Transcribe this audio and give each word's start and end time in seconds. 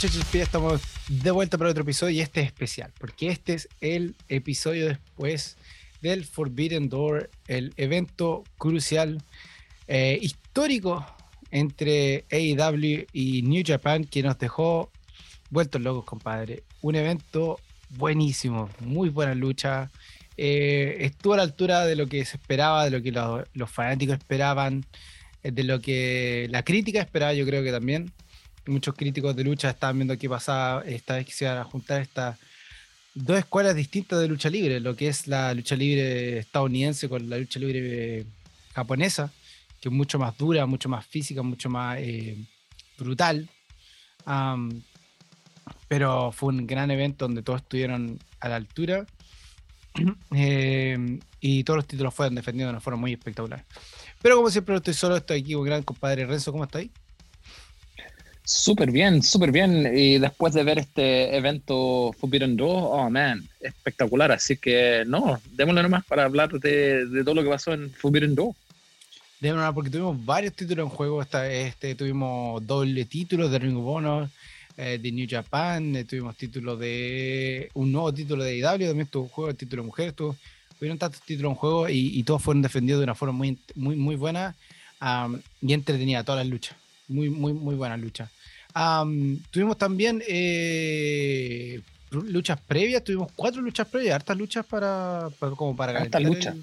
Lucha 0.00 0.14
Chispía, 0.14 0.44
estamos 0.44 0.80
de 1.08 1.32
vuelta 1.32 1.58
para 1.58 1.70
otro 1.70 1.82
episodio 1.82 2.14
y 2.14 2.20
este 2.20 2.40
es 2.42 2.46
especial, 2.46 2.92
porque 3.00 3.30
este 3.30 3.54
es 3.54 3.68
el 3.80 4.14
episodio 4.28 4.86
después 4.86 5.56
del 6.00 6.24
Forbidden 6.24 6.88
Door, 6.88 7.28
el 7.48 7.74
evento 7.76 8.44
crucial, 8.58 9.20
eh, 9.88 10.16
histórico 10.22 11.04
entre 11.50 12.24
AEW 12.30 13.06
y 13.12 13.42
New 13.42 13.64
Japan 13.66 14.04
que 14.04 14.22
nos 14.22 14.38
dejó 14.38 14.92
vueltos 15.50 15.82
locos, 15.82 16.04
compadre. 16.04 16.62
Un 16.80 16.94
evento 16.94 17.58
buenísimo, 17.90 18.70
muy 18.78 19.08
buena 19.08 19.34
lucha. 19.34 19.90
Eh, 20.36 20.98
estuvo 21.00 21.34
a 21.34 21.38
la 21.38 21.42
altura 21.42 21.84
de 21.86 21.96
lo 21.96 22.06
que 22.06 22.24
se 22.24 22.36
esperaba, 22.36 22.84
de 22.84 22.92
lo 22.92 23.02
que 23.02 23.10
los 23.10 23.68
fanáticos 23.68 24.18
esperaban, 24.18 24.86
eh, 25.42 25.50
de 25.50 25.64
lo 25.64 25.80
que 25.80 26.46
la 26.50 26.62
crítica 26.62 27.00
esperaba, 27.00 27.34
yo 27.34 27.44
creo 27.44 27.64
que 27.64 27.72
también 27.72 28.12
muchos 28.68 28.94
críticos 28.94 29.34
de 29.34 29.44
lucha 29.44 29.70
estaban 29.70 29.96
viendo 29.96 30.16
qué 30.18 30.28
pasaba 30.28 30.82
esta 30.86 31.16
vez 31.16 31.26
que 31.26 31.32
se 31.32 31.44
iban 31.44 31.58
a 31.58 31.64
juntar 31.64 32.00
estas 32.02 32.38
dos 33.14 33.38
escuelas 33.38 33.74
distintas 33.74 34.20
de 34.20 34.28
lucha 34.28 34.48
libre, 34.48 34.80
lo 34.80 34.94
que 34.94 35.08
es 35.08 35.26
la 35.26 35.52
lucha 35.54 35.74
libre 35.74 36.38
estadounidense 36.38 37.08
con 37.08 37.28
la 37.28 37.38
lucha 37.38 37.58
libre 37.58 38.26
japonesa, 38.72 39.32
que 39.80 39.88
es 39.88 39.94
mucho 39.94 40.18
más 40.18 40.36
dura, 40.36 40.66
mucho 40.66 40.88
más 40.88 41.04
física, 41.06 41.42
mucho 41.42 41.68
más 41.68 41.98
eh, 42.00 42.36
brutal. 42.98 43.48
pero 45.88 46.32
fue 46.32 46.50
un 46.50 46.66
gran 46.66 46.90
evento 46.90 47.24
donde 47.24 47.42
todos 47.42 47.62
estuvieron 47.62 48.18
a 48.40 48.48
la 48.48 48.56
altura 48.56 49.06
eh, 50.34 51.18
y 51.40 51.64
todos 51.64 51.78
los 51.78 51.86
títulos 51.86 52.14
fueron 52.14 52.34
defendidos 52.34 52.68
de 52.68 52.72
una 52.72 52.80
forma 52.80 53.00
muy 53.00 53.12
espectacular. 53.12 53.64
Pero 54.22 54.36
como 54.36 54.50
siempre, 54.50 54.72
no 54.72 54.78
estoy 54.78 54.94
solo, 54.94 55.16
estoy 55.16 55.40
aquí 55.40 55.54
con 55.54 55.64
gran 55.64 55.82
compadre 55.82 56.26
Renzo, 56.26 56.52
¿cómo 56.52 56.64
está 56.64 56.78
ahí? 56.78 56.90
Súper 58.48 58.90
bien, 58.90 59.22
súper 59.22 59.52
bien. 59.52 59.92
Y 59.94 60.16
después 60.18 60.54
de 60.54 60.64
ver 60.64 60.78
este 60.78 61.36
evento 61.36 62.14
Forbidden 62.18 62.56
Door, 62.56 62.82
oh 62.98 63.10
man, 63.10 63.46
espectacular. 63.60 64.32
Así 64.32 64.56
que 64.56 65.04
no, 65.06 65.38
démosle 65.52 65.82
nomás 65.82 66.06
para 66.06 66.24
hablar 66.24 66.48
de, 66.58 67.06
todo 67.24 67.34
lo 67.34 67.42
que 67.42 67.50
pasó 67.50 67.74
en 67.74 67.90
Forbidden 67.90 68.34
Door. 68.34 68.54
Démosle 69.40 69.60
nomás 69.60 69.74
porque 69.74 69.90
tuvimos 69.90 70.24
varios 70.24 70.54
títulos 70.54 70.84
en 70.84 70.88
juego. 70.88 71.20
Este, 71.20 71.94
tuvimos 71.94 72.66
doble 72.66 73.04
título 73.04 73.50
de 73.50 73.58
Ring 73.58 73.76
of 73.76 73.84
Honor, 73.86 74.30
eh, 74.78 74.98
de 74.98 75.12
New 75.12 75.26
Japan, 75.28 75.94
eh, 75.96 76.04
tuvimos 76.04 76.34
título 76.34 76.74
de 76.74 77.68
un 77.74 77.92
nuevo 77.92 78.14
título 78.14 78.42
de 78.42 78.56
IW, 78.56 78.88
también 78.88 79.08
tuvo 79.08 79.28
juego, 79.28 79.52
título 79.52 79.82
de 79.82 79.86
mujer, 79.88 80.14
tuvo, 80.14 80.36
tuvieron 80.78 80.96
tantos 80.96 81.20
títulos 81.20 81.50
en 81.50 81.56
juego 81.56 81.86
y, 81.90 82.22
todos 82.22 82.42
fueron 82.42 82.62
defendidos 82.62 83.00
de 83.00 83.04
una 83.04 83.14
forma 83.14 83.34
muy, 83.34 83.58
muy, 83.74 83.94
muy 83.94 84.16
buena 84.16 84.56
y 85.60 85.74
entretenida, 85.74 86.24
todas 86.24 86.46
las 86.46 86.50
luchas. 86.50 86.78
Muy, 87.08 87.28
muy, 87.28 87.52
muy 87.52 87.74
buena 87.74 87.98
tuvimos 89.50 89.76
también 89.76 90.22
eh, 90.26 91.80
luchas 92.10 92.60
previas, 92.60 93.02
tuvimos 93.04 93.30
cuatro 93.34 93.60
luchas 93.60 93.86
previas, 93.88 94.16
hartas 94.16 94.36
luchas 94.36 94.64
para, 94.64 95.28
como 95.56 95.76
para 95.76 95.92
calentar 95.92 96.22
lucha. 96.22 96.54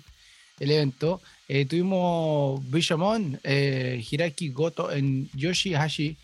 el, 0.60 0.72
evento. 0.72 1.22
Eh, 1.48 1.66
tuvimos 1.66 2.60
Bishamon, 2.72 3.40
eh, 3.44 4.04
Hiraki 4.10 4.50
Goto 4.50 4.92
en 4.92 5.30
Yoshihashi 5.34 6.18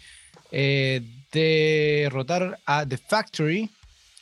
eh, 0.52 1.02
derrotaron 1.32 2.56
a 2.66 2.86
The 2.86 2.98
Factory, 2.98 3.70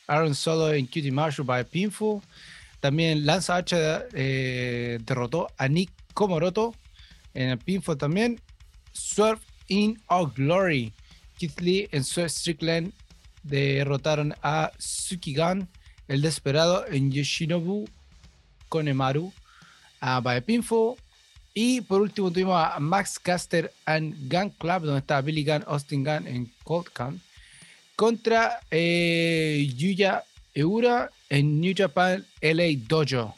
Aaron 0.08 0.36
Solo 0.36 0.74
en 0.74 0.86
Cutie 0.86 1.12
Marshall 1.12 1.46
by 1.46 1.64
Pinful. 1.64 2.22
También 2.80 3.26
Lance 3.26 3.52
Archer 3.52 4.08
derrotó 5.06 5.48
a 5.58 5.68
Nick 5.68 5.92
Komoroto 6.14 6.74
en 7.34 7.50
el 7.50 7.58
Pinfall 7.58 7.98
también. 7.98 8.40
Swerve 8.94 9.42
in 9.68 10.00
Our 10.10 10.32
Glory 10.34 10.94
Keith 11.40 11.90
en 11.94 12.04
su 12.04 12.28
Strickland 12.28 12.92
derrotaron 13.44 14.36
a 14.44 14.72
Sukigan, 14.78 15.68
el 16.08 16.22
desesperado 16.22 16.86
en 16.88 17.12
Yoshinobu 17.12 17.88
Konemaru, 18.68 19.32
a 20.02 20.22
Pinfo. 20.46 20.98
Y 21.54 21.82
por 21.82 22.02
último 22.02 22.32
tuvimos 22.32 22.56
a 22.56 22.80
Max 22.80 23.18
Caster 23.20 23.72
and 23.86 24.16
Gun 24.32 24.50
Club, 24.52 24.84
donde 24.84 25.00
está 25.00 25.22
Billy 25.22 25.44
Gunn, 25.44 25.64
Austin 25.68 26.04
Gunn 26.04 26.28
en 26.28 26.52
Cold 26.64 26.88
Gun, 26.98 27.22
contra 27.96 28.60
eh, 28.70 29.72
Yuya 29.76 30.24
Eura 30.54 31.10
en 31.30 31.60
New 31.60 31.74
Japan 31.76 32.26
LA 32.42 32.78
Dojo. 32.88 33.36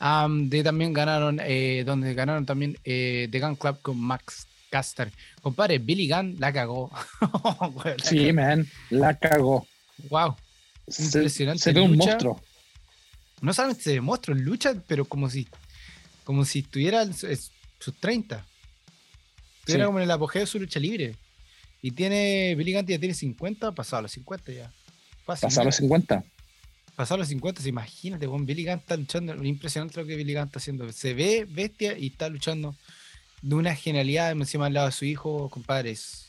de 0.00 0.62
también 0.62 0.92
ganaron, 0.92 1.40
eh, 1.42 1.82
donde 1.84 2.14
ganaron 2.14 2.46
también 2.46 2.78
eh, 2.84 3.28
The 3.30 3.40
Gun 3.40 3.56
Club 3.56 3.80
con 3.82 3.98
Max 3.98 4.46
Caster. 4.70 5.12
Compadre, 5.42 5.78
Billy 5.78 6.08
Gunn 6.08 6.36
la 6.38 6.52
cagó. 6.52 6.90
sí, 8.04 8.32
man, 8.32 8.66
la 8.90 9.16
cagó. 9.18 9.66
Wow. 10.08 10.36
Impresionante. 10.98 11.62
Se, 11.62 11.72
ve 11.72 11.80
un 11.80 11.96
monstruo. 11.96 12.40
No 13.40 13.52
solamente 13.52 13.82
se 13.82 13.92
ve 13.94 14.00
monstruo 14.00 14.36
en 14.36 14.44
lucha, 14.44 14.74
pero 14.86 15.04
como 15.04 15.28
si, 15.28 15.48
como 16.24 16.44
si 16.44 16.60
estuviera 16.60 17.02
en 17.02 17.14
sus 17.14 17.50
30. 18.00 18.44
Estuviera 19.60 19.86
como 19.86 19.98
en 19.98 20.04
el 20.04 20.10
apogeo 20.10 20.40
de 20.40 20.46
su 20.46 20.58
lucha 20.58 20.78
libre. 20.78 21.16
Y 21.82 21.90
tiene, 21.92 22.54
Billy 22.56 22.72
Gunn 22.72 22.86
ya 22.86 22.98
tiene 22.98 23.14
50, 23.14 23.72
pasado 23.72 24.02
los 24.02 24.12
50 24.12 24.52
ya. 24.52 24.72
Pasado 25.24 25.64
los 25.64 25.76
50. 25.76 26.24
Pasado 26.94 27.18
los 27.18 27.28
50, 27.28 27.68
imagínate, 27.68 28.26
con 28.26 28.46
Billy 28.46 28.64
Gunn 28.64 28.78
está 28.78 28.96
luchando. 28.96 29.34
Impresionante 29.44 30.00
lo 30.00 30.06
que 30.06 30.16
Billy 30.16 30.34
Gunn 30.34 30.44
está 30.44 30.58
haciendo. 30.58 30.90
Se 30.92 31.14
ve 31.14 31.46
bestia 31.48 31.98
y 31.98 32.08
está 32.08 32.28
luchando 32.28 32.76
de 33.46 33.54
una 33.54 33.76
genialidad 33.76 34.32
encima 34.32 34.66
al 34.66 34.74
lado 34.74 34.86
de 34.86 34.92
su 34.92 35.04
hijo, 35.04 35.48
compadre. 35.48 35.92
Es, 35.92 36.24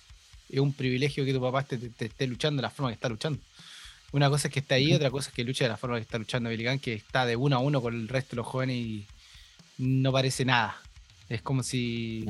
un 0.53 0.71
privilegio 0.71 1.25
que 1.25 1.33
tu 1.33 1.41
papá 1.41 1.63
te, 1.63 1.77
esté 1.99 2.27
luchando 2.27 2.61
de 2.61 2.61
la 2.61 2.69
forma 2.69 2.89
que 2.89 2.93
está 2.93 3.09
luchando. 3.09 3.39
Una 4.11 4.29
cosa 4.29 4.47
es 4.47 4.53
que 4.53 4.59
está 4.59 4.75
ahí, 4.75 4.93
otra 4.93 5.09
cosa 5.09 5.29
es 5.29 5.35
que 5.35 5.43
lucha 5.43 5.65
de 5.65 5.69
la 5.69 5.77
forma 5.77 5.97
que 5.97 6.03
está 6.03 6.17
luchando 6.19 6.49
Billy 6.49 6.79
que 6.79 6.93
está 6.93 7.25
de 7.25 7.35
uno 7.35 7.57
a 7.57 7.59
uno 7.59 7.81
con 7.81 7.95
el 7.95 8.07
resto 8.07 8.31
de 8.31 8.35
los 8.37 8.45
jóvenes 8.45 8.77
y 8.77 9.05
no 9.79 10.11
parece 10.11 10.45
nada. 10.45 10.77
Es 11.27 11.41
como 11.41 11.63
si 11.63 12.23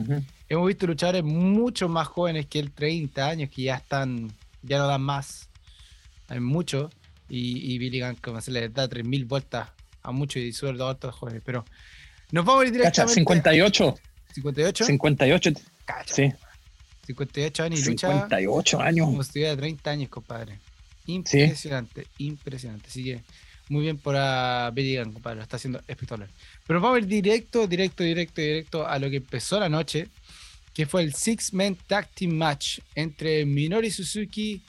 hemos 0.50 0.68
visto 0.68 0.88
luchadores 0.88 1.24
mucho 1.24 1.90
más 1.90 2.08
jóvenes 2.08 2.48
que 2.48 2.60
él, 2.60 2.72
30 2.72 3.28
años, 3.28 3.50
que 3.52 3.64
ya 3.64 3.76
están, 3.76 4.32
ya 4.64 4.78
no 4.80 4.88
dan 4.88 5.02
más. 5.02 5.50
Hay 6.30 6.40
muchos. 6.40 6.92
Y, 7.30 7.74
y 7.74 7.78
Billy 7.78 8.02
como 8.22 8.40
se 8.40 8.52
le 8.52 8.70
da 8.70 8.90
3.000 8.90 9.28
vueltas 9.28 9.70
a 10.02 10.12
muchos 10.12 10.42
y 10.42 10.54
sueldo 10.54 10.88
a 10.88 10.92
otros 10.92 11.14
jóvenes. 11.14 11.44
Pero 11.46 11.66
nos 12.32 12.46
vamos 12.46 12.64
a 12.64 12.68
ir 12.68 12.72
directamente. 12.72 13.14
58. 13.16 13.96
58. 14.38 14.86
58. 14.86 15.52
Sí. 16.06 16.32
58 17.08 17.64
años 17.64 17.80
y 17.80 17.84
58 17.84 18.82
años. 18.82 19.08
Como 19.08 19.24
si 19.24 19.34
tuviera 19.34 19.56
30 19.56 19.90
años, 19.90 20.10
compadre. 20.10 20.60
Impresionante, 21.08 22.06
impresionante. 22.18 22.88
Así 22.88 23.04
que 23.04 23.24
muy 23.70 23.84
bien 23.84 23.98
por 23.98 24.16
a 24.16 24.70
Billy 24.74 24.98
compadre. 25.12 25.38
Lo 25.38 25.44
está 25.44 25.56
haciendo 25.56 25.80
espectacular. 25.88 26.30
Pero 26.68 26.82
vamos 26.82 26.98
a 26.98 27.00
ir 27.00 27.08
directo, 27.08 27.66
directo, 27.66 28.04
directo, 28.04 28.42
directo 28.42 28.88
a 28.88 29.00
lo 29.00 29.10
que 29.10 29.18
empezó 29.18 29.60
la 29.60 29.70
noche, 29.70 30.10
que 30.74 30.86
fue 30.86 31.02
el 31.02 31.14
Six 31.14 31.54
Men 31.54 31.76
Tag 31.88 32.10
Team 32.14 32.34
Match 32.34 32.80
entre 32.94 33.46
Minori 33.46 33.90
Suzuki 33.90 34.62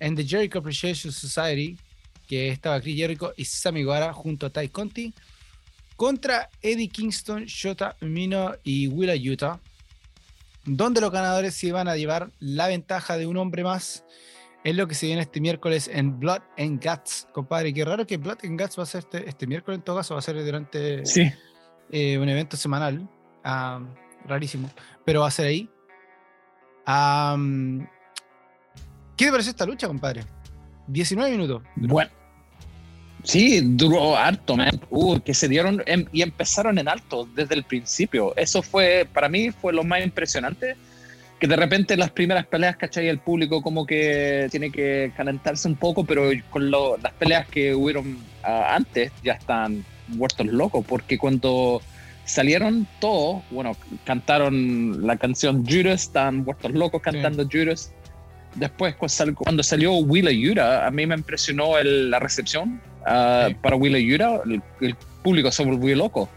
and 0.00 0.16
the 0.16 0.24
Jericho 0.26 0.58
Appreciation 0.58 1.12
Society, 1.12 1.78
que 2.26 2.48
estaba 2.48 2.80
Chris 2.80 2.96
Jericho 2.96 3.32
y 3.36 3.44
Sammy 3.44 3.80
Guevara 3.80 4.12
junto 4.12 4.46
a 4.46 4.50
Tai 4.50 4.68
Conti 4.68 5.14
contra 5.96 6.50
Eddie 6.62 6.88
Kingston, 6.88 7.44
Shota 7.44 7.96
Umino 8.00 8.54
y 8.62 8.88
Willa 8.88 9.14
Utah, 9.14 9.60
donde 10.64 11.00
los 11.00 11.10
ganadores 11.10 11.54
se 11.54 11.68
iban 11.68 11.88
a 11.88 11.96
llevar 11.96 12.30
la 12.40 12.68
ventaja 12.68 13.16
de 13.16 13.26
un 13.26 13.36
hombre 13.36 13.64
más. 13.64 14.04
Es 14.64 14.74
lo 14.74 14.88
que 14.88 14.94
se 14.94 15.06
viene 15.06 15.20
este 15.20 15.40
miércoles 15.40 15.90
en 15.92 16.18
Blood 16.18 16.40
and 16.56 16.82
Guts, 16.82 17.28
compadre. 17.32 17.74
Qué 17.74 17.84
raro 17.84 18.06
que 18.06 18.16
Blood 18.16 18.38
and 18.44 18.60
Guts 18.60 18.78
va 18.78 18.84
a 18.84 18.86
ser 18.86 19.00
este, 19.00 19.28
este 19.28 19.46
miércoles, 19.46 19.78
en 19.78 19.84
todo 19.84 19.96
caso, 19.96 20.14
va 20.14 20.20
a 20.20 20.22
ser 20.22 20.42
durante 20.42 21.04
sí. 21.04 21.30
Eh, 21.90 22.18
un 22.18 22.28
evento 22.28 22.56
semanal. 22.56 23.08
rarísimo, 24.26 24.70
pero 25.04 25.20
va 25.20 25.28
a 25.28 25.30
ser 25.30 25.46
ahí. 25.46 25.70
¿Qué 29.16 29.26
te 29.26 29.30
parece 29.30 29.50
esta 29.50 29.66
lucha, 29.66 29.86
compadre? 29.86 30.24
19 30.86 31.30
minutos. 31.30 31.62
Bueno 31.76 32.23
Sí, 33.24 33.60
duró 33.62 34.16
harto, 34.16 34.54
man. 34.54 34.80
Uh, 34.90 35.18
que 35.18 35.32
se 35.32 35.48
dieron 35.48 35.82
em, 35.86 36.04
y 36.12 36.20
empezaron 36.22 36.78
en 36.78 36.88
alto 36.88 37.26
desde 37.34 37.54
el 37.54 37.64
principio. 37.64 38.36
Eso 38.36 38.62
fue, 38.62 39.08
para 39.12 39.28
mí, 39.30 39.50
fue 39.50 39.72
lo 39.72 39.82
más 39.82 40.04
impresionante. 40.04 40.76
Que 41.40 41.48
de 41.48 41.56
repente 41.56 41.96
las 41.96 42.10
primeras 42.10 42.46
peleas, 42.46 42.76
¿cachai? 42.76 43.08
El 43.08 43.18
público 43.18 43.62
como 43.62 43.86
que 43.86 44.46
tiene 44.50 44.70
que 44.70 45.12
calentarse 45.16 45.66
un 45.66 45.74
poco, 45.74 46.04
pero 46.04 46.30
con 46.50 46.70
las 46.70 47.12
peleas 47.18 47.48
que 47.48 47.74
hubieron 47.74 48.18
ah, 48.42 48.74
antes 48.76 49.10
ya 49.22 49.32
están 49.32 49.84
muertos 50.08 50.46
locos, 50.46 50.84
porque 50.86 51.18
cuando 51.18 51.82
salieron 52.24 52.86
todos, 53.00 53.42
bueno, 53.50 53.76
cantaron 54.04 55.06
la 55.06 55.16
canción 55.16 55.66
Judas, 55.66 56.02
están 56.02 56.44
muertos 56.44 56.72
locos 56.72 57.02
cantando 57.02 57.48
Judas. 57.50 57.92
Después, 58.54 58.94
cuando 58.94 59.62
salió 59.62 59.94
Willa 59.94 60.30
Yura, 60.30 60.86
a 60.86 60.90
mí 60.90 61.06
me 61.06 61.16
impresionó 61.16 61.82
la 61.82 62.20
recepción 62.20 62.80
Ah, 63.06 63.48
para 63.62 63.76
Willa 63.76 63.98
Yura, 63.98 64.40
el, 64.80 64.96
público 65.22 65.50
se 65.50 65.64
volvió 65.64 65.96
loco. 65.96 66.28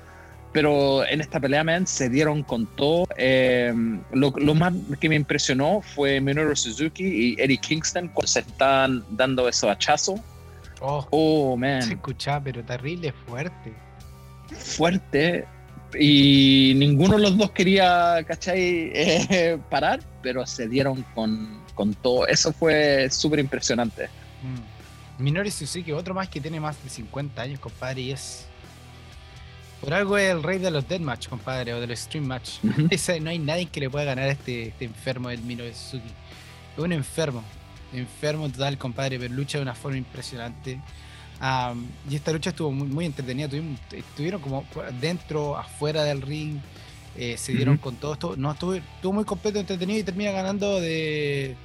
pero 0.54 1.06
en 1.06 1.22
esta 1.22 1.40
pelea, 1.40 1.64
man, 1.64 1.86
se 1.86 2.10
dieron 2.10 2.42
con 2.44 2.66
todo. 2.76 3.06
Eh, 3.18 3.74
lo, 4.14 4.32
lo, 4.32 4.56
más 4.56 4.74
que 5.00 5.10
me 5.10 5.16
impresionó 5.16 5.82
fue 5.82 6.20
Minoru 6.22 6.56
Suzuki 6.56 7.04
y 7.04 7.36
Eddie 7.42 7.58
Kingston 7.58 8.08
cuando 8.08 8.28
se 8.28 8.40
están 8.40 9.04
dando 9.12 9.48
esos 9.48 9.70
hachazos. 9.70 10.20
Oh, 10.80 11.06
Oh, 11.12 11.58
man. 11.58 11.82
se 11.82 11.94
escuchaba, 11.94 12.42
pero 12.44 12.64
terrible, 12.64 13.12
fuerte. 13.28 13.74
Fuerte. 14.56 15.46
Y 16.00 16.74
ninguno 16.76 17.16
de 17.16 17.22
los 17.24 17.38
dos 17.38 17.52
quería, 17.52 18.24
¿cachai? 18.28 18.92
Eh, 18.94 19.58
parar, 19.70 20.00
pero 20.22 20.46
se 20.46 20.68
dieron 20.68 21.04
con, 21.16 21.62
con 21.76 21.94
todo. 21.94 22.28
Eso 22.28 22.52
fue 22.52 23.10
súper 23.10 23.40
impresionante. 23.40 24.06
Mm. 24.44 24.77
Minoru 25.20 25.50
Suzuki, 25.50 25.92
otro 25.92 26.14
más 26.14 26.30
que 26.30 26.40
tiene 26.42 26.60
más 26.60 26.82
de 26.84 26.90
50 26.90 27.42
años, 27.42 27.60
compadre, 27.60 28.02
y 28.02 28.12
es. 28.12 28.46
Por 29.82 29.94
algo 29.94 30.18
es 30.18 30.32
el 30.32 30.42
rey 30.44 30.58
de 30.60 30.72
los 30.72 30.88
Deathmatch, 30.88 31.28
compadre, 31.28 31.74
o 31.74 31.80
de 31.80 31.88
los 31.88 32.00
Stream 32.00 32.26
Match. 32.26 32.60
No 33.22 33.30
hay 33.30 33.40
nadie 33.40 33.68
que 33.68 33.80
le 33.80 33.90
pueda 33.90 34.06
ganar 34.06 34.26
a 34.26 34.32
este, 34.32 34.68
este 34.70 34.86
enfermo 34.86 35.30
del 35.30 35.42
Minoru 35.42 35.70
Suzuki. 35.74 36.10
Es 36.78 36.84
un 36.84 36.92
enfermo. 36.94 37.44
Enfermo 37.94 38.50
total, 38.50 38.78
compadre, 38.78 39.18
pero 39.20 39.34
lucha 39.34 39.58
de 39.60 39.62
una 39.64 39.76
forma 39.76 39.98
impresionante. 39.98 40.80
Y 42.10 42.16
esta 42.16 42.32
lucha 42.34 42.50
estuvo 42.50 42.72
muy, 42.72 42.88
muy 42.88 43.06
entretenida. 43.06 43.48
Tuvimos- 43.48 43.80
estuvieron 43.92 44.42
como 44.42 44.66
dentro, 45.00 45.58
afuera 45.58 46.04
del 46.04 46.22
ring. 46.22 46.60
eh, 47.20 47.36
se 47.38 47.52
dieron 47.54 47.78
con 47.78 47.96
todo 47.96 48.14
esto. 48.14 48.36
No, 48.38 48.52
estuvo, 48.52 48.76
estuvo 48.76 49.12
muy 49.14 49.24
completo, 49.26 49.58
entretenido 49.60 50.00
y 50.00 50.04
termina 50.04 50.30
ganando 50.32 50.80
de 50.80 51.56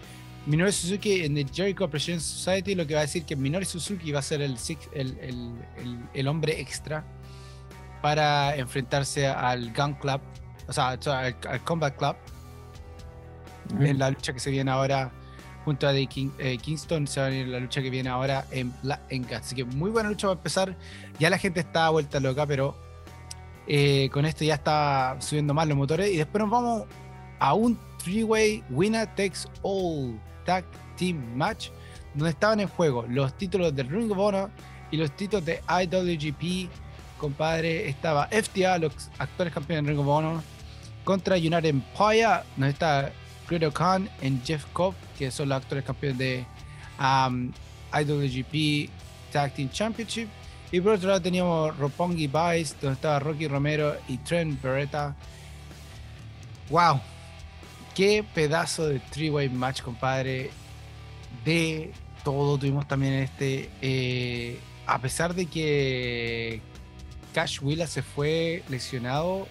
Minoru 0.47 0.73
Suzuki 0.73 1.25
en 1.25 1.35
The 1.35 1.47
Jericho 1.53 1.85
Appreciation 1.85 2.21
Society. 2.21 2.75
Lo 2.75 2.87
que 2.87 2.95
va 2.95 3.01
a 3.01 3.03
decir 3.05 3.25
que 3.25 3.37
Minoru 3.37 3.65
Suzuki 3.65 4.11
va 4.13 4.19
a 4.19 4.23
ser 4.23 4.43
el, 4.43 4.57
el, 4.93 5.17
el- 6.15 6.29
hombre 6.29 6.61
extra 6.61 7.05
para 8.01 8.57
enfrentarse 8.57 9.27
al 9.29 9.73
Gun 9.73 9.95
Club, 9.95 10.21
o 10.67 10.73
sea, 10.73 10.89
al, 10.91 11.37
al 11.49 11.65
Combat 11.65 11.97
Club 11.97 12.17
en 13.81 13.99
la 13.99 14.11
lucha 14.11 14.33
que 14.33 14.41
se 14.41 14.51
viene 14.51 14.71
ahora 14.71 15.13
junto 15.65 15.87
a 15.87 15.93
The 15.93 16.07
King- 16.09 16.33
eh, 16.41 16.59
Kingston, 16.59 17.07
se 17.07 17.21
va 17.21 17.27
a 17.27 17.31
venir 17.31 17.47
la 17.47 17.61
lucha 17.61 17.81
que 17.81 17.91
viene 17.91 18.09
ahora 18.11 18.45
en, 18.51 18.73
en 19.09 19.23
Gas. 19.23 19.43
Así 19.47 19.55
que 19.55 19.65
muy 19.65 19.91
buena 19.91 20.09
lucha 20.09 20.27
va 20.27 20.33
a 20.33 20.37
empezar. 20.37 20.77
Ya 21.21 21.31
la 21.31 21.39
gente 21.39 21.61
está 21.61 21.89
vuelta 21.91 22.19
loca, 22.19 22.45
pero 22.45 22.77
eh, 23.69 24.11
con 24.13 24.27
esto 24.27 24.45
ya 24.45 24.55
está 24.55 25.17
subiendo 25.21 25.55
más 25.55 25.69
los 25.69 25.77
motores. 25.77 26.11
Y 26.11 26.17
después 26.17 26.43
nos 26.43 26.51
vamos 26.51 26.83
a 27.39 27.55
un 27.55 27.79
three-way 28.03 28.65
winner 28.71 29.07
takes 29.15 29.47
all 29.63 30.19
tag 30.45 30.65
team 30.97 31.37
match, 31.37 31.69
donde 32.15 32.31
estaban 32.31 32.61
en 32.61 32.69
juego 32.69 33.05
los 33.09 33.37
títulos 33.37 33.75
del 33.75 33.89
Ring 33.89 34.11
of 34.11 34.19
Honor 34.19 34.51
y 34.91 34.97
los 34.97 35.15
títulos 35.17 35.45
de 35.45 35.61
IWGP. 35.69 36.71
Compadre, 37.19 37.89
estaba 37.89 38.29
FTA, 38.29 38.79
los 38.79 38.93
actuales 39.19 39.55
campeones 39.55 39.85
del 39.85 39.97
Ring 39.97 40.07
of 40.07 40.09
Honor, 40.09 40.43
contra 41.05 41.37
United 41.37 41.67
Empire, 41.67 42.43
donde 42.57 42.71
está 42.71 43.13
Greater 43.49 43.73
Khan 43.73 44.09
y 44.21 44.39
Jeff 44.45 44.65
Cobb, 44.73 44.95
que 45.19 45.31
son 45.31 45.49
los 45.49 45.59
actuales 45.59 45.85
campeones 45.85 46.19
de 46.19 46.47
um, 46.99 47.53
IWGP 47.93 48.91
Tag 49.33 49.55
Team 49.55 49.71
Championship. 49.71 50.29
Y 50.71 50.81
por 50.81 50.93
otro 50.93 51.09
lado 51.09 51.21
teníamos 51.21 51.77
Roppongi 51.77 52.27
Vice, 52.27 52.75
donde 52.81 52.95
estaba 52.95 53.19
Rocky 53.19 53.47
Romero 53.47 53.95
y 54.09 54.17
Trent 54.19 54.61
Beretta. 54.63 55.15
¡Wow! 56.71 57.01
¡Qué 57.95 58.25
pedazo 58.35 58.89
de 58.89 59.01
three-way 59.01 59.49
match, 59.49 59.83
compadre! 59.83 60.51
De 61.45 61.93
todo 62.25 62.57
tuvimos 62.59 62.87
también 62.89 63.15
este. 63.15 63.69
eh, 63.81 64.59
a 64.87 64.99
pesar 65.01 65.35
de 65.35 65.47
que 65.47 66.61
Cash 67.35 67.61
Willa 67.63 67.87
se 67.87 68.03
fue 68.03 68.63
lesionado 68.69 69.47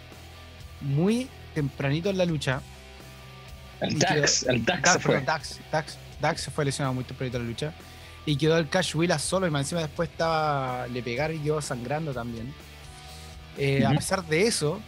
muy 0.82 1.28
tempranito 1.54 2.10
en 2.10 2.18
la 2.18 2.26
lucha. 2.26 2.62
El 3.80 3.98
Dax, 3.98 4.44
el 4.44 4.64
Dax 4.66 4.82
Dax, 4.82 4.94
se 4.94 5.00
fue. 5.00 5.22
Dax, 5.22 5.60
Dax- 5.72 5.98
Dax 6.20 6.42
se 6.42 6.52
fue 6.52 6.66
lesionado 6.66 6.94
muy 6.94 7.04
tempranito 7.04 7.38
en 7.38 7.44
la 7.44 7.50
lucha. 7.50 7.74
Y 8.26 8.36
quedó 8.36 8.58
el 8.58 8.70
Cash 8.70 8.96
Willa 8.96 9.18
solo 9.18 9.48
y 9.48 9.50
más 9.50 9.62
encima 9.62 9.82
después 9.82 10.10
estaba. 10.10 10.86
Le 10.88 11.02
pegaron 11.02 11.36
y 11.38 11.40
quedó 11.40 11.62
sangrando 11.62 12.14
también. 12.14 12.54
Eh, 13.58 13.84
A 13.86 13.90
pesar 13.92 14.24
de 14.26 14.46
eso, 14.48 14.80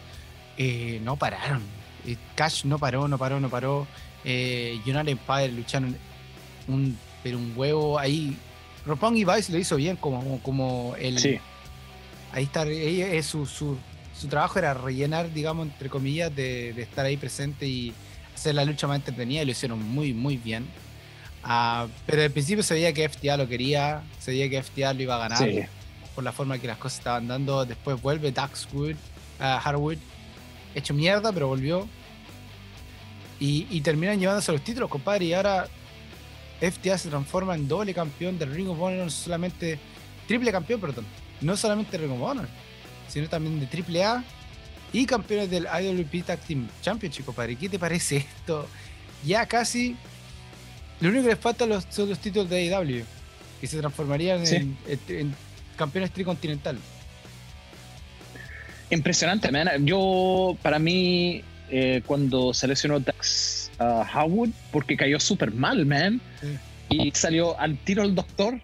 eh, 0.56 1.00
no 1.02 1.16
pararon. 1.16 1.62
Eh, 2.06 2.16
Cash 2.34 2.64
no 2.64 2.78
paró, 2.78 3.08
no 3.08 3.18
paró, 3.18 3.40
no 3.40 3.48
paró. 3.48 3.86
Eh, 4.24 4.80
United 4.84 5.08
Empire 5.08 5.52
lucharon 5.52 5.96
un, 6.68 6.98
pero 7.22 7.38
un 7.38 7.52
huevo 7.56 7.98
ahí. 7.98 8.36
Roppongi 8.86 9.24
Vice 9.24 9.52
lo 9.52 9.58
hizo 9.58 9.76
bien 9.76 9.96
como, 9.96 10.40
como 10.42 10.94
el. 10.98 11.18
Sí, 11.18 11.38
Ahí 12.32 12.44
está, 12.44 12.62
ahí 12.62 13.00
es 13.00 13.26
su, 13.26 13.46
su, 13.46 13.78
su 14.18 14.26
trabajo 14.26 14.58
era 14.58 14.74
rellenar, 14.74 15.32
digamos, 15.32 15.68
entre 15.68 15.88
comillas, 15.88 16.34
de, 16.34 16.72
de 16.72 16.82
estar 16.82 17.06
ahí 17.06 17.16
presente 17.16 17.64
y 17.64 17.94
hacer 18.34 18.56
la 18.56 18.64
lucha 18.64 18.88
más 18.88 18.96
entretenida 18.96 19.42
y 19.42 19.44
lo 19.44 19.52
hicieron 19.52 19.80
muy, 19.80 20.12
muy 20.12 20.36
bien. 20.36 20.66
Ah, 21.44 21.86
pero 22.06 22.22
al 22.22 22.30
principio 22.30 22.62
se 22.64 22.74
veía 22.74 22.92
que 22.92 23.08
FTA 23.08 23.36
lo 23.36 23.46
quería, 23.46 24.02
se 24.18 24.32
veía 24.32 24.50
que 24.50 24.62
FTA 24.62 24.94
lo 24.94 25.02
iba 25.02 25.14
a 25.14 25.18
ganar 25.18 25.38
sí. 25.38 25.60
por 26.14 26.24
la 26.24 26.32
forma 26.32 26.58
que 26.58 26.66
las 26.66 26.78
cosas 26.78 26.98
estaban 26.98 27.28
dando. 27.28 27.64
Después 27.64 28.00
vuelve 28.02 28.32
Daxwood, 28.32 28.96
ah, 29.38 29.60
Harwood, 29.62 29.98
hecho 30.74 30.94
mierda, 30.94 31.32
pero 31.32 31.48
volvió. 31.48 31.88
Y, 33.40 33.66
y 33.70 33.80
terminan 33.80 34.18
llevándose 34.18 34.52
los 34.52 34.62
títulos, 34.62 34.88
compadre. 34.88 35.26
Y 35.26 35.32
ahora 35.34 35.66
FTA 36.60 36.96
se 36.98 37.08
transforma 37.08 37.54
en 37.54 37.66
doble 37.68 37.92
campeón 37.92 38.38
del 38.38 38.54
Ring 38.54 38.68
of 38.68 38.80
Honor, 38.80 39.04
no 39.04 39.10
solamente 39.10 39.78
triple 40.26 40.52
campeón, 40.52 40.80
perdón. 40.80 41.04
No 41.40 41.56
solamente 41.56 41.98
Ring 41.98 42.12
of 42.12 42.20
Honor, 42.22 42.48
sino 43.08 43.28
también 43.28 43.58
de 43.60 43.66
triple 43.66 44.04
A 44.04 44.24
y 44.92 45.04
campeones 45.06 45.50
del 45.50 45.66
IWP 45.66 46.24
Tag 46.24 46.40
Team 46.40 46.68
Championship, 46.80 47.24
compadre. 47.24 47.56
¿Qué 47.56 47.68
te 47.68 47.78
parece 47.78 48.18
esto? 48.18 48.66
Ya 49.24 49.44
casi. 49.46 49.96
Lo 51.00 51.08
único 51.08 51.24
que 51.24 51.30
les 51.30 51.38
falta 51.38 51.66
los- 51.66 51.86
son 51.90 52.08
los 52.08 52.18
títulos 52.20 52.48
de 52.48 52.72
AEW, 52.72 53.04
que 53.60 53.66
se 53.66 53.78
transformarían 53.78 54.46
Sí. 54.46 54.56
en, 54.56 54.78
en- 54.86 55.16
en 55.18 55.34
campeones 55.76 56.12
tricontinental. 56.12 56.78
Impresionante, 58.90 59.50
man. 59.50 59.68
Yo, 59.86 60.56
para 60.62 60.78
mí, 60.78 61.42
eh, 61.70 62.02
cuando 62.06 62.52
seleccionó 62.52 63.00
Dax 63.00 63.70
uh, 63.80 64.04
Howard, 64.16 64.50
porque 64.70 64.96
cayó 64.96 65.18
súper 65.18 65.52
mal, 65.52 65.86
man, 65.86 66.20
y 66.88 67.10
salió 67.12 67.58
al 67.58 67.76
tiro 67.78 68.02
el 68.02 68.14
doctor 68.14 68.60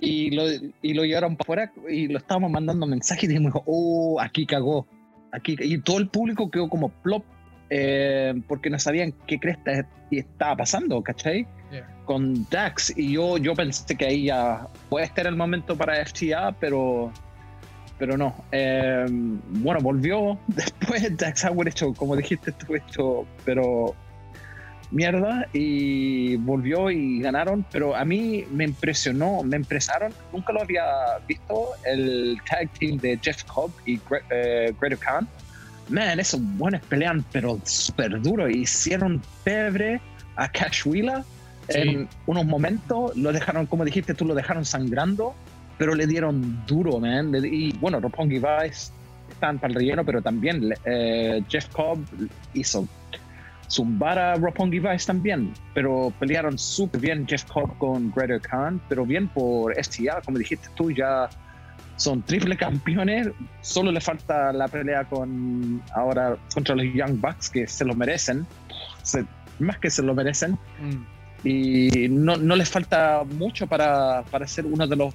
y 0.00 0.30
lo, 0.30 0.44
y 0.82 0.94
lo 0.94 1.04
llevaron 1.04 1.36
para 1.36 1.64
afuera 1.64 1.72
y 1.88 2.08
lo 2.08 2.18
estábamos 2.18 2.50
mandando 2.50 2.86
mensajes 2.86 3.24
y 3.24 3.28
dijimos, 3.28 3.54
oh, 3.66 4.20
aquí 4.20 4.46
cagó. 4.46 4.86
Aquí, 5.32 5.56
y 5.58 5.78
todo 5.78 5.98
el 5.98 6.08
público 6.08 6.50
quedó 6.50 6.68
como 6.68 6.88
plop 6.88 7.24
eh, 7.70 8.34
porque 8.46 8.70
no 8.70 8.78
sabían 8.78 9.12
qué 9.26 9.38
cresta 9.38 9.86
estaba 10.10 10.56
pasando, 10.56 11.02
¿cachai? 11.02 11.46
Yeah. 11.70 11.86
Con 12.04 12.46
Dax. 12.48 12.96
Y 12.96 13.12
yo, 13.12 13.38
yo 13.38 13.54
pensé 13.54 13.96
que 13.96 14.06
ahí 14.06 14.24
ya 14.26 14.68
puede 14.88 15.06
estar 15.06 15.26
el 15.26 15.36
momento 15.36 15.76
para 15.76 16.04
FTA, 16.04 16.52
pero 16.60 17.12
pero 17.98 18.16
no. 18.16 18.44
Eh, 18.52 19.06
bueno, 19.08 19.80
volvió 19.80 20.38
después 20.46 21.16
Dax 21.16 21.44
Howard 21.44 21.68
hecho, 21.68 21.92
como 21.94 22.16
dijiste 22.16 22.52
tú, 22.52 22.74
hecho, 22.74 23.26
pero 23.44 23.94
mierda, 24.90 25.48
y 25.52 26.36
volvió 26.36 26.90
y 26.90 27.20
ganaron, 27.20 27.66
pero 27.72 27.96
a 27.96 28.04
mí 28.04 28.44
me 28.52 28.64
impresionó, 28.64 29.42
me 29.42 29.56
impresaron, 29.56 30.12
nunca 30.32 30.52
lo 30.52 30.62
había 30.62 30.84
visto, 31.26 31.70
el 31.84 32.38
tag 32.48 32.70
team 32.78 32.96
de 32.98 33.18
Jeff 33.20 33.42
Cobb 33.44 33.72
y 33.84 33.98
Gre 34.08 34.22
eh, 34.30 34.72
Greater 34.80 34.98
Khan. 34.98 35.28
Man, 35.88 36.18
esos 36.18 36.40
buenos 36.40 36.80
pelean, 36.82 37.24
pero 37.32 37.60
súper 37.64 38.20
duro, 38.20 38.48
hicieron 38.48 39.22
pebre 39.44 40.00
a 40.36 40.48
Cash 40.48 40.86
Wheeler 40.86 41.22
Sí. 41.68 41.80
en 41.80 42.08
unos 42.26 42.46
momentos, 42.46 43.16
lo 43.16 43.32
dejaron, 43.32 43.66
como 43.66 43.84
dijiste 43.84 44.14
tú, 44.14 44.24
lo 44.24 44.34
dejaron 44.34 44.64
sangrando, 44.64 45.34
pero 45.78 45.94
le 45.94 46.06
dieron 46.06 46.64
duro, 46.66 46.98
man. 47.00 47.32
Y 47.44 47.72
bueno, 47.78 48.00
Roppongi 48.00 48.38
Vice 48.38 48.92
están 49.30 49.58
para 49.58 49.72
el 49.72 49.78
relleno, 49.80 50.04
pero 50.04 50.22
también 50.22 50.72
eh, 50.84 51.42
Jeff 51.48 51.68
Cobb 51.68 51.98
hizo 52.54 52.86
zumbar 53.68 54.18
a 54.18 54.34
Roppongi 54.36 54.78
Vice 54.78 55.06
también, 55.06 55.52
pero 55.74 56.12
pelearon 56.18 56.56
súper 56.58 57.00
bien 57.00 57.26
Jeff 57.26 57.44
Cobb 57.44 57.76
con 57.78 58.10
Greater 58.14 58.40
Khan, 58.40 58.80
pero 58.88 59.04
bien 59.04 59.28
por 59.28 59.74
STA, 59.82 60.20
como 60.24 60.38
dijiste 60.38 60.68
tú, 60.76 60.90
ya 60.92 61.28
son 61.96 62.22
triple 62.22 62.56
campeones, 62.56 63.28
solo 63.62 63.90
le 63.90 64.00
falta 64.00 64.52
la 64.52 64.68
pelea 64.68 65.04
con 65.04 65.82
ahora 65.94 66.36
contra 66.54 66.74
los 66.76 66.84
Young 66.94 67.20
Bucks, 67.20 67.50
que 67.50 67.66
se 67.66 67.84
lo 67.84 67.94
merecen, 67.94 68.46
se- 69.02 69.24
más 69.58 69.78
que 69.78 69.90
se 69.90 70.02
lo 70.02 70.14
merecen 70.14 70.52
Mm. 70.78 71.04
y 71.48 72.08
no, 72.10 72.36
no 72.36 72.54
les 72.54 72.68
falta 72.70 73.24
mucho 73.24 73.66
para, 73.66 74.22
para 74.30 74.46
ser 74.46 74.66
uno 74.66 74.86
de 74.86 74.94
los 74.96 75.14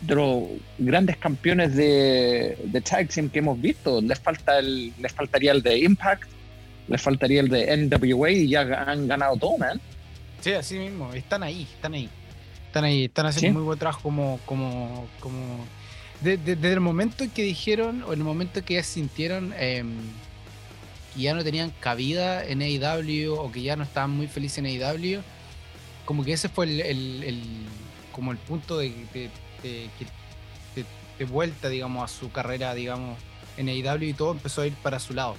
de 0.00 0.14
los 0.14 0.44
grandes 0.78 1.16
campeones 1.16 1.74
de, 1.74 2.56
de 2.64 2.80
tag 2.80 3.08
team 3.08 3.28
que 3.28 3.40
hemos 3.40 3.60
visto. 3.60 4.00
Les 4.00 4.18
falta 4.18 4.58
el, 4.58 4.92
les 4.98 5.12
faltaría 5.12 5.52
el 5.52 5.62
de 5.62 5.78
Impact, 5.78 6.24
les 6.88 7.00
faltaría 7.02 7.40
el 7.40 7.48
de 7.48 7.76
NWA 7.76 8.30
y 8.30 8.48
ya 8.48 8.60
han 8.86 9.08
ganado 9.08 9.36
todo, 9.36 9.58
man. 9.58 9.80
Sí, 10.40 10.52
así 10.52 10.78
mismo. 10.78 11.12
Están 11.12 11.42
ahí, 11.42 11.66
están 11.74 11.94
ahí. 11.94 12.08
Están 12.66 12.84
ahí, 12.84 13.04
están 13.06 13.26
haciendo 13.26 13.48
Sí. 13.48 13.54
muy 13.58 13.64
buen 13.66 13.78
trabajo 13.78 14.02
como, 14.02 14.38
como, 14.46 15.08
como 15.20 15.64
desde 16.20 16.72
el 16.72 16.80
momento 16.80 17.24
en 17.24 17.30
que 17.30 17.42
dijeron, 17.42 18.02
o 18.04 18.12
en 18.12 18.18
el 18.20 18.24
momento 18.24 18.64
que 18.64 18.74
ya 18.74 18.82
sintieron 18.82 19.52
em, 19.58 19.90
que 21.14 21.22
ya 21.22 21.34
no 21.34 21.42
tenían 21.42 21.72
cabida 21.80 22.44
en 22.44 22.60
AEW 22.62 23.34
o 23.34 23.50
que 23.50 23.62
ya 23.62 23.74
no 23.76 23.84
estaban 23.84 24.10
muy 24.10 24.26
felices 24.28 24.58
en 24.58 24.66
AEW, 24.66 25.22
como 26.04 26.24
que 26.24 26.32
ese 26.32 26.48
fue 26.48 26.66
el, 26.66 27.40
como 28.12 28.32
el 28.32 28.38
punto 28.38 28.78
de, 28.78 28.90
de, 29.14 29.30
vuelta, 31.28 31.68
digamos, 31.68 32.04
a 32.04 32.14
su 32.14 32.30
carrera, 32.30 32.74
digamos, 32.74 33.18
en 33.56 33.68
AEW 33.68 34.04
y 34.04 34.14
todo 34.14 34.32
empezó 34.32 34.62
a 34.62 34.66
ir 34.66 34.74
para 34.74 34.98
su 34.98 35.14
lado. 35.14 35.36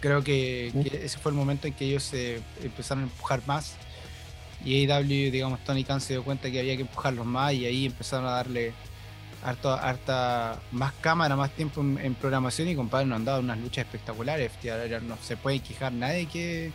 Creo 0.00 0.22
que, 0.22 0.68
ese 0.92 1.18
fue 1.18 1.32
el 1.32 1.36
momento 1.36 1.66
en 1.66 1.74
que 1.74 1.84
ellos 1.84 2.02
se 2.02 2.42
empezaron 2.62 3.04
a 3.04 3.06
empujar 3.06 3.42
más 3.46 3.76
y 4.64 4.86
AEW, 4.86 5.30
digamos, 5.30 5.62
Tony 5.64 5.84
Khan 5.84 6.00
se 6.00 6.14
dio 6.14 6.24
cuenta 6.24 6.50
que 6.50 6.60
había 6.60 6.76
que 6.76 6.82
empujarlos 6.82 7.26
más 7.26 7.52
y 7.52 7.66
ahí 7.66 7.86
empezaron 7.86 8.26
a 8.26 8.30
darle 8.30 8.72
harta, 9.44 9.74
harta 9.74 10.60
más 10.70 10.92
cámara, 11.00 11.36
más 11.36 11.50
tiempo 11.50 11.80
en, 11.80 12.14
programación 12.14 12.68
y 12.68 12.76
compadre 12.76 13.06
nos 13.06 13.16
han 13.16 13.24
dado 13.24 13.40
unas 13.40 13.58
luchas 13.58 13.84
espectaculares. 13.84 14.52
FTR 14.52 15.02
no 15.02 15.16
se 15.20 15.36
puede 15.36 15.58
quejar 15.60 15.92
nadie 15.92 16.26
que, 16.26 16.72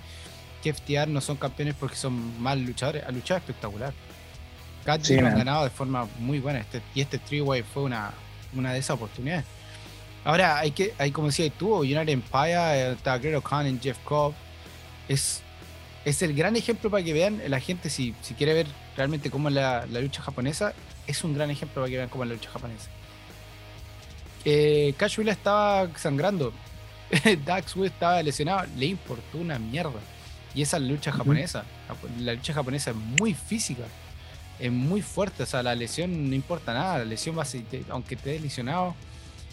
que 0.61 0.73
FTR 0.73 1.07
no 1.07 1.21
son 1.21 1.37
campeones 1.37 1.75
porque 1.75 1.95
son 1.95 2.41
mal 2.41 2.61
luchadores. 2.61 3.03
Ha 3.05 3.11
luchado 3.11 3.39
espectacular. 3.39 3.93
Cat 4.87 5.03
sí, 5.03 5.17
han 5.17 5.37
ganado 5.37 5.65
de 5.65 5.69
forma 5.69 6.07
muy 6.17 6.39
buena 6.39 6.59
este, 6.59 6.81
y 6.95 7.01
este 7.01 7.19
three-way 7.19 7.61
fue 7.61 7.83
una, 7.83 8.11
una 8.55 8.71
de 8.71 8.79
esas 8.79 8.91
oportunidades. 8.91 9.43
Ahora, 10.23 10.59
hay 10.59 10.71
que, 10.71 10.93
hay 10.97 11.11
como 11.11 11.27
decía, 11.27 11.49
tuvo 11.49 11.79
United 11.79 12.07
Empire, 12.07 12.95
Greg 13.03 13.43
Khan 13.43 13.67
y 13.67 13.79
Jeff 13.83 13.97
Cobb. 14.05 14.33
Es, 15.09 15.41
es 16.05 16.21
el 16.21 16.33
gran 16.33 16.55
ejemplo 16.55 16.89
para 16.89 17.03
que 17.03 17.11
vean 17.11 17.41
la 17.47 17.59
gente, 17.59 17.89
si, 17.89 18.15
si 18.21 18.33
quiere 18.33 18.53
ver 18.53 18.67
realmente 18.95 19.29
cómo 19.29 19.49
es 19.49 19.55
la, 19.55 19.85
la 19.87 19.99
lucha 19.99 20.21
japonesa, 20.21 20.73
es 21.05 21.23
un 21.25 21.33
gran 21.33 21.51
ejemplo 21.51 21.81
para 21.81 21.89
que 21.89 21.97
vean 21.97 22.09
cómo 22.09 22.23
es 22.23 22.29
la 22.29 22.35
lucha 22.35 22.49
japonesa. 22.49 22.89
Eh, 24.45 24.95
estaba 24.97 25.89
sangrando. 25.97 26.53
Dax 27.45 27.75
estaba 27.75 28.23
lesionado. 28.23 28.65
Le 28.77 28.85
importó 28.85 29.37
una 29.37 29.59
mierda. 29.59 29.99
Y 30.55 30.61
esa 30.61 30.77
es 30.77 30.83
la 30.83 30.89
lucha 30.89 31.11
japonesa. 31.11 31.65
La 32.19 32.33
lucha 32.33 32.53
japonesa 32.53 32.91
es 32.91 32.97
muy 33.19 33.33
física. 33.33 33.83
Es 34.59 34.71
muy 34.71 35.01
fuerte. 35.01 35.43
O 35.43 35.45
sea, 35.45 35.63
la 35.63 35.75
lesión 35.75 36.29
no 36.29 36.35
importa 36.35 36.73
nada. 36.73 36.99
La 36.99 37.05
lesión 37.05 37.37
va 37.37 37.43
a 37.43 37.91
aunque 37.91 38.15
esté 38.15 38.39
lesionado, 38.39 38.95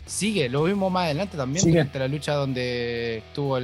sigue. 0.07 0.49
Lo 0.49 0.65
vimos 0.65 0.91
más 0.91 1.05
adelante 1.05 1.37
también 1.37 1.67
durante 1.67 1.99
la 1.99 2.09
lucha 2.09 2.35
donde 2.35 3.19
estuvo 3.19 3.59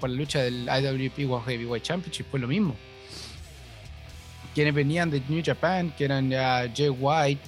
por 0.00 0.10
la 0.10 0.16
lucha 0.16 0.42
del 0.42 0.68
IWP 0.68 1.30
World 1.30 1.46
Heavyweight 1.48 1.84
Championship. 1.84 2.26
Fue 2.30 2.40
lo 2.40 2.48
mismo 2.48 2.74
quienes 4.58 4.74
venían 4.74 5.08
de 5.08 5.22
New 5.28 5.40
Japan, 5.44 5.92
que 5.96 6.04
eran 6.04 6.32
Jay 6.74 6.88
White 6.88 7.42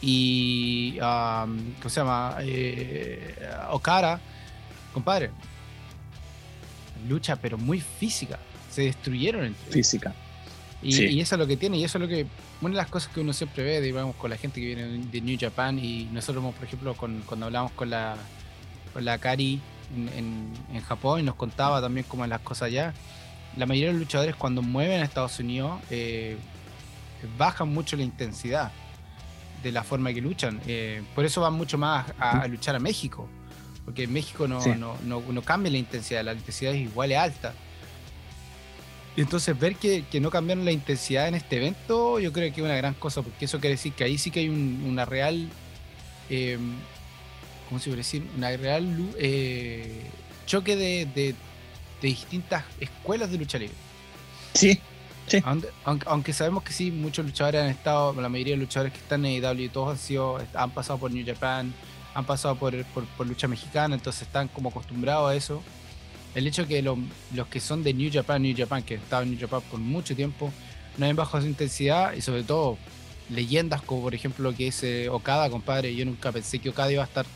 y, 0.00 0.98
um, 1.00 1.74
¿cómo 1.74 1.90
se 1.90 2.00
llama? 2.00 2.38
Eh, 2.40 3.34
Okara, 3.70 4.18
compadre. 4.94 5.30
Lucha, 7.06 7.36
pero 7.36 7.58
muy 7.58 7.80
física. 7.80 8.38
Se 8.70 8.82
destruyeron 8.82 9.54
Física. 9.68 10.14
Y, 10.82 11.20
eso 11.20 11.34
es 11.34 11.38
lo 11.38 11.46
que 11.46 11.58
tiene, 11.58 11.76
y 11.76 11.84
eso 11.84 11.98
es 11.98 12.02
lo 12.02 12.08
que. 12.08 12.26
Una 12.60 12.70
de 12.70 12.76
las 12.76 12.88
cosas 12.88 13.12
que 13.12 13.20
uno 13.20 13.32
siempre 13.32 13.62
ve, 13.62 13.80
digamos, 13.80 14.16
con 14.16 14.30
la 14.30 14.36
gente 14.36 14.60
que 14.60 14.66
viene 14.66 14.82
de 14.82 15.20
New 15.20 15.36
Japan, 15.38 15.78
y 15.78 16.04
nosotros, 16.12 16.42
por 16.54 16.64
ejemplo, 16.64 16.94
cuando 16.94 17.46
hablamos 17.46 17.72
con 17.72 17.90
la, 17.90 18.16
con 18.92 19.04
la 19.04 19.18
Kari 19.18 19.60
en, 19.94 20.52
en, 20.72 20.80
Japón, 20.82 21.20
y 21.20 21.22
nos 21.22 21.34
contaba 21.34 21.80
también 21.80 22.06
cómo 22.08 22.26
las 22.26 22.40
cosas 22.40 22.68
allá 22.68 22.94
la 23.56 23.66
mayoría 23.66 23.88
de 23.88 23.92
los 23.94 24.00
luchadores 24.00 24.36
cuando 24.36 24.62
mueven 24.62 25.00
a 25.00 25.04
Estados 25.04 25.38
Unidos 25.40 25.80
eh, 25.90 26.36
bajan 27.38 27.68
mucho 27.68 27.96
la 27.96 28.02
intensidad 28.02 28.70
de 29.62 29.72
la 29.72 29.82
forma 29.82 30.12
que 30.12 30.20
luchan. 30.20 30.60
Eh, 30.66 31.02
por 31.14 31.24
eso 31.24 31.40
van 31.40 31.54
mucho 31.54 31.78
más 31.78 32.06
a, 32.18 32.46
luchar 32.46 32.76
a 32.76 32.78
México, 32.78 33.28
porque 33.84 34.04
en 34.04 34.12
México 34.12 34.46
no, 34.46 34.60
no, 35.04 35.42
cambia 35.42 35.72
la 35.72 35.78
intensidad, 35.78 36.22
la 36.22 36.34
intensidad 36.34 36.74
es 36.74 36.82
igual, 36.82 37.12
es 37.12 37.18
alta. 37.18 37.54
Entonces 39.16 39.58
ver 39.58 39.76
que, 39.76 40.04
no 40.20 40.30
cambiaron 40.30 40.64
la 40.64 40.72
intensidad 40.72 41.28
en 41.28 41.34
este 41.34 41.56
evento, 41.56 42.18
yo 42.18 42.32
creo 42.32 42.52
que 42.52 42.60
es 42.60 42.64
una 42.64 42.76
gran 42.76 42.94
cosa, 42.94 43.22
porque 43.22 43.46
eso 43.46 43.58
quiere 43.60 43.76
decir 43.76 43.92
que 43.92 44.04
ahí 44.04 44.18
sí 44.18 44.30
que 44.30 44.40
hay 44.40 44.48
una 44.48 45.04
real, 45.06 45.48
eh, 46.28 46.58
¿cómo 47.68 47.80
se 47.80 47.86
puede 47.86 47.98
decir? 47.98 48.26
Una 48.36 48.54
real 48.56 48.86
choque 50.46 50.76
de, 50.76 51.34
de 52.00 52.08
distintas 52.08 52.64
escuelas 52.80 53.30
de 53.30 53.38
lucha 53.38 53.58
libre. 53.58 53.74
Sí, 54.54 54.78
sí. 55.26 55.42
Aunque, 55.84 56.32
sabemos 56.32 56.62
que 56.62 56.72
sí, 56.72 56.90
muchos 56.90 57.24
luchadores 57.24 57.62
han 57.62 57.68
estado, 57.68 58.14
la 58.20 58.28
mayoría 58.28 58.54
de 58.54 58.60
luchadores 58.60 58.92
que 58.92 58.98
están 58.98 59.24
en 59.24 59.44
AEW, 59.44 59.68
todos 59.70 59.90
han, 59.90 59.98
sido, 59.98 60.38
han 60.54 60.70
pasado 60.70 60.98
por 60.98 61.10
New 61.10 61.24
Japan, 61.26 61.72
han 62.14 62.24
pasado 62.24 62.56
por, 62.56 62.84
por, 62.84 63.26
lucha 63.26 63.48
mexicana, 63.48 63.94
entonces 63.94 64.22
están 64.22 64.48
como 64.48 64.70
acostumbrados 64.70 65.30
a 65.30 65.34
eso. 65.34 65.62
El 66.36 66.46
hecho 66.46 66.68
que 66.68 66.80
los 66.82 66.98
que 67.50 67.58
son 67.58 67.82
de 67.82 67.92
New 67.92 68.10
Japan, 68.12 68.42
New 68.42 68.54
Japan, 68.56 68.82
que 68.84 68.94
estaban 68.94 69.24
en 69.24 69.32
New 69.32 69.40
Japan 69.40 69.62
por 69.70 69.80
mucho 69.80 70.14
tiempo, 70.14 70.52
no 70.96 71.06
han 71.06 71.16
bajado 71.16 71.42
su 71.42 71.48
intensidad 71.48 72.12
y 72.12 72.20
sobre 72.20 72.44
todo 72.44 72.78
leyendas 73.30 73.82
como 73.82 74.02
por 74.02 74.14
ejemplo 74.14 74.50
lo 74.50 74.56
que 74.56 74.68
es 74.68 74.84
eh, 74.84 75.08
Okada, 75.08 75.50
compadre. 75.50 75.94
Yo 75.96 76.04
nunca 76.04 76.30
pensé 76.30 76.60
que 76.60 76.68
Okada 76.68 76.92
iba 76.92 77.02
a 77.02 77.06
estar 77.06 77.26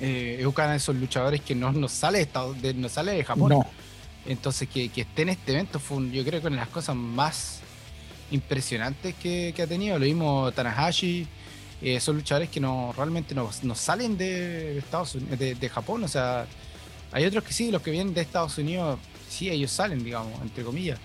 eh, 0.00 0.36
es 0.40 0.46
uno 0.46 0.68
de 0.68 0.76
esos 0.76 0.96
luchadores 0.96 1.40
que 1.40 1.54
no, 1.54 1.72
no 1.72 1.88
sale 1.88 2.26
de, 2.60 2.74
no 2.74 2.88
sale 2.88 3.12
de 3.12 3.24
Japón. 3.24 3.64
Entonces, 4.26 4.68
que, 4.68 4.88
que, 4.90 5.02
esté 5.02 5.22
en 5.22 5.30
este 5.30 5.52
evento 5.52 5.78
fue, 5.78 6.10
yo 6.10 6.24
creo 6.24 6.40
que 6.40 6.46
una 6.46 6.56
de 6.56 6.62
las 6.62 6.68
cosas 6.68 6.94
más 6.94 7.60
impresionantes 8.30 9.14
que, 9.14 9.54
ha 9.60 9.66
tenido. 9.66 9.98
Lo 9.98 10.04
mismo 10.04 10.52
Tanahashi, 10.52 11.26
eh, 11.80 12.00
son 12.00 12.16
luchadores 12.16 12.48
que 12.48 12.60
no 12.60 12.92
realmente 12.96 13.34
no, 13.34 13.50
salen 13.74 14.16
de 14.18 14.78
Estados 14.78 15.14
Unidos, 15.14 15.38
de, 15.38 15.68
Japón. 15.68 16.04
O 16.04 16.08
sea, 16.08 16.46
hay 17.12 17.24
otros 17.24 17.44
que 17.44 17.52
sí, 17.52 17.70
los 17.70 17.82
que 17.82 17.90
vienen 17.90 18.14
de 18.14 18.20
Estados 18.20 18.58
Unidos, 18.58 18.98
sí, 19.28 19.50
ellos 19.50 19.70
salen, 19.70 20.04
digamos, 20.04 20.40
entre 20.42 20.64
comillas. 20.64 20.98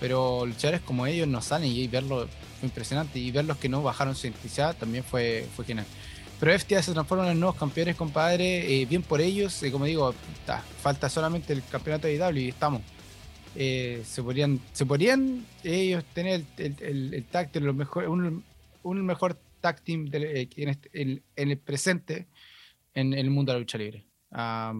Pero 0.00 0.44
luchadores 0.44 0.82
como 0.82 1.06
ellos 1.06 1.26
no 1.26 1.40
salen 1.40 1.70
y 1.70 1.86
verlo 1.88 2.28
fue 2.60 2.68
impresionante. 2.68 3.18
Y 3.18 3.30
verlos 3.30 3.56
que 3.56 3.68
no 3.68 3.82
bajaron 3.82 4.14
su 4.14 4.26
intensidad 4.26 4.76
también 4.76 5.04
fue, 5.04 5.46
fue 5.54 5.64
genial. 5.64 5.86
Pero 6.38 6.58
FTA 6.58 6.82
se 6.82 6.92
transforman 6.92 7.28
en 7.28 7.40
nuevos 7.40 7.56
campeones, 7.56 7.96
compadre. 7.96 8.82
Eh, 8.82 8.86
bien 8.86 9.02
por 9.02 9.20
ellos. 9.20 9.62
Eh, 9.62 9.72
como 9.72 9.86
digo, 9.86 10.14
falta 10.82 11.08
solamente 11.08 11.52
el 11.52 11.62
campeonato 11.64 12.06
de 12.06 12.16
IW 12.16 12.38
y 12.38 12.48
estamos. 12.48 12.82
Eh, 13.54 14.02
se 14.04 14.22
podrían, 14.22 14.60
se 14.72 14.84
podrían 14.84 15.46
ellos 15.64 16.04
tener 16.12 16.44
el, 16.58 16.76
el, 16.80 17.14
el 17.14 17.24
tag 17.24 17.50
de 17.52 17.60
los 17.60 17.74
mejores, 17.74 18.10
un, 18.10 18.44
un, 18.82 19.06
mejor 19.06 19.40
tag 19.62 19.80
team 19.80 20.10
este, 20.12 20.90
en, 20.92 21.22
el 21.36 21.58
presente 21.58 22.28
en, 22.92 23.14
el 23.14 23.30
mundo 23.30 23.52
de 23.52 23.56
la 23.56 23.60
lucha 23.60 23.78
libre. 23.78 24.06
Ah, 24.30 24.74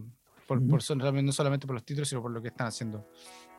por, 0.47 0.61
no 0.63 0.81
solamente 0.81 1.67
por 1.67 1.75
los 1.75 1.85
títulos, 1.85 2.09
sino 2.09 2.23
por 2.23 2.31
lo 2.31 2.41
que 2.41 2.49
están 2.49 2.69
haciendo 2.69 3.09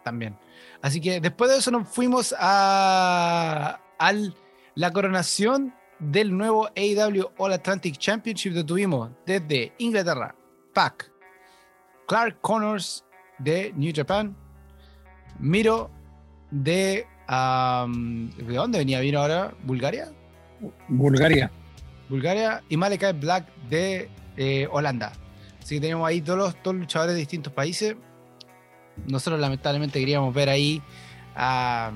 también. 0.03 0.37
Así 0.81 1.01
que 1.01 1.19
después 1.19 1.51
de 1.51 1.57
eso 1.57 1.71
nos 1.71 1.87
fuimos 1.87 2.33
a 2.39 3.79
al, 3.99 4.33
la 4.75 4.91
coronación 4.91 5.73
del 5.99 6.35
nuevo 6.35 6.69
AEW 6.75 7.31
All 7.37 7.53
Atlantic 7.53 7.97
Championship 7.97 8.53
que 8.53 8.63
tuvimos 8.63 9.11
desde 9.25 9.73
Inglaterra, 9.79 10.35
Pac, 10.73 11.11
Clark 12.07 12.39
Connors 12.41 13.03
de 13.39 13.73
New 13.75 13.91
Japan, 13.95 14.35
Miro 15.39 15.91
de. 16.51 17.05
¿De 17.27 18.55
dónde 18.55 18.77
venía 18.79 19.01
Miro 19.01 19.19
ahora? 19.19 19.53
¿Bulgaria? 19.63 20.09
Bulgaria. 20.87 21.51
Bulgaria 22.09 22.63
y 22.69 22.77
Malakai 22.77 23.13
Black 23.13 23.53
de 23.69 24.09
eh, 24.37 24.67
Holanda. 24.71 25.11
Así 25.67 25.75
que 25.75 25.81
tenemos 25.81 26.07
ahí 26.07 26.21
todos 26.21 26.55
los, 26.63 26.75
luchadores 26.75 27.13
de 27.13 27.19
distintos 27.19 27.51
países. 27.51 27.97
Nosotros 29.05 29.37
lamentablemente 29.37 29.99
queríamos 29.99 30.33
ver 30.33 30.47
ahí 30.47 30.81
a 31.35 31.91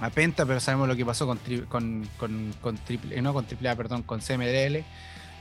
a 0.00 0.10
Penta, 0.10 0.44
pero 0.44 0.58
sabemos 0.58 0.88
lo 0.88 0.96
que 0.96 1.06
pasó 1.06 1.24
con, 1.24 1.38
con, 1.68 2.52
con, 2.60 2.78
triple, 2.78 3.22
no 3.22 3.32
con 3.32 3.46
triple 3.46 3.76
perdón, 3.76 4.02
con 4.02 4.18
CMDL. 4.18 4.84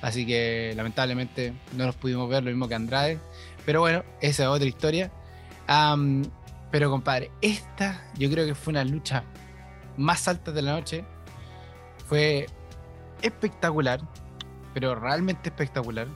Así 0.04 0.28
que 0.28 0.74
lamentablemente 0.76 1.56
no 1.76 1.88
nos 1.88 1.96
pudimos 1.96 2.30
ver 2.30 2.44
lo 2.44 2.52
mismo 2.52 2.68
que 2.68 2.76
Andrade. 2.76 3.20
Pero 3.66 3.80
bueno, 3.80 4.04
esa 4.22 4.44
es 4.44 4.50
otra 4.50 4.68
historia. 4.68 5.12
pero 6.70 6.92
compadre, 6.92 7.32
esta 7.42 8.12
yo 8.14 8.30
creo 8.30 8.46
que 8.46 8.54
fue 8.54 8.74
una 8.74 8.84
lucha 8.84 9.24
más 9.98 10.28
alta 10.28 10.52
de 10.52 10.62
la 10.62 10.74
noche. 10.74 11.04
Fue 12.08 12.46
espectacular, 13.24 14.02
pero 14.76 14.94
realmente 14.94 15.50
espectacular. 15.50 16.08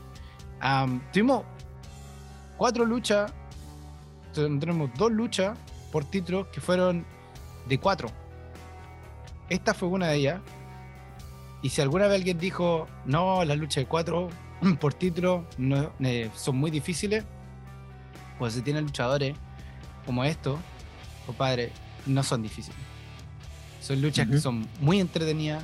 Tuvimos 1.12 1.44
cuatro 2.58 2.86
luchas, 2.86 3.32
tenemos 4.34 4.90
dos 4.98 5.12
luchas 5.12 5.58
por 5.92 6.06
título 6.06 6.50
que 6.52 6.62
fueron 6.62 7.06
de 7.68 7.80
cuatro. 7.80 8.10
Esta 9.50 9.74
fue 9.74 9.88
una 9.90 10.08
de 10.08 10.16
ellas. 10.16 10.42
Y 11.62 11.70
si 11.70 11.82
alguna 11.82 12.08
vez 12.08 12.18
alguien 12.18 12.38
dijo, 12.38 12.88
no, 13.06 13.44
las 13.44 13.58
luchas 13.58 13.84
de 13.84 13.88
cuatro 13.88 14.30
por 14.80 14.94
título 14.94 15.46
no, 15.58 15.92
eh, 16.02 16.30
son 16.36 16.58
muy 16.58 16.72
difíciles, 16.72 17.26
pues 18.38 18.54
si 18.54 18.62
tienen 18.62 18.84
luchadores 18.84 19.36
como 20.06 20.24
estos, 20.24 20.60
compadre, 21.26 21.72
no 22.06 22.24
son 22.24 22.44
difíciles. 22.44 22.80
Son 23.82 24.02
luchas 24.02 24.28
que 24.28 24.40
son 24.40 24.68
muy 24.82 25.00
entretenidas, 25.00 25.64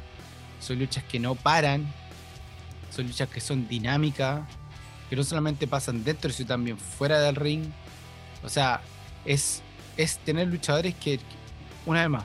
son 0.59 0.79
luchas 0.79 1.03
que 1.03 1.19
no 1.19 1.35
paran, 1.35 1.85
son 2.89 3.07
luchas 3.07 3.29
que 3.29 3.39
son 3.39 3.67
dinámicas, 3.67 4.41
que 5.13 5.17
no 5.17 5.23
solamente 5.23 5.67
pasan 5.67 6.03
dentro, 6.03 6.31
sino 6.31 6.47
también 6.47 6.75
fuera 6.75 7.19
del 7.19 7.35
ring. 7.35 7.65
O 8.43 8.49
sea, 8.49 8.81
es, 9.25 9.61
es 9.95 10.17
tener 10.17 10.47
luchadores 10.47 10.95
que, 10.95 11.19
una 11.85 12.01
vez 12.01 12.09
más, 12.09 12.23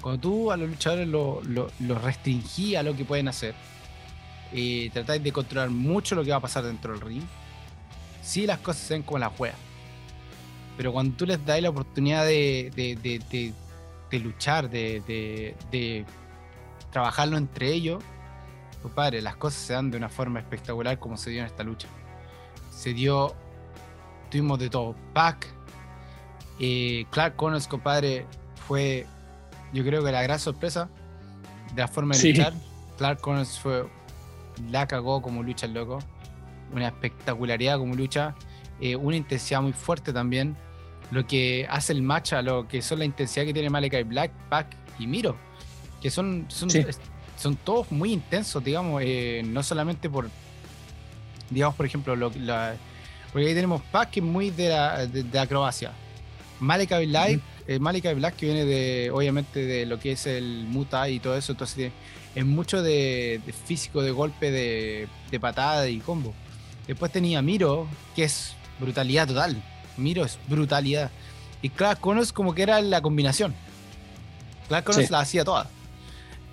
cuando 0.00 0.20
tú 0.20 0.52
a 0.52 0.56
los 0.56 0.68
luchadores 0.70 1.08
los 1.08 1.44
lo, 1.44 1.98
restringí 1.98 2.76
a 2.76 2.84
lo 2.84 2.94
que 2.94 3.04
pueden 3.04 3.26
hacer, 3.26 3.56
y 4.52 4.88
tratáis 4.90 5.20
de 5.20 5.32
controlar 5.32 5.70
mucho 5.70 6.14
lo 6.14 6.22
que 6.22 6.30
va 6.30 6.36
a 6.36 6.40
pasar 6.40 6.62
dentro 6.62 6.92
del 6.92 7.00
ring, 7.00 7.24
sí 8.22 8.46
las 8.46 8.60
cosas 8.60 8.84
se 8.84 8.94
ven 8.94 9.02
como 9.02 9.18
la 9.18 9.28
juega. 9.28 9.56
Pero 10.76 10.92
cuando 10.92 11.16
tú 11.16 11.26
les 11.26 11.44
das 11.44 11.60
la 11.60 11.70
oportunidad 11.70 12.24
de, 12.24 12.70
de, 14.12 14.18
luchar, 14.20 14.70
de, 14.70 16.06
trabajarlo 16.92 17.36
entre 17.36 17.72
ellos, 17.72 18.00
padre, 18.94 19.22
las 19.22 19.34
cosas 19.34 19.60
se 19.60 19.72
dan 19.72 19.90
de 19.90 19.96
una 19.96 20.08
forma 20.08 20.38
espectacular 20.38 21.00
como 21.00 21.16
se 21.16 21.30
dio 21.30 21.40
en 21.40 21.46
esta 21.46 21.64
lucha. 21.64 21.88
Se 22.72 22.92
dio, 22.94 23.34
tuvimos 24.30 24.58
de 24.58 24.70
todo. 24.70 24.96
Pac, 25.12 25.46
eh, 26.58 27.04
Clark 27.10 27.36
Connors, 27.36 27.68
compadre, 27.68 28.26
fue, 28.66 29.06
yo 29.72 29.84
creo 29.84 30.02
que 30.02 30.10
la 30.10 30.22
gran 30.22 30.38
sorpresa 30.38 30.88
de 31.74 31.82
la 31.82 31.88
forma 31.88 32.16
de 32.16 32.30
luchar. 32.30 32.54
Clark 32.98 33.20
Connors 33.20 33.58
fue, 33.58 33.86
la 34.70 34.86
cagó 34.86 35.22
como 35.22 35.42
lucha 35.42 35.66
el 35.66 35.74
loco. 35.74 35.98
Una 36.72 36.88
espectacularidad 36.88 37.78
como 37.78 37.94
lucha. 37.94 38.34
Eh, 38.80 38.96
una 38.96 39.16
intensidad 39.16 39.60
muy 39.62 39.72
fuerte 39.72 40.12
también. 40.12 40.56
Lo 41.10 41.26
que 41.26 41.66
hace 41.68 41.92
el 41.92 42.02
match 42.02 42.32
a 42.32 42.42
lo 42.42 42.66
que 42.66 42.80
son 42.80 43.00
la 43.00 43.04
intensidad 43.04 43.44
que 43.44 43.52
tiene 43.52 43.68
Malakai 43.68 44.04
Black, 44.04 44.32
Pac 44.48 44.66
y 44.98 45.06
Miro. 45.06 45.36
Que 46.00 46.10
son, 46.10 46.46
son, 46.48 46.70
son 47.36 47.56
todos 47.56 47.92
muy 47.92 48.12
intensos, 48.12 48.64
digamos. 48.64 49.02
Eh, 49.04 49.42
no 49.44 49.62
solamente 49.62 50.08
por, 50.08 50.30
digamos, 51.52 51.76
por 51.76 51.86
ejemplo, 51.86 52.16
lo, 52.16 52.32
la, 52.36 52.74
porque 53.32 53.48
ahí 53.48 53.54
tenemos 53.54 53.80
Pac 53.90 54.10
que 54.10 54.20
es 54.20 54.26
muy 54.26 54.50
de, 54.50 54.68
la, 54.68 55.06
de 55.06 55.38
acrobacia. 55.38 55.92
Malakai 56.60 57.06
Black, 57.06 57.40
eh, 57.66 57.78
Black 58.14 58.36
que 58.36 58.46
viene 58.46 58.64
de, 58.64 59.10
obviamente, 59.10 59.64
de 59.64 59.86
lo 59.86 59.98
que 59.98 60.12
es 60.12 60.26
el 60.26 60.66
Muta 60.68 61.08
y 61.08 61.18
todo 61.18 61.36
eso, 61.36 61.52
entonces 61.52 61.92
es 62.34 62.46
mucho 62.46 62.82
de, 62.82 63.40
físico, 63.66 64.02
de 64.02 64.10
golpe, 64.10 64.50
de, 64.50 65.40
patada 65.40 65.88
y 65.88 65.98
combo. 65.98 66.34
Después 66.86 67.10
tenía 67.10 67.42
Miro, 67.42 67.88
que 68.14 68.24
es 68.24 68.54
brutalidad 68.78 69.26
total. 69.26 69.62
Miro 69.96 70.24
es 70.24 70.38
brutalidad. 70.48 71.10
Y 71.62 71.70
Clark 71.70 72.00
Connors 72.00 72.32
como 72.32 72.54
que 72.54 72.62
era 72.62 72.80
la 72.80 73.00
combinación. 73.00 73.54
Clark 74.68 74.84
Connors 74.84 75.10
la 75.10 75.20
hacía 75.20 75.44
toda. 75.44 75.68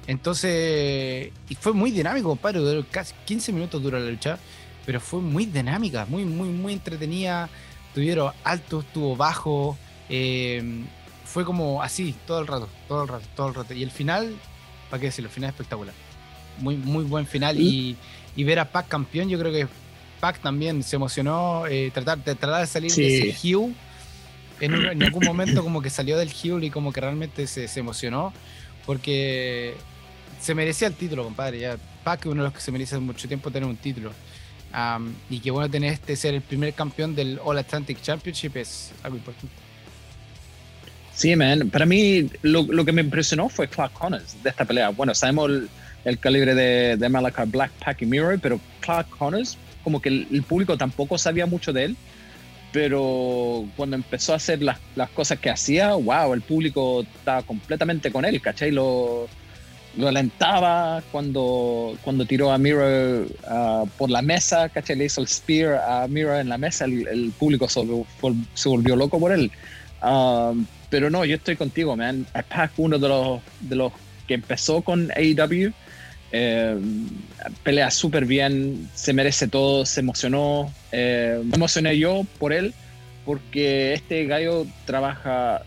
Entonces, 0.08 1.32
y 1.50 1.56
fue 1.56 1.74
muy 1.74 1.92
dinámico, 1.92 2.30
compadre. 2.30 2.84
casi 2.90 3.14
15 3.26 3.52
minutos 3.52 3.82
dura 3.82 4.00
la 4.00 4.10
lucha, 4.10 4.40
pero 4.86 5.00
fue 5.00 5.22
muy 5.22 5.46
dinámica, 5.46 6.06
muy, 6.06 6.26
muy, 6.26 6.50
muy 6.50 6.74
entretenida. 6.74 7.50
Tuvieron 7.94 8.34
altos, 8.44 8.86
tuvo 8.94 9.16
bajo, 9.16 9.78
eh, 10.10 10.84
fue 11.30 11.46
como 11.46 11.82
así 11.84 12.16
todo 12.26 12.40
el 12.40 12.48
rato, 12.48 12.68
todo 12.88 13.04
el 13.04 13.08
rato, 13.08 13.26
todo 13.36 13.48
el 13.50 13.56
rato. 13.56 13.74
Y 13.76 13.84
el 13.84 13.92
final, 13.92 14.36
¿para 14.90 15.00
qué 15.00 15.08
decirlo? 15.08 15.30
El 15.30 15.34
final 15.34 15.52
espectacular. 15.52 15.94
Muy, 16.58 16.76
muy 16.76 17.04
buen 17.04 17.28
final. 17.28 17.58
Y, 17.60 17.96
ver 18.38 18.60
a 18.60 18.72
Pac 18.72 18.88
campeón, 18.88 19.30
yo 19.30 19.38
creo 19.38 19.52
que 19.52 19.68
Pac 20.20 20.40
también 20.40 20.82
se 20.82 20.96
emocionó. 20.96 21.68
Eh, 21.68 21.92
tratar, 21.94 22.24
de, 22.24 22.36
tratar 22.36 22.62
de 22.62 22.68
salir 22.68 22.92
de 22.92 23.30
ese 23.30 23.56
Hugh. 23.56 23.74
En, 24.60 25.04
algún 25.04 25.24
momento 25.24 25.64
como 25.64 25.82
que 25.82 25.90
salió 25.90 26.18
del 26.18 26.30
Hugh 26.30 26.64
y 26.64 26.70
como 26.70 26.92
que 26.92 27.02
realmente 27.02 27.46
se, 27.46 27.68
emocionó. 27.80 28.34
Porque 28.86 29.76
se 30.42 30.56
merecía 30.56 30.88
el 30.88 30.96
título, 30.96 31.24
compadre. 31.24 31.60
Ya, 31.60 31.78
Pac 32.04 32.22
es 32.22 32.26
uno 32.26 32.42
de 32.42 32.50
los 32.50 32.54
que 32.54 32.62
se 32.62 32.72
merece 32.72 32.98
mucho 32.98 33.28
tiempo 33.28 33.52
tener 33.52 33.70
un 33.70 33.78
título. 33.78 34.12
Y 35.30 35.40
que 35.40 35.52
bueno 35.52 35.70
tener 35.70 35.94
este 35.94 36.16
ser 36.16 36.36
el 36.36 36.42
primer 36.42 36.74
campeón 36.74 37.16
del 37.16 37.40
All 37.44 37.58
Atlantic 37.58 38.02
Championship 38.02 38.56
es 38.58 38.92
algo 39.04 39.18
importante. 39.18 39.54
Sí, 41.20 41.36
man. 41.36 41.70
Para 41.70 41.86
mí, 41.86 42.30
lo, 42.44 42.64
lo, 42.64 42.86
que 42.86 42.94
me 42.94 43.02
impresionó 43.02 43.50
fue 43.50 43.68
Clark 43.68 43.92
Connors 43.92 44.42
de 44.42 44.50
esta 44.52 44.64
pelea. 44.64 44.88
Bueno, 44.90 45.14
sabemos 45.14 45.52
el, 46.06 46.18
calibre 46.18 46.56
de, 46.56 46.96
de 46.96 47.10
Malachi 47.10 47.42
Black, 47.48 47.72
Pack 47.84 48.04
y 48.04 48.06
Mirror, 48.06 48.40
pero 48.40 48.58
Clark 48.80 49.10
Connors, 49.10 49.58
como 49.84 50.02
que 50.02 50.08
el, 50.08 50.44
público 50.48 50.78
tampoco 50.78 51.18
sabía 51.18 51.46
mucho 51.46 51.74
de 51.74 51.86
él. 51.86 51.98
Pero 52.72 53.66
cuando 53.76 53.98
empezó 53.98 54.32
a 54.32 54.38
hacer 54.38 54.62
las, 54.62 54.78
las, 54.96 55.10
cosas 55.10 55.40
que 55.40 55.50
hacía, 55.50 55.94
wow, 55.96 56.34
el 56.34 56.42
público 56.42 57.02
estaba 57.02 57.42
completamente 57.42 58.12
con 58.14 58.24
él, 58.24 58.40
¿cachai? 58.40 58.72
Lo, 58.72 59.28
lo 60.00 60.08
alentaba 60.08 61.04
cuando, 61.12 61.98
cuando 62.02 62.26
tiró 62.26 62.52
a 62.52 62.58
Mirror 62.58 63.28
uh, 63.52 63.88
por 63.98 64.10
la 64.10 64.22
mesa, 64.22 64.70
¿cachai? 64.70 64.96
Le 64.96 65.06
hizo 65.06 65.20
el 65.20 65.28
spear 65.28 65.76
a 65.76 66.08
Mirror 66.08 66.40
en 66.40 66.50
la 66.50 66.58
mesa, 66.58 66.86
el, 66.86 67.34
público 67.38 67.68
se 67.68 68.70
volvió, 68.70 68.96
loco 68.96 69.20
por 69.20 69.34
él. 69.34 69.52
Um, 70.02 70.66
pero 70.90 71.10
no, 71.10 71.26
yo 71.26 71.36
estoy 71.36 71.58
contigo, 71.58 71.98
man. 71.98 72.26
Pac, 72.48 72.72
uno 72.78 72.98
de 72.98 73.10
los, 73.10 73.42
de 73.60 73.76
los 73.76 73.92
que 74.26 74.36
empezó 74.36 74.82
con 74.82 75.12
AEW, 75.12 75.74
eh, 76.32 76.78
pelea 77.64 77.92
súper 77.92 78.26
bien, 78.26 78.90
se 78.94 79.12
merece 79.12 79.48
todo, 79.50 79.86
se 79.86 80.00
emocionó. 80.00 80.74
Eh, 80.94 81.42
me 81.44 81.56
emocioné 81.56 81.98
yo 81.98 82.26
por 82.38 82.54
él, 82.54 82.74
porque 83.26 83.94
este 83.94 84.26
gallo 84.26 84.66
trabaja 84.86 85.64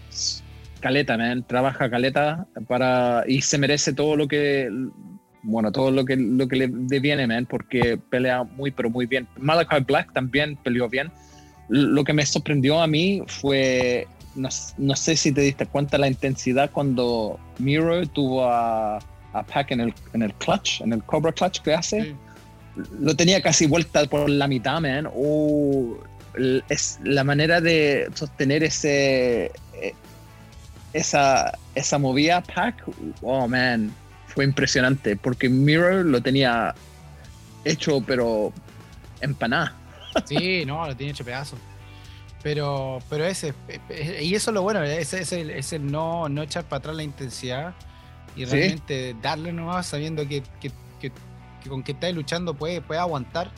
caleta, 0.82 1.16
man, 1.16 1.46
trabaja 1.46 1.88
caleta 1.88 2.46
para 2.68 3.24
y 3.26 3.40
se 3.40 3.56
merece 3.56 3.94
todo 3.94 4.16
lo 4.16 4.28
que 4.28 4.70
bueno, 5.44 5.72
todo 5.72 5.90
lo 5.90 6.04
que 6.04 6.16
lo 6.16 6.46
que 6.46 6.56
le 6.56 6.68
deviene, 6.70 7.26
man, 7.26 7.46
porque 7.46 7.98
pelea 8.10 8.44
muy 8.44 8.70
pero 8.70 8.90
muy 8.90 9.06
bien. 9.06 9.26
Malachi 9.38 9.84
Black 9.86 10.12
también 10.12 10.56
peleó 10.56 10.88
bien. 10.88 11.10
Lo 11.68 12.04
que 12.04 12.12
me 12.12 12.26
sorprendió 12.26 12.82
a 12.82 12.86
mí 12.86 13.22
fue 13.26 14.06
no, 14.34 14.96
sé 14.96 15.16
si 15.16 15.32
te 15.32 15.40
diste 15.42 15.66
cuenta 15.66 15.98
la 15.98 16.08
intensidad 16.08 16.70
cuando 16.70 17.38
Miro 17.58 18.06
tuvo 18.08 18.46
a, 18.46 18.96
a 18.96 19.42
Pac 19.42 19.70
en 19.70 19.80
el, 19.80 19.94
en 20.12 20.22
el 20.22 20.34
clutch, 20.34 20.80
en 20.80 20.92
el 20.92 21.02
Cobra 21.02 21.32
Clutch 21.32 21.60
que 21.60 21.74
hace. 21.74 22.14
Lo 22.98 23.14
tenía 23.14 23.42
casi 23.42 23.66
vuelta 23.66 24.04
por 24.06 24.28
la 24.30 24.48
mitad, 24.48 24.80
man. 24.80 25.08
Uh, 25.14 25.94
es 26.68 26.98
la 27.04 27.24
manera 27.24 27.60
de 27.60 28.08
sostener 28.14 28.62
ese 28.62 29.52
esa, 30.92 31.58
esa 31.74 31.98
movida 31.98 32.42
Pac, 32.42 32.82
oh 33.22 33.48
man, 33.48 33.92
fue 34.26 34.44
impresionante 34.44 35.16
porque 35.16 35.48
Mirror 35.48 36.06
lo 36.06 36.20
tenía 36.20 36.74
hecho 37.64 38.02
pero 38.06 38.52
empanada. 39.20 39.76
Sí, 40.26 40.64
no, 40.66 40.86
lo 40.86 40.94
tenía 40.94 41.12
hecho 41.12 41.24
pedazo. 41.24 41.56
Pero, 42.42 42.98
pero 43.08 43.24
ese, 43.24 43.54
y 44.20 44.34
eso 44.34 44.50
es 44.50 44.54
lo 44.54 44.60
bueno, 44.60 44.82
ese 44.82 45.20
es 45.22 45.72
el, 45.72 45.90
no, 45.90 46.28
no 46.28 46.42
echar 46.42 46.64
para 46.64 46.78
atrás 46.78 46.96
la 46.96 47.02
intensidad 47.02 47.72
y 48.36 48.44
realmente 48.44 49.14
darle 49.22 49.52
nomás 49.52 49.86
sabiendo 49.86 50.26
que, 50.26 50.42
con 51.68 51.82
que 51.82 51.92
estáis 51.92 52.14
luchando 52.14 52.52
puede, 52.52 52.82
puede 52.82 53.00
aguantar 53.00 53.50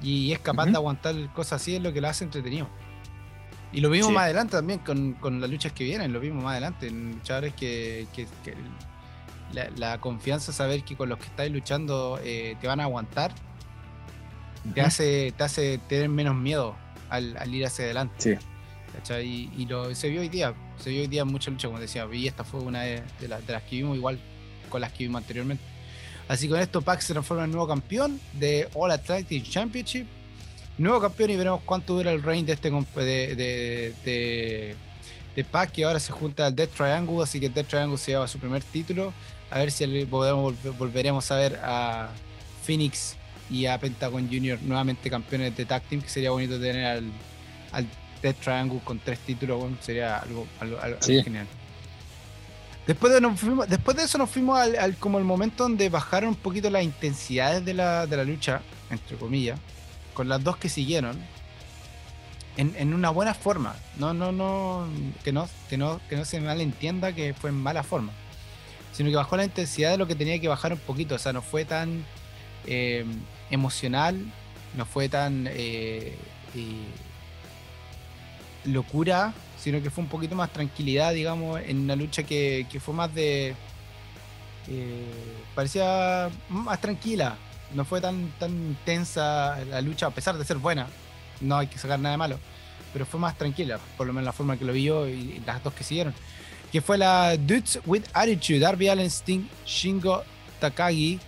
y 0.00 0.32
es 0.32 0.38
capaz 0.38 0.66
de 0.66 0.76
aguantar 0.76 1.14
cosas 1.34 1.60
así, 1.60 1.76
es 1.76 1.82
lo 1.82 1.92
que 1.92 2.00
lo 2.00 2.08
hace 2.08 2.24
entretenido. 2.24 2.68
Y 3.76 3.82
lo 3.82 3.90
vimos 3.90 4.10
más 4.10 4.24
adelante 4.24 4.56
también 4.56 4.78
con, 4.78 5.38
las 5.38 5.50
luchas 5.50 5.70
que 5.70 5.84
vienen, 5.84 6.10
lo 6.10 6.18
vimos 6.18 6.42
más 6.42 6.52
adelante, 6.52 6.86
en 6.86 7.12
luchadores 7.12 7.52
que, 7.52 8.06
la, 9.52 10.00
confianza, 10.00 10.50
saber 10.50 10.82
que 10.82 10.96
con 10.96 11.10
los 11.10 11.18
que 11.18 11.26
estáis 11.26 11.52
luchando 11.52 12.18
eh, 12.24 12.56
te 12.58 12.68
van 12.68 12.80
a 12.80 12.84
aguantar, 12.84 13.32
te, 14.74 14.80
hace, 14.80 15.34
te 15.36 15.44
hace 15.44 15.76
tener 15.76 16.08
menos 16.08 16.34
miedo 16.34 16.74
al, 17.10 17.54
ir 17.54 17.66
hacia 17.66 17.84
adelante. 17.84 18.14
Sí. 18.16 19.50
Y, 19.58 19.66
lo, 19.66 19.94
se 19.94 20.08
vio 20.08 20.22
hoy 20.22 20.30
día, 20.30 20.54
se 20.78 20.88
vio 20.88 21.02
hoy 21.02 21.06
día 21.06 21.26
mucha 21.26 21.50
lucha, 21.50 21.68
como 21.68 21.78
decía, 21.78 22.08
y 22.10 22.26
esta 22.26 22.44
fue 22.44 22.60
una 22.60 22.80
de, 22.80 23.02
las 23.28 23.62
que 23.64 23.76
vimos 23.76 23.94
igual 23.94 24.18
con 24.70 24.80
las 24.80 24.90
que 24.90 25.04
vimos 25.04 25.20
anteriormente. 25.20 25.62
Así 26.28 26.46
que 26.46 26.52
con 26.54 26.60
esto 26.62 26.80
Pac 26.80 27.00
se 27.00 27.12
transforma 27.12 27.44
en 27.44 27.50
nuevo 27.50 27.68
campeón 27.68 28.18
de 28.32 28.70
All 28.72 28.90
Atlantic 28.90 29.44
Championship. 29.44 30.06
Nuevo 30.78 31.00
campeón 31.00 31.30
y 31.30 31.36
veremos 31.36 31.62
cuánto 31.64 31.94
dura 31.94 32.12
el 32.12 32.22
reign 32.22 32.44
de 32.44 32.52
este 32.52 32.70
de, 32.70 33.94
de, 34.04 34.76
de, 35.34 35.44
Pac 35.44 35.72
que 35.72 35.84
ahora 35.84 35.98
se 35.98 36.12
junta 36.12 36.46
al 36.46 36.54
Death 36.54 36.70
Triangle, 36.76 37.22
así 37.22 37.40
que 37.40 37.48
Death 37.48 37.68
Triangle 37.68 37.96
se 37.96 38.12
lleva 38.12 38.28
su 38.28 38.38
primer 38.38 38.62
título. 38.62 39.12
A 39.50 39.58
ver 39.58 39.70
si 39.70 39.86
podemos, 40.04 40.54
volveremos 40.78 41.30
a 41.30 41.36
ver 41.36 41.60
a 41.62 42.10
Phoenix 42.64 43.16
y 43.50 43.66
a 43.66 43.78
Pentagon 43.78 44.26
Junior 44.26 44.58
nuevamente 44.62 45.08
campeones 45.08 45.56
de 45.56 45.64
tag 45.64 45.82
team, 45.84 46.02
que 46.02 46.08
sería 46.08 46.30
bonito 46.30 46.58
tener 46.60 46.84
al, 46.84 47.04
al 47.72 47.86
Death 48.20 48.36
Triangle 48.40 48.80
con 48.84 48.98
tres 48.98 49.18
títulos, 49.20 49.64
sería 49.80 50.18
algo, 50.18 50.46
genial. 51.00 51.46
Después 52.86 53.12
de, 53.12 53.66
después 53.68 53.96
de 53.96 54.04
eso 54.04 54.18
nos 54.18 54.30
fuimos 54.30 54.58
al, 54.58 54.96
como 54.96 55.18
el 55.18 55.24
momento 55.24 55.64
donde 55.64 55.88
bajaron 55.88 56.30
un 56.30 56.36
poquito 56.36 56.70
las 56.70 56.84
intensidades 56.84 57.64
de 57.64 57.74
la, 57.74 58.06
de 58.06 58.16
la 58.16 58.24
lucha, 58.24 58.60
entre 58.90 59.16
comillas, 59.16 59.58
con 60.16 60.30
las 60.30 60.42
dos 60.42 60.56
que 60.56 60.70
siguieron, 60.70 61.18
en, 62.56 62.74
en, 62.78 62.94
una 62.94 63.10
buena 63.10 63.34
forma. 63.34 63.76
No, 63.98 64.14
no, 64.14 64.32
no, 64.32 64.88
que 65.22 65.30
no, 65.30 65.46
que 65.68 65.76
no, 65.76 66.00
que 66.08 66.16
no 66.16 66.24
se 66.24 66.40
malentienda 66.40 67.12
que 67.12 67.34
fue 67.34 67.50
en 67.50 67.56
mala 67.56 67.82
forma. 67.82 68.12
sino 68.92 69.10
que 69.10 69.16
bajó 69.16 69.36
la 69.36 69.44
intensidad 69.44 69.90
de 69.90 69.98
lo 69.98 70.06
que 70.06 70.14
tenía 70.14 70.40
que 70.40 70.48
bajar 70.48 70.72
un 70.72 70.78
poquito. 70.78 71.16
O 71.16 71.18
sea, 71.18 71.34
no 71.34 71.42
fue 71.42 71.66
tan 71.66 72.02
eh, 72.66 73.04
emocional, 73.50 74.18
no 74.74 74.86
fue 74.86 75.10
tan 75.10 75.48
eh, 75.50 76.16
locura, 78.64 79.34
sino 79.58 79.82
que 79.82 79.90
fue 79.90 80.02
un 80.02 80.08
poquito 80.08 80.34
más 80.34 80.50
tranquilidad, 80.50 81.12
digamos, 81.12 81.60
en 81.60 81.80
una 81.80 81.94
lucha 81.94 82.22
que, 82.22 82.66
que 82.70 82.80
fue 82.80 82.94
más 82.94 83.14
de. 83.14 83.54
parecía 85.54 86.30
más 86.48 86.80
tranquila, 86.80 87.36
no 87.74 87.84
fue 87.84 88.00
tan, 88.00 88.30
tan 88.38 88.76
tensa 88.84 89.58
la 89.64 89.80
lucha, 89.80 90.06
a 90.06 90.10
pesar 90.10 90.36
de 90.36 90.44
ser 90.44 90.58
buena, 90.58 90.86
no 91.40 91.58
hay 91.58 91.66
que 91.66 91.78
sacar 91.78 91.98
nada 91.98 92.12
de 92.12 92.18
malo, 92.18 92.38
pero 92.92 93.06
fue 93.06 93.20
más 93.20 93.36
tranquila, 93.36 93.78
por 93.96 94.06
lo 94.06 94.12
menos 94.12 94.26
la 94.26 94.32
forma 94.32 94.56
que 94.56 94.64
lo 94.64 94.72
vi 94.72 94.84
yo 94.84 95.06
y 95.06 95.42
las 95.46 95.62
dos 95.62 95.74
que 95.74 95.84
siguieron. 95.84 96.14
Que 96.72 96.80
fue 96.80 96.98
la 96.98 97.36
Dudes 97.36 97.78
with 97.86 98.04
Attitude, 98.12 98.60
Darby 98.60 98.88
Allen, 98.88 99.10
Sting, 99.10 99.48
Shingo 99.64 100.24
Takagi 100.60 101.20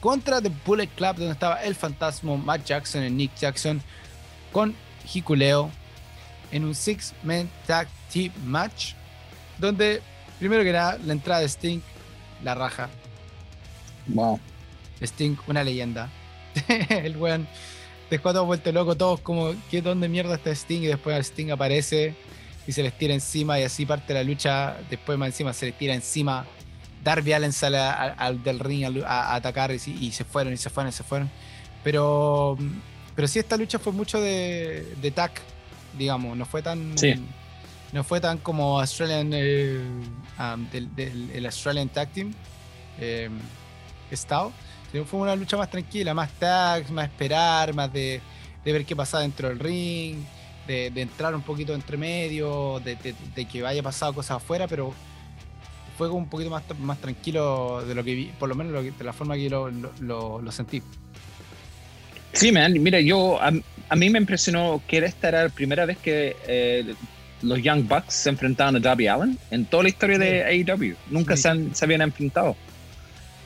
contra 0.00 0.40
The 0.40 0.50
Bullet 0.64 0.88
Club, 0.88 1.16
donde 1.16 1.32
estaba 1.32 1.62
el 1.62 1.74
fantasma 1.74 2.36
Matt 2.36 2.64
Jackson 2.64 3.04
y 3.04 3.10
Nick 3.10 3.34
Jackson 3.36 3.82
con 4.52 4.74
Hikuleo 5.12 5.70
en 6.52 6.64
un 6.64 6.74
six-man 6.74 7.50
tag 7.66 7.88
team 8.12 8.32
match, 8.44 8.92
donde 9.58 10.02
primero 10.38 10.62
que 10.62 10.72
nada 10.72 10.98
la 11.04 11.12
entrada 11.12 11.40
de 11.40 11.48
Sting, 11.48 11.80
la 12.42 12.54
raja. 12.54 12.88
Wow. 14.06 14.38
Sting, 15.04 15.36
una 15.46 15.64
leyenda. 15.64 16.10
el 16.88 17.16
weón 17.16 17.46
dejó 18.10 18.32
todo 18.32 18.44
vuelto 18.44 18.70
loco, 18.72 18.96
todos 18.96 19.20
como, 19.20 19.54
¿qué 19.70 19.82
dónde 19.82 20.08
mierda 20.08 20.34
está 20.34 20.50
Sting? 20.50 20.82
Y 20.82 20.86
después 20.86 21.16
Sting 21.26 21.50
aparece 21.50 22.14
y 22.66 22.72
se 22.72 22.82
les 22.82 22.96
tira 22.96 23.14
encima 23.14 23.58
y 23.60 23.64
así 23.64 23.86
parte 23.86 24.14
la 24.14 24.22
lucha. 24.22 24.76
Después 24.90 25.18
más 25.18 25.28
encima 25.28 25.52
se 25.52 25.66
les 25.66 25.78
tira 25.78 25.94
encima. 25.94 26.46
Darby 27.02 27.32
Allen 27.34 27.52
sale 27.52 27.78
al, 27.78 28.42
del 28.42 28.58
ring 28.58 29.04
a, 29.04 29.34
atacar 29.34 29.70
y, 29.70 29.78
se 29.78 30.24
fueron 30.24 30.54
y 30.54 30.56
se 30.56 30.70
fueron 30.70 30.88
y 30.88 30.92
se 30.92 31.02
fueron. 31.02 31.30
Pero, 31.82 32.56
pero 33.14 33.28
sí, 33.28 33.38
esta 33.38 33.58
lucha 33.58 33.78
fue 33.78 33.92
mucho 33.92 34.18
de, 34.20 34.94
de 35.02 35.10
tag, 35.10 35.32
digamos, 35.98 36.36
no 36.36 36.46
fue 36.46 36.62
tan... 36.62 36.94
No 37.92 38.02
fue 38.02 38.20
tan 38.20 38.38
como 38.38 38.80
Australian, 38.80 39.30
eh, 39.32 39.78
um, 40.40 40.68
del, 40.70 41.30
el 41.32 41.46
Australian 41.46 41.88
Tag 41.88 42.08
Team 42.08 42.34
eh, 42.98 43.30
Style, 44.12 44.50
fue 45.02 45.20
una 45.20 45.34
lucha 45.34 45.56
más 45.56 45.70
tranquila, 45.70 46.14
más 46.14 46.30
tags, 46.38 46.90
más 46.90 47.06
esperar, 47.06 47.74
más 47.74 47.92
de, 47.92 48.20
ver 48.64 48.84
qué 48.84 48.94
pasaba 48.94 49.22
dentro 49.22 49.48
del 49.48 49.58
ring, 49.58 50.18
de, 50.68 50.86
entrar 50.94 51.34
un 51.34 51.42
poquito 51.42 51.74
entre 51.74 51.96
medio, 51.96 52.80
de, 52.84 52.96
que 53.46 53.66
haya 53.66 53.82
pasado 53.82 54.14
cosas 54.14 54.36
afuera, 54.36 54.68
pero 54.68 54.94
fue 55.98 56.08
un 56.08 56.28
poquito 56.28 56.50
más, 56.50 56.62
más 56.78 57.00
tranquilo 57.00 57.84
de 57.86 57.94
lo 57.94 58.04
que 58.04 58.14
vi, 58.14 58.24
por 58.38 58.48
lo 58.48 58.54
menos 58.54 58.84
de 58.84 59.04
la 59.04 59.12
forma 59.12 59.34
que 59.34 59.48
yo 59.48 59.70
lo, 60.00 60.52
sentí. 60.52 60.82
Sí, 62.32 62.52
man, 62.52 62.72
mira, 62.82 63.00
yo 63.00 63.40
a, 63.40 63.50
mí 63.96 64.10
me 64.10 64.18
impresionó 64.18 64.82
que 64.86 64.98
esta 64.98 65.28
era 65.28 65.44
la 65.44 65.48
primera 65.48 65.86
vez 65.86 65.98
que 65.98 66.36
eh, 66.46 66.94
los 67.42 67.62
Young 67.62 67.86
Bucks 67.86 68.14
se 68.14 68.30
enfrentaban 68.30 68.76
a 68.76 68.80
Darby 68.80 69.06
Allen 69.06 69.38
en 69.50 69.64
toda 69.66 69.84
la 69.84 69.88
historia 69.88 70.18
de 70.18 70.44
AEW. 70.44 70.96
Nunca 71.10 71.36
se, 71.36 71.74
se 71.74 71.84
habían 71.84 72.02
enfrentado. 72.02 72.56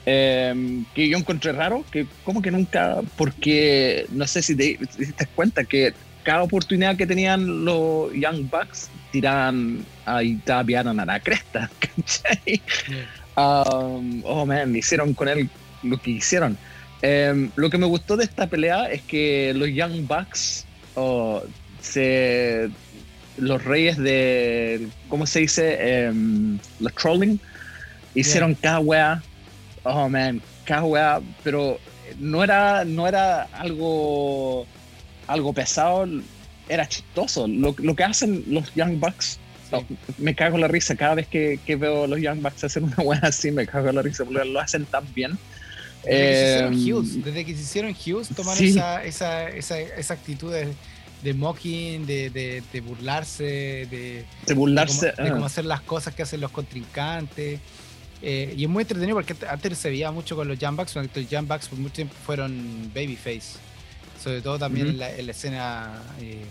Em, 0.05 0.85
que 0.95 1.07
yo 1.09 1.17
encontré 1.17 1.51
raro, 1.51 1.85
que 1.91 2.07
como 2.23 2.41
que 2.41 2.51
nunca, 2.51 3.01
porque 3.17 4.05
no 4.11 4.25
sé 4.25 4.41
si 4.41 4.55
te, 4.55 4.79
diste 4.97 5.27
cuenta 5.35 5.65
que 5.65 5.93
cada 6.23 6.43
oportunidad 6.43 6.95
que 6.95 7.05
tenían 7.05 7.65
los 7.65 8.11
Young 8.13 8.49
Bucks 8.49 8.89
tiraban 9.11 9.85
ahí 10.05 10.35
tapiaron 10.45 10.99
a 10.99 11.05
la 11.05 11.19
cresta, 11.19 11.69
um, 13.37 14.21
oh 14.23 14.45
man, 14.45 14.75
hicieron 14.75 15.13
con 15.13 15.27
él 15.27 15.49
lo 15.83 15.97
que 15.97 16.11
hicieron. 16.11 16.57
Em, 17.01 17.51
lo 17.55 17.69
que 17.69 17.77
me 17.77 17.85
gustó 17.85 18.17
de 18.17 18.23
esta 18.23 18.47
pelea 18.47 18.89
es 18.89 19.01
que 19.01 19.53
los 19.55 19.69
Young 19.69 20.07
Bucks 20.07 20.65
oh, 20.95 21.43
se, 21.81 22.69
los 23.37 23.63
reyes 23.63 23.97
de, 23.97 24.87
¿cómo 25.07 25.25
se 25.25 25.41
dice? 25.41 26.09
Um, 26.09 26.57
los 26.79 26.93
trolling, 26.95 27.39
hicieron 28.15 28.55
cada 28.55 28.79
wea 28.79 29.23
oh 29.83 30.09
man, 30.09 30.41
cada 30.65 31.21
pero 31.43 31.79
no 32.19 32.43
era, 32.43 32.85
no 32.85 33.07
era 33.07 33.43
algo, 33.53 34.65
algo 35.27 35.53
pesado, 35.53 36.07
era 36.67 36.87
chistoso. 36.87 37.47
Lo, 37.47 37.73
que 37.73 38.03
hacen 38.03 38.43
los 38.47 38.73
Young 38.75 38.99
Bucks, 38.99 39.39
me 40.17 40.35
cago 40.35 40.55
en 40.55 40.61
la 40.61 40.67
risa 40.67 40.95
cada 40.95 41.15
vez 41.15 41.27
que, 41.27 41.59
que, 41.65 41.75
veo 41.75 42.07
los 42.07 42.19
Young 42.19 42.41
Bucks 42.41 42.63
hacer 42.63 42.83
una 42.83 42.95
buena 42.97 43.27
así, 43.27 43.51
me 43.51 43.65
cago 43.65 43.89
en 43.89 43.95
la 43.95 44.01
risa 44.01 44.25
porque 44.25 44.45
lo 44.45 44.59
hacen 44.59 44.85
tan 44.85 45.05
bien. 45.13 45.37
Desde, 46.03 47.45
que, 47.45 47.55
se 47.55 47.61
hicieron 47.61 47.91
Hughes, 47.91 48.29
tomaron 48.29 48.63
esa, 48.63 49.03
esa, 49.03 49.49
esa, 49.49 49.79
esa, 49.79 50.13
actitud 50.13 50.51
de, 50.51 50.69
de 51.23 51.33
mocking, 51.33 52.05
de, 52.05 52.29
de, 52.29 52.81
burlarse, 52.81 53.43
de, 53.43 54.25
de 54.45 54.53
burlarse, 54.53 55.07
de 55.07 55.29
cómo, 55.29 55.43
ah. 55.43 55.47
hacer 55.47 55.65
las 55.65 55.81
cosas 55.81 56.15
que 56.15 56.23
hacen 56.23 56.39
los 56.39 56.51
contrincantes. 56.51 57.59
Eh, 58.21 58.53
y 58.57 58.63
es 58.63 58.69
muy 58.69 58.81
entretenido 58.81 59.15
porque 59.15 59.35
antes 59.47 59.77
se 59.77 59.89
veía 59.89 60.11
mucho 60.11 60.35
con 60.35 60.47
los 60.47 60.59
Jumbucks, 60.59 60.95
los 60.95 61.07
Jumbucks 61.29 61.69
por 61.69 61.79
mucho 61.79 61.95
tiempo 61.95 62.15
fueron 62.25 62.91
babyface, 62.93 63.57
sobre 64.21 64.41
todo 64.41 64.59
también 64.59 64.87
en, 64.87 64.97
la, 64.97 65.09
escena 65.09 66.01
eh, 66.19 66.43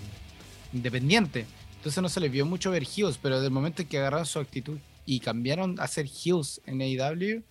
independiente. 0.72 1.44
Entonces 1.76 2.02
no 2.02 2.08
se 2.08 2.20
les 2.20 2.32
vio 2.32 2.46
mucho 2.46 2.70
ver 2.70 2.84
heels, 2.84 3.18
pero 3.18 3.40
del 3.40 3.50
momento 3.50 3.82
en 3.82 3.88
que 3.88 3.98
agarraron 3.98 4.26
su 4.26 4.38
actitud 4.38 4.78
y 5.04 5.20
cambiaron 5.20 5.78
a 5.78 5.86
ser 5.86 6.06
heels 6.06 6.60
en 6.66 6.80
AEW, 6.80 7.42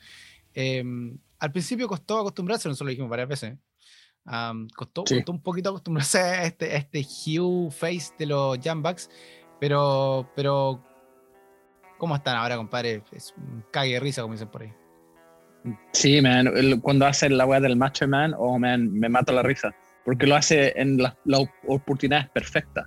em, 0.53 1.17
al 1.39 1.51
principio 1.51 1.87
costó 1.87 2.19
acostumbrarse, 2.19 2.67
nosotros 2.67 2.87
lo 2.87 2.89
dijimos 2.89 3.09
varias 3.09 3.29
veces. 3.29 3.57
costó, 4.75 5.05
costó, 5.05 5.31
un 5.31 5.41
poquito 5.41 5.69
acostumbrarse 5.69 6.19
a 6.19 6.43
este, 6.43 6.65
a 6.73 6.77
este 6.77 6.99
heel 6.99 7.71
face 7.71 8.11
de 8.17 8.25
los 8.25 8.57
Jumbucks, 8.57 9.09
pero, 9.59 10.29
pero 10.35 10.83
¿Cómo 11.97 12.15
están 12.15 12.37
ahora, 12.37 12.57
compadre? 12.57 13.01
Es 13.11 13.33
un 13.37 13.63
cague 13.71 13.93
de 13.93 13.99
risa, 13.99 14.21
como 14.21 14.33
dicen 14.33 14.49
por 14.49 14.61
ahí. 14.61 14.73
Sí, 15.93 16.21
man. 16.21 16.49
Cuando 16.81 17.05
hace 17.05 17.29
la 17.29 17.45
weá 17.45 17.59
del 17.59 17.75
Macho 17.75 18.07
Man, 18.07 18.33
oh, 18.37 18.59
man, 18.59 18.91
me 18.93 19.09
mata 19.09 19.33
la 19.33 19.43
risa. 19.43 19.73
Porque 20.05 20.27
lo 20.27 20.35
hace 20.35 20.73
en 20.79 20.97
las 20.97 21.15
la 21.25 21.39
oportunidades 21.67 22.29
perfectas. 22.29 22.85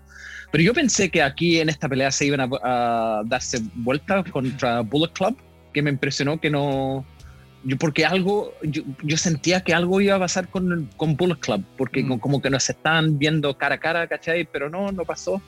Pero 0.51 0.65
yo 0.65 0.73
pensé 0.73 1.11
que 1.11 1.23
aquí 1.23 1.61
en 1.61 1.69
esta 1.69 1.89
pelea 1.89 2.11
se 2.11 2.27
iban 2.27 2.51
a, 2.63 3.23
darse 3.27 3.61
vuelta 3.75 4.25
contra 4.25 4.81
Bullet 4.81 5.13
Club, 5.13 5.37
que 5.73 5.83
me 5.83 5.91
impresionó 5.91 6.41
que 6.41 6.51
no. 6.51 7.05
Yo, 7.63 7.77
porque 7.77 8.07
algo, 8.07 8.55
yo, 8.63 9.17
sentía 9.19 9.61
que 9.61 9.75
algo 9.75 10.01
iba 10.01 10.17
a 10.17 10.19
pasar 10.19 10.49
con, 10.49 10.89
con 10.97 11.15
Bullet 11.17 11.39
Club, 11.41 11.63
porque 11.77 12.03
mm. 12.03 12.19
como 12.19 12.41
que 12.41 12.49
nos 12.49 12.71
estaban 12.71 13.19
viendo 13.19 13.59
cara 13.59 13.75
a 13.75 13.79
cara, 13.79 14.07
¿cachai? 14.07 14.49
Pero 14.51 14.71
no, 14.71 14.91
no 14.93 15.05
pasó 15.05 15.43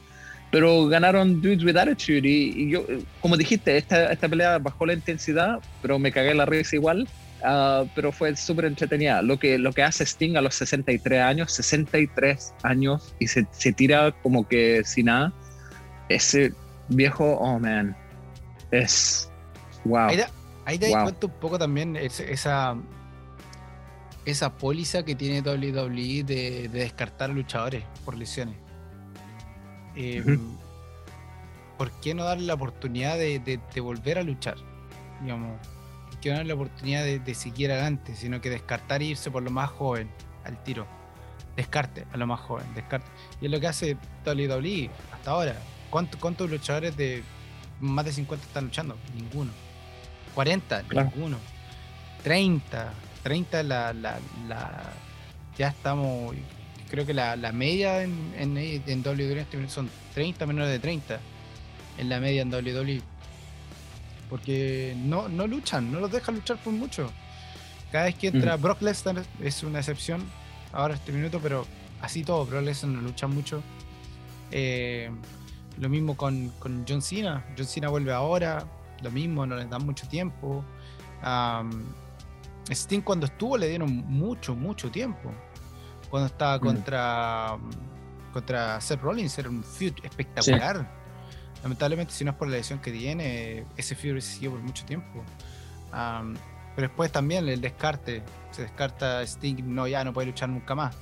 pero 0.53 0.87
ganaron 0.87 1.41
Dudes 1.41 1.65
with 1.65 1.79
Attitude 1.79 2.29
y, 2.29 2.71
yo, 2.71 2.85
como 3.21 3.38
dijiste, 3.38 3.79
esta, 3.79 4.12
esta, 4.12 4.29
pelea 4.29 4.59
bajó 4.59 4.85
la 4.85 4.93
intensidad, 4.93 5.59
pero 5.81 5.99
me 5.99 6.12
cagué 6.12 6.35
la 6.35 6.45
risa 6.45 6.77
igual, 6.77 7.09
uh, 7.43 7.88
pero 7.95 8.12
fue 8.12 8.37
súper 8.37 8.67
entretenida. 8.67 9.23
Lo 9.23 9.38
que, 9.38 9.59
lo 9.59 9.73
que 9.73 9.83
hace 9.83 10.05
Sting 10.05 10.37
a 10.37 10.43
los 10.43 10.55
63 10.57 11.23
años, 11.23 11.53
63 11.53 12.53
años, 12.65 13.15
y 13.19 13.29
se, 13.29 13.47
se 13.51 13.73
tira 13.73 14.12
como 14.23 14.47
que 14.47 14.83
sin 14.85 15.07
nada, 15.07 15.33
ese 16.11 16.53
viejo, 16.88 17.25
oh 17.25 17.59
man, 17.59 17.97
es 18.71 19.31
wow. 19.87 20.11
Ahí, 20.67 20.79
te 20.79 20.91
das 20.91 21.03
cuenta 21.03 21.27
un 21.29 21.33
poco 21.41 21.59
también 21.59 21.97
esa, 21.97 22.77
esa 24.27 24.57
póliza 24.59 25.03
que 25.03 25.15
tiene 25.15 25.41
WWE 25.41 26.25
de, 26.25 26.69
de 26.69 26.69
descartar 26.69 27.31
luchadores 27.31 27.85
por 28.05 28.19
lesiones. 28.19 28.62
Em, 29.94 30.57
¿Por 31.78 31.90
qué 32.00 32.14
no 32.14 32.24
darle 32.24 32.46
la 32.46 32.55
oportunidad 32.55 33.16
de, 33.16 33.61
volver 33.81 34.18
a 34.18 34.22
luchar? 34.22 34.57
Digamos, 35.20 35.59
¿por 36.11 36.20
qué 36.20 36.31
no 36.31 36.37
darle 36.37 36.48
la 36.50 36.55
oportunidad 36.55 37.05
de, 37.05 37.35
seguir 37.35 37.72
adelante, 37.72 38.14
sino 38.14 38.40
que 38.40 38.50
descartar 38.50 39.02
e 39.02 39.07
irse 39.07 39.31
por 39.31 39.42
lo 39.42 39.50
más 39.50 39.70
joven 39.70 40.09
al 40.44 40.62
tiro? 40.62 40.87
Descarte 41.57 42.07
a 42.12 42.16
lo 42.16 42.26
más 42.26 42.40
joven, 42.40 42.66
descarte. 42.74 43.09
Y 43.40 43.46
es 43.46 43.50
lo 43.50 43.61
que 43.61 43.66
hace 43.66 43.96
WWE 44.24 44.90
hasta 45.12 45.31
ahora. 45.33 45.57
¿Cuántos, 45.90 46.48
luchadores 46.48 46.96
de 46.96 47.22
más 47.81 48.05
de 48.05 48.12
50 48.12 48.46
están 48.46 48.64
luchando? 48.64 48.96
Ninguno. 49.14 49.50
40, 50.35 50.85
ninguno. 50.85 51.37
30, 52.22 52.92
30 53.24 53.62
la, 53.64 53.92
la, 53.92 54.18
la, 54.48 54.83
ya 55.59 55.68
estamos 55.68 56.35
creo 56.92 57.07
que 57.07 57.14
la, 57.14 57.52
media 57.52 58.02
en, 58.02 58.35
en, 58.37 58.55
en 58.59 59.00
WWE 59.00 59.46
son 59.66 59.88
30 60.12 60.44
menores 60.44 60.70
de 60.70 60.78
30 60.78 61.20
en 61.96 62.09
la 62.11 62.20
media 62.20 62.42
en 62.42 62.52
WWE. 62.52 63.00
Porque 64.28 64.94
no, 64.98 65.26
no 65.26 65.46
luchan, 65.46 65.90
no 65.90 66.00
los 66.00 66.12
dejan 66.12 66.35
luchar 66.35 66.59
por 66.59 66.74
mucho. 66.74 67.11
Cada 67.90 68.05
vez 68.05 68.14
que 68.16 68.28
entra 68.28 68.57
Brock 68.57 68.83
Lesnar 68.83 69.24
es 69.42 69.62
una 69.62 69.78
excepción 69.78 70.22
ahora 70.70 70.94
este 70.94 71.12
minuto, 71.12 71.40
pero 71.42 71.66
así 72.02 72.24
todo, 72.24 72.44
Brock 72.44 72.62
Lesnar 72.62 72.92
no 72.92 73.00
lucha 73.00 73.26
mucho. 73.26 73.62
Eh, 74.50 75.11
lo 75.78 75.88
mismo 75.88 76.14
con, 76.14 76.50
con, 76.59 76.85
John 76.87 77.00
Cena. 77.00 77.42
John 77.57 77.66
Cena 77.66 77.88
vuelve 77.88 78.12
ahora, 78.12 78.66
lo 79.02 79.11
mismo, 79.11 79.46
no 79.46 79.57
les 79.57 79.70
dan 79.70 79.87
mucho 79.87 80.07
tiempo. 80.09 80.62
Sting 82.68 83.00
cuando 83.00 83.24
estuvo 83.24 83.57
le 83.57 83.70
dieron 83.70 83.90
mucho, 83.90 84.55
mucho 84.55 84.90
tiempo. 84.90 85.33
Cuando 86.12 86.27
estaba 86.27 86.59
mm. 86.59 86.61
contra, 86.61 87.59
contra 88.35 88.79
Seth 88.83 89.01
Rollins 89.01 89.38
era 89.38 89.48
un 89.48 89.64
feud 89.64 89.94
espectacular. 90.03 90.87
Lamentablemente, 91.62 92.12
si 92.12 92.22
no 92.22 92.33
es 92.33 92.37
por 92.37 92.48
la 92.48 92.59
lesión 92.59 92.81
que 92.81 92.92
tiene, 92.92 93.64
ese 93.79 93.94
feud 93.94 94.20
siguió 94.20 94.51
por 94.51 94.61
mucho 94.61 94.85
tiempo. 94.85 95.25
pero 95.90 96.88
después 96.88 97.11
también 97.11 97.48
el 97.48 97.62
descarte. 97.62 98.22
Se 98.51 98.61
descarta 98.61 99.22
Sting, 99.22 99.62
no, 99.64 99.88
ya 99.88 100.05
no 100.05 100.12
puede 100.12 100.27
luchar 100.27 100.51
nunca 100.51 100.75
más. 100.75 100.94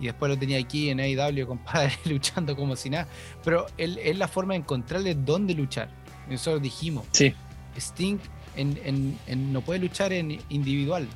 Y 0.00 0.06
después 0.06 0.30
lo 0.30 0.38
tenía 0.38 0.58
aquí 0.58 0.88
en 0.88 1.00
AEW, 1.00 1.46
compadre, 1.46 1.92
luchando 2.06 2.56
como 2.56 2.74
si 2.74 2.88
nada. 2.88 3.06
Pero 3.44 3.66
él, 3.76 3.98
es 4.02 4.16
la 4.16 4.28
forma 4.28 4.54
de 4.54 4.60
encontrarle 4.60 5.14
dónde 5.14 5.52
luchar. 5.52 5.90
Nosotros 6.26 6.62
dijimos. 6.62 7.04
Sí. 7.12 7.34
Sting 7.76 8.16
en, 8.56 9.52
no 9.52 9.60
puede 9.60 9.78
luchar 9.78 10.14
en 10.14 10.40
individual. 10.48 11.06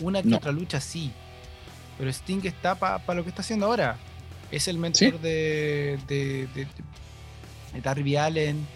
Una 0.00 0.22
que 0.22 0.34
otra 0.34 0.52
lucha 0.52 0.80
sí. 0.80 1.12
Pero 1.98 2.10
Sting 2.10 2.40
está 2.44 2.74
para 2.74 3.14
lo 3.14 3.22
que 3.22 3.30
está 3.30 3.42
haciendo 3.42 3.66
ahora. 3.66 3.96
Es 4.50 4.68
el 4.68 4.78
mentor 4.78 5.20
de, 5.20 5.98
de, 6.06 6.48
de, 6.54 6.66
Darby 7.82 8.16
Allen. 8.16 8.66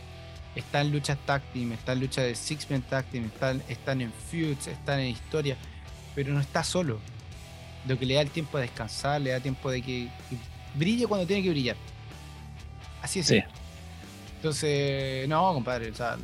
Está 0.54 0.80
en 0.80 0.90
luchas 0.90 1.18
tag 1.24 1.42
team, 1.52 1.72
está 1.72 1.92
en 1.92 2.00
lucha 2.00 2.22
de 2.22 2.34
Six 2.34 2.68
Man 2.70 2.82
tag 2.82 3.04
team, 3.06 3.26
están, 3.26 3.62
están 3.68 4.00
en 4.00 4.12
feuds, 4.12 4.66
están 4.66 5.00
en 5.00 5.08
historia. 5.08 5.56
Pero 6.14 6.32
no 6.32 6.40
está 6.40 6.64
solo. 6.64 6.98
Lo 7.86 7.98
que 7.98 8.06
le 8.06 8.14
da 8.14 8.22
el 8.22 8.30
tiempo 8.30 8.58
de 8.58 8.62
descansar, 8.62 9.20
le 9.20 9.30
da 9.30 9.40
tiempo 9.40 9.70
de 9.70 9.82
que, 9.82 10.08
brille 10.74 11.06
cuando 11.06 11.26
tiene 11.26 11.42
que 11.42 11.50
brillar. 11.50 11.76
Así 13.02 13.20
es. 13.20 13.32
Entonces, 14.36 15.28
no, 15.28 15.52
compadre, 15.52 15.90
o 15.90 15.94
sea, 15.94 16.16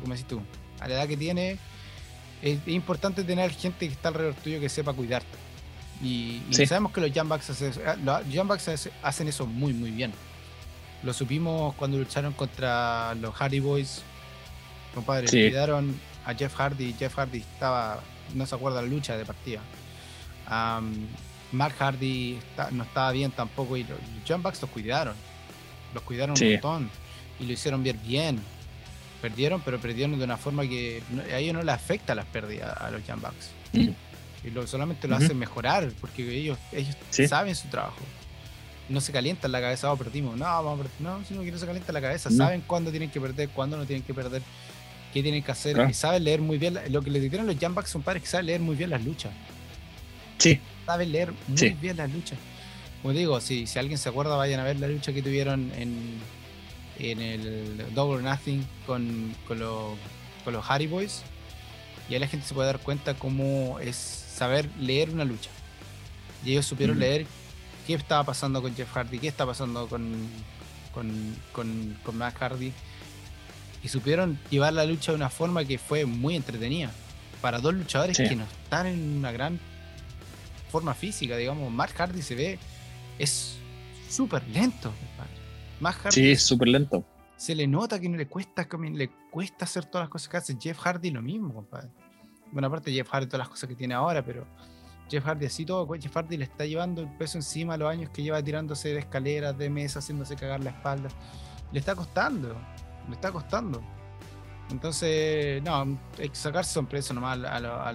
como 0.00 0.14
decís 0.14 0.26
tú, 0.26 0.40
a 0.80 0.88
la 0.88 0.94
edad 0.94 1.08
que 1.08 1.16
tiene, 1.16 1.58
es, 2.42 2.58
importante 2.66 3.24
tener 3.24 3.50
gente 3.52 3.86
que 3.86 3.92
está 3.92 4.08
alrededor 4.08 4.34
tuyo 4.34 4.60
que 4.60 4.68
sepa 4.68 4.92
cuidarte. 4.92 5.38
Y, 6.02 6.42
sabemos 6.50 6.92
que 6.92 7.00
los 7.00 7.12
Jambucks 7.12 7.50
hacen, 7.50 7.72
los 8.04 8.88
hacen 9.02 9.28
eso 9.28 9.46
muy, 9.46 9.72
muy 9.72 9.90
bien. 9.90 10.12
Lo 11.02 11.12
supimos 11.12 11.74
cuando 11.74 11.98
lucharon 11.98 12.32
contra 12.32 13.14
los 13.14 13.34
Hardy 13.34 13.60
Boys. 13.60 14.02
Compadre, 14.94 15.28
cuidaron 15.28 15.94
a 16.24 16.34
Jeff 16.34 16.54
Hardy. 16.54 16.94
Jeff 16.98 17.14
Hardy 17.14 17.38
estaba, 17.38 18.00
no 18.34 18.46
se 18.46 18.54
acuerda 18.54 18.82
la 18.82 18.88
lucha 18.88 19.16
de 19.16 19.24
partida. 19.24 19.60
Mark 21.52 21.74
Hardy 21.78 22.38
no 22.72 22.82
estaba 22.82 23.12
bien 23.12 23.30
tampoco 23.30 23.76
y 23.76 23.84
los, 23.84 23.98
los 24.28 24.60
los 24.60 24.70
cuidaron. 24.70 25.14
Los 25.94 26.02
cuidaron 26.02 26.34
un 26.40 26.50
montón 26.52 26.90
y 27.38 27.46
lo 27.46 27.52
hicieron 27.52 27.82
bien 27.82 27.98
bien 28.04 28.40
perdieron, 29.22 29.62
pero 29.64 29.78
perdieron 29.78 30.18
de 30.18 30.24
una 30.24 30.36
forma 30.36 30.64
que 30.64 31.00
a 31.32 31.38
ellos 31.38 31.54
no 31.54 31.62
les 31.62 31.74
afecta 31.74 32.14
las 32.14 32.26
pérdidas 32.26 32.76
a 32.76 32.90
los 32.90 33.00
Bucks. 33.06 33.50
Mm. 33.72 33.90
Y 34.44 34.50
lo, 34.50 34.66
solamente 34.66 35.06
lo 35.06 35.16
hacen 35.16 35.38
mejorar, 35.38 35.90
porque 36.00 36.28
ellos, 36.36 36.58
ellos 36.72 36.96
saben 37.28 37.54
su 37.54 37.68
trabajo. 37.68 38.00
No 38.88 39.00
se 39.00 39.12
calientan 39.12 39.52
la 39.52 39.60
cabeza, 39.60 39.92
oh, 39.92 39.96
perdimos. 39.96 40.36
No, 40.36 40.44
vamos 40.44 40.80
a 40.80 40.82
perder. 40.82 41.00
No, 41.00 41.24
sino 41.24 41.42
que 41.42 41.52
no 41.52 41.58
se 41.58 41.66
calientan 41.66 41.94
la 41.94 42.00
cabeza. 42.00 42.30
Saben 42.30 42.62
cuándo 42.66 42.90
tienen 42.90 43.10
que 43.10 43.20
perder, 43.20 43.48
cuándo 43.50 43.76
no 43.76 43.86
tienen 43.86 44.02
que 44.02 44.12
perder, 44.12 44.42
qué 45.12 45.22
tienen 45.22 45.42
que 45.42 45.52
hacer. 45.52 45.76
Y 45.88 45.94
saben 45.94 46.24
leer 46.24 46.40
muy 46.40 46.58
bien. 46.58 46.78
Lo 46.88 47.02
que 47.02 47.10
les 47.10 47.22
dijeron 47.22 47.46
los 47.46 47.56
Bucks 47.56 47.90
son 47.90 48.02
padres 48.02 48.22
que 48.22 48.28
saben 48.28 48.46
leer 48.46 48.60
muy 48.60 48.74
bien 48.74 48.90
las 48.90 49.04
luchas. 49.04 49.32
Sí. 50.38 50.60
Saben 50.84 51.12
leer 51.12 51.32
muy 51.46 51.70
bien 51.80 51.96
las 51.96 52.10
luchas. 52.10 52.38
Como 53.00 53.14
digo, 53.14 53.40
si, 53.40 53.66
si 53.66 53.78
alguien 53.78 53.98
se 53.98 54.08
acuerda, 54.08 54.36
vayan 54.36 54.60
a 54.60 54.64
ver 54.64 54.78
la 54.78 54.88
lucha 54.88 55.12
que 55.12 55.22
tuvieron 55.22 55.72
en 55.76 56.20
en 56.98 57.20
el 57.20 57.94
Double 57.94 58.16
or 58.16 58.22
Nothing 58.22 58.64
con, 58.86 59.34
con, 59.46 59.58
los 59.58 60.70
Harry 60.70 60.86
Boys. 60.86 61.22
Y 62.08 62.14
ahí 62.14 62.20
la 62.20 62.28
gente 62.28 62.46
se 62.46 62.54
puede 62.54 62.66
dar 62.66 62.80
cuenta 62.80 63.14
cómo 63.14 63.78
es 63.80 63.96
saber 63.96 64.68
leer 64.78 65.10
una 65.10 65.24
lucha. 65.24 65.50
Y 66.44 66.52
ellos 66.52 66.66
supieron 66.66 66.98
leer 66.98 67.26
qué 67.86 67.94
estaba 67.94 68.24
pasando 68.24 68.60
con 68.60 68.74
Jeff 68.74 68.92
Hardy, 68.92 69.18
qué 69.18 69.28
está 69.28 69.46
pasando 69.46 69.86
con, 69.86 70.12
con, 70.92 71.36
con, 71.52 71.96
con 72.02 72.16
Matt 72.18 72.36
Hardy. 72.36 72.72
Y 73.82 73.88
supieron 73.88 74.38
llevar 74.50 74.72
la 74.72 74.84
lucha 74.84 75.12
de 75.12 75.16
una 75.16 75.30
forma 75.30 75.64
que 75.64 75.78
fue 75.78 76.04
muy 76.04 76.36
entretenida. 76.36 76.90
Para 77.40 77.58
dos 77.58 77.74
luchadores 77.74 78.16
que 78.16 78.36
no 78.36 78.44
están 78.44 78.86
en 78.86 79.16
una 79.18 79.32
gran 79.32 79.58
forma 80.70 80.94
física, 80.94 81.36
digamos. 81.36 81.70
Matt 81.72 81.92
Hardy 81.92 82.22
se 82.22 82.34
ve, 82.34 82.58
es 83.18 83.56
súper 84.08 84.46
lento. 84.48 84.92
Más 85.80 85.96
Hardy. 85.96 86.14
Sí, 86.14 86.36
súper 86.36 86.68
lento. 86.68 87.04
Se 87.36 87.54
le 87.54 87.66
nota 87.66 87.98
que 87.98 88.08
no 88.08 88.16
le 88.16 88.28
cuesta, 88.28 88.68
le 88.92 89.10
cuesta 89.30 89.64
hacer 89.64 89.86
todas 89.86 90.04
las 90.04 90.10
cosas 90.10 90.28
que 90.28 90.36
hace. 90.36 90.56
Jeff 90.60 90.78
Hardy 90.78 91.10
lo 91.10 91.22
mismo, 91.22 91.54
compadre. 91.54 91.88
Bueno, 92.52 92.68
aparte 92.68 92.92
Jeff 92.92 93.08
Hardy 93.08 93.26
todas 93.26 93.40
las 93.40 93.48
cosas 93.48 93.68
que 93.68 93.74
tiene 93.74 93.94
ahora, 93.94 94.24
pero 94.24 94.46
Jeff 95.10 95.24
Hardy 95.24 95.46
así 95.46 95.64
todo, 95.64 95.88
Jeff 96.00 96.14
Hardy 96.14 96.36
le 96.36 96.44
está 96.44 96.64
llevando 96.64 97.02
el 97.02 97.08
peso 97.08 97.38
encima 97.38 97.74
a 97.74 97.76
los 97.76 97.90
años 97.90 98.10
que 98.10 98.22
lleva 98.22 98.42
tirándose 98.42 98.90
de 98.90 99.00
escaleras, 99.00 99.56
de 99.58 99.68
mesa, 99.70 99.98
haciéndose 99.98 100.36
cagar 100.36 100.62
la 100.62 100.70
espalda. 100.70 101.08
Le 101.72 101.78
está 101.78 101.94
costando, 101.94 102.56
le 103.08 103.14
está 103.14 103.32
costando. 103.32 103.82
Entonces, 104.70 105.62
no, 105.62 105.98
hay 106.18 106.28
que 106.28 106.34
sacarse 106.34 106.72
sorpresa 106.72 107.12
nomás 107.12 107.38
a, 107.44 107.56
a, 107.58 107.92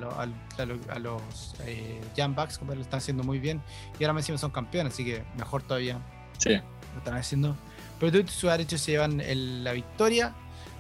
los 1.00 1.56
eh, 1.66 2.00
Jam 2.16 2.36
Bucks, 2.36 2.60
como 2.60 2.76
lo 2.76 2.82
están 2.82 3.00
haciendo 3.00 3.24
muy 3.24 3.40
bien. 3.40 3.62
Y 4.00 4.04
ahora 4.04 4.14
me 4.14 4.20
encima 4.20 4.38
son 4.38 4.52
campeones, 4.52 4.94
así 4.94 5.04
que 5.04 5.24
mejor 5.38 5.64
todavía. 5.64 6.00
Sí. 6.38 6.54
Lo 6.94 7.00
están 7.00 7.16
haciendo 7.16 7.56
pero 8.00 8.12
tú 8.12 8.18
y 8.20 8.28
su 8.28 8.48
derecho 8.48 8.78
se 8.78 8.92
llevan 8.92 9.22
la 9.64 9.72
victoria. 9.74 10.36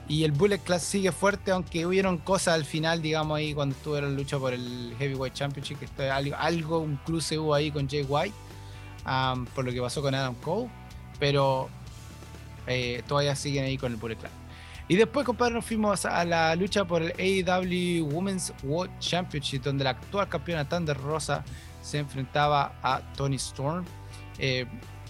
Y 0.09 0.23
el 0.23 0.31
Bullet 0.31 0.59
Class 0.59 0.83
sigue 0.83 1.11
fuerte, 1.11 1.51
aunque 1.51 1.85
hubieron 1.85 2.17
cosas 2.17 2.53
al 2.53 2.63
final, 2.63 3.01
digamos, 3.01 3.37
ahí 3.37 3.53
cuando 3.53 3.75
estuvo 3.75 3.99
la 3.99 4.07
lucha 4.07 4.39
por 4.39 4.53
el 4.53 4.95
Heavyweight 4.97 5.33
Championship, 5.33 5.79
que 5.79 5.85
está 5.85 6.15
algo, 6.15 6.33
algo, 6.37 6.79
un 6.79 6.95
cruce 6.97 7.37
hubo 7.37 7.53
ahí 7.53 7.71
con 7.71 7.89
Jay 7.89 8.05
White, 8.07 8.33
por 9.53 9.65
lo 9.65 9.71
que 9.71 9.81
pasó 9.81 10.01
con 10.01 10.15
Adam 10.15 10.35
Cole, 10.35 10.69
pero 11.19 11.67
eh, 12.67 13.03
todavía 13.05 13.35
siguen 13.35 13.65
ahí 13.65 13.77
con 13.77 13.91
el 13.91 13.97
Bullet 13.97 14.15
Class. 14.15 14.31
Y 14.87 14.95
después, 14.95 15.25
compadre, 15.25 15.55
nos 15.55 15.65
fuimos 15.65 16.05
a 16.05 16.23
la 16.23 16.55
lucha 16.55 16.85
por 16.85 17.01
el 17.03 17.11
AEW 17.19 18.05
Women's 18.09 18.53
World 18.63 18.97
Championship, 18.99 19.61
donde 19.61 19.83
la 19.83 19.89
actual 19.89 20.29
campeona 20.29 20.67
Thunder 20.67 20.95
Rosa 20.95 21.43
se 21.81 21.97
enfrentaba 21.97 22.79
a 22.81 23.01
Tony 23.15 23.35
Storm. 23.35 23.83
Eh, 24.39 24.65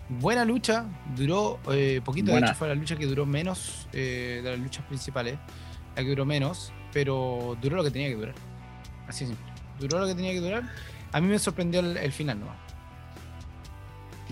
buena 0.10 0.46
lucha, 0.46 0.86
duró 1.16 1.60
eh, 1.72 2.02
poquito, 2.04 2.32
de 2.32 2.40
hecho 2.40 2.54
fue 2.54 2.68
la 2.68 2.76
lucha 2.76 2.96
que 2.96 3.06
duró 3.06 3.26
menos 3.26 3.88
eh, 3.94 4.42
de 4.44 4.52
las 4.52 4.60
luchas 4.60 4.86
principales, 4.86 5.38
la 5.96 6.04
que 6.04 6.10
duró 6.10 6.26
menos, 6.26 6.72
pero 6.94 7.58
duró 7.62 7.78
lo 7.78 7.84
que 7.84 7.92
tenía 7.92 8.10
que 8.10 8.16
durar. 8.16 8.36
Así 9.08 9.26
es 9.26 9.32
Duró 9.80 10.00
lo 10.00 10.08
que 10.08 10.16
tenía 10.16 10.32
que 10.32 10.40
durar. 10.40 10.64
A 11.12 11.22
mí 11.22 11.28
me 11.28 11.38
sorprendió 11.38 11.82
el, 11.82 12.12
final, 12.12 12.40
¿no? 12.40 12.48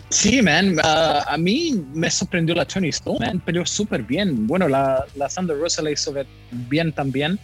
Sí, 0.09 0.41
man. 0.41 0.75
a 0.83 1.38
mí 1.38 1.83
me 1.93 2.09
sorprendió 2.09 2.55
la 2.55 2.65
Tony 2.65 2.89
Stone, 2.89 3.19
man. 3.19 3.39
Peleó 3.39 3.65
súper 3.65 4.01
bien. 4.01 4.47
Bueno, 4.47 4.67
la, 4.67 5.05
la 5.15 5.29
Thunder 5.29 5.57
Rosa 5.57 5.83
la 5.83 5.91
hizo 5.91 6.13
bien 6.51 6.91
también. 6.91 7.39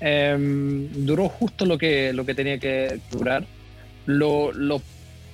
Em, 0.00 0.88
duró 1.06 1.28
justo 1.28 1.64
lo 1.64 1.78
que, 1.78 2.12
lo 2.12 2.26
que 2.26 2.34
tenía 2.34 2.58
que 2.58 3.00
durar. 3.12 3.46
Lo, 4.06 4.52
lo 4.52 4.82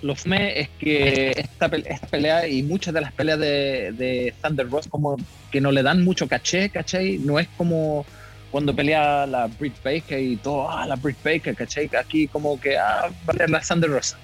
lo 0.02 0.14
fme 0.14 0.60
es 0.60 0.68
que 0.78 1.30
esta, 1.30 1.70
pelea 2.10 2.46
y 2.48 2.62
muchas 2.62 2.92
de 2.92 3.00
las 3.00 3.12
peleas 3.12 3.38
de, 3.38 3.92
de, 3.92 4.34
Thunder 4.42 4.68
Rosa 4.68 4.90
como 4.90 5.16
que 5.50 5.60
no 5.60 5.70
le 5.70 5.82
dan 5.82 6.04
mucho 6.04 6.28
caché, 6.28 6.70
¿cachai? 6.70 7.18
No 7.18 7.38
es 7.38 7.48
como 7.56 8.04
cuando 8.50 8.74
pelea 8.74 9.26
la 9.26 9.46
Britt 9.46 9.82
Baker 9.82 10.20
y 10.20 10.36
todo, 10.36 10.70
ah, 10.70 10.86
la 10.86 10.96
Britt 10.96 11.22
Baker, 11.24 11.54
¿cachai? 11.54 11.88
Aquí 11.98 12.28
como 12.28 12.60
que, 12.60 12.76
ah, 12.76 13.10
va 13.28 13.44
a 13.44 13.48
la 13.48 13.60
Thunder 13.60 13.90
Rosa. 13.90 14.18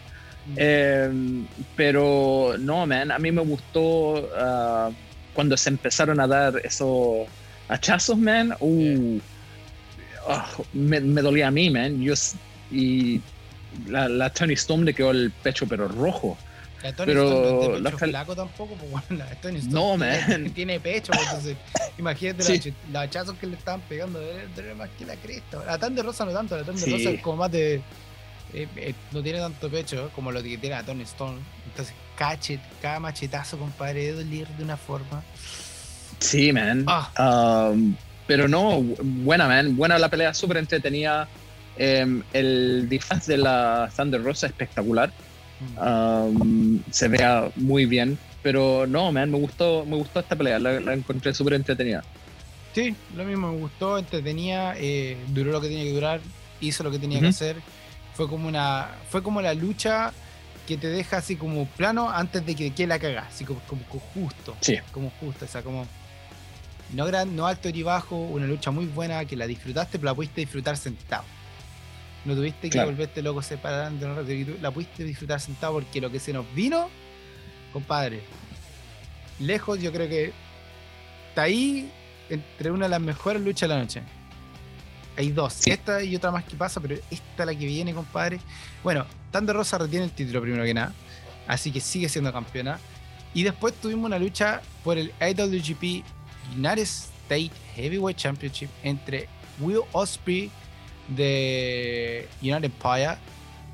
Mm. 0.47 0.55
Em, 0.57 1.47
pero 1.77 2.57
no, 2.59 2.87
man, 2.87 3.11
a 3.11 3.19
mí 3.19 3.33
me 3.33 3.43
gustó 3.43 4.29
ah, 4.37 4.91
cuando 5.33 5.57
se 5.57 5.71
empezaron 5.71 6.21
a 6.21 6.27
dar 6.27 6.61
esos 6.65 7.27
hachazos, 7.69 8.19
man. 8.19 8.55
Uh, 8.61 9.21
ah, 10.29 10.47
me, 10.73 11.01
me, 11.01 11.23
dolía 11.23 11.49
a 11.49 11.51
mí, 11.51 11.71
man. 11.71 12.01
Yo, 12.03 12.15
y 12.71 13.21
la, 13.89 14.09
la 14.09 14.31
Tony 14.31 14.55
Storm 14.55 14.83
le 14.83 14.95
quedó 14.95 15.11
el 15.11 15.31
pecho 15.31 15.67
pero 15.67 15.89
rojo. 15.89 16.37
La 16.83 16.93
Tony 16.93 17.07
pero 17.07 17.25
Storm 17.25 17.83
no 17.83 17.91
flaco 17.99 18.37
tampoco, 18.37 18.75
pues 18.75 18.91
bueno, 18.91 19.25
la 19.25 19.35
Tony 19.41 19.59
Storm 19.59 19.73
no, 19.73 20.05
tiene, 20.05 20.29
man. 20.29 20.51
tiene 20.55 20.81
pecho, 20.81 21.13
pues, 21.13 21.27
entonces 21.27 21.57
imagínate 21.99 22.43
sí. 22.43 22.75
los 22.93 23.03
hachazos 23.03 23.37
que 23.37 23.47
le 23.47 23.57
estaban 23.57 23.81
pegando, 23.83 24.21
debe 24.21 24.75
más 24.75 24.89
que 24.99 25.05
la 25.05 25.17
cresta. 25.17 25.65
La 25.65 25.79
Tan 25.79 25.95
de 25.95 26.03
Rosa 26.03 26.25
no 26.25 26.33
tanto, 26.33 26.57
la 26.57 26.65
Tan 26.65 26.77
de 26.77 26.81
sí. 26.81 26.93
Rosa 26.93 27.11
es 27.11 27.21
como 27.21 27.39
más 27.39 27.53
de... 27.53 27.83
Eh, 28.55 28.67
eh, 28.77 28.95
no 29.13 29.23
tiene 29.23 29.41
tanto 29.41 29.69
pecho 29.69 30.11
como 30.15 30.33
lo 30.33 30.43
que 30.43 30.57
tiene 30.57 30.77
la 30.77 30.83
Tony 30.83 31.03
Storm. 31.03 31.39
Entonces, 31.67 31.95
cachet, 32.17 32.61
cada 32.81 32.99
machetazo, 32.99 33.59
compadre, 33.59 34.07
de 34.07 34.13
doler 34.25 34.49
de 34.49 34.65
una 34.65 34.77
forma. 34.77 35.23
Sí, 36.19 36.53
man. 36.53 36.85
Ah. 36.87 37.71
Um, 37.73 37.95
pero 38.27 38.49
no, 38.49 38.83
buena, 38.83 39.47
man. 39.49 39.77
Buena 39.77 39.99
la 39.99 40.09
pelea, 40.09 40.35
súper 40.35 40.59
entretenida. 40.59 41.29
Em, 41.79 42.23
el 42.33 42.89
disfraz 42.89 43.27
de 43.27 43.39
la 43.39 43.91
Thunder 43.97 44.23
Rosa 44.23 44.47
es 44.47 44.53
espectacular. 44.53 45.13
Um, 45.81 46.83
se 46.91 47.09
vea 47.09 47.51
muy 47.57 47.87
bien. 47.87 48.19
Pero 48.43 48.87
no, 48.87 49.11
man, 49.13 49.31
me 49.31 49.39
gustó, 49.39 49.85
me 49.85 49.97
gustó 49.97 50.21
esta 50.21 50.37
pelea, 50.37 50.59
la, 50.59 50.93
encontré 50.93 51.35
súper 51.35 51.55
entretenida. 51.55 52.05
Sí, 52.73 52.95
lo 53.17 53.25
mismo, 53.25 53.53
me 53.53 53.59
gustó, 53.59 53.99
entretenía, 53.99 54.75
eh, 54.77 55.17
duró 55.29 55.51
lo 55.51 55.61
que 55.61 55.69
tenía 55.69 55.85
que 55.85 55.93
durar, 55.93 56.21
hizo 56.61 56.85
lo 56.85 56.91
que 56.91 56.99
tenía 56.99 57.21
que 57.21 57.29
hacer. 57.29 57.57
Fue 58.15 58.29
como 58.29 58.49
una. 58.49 58.89
Fue 59.11 59.23
como 59.23 59.41
la 59.43 59.55
lucha 59.55 60.13
que 60.67 60.77
te 60.77 60.87
deja 60.87 61.17
así 61.19 61.37
como 61.37 61.67
plano 61.67 62.11
antes 62.11 62.45
de 62.45 62.55
que, 62.55 62.73
que 62.73 62.87
la 62.87 62.99
cagas, 62.99 63.27
así 63.29 63.45
como, 63.45 63.61
como, 63.61 63.83
justo. 64.15 64.57
Sí. 64.61 64.77
Como 64.93 65.11
justo, 65.21 65.45
o 65.45 65.49
sea, 65.49 65.63
como. 65.63 65.87
No, 66.93 67.05
gran, 67.05 67.35
no 67.35 67.47
alto 67.47 67.71
ni 67.71 67.83
bajo, 67.83 68.17
una 68.17 68.47
lucha 68.47 68.71
muy 68.71 68.87
buena 68.87 69.25
que 69.25 69.37
la 69.37 69.47
disfrutaste, 69.47 69.99
pero 69.99 70.13
la 70.13 70.15
pudiste 70.15 70.41
disfrutar 70.41 70.77
sentado. 70.77 71.25
No 72.25 72.35
tuviste 72.35 72.69
que 72.69 72.85
volverte 72.85 73.23
loco 73.23 73.43
separando, 73.43 74.09
no, 74.09 74.23
la 74.61 74.71
pudiste 74.71 75.05
disfrutar 75.05 75.41
sentado 75.41 75.75
porque 75.75 76.01
lo 76.01 76.11
que 76.11 76.19
se 76.19 76.33
nos 76.33 76.45
vino, 76.55 76.89
compadre, 77.73 78.23
lejos 79.39 79.81
yo 79.81 79.93
creo 79.93 80.09
que 80.09 80.33
está 81.29 81.43
ahí 81.43 81.91
entre 82.29 82.71
una 82.71 82.87
de 82.87 82.91
las 82.91 83.01
mejores 83.01 83.43
luchas 83.43 83.69
de 83.69 83.75
la 83.75 83.81
noche. 83.81 84.03
Hay 85.17 85.31
dos, 85.31 85.67
esta 85.67 86.03
y 86.03 86.15
otra 86.15 86.31
más 86.31 86.45
que 86.45 86.57
pasa, 86.57 86.81
pero 86.81 86.97
esta 87.11 87.45
la 87.45 87.55
que 87.55 87.67
viene, 87.67 87.93
compadre. 87.93 88.39
Bueno, 88.85 89.05
Thunder 89.33 89.57
Rosa 89.57 89.79
retiene 89.79 90.05
el 90.05 90.13
título 90.13 90.41
primero 90.41 90.65
que 90.65 90.75
nada, 90.75 90.93
así 91.47 91.73
que 91.73 91.81
sigue 91.81 92.09
siendo 92.09 92.33
campeona. 92.33 92.79
Y 93.35 93.43
después 93.43 93.75
tuvimos 93.75 94.07
una 94.07 94.19
lucha 94.19 94.63
por 94.85 94.97
el 94.97 95.13
IWGP 95.21 96.05
United 96.57 96.83
States 96.83 97.53
Heavyweight 97.75 98.17
Championship 98.17 98.71
entre 98.83 99.29
Will 99.61 99.83
Osprey 99.93 100.51
de 101.09 102.29
United 102.43 102.65
Empire 102.65 103.17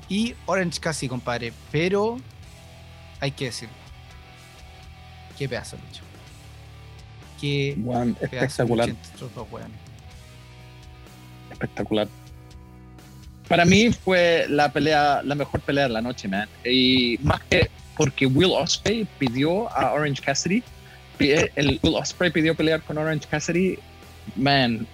y 0.09 0.35
Orange 0.45 0.79
Cassidy, 0.79 1.09
compadre. 1.09 1.53
Pero 1.71 2.17
hay 3.19 3.31
que 3.31 3.45
decir, 3.45 3.69
qué 5.37 5.47
pedazo 5.49 5.77
de 5.77 5.83
lucha. 5.83 6.01
Qué 7.39 7.77
espectacular. 8.21 8.89
Espectacular. 11.51 12.07
Para 13.47 13.65
mí 13.65 13.91
fue 13.91 14.47
la 14.49 14.71
pelea, 14.71 15.21
la 15.23 15.35
mejor 15.35 15.61
pelea 15.61 15.83
de 15.83 15.93
la 15.93 16.01
noche, 16.01 16.27
man. 16.27 16.49
Y 16.63 17.19
más 17.21 17.41
que 17.43 17.69
porque 17.95 18.25
Will 18.25 18.51
Osprey 18.51 19.07
pidió 19.19 19.71
a 19.71 19.93
Orange 19.93 20.21
Cassidy, 20.21 20.63
el 21.19 21.79
Will 21.83 21.95
Osprey 21.95 22.31
pidió 22.31 22.55
pelear 22.55 22.81
con 22.81 22.97
Orange 22.97 23.27
Cassidy, 23.29 23.77
man, 24.35 24.87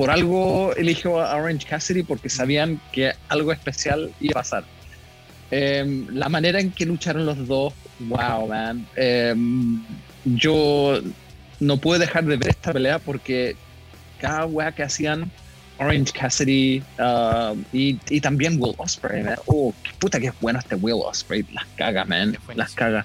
por 0.00 0.10
algo 0.10 0.74
eligió 0.76 1.20
a 1.20 1.36
Orange 1.36 1.66
Cassidy 1.66 2.02
porque 2.02 2.30
sabían 2.30 2.80
que 2.90 3.12
algo 3.28 3.52
especial 3.52 4.10
iba 4.18 4.30
a 4.30 4.42
pasar. 4.42 4.64
Em, 5.50 6.06
la 6.08 6.30
manera 6.30 6.58
en 6.58 6.70
que 6.70 6.86
lucharon 6.86 7.26
los 7.26 7.46
dos, 7.46 7.74
wow, 8.08 8.48
man. 8.48 8.86
Em, 8.96 9.84
yo 10.24 11.02
no 11.58 11.76
pude 11.76 11.98
dejar 11.98 12.24
de 12.24 12.38
ver 12.38 12.48
esta 12.48 12.72
pelea 12.72 12.98
porque 12.98 13.56
cada 14.18 14.46
weá 14.46 14.72
que 14.72 14.84
hacían 14.84 15.30
Orange 15.78 16.12
Cassidy 16.14 16.82
uh, 16.98 17.54
y, 17.70 17.98
y, 18.08 18.22
también 18.22 18.56
Will 18.58 18.72
Osprey, 18.78 19.22
Oh, 19.44 19.74
qué 19.82 19.90
puta 19.98 20.18
que 20.18 20.28
es 20.28 20.34
bueno 20.40 20.60
este 20.60 20.76
Will 20.76 21.02
Osprey. 21.04 21.44
Las 21.52 21.66
caga, 21.76 22.06
man. 22.06 22.38
Las 22.54 22.72
caga. 22.72 23.04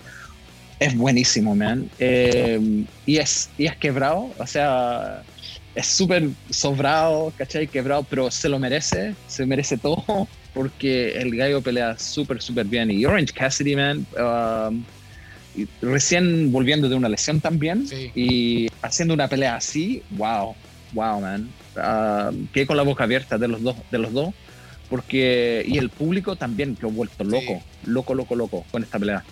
Es 0.80 0.96
buenísimo, 0.96 1.56
man. 1.56 1.90
Eh, 2.00 2.86
y, 3.06 3.18
es, 3.18 3.50
y 3.58 3.66
es 3.66 3.76
quebrado, 3.76 4.32
o 4.38 4.48
sea, 4.48 5.24
es 5.76 5.88
súper 5.88 6.30
sobrado, 6.50 7.34
¿cachai? 7.38 7.68
Quebrado, 7.68 8.04
pero 8.10 8.32
se 8.32 8.48
lo 8.48 8.58
merece, 8.58 9.14
se 9.28 9.46
merece 9.46 9.78
todo, 9.78 10.28
porque 10.54 11.18
el 11.18 11.36
gallo 11.36 11.62
pelea 11.62 12.00
súper, 12.00 12.42
súper 12.42 12.66
bien. 12.66 12.90
Y 12.90 13.06
Orange 13.06 13.34
Cassidy, 13.34 13.76
man, 13.76 14.06
um, 14.18 14.84
recién 15.82 16.52
volviendo 16.52 16.88
de 16.88 16.96
una 16.96 17.10
lesión 17.10 17.42
también, 17.42 17.86
y 18.16 18.68
haciendo 18.82 19.14
una 19.14 19.28
pelea 19.28 19.58
así, 19.58 20.02
wow, 20.12 20.56
wow, 20.94 21.20
man. 21.20 21.50
Uh, 21.76 22.48
quedé 22.54 22.66
con 22.66 22.78
la 22.78 22.84
boca 22.84 23.04
abierta 23.04 23.38
de 23.38 23.50
los 23.50 23.62
dos, 23.62 23.76
de 23.92 23.98
los 23.98 24.14
dos, 24.14 24.34
porque 24.90 25.66
y 25.68 25.78
el 25.78 25.90
público 25.90 26.38
también 26.38 26.76
que 26.76 26.86
ha 26.86 26.90
vuelto 26.90 27.26
loco, 27.26 27.62
loco, 27.86 28.14
loco, 28.16 28.36
loco 28.36 28.66
con 28.72 28.84
esta 28.84 28.98
pelea. 28.98 29.24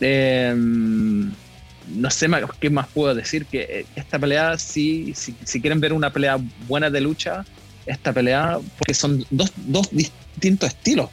Em, 0.00 1.32
no 1.94 2.10
sé 2.10 2.28
más, 2.28 2.42
qué 2.60 2.70
más 2.70 2.88
puedo 2.88 3.14
decir 3.14 3.46
que 3.46 3.62
eh, 3.62 3.86
esta 3.96 4.18
pelea, 4.18 4.58
si, 4.58 5.14
si, 5.14 5.60
quieren 5.60 5.80
ver 5.80 5.92
una 5.92 6.12
pelea 6.12 6.38
buena 6.66 6.90
de 6.90 7.00
lucha, 7.00 7.44
esta 7.86 8.12
pelea, 8.12 8.58
porque 8.78 8.94
son 8.94 9.24
dos, 9.30 9.52
dos 9.56 9.88
distintos 9.90 10.70
estilos. 10.70 11.10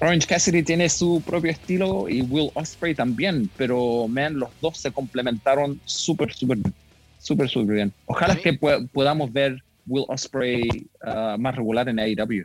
Orange 0.00 0.26
Cassidy 0.26 0.62
tiene 0.62 0.88
su 0.88 1.22
propio 1.26 1.50
estilo 1.50 2.08
y 2.08 2.22
Will 2.22 2.50
Osprey 2.54 2.94
también, 2.94 3.50
pero 3.56 4.06
man, 4.06 4.38
los 4.38 4.50
dos 4.60 4.78
se 4.78 4.92
complementaron 4.92 5.80
súper, 5.84 6.32
súper, 6.32 6.58
súper, 7.18 7.48
súper 7.48 7.74
bien. 7.74 7.92
Ojalá 8.06 8.36
que 8.36 8.52
podamos 8.92 9.32
ver 9.32 9.62
Will 9.86 10.04
Osprey 10.08 10.68
uh, 11.02 11.38
más 11.38 11.56
regular 11.56 11.88
en 11.88 11.98
AEW. 11.98 12.44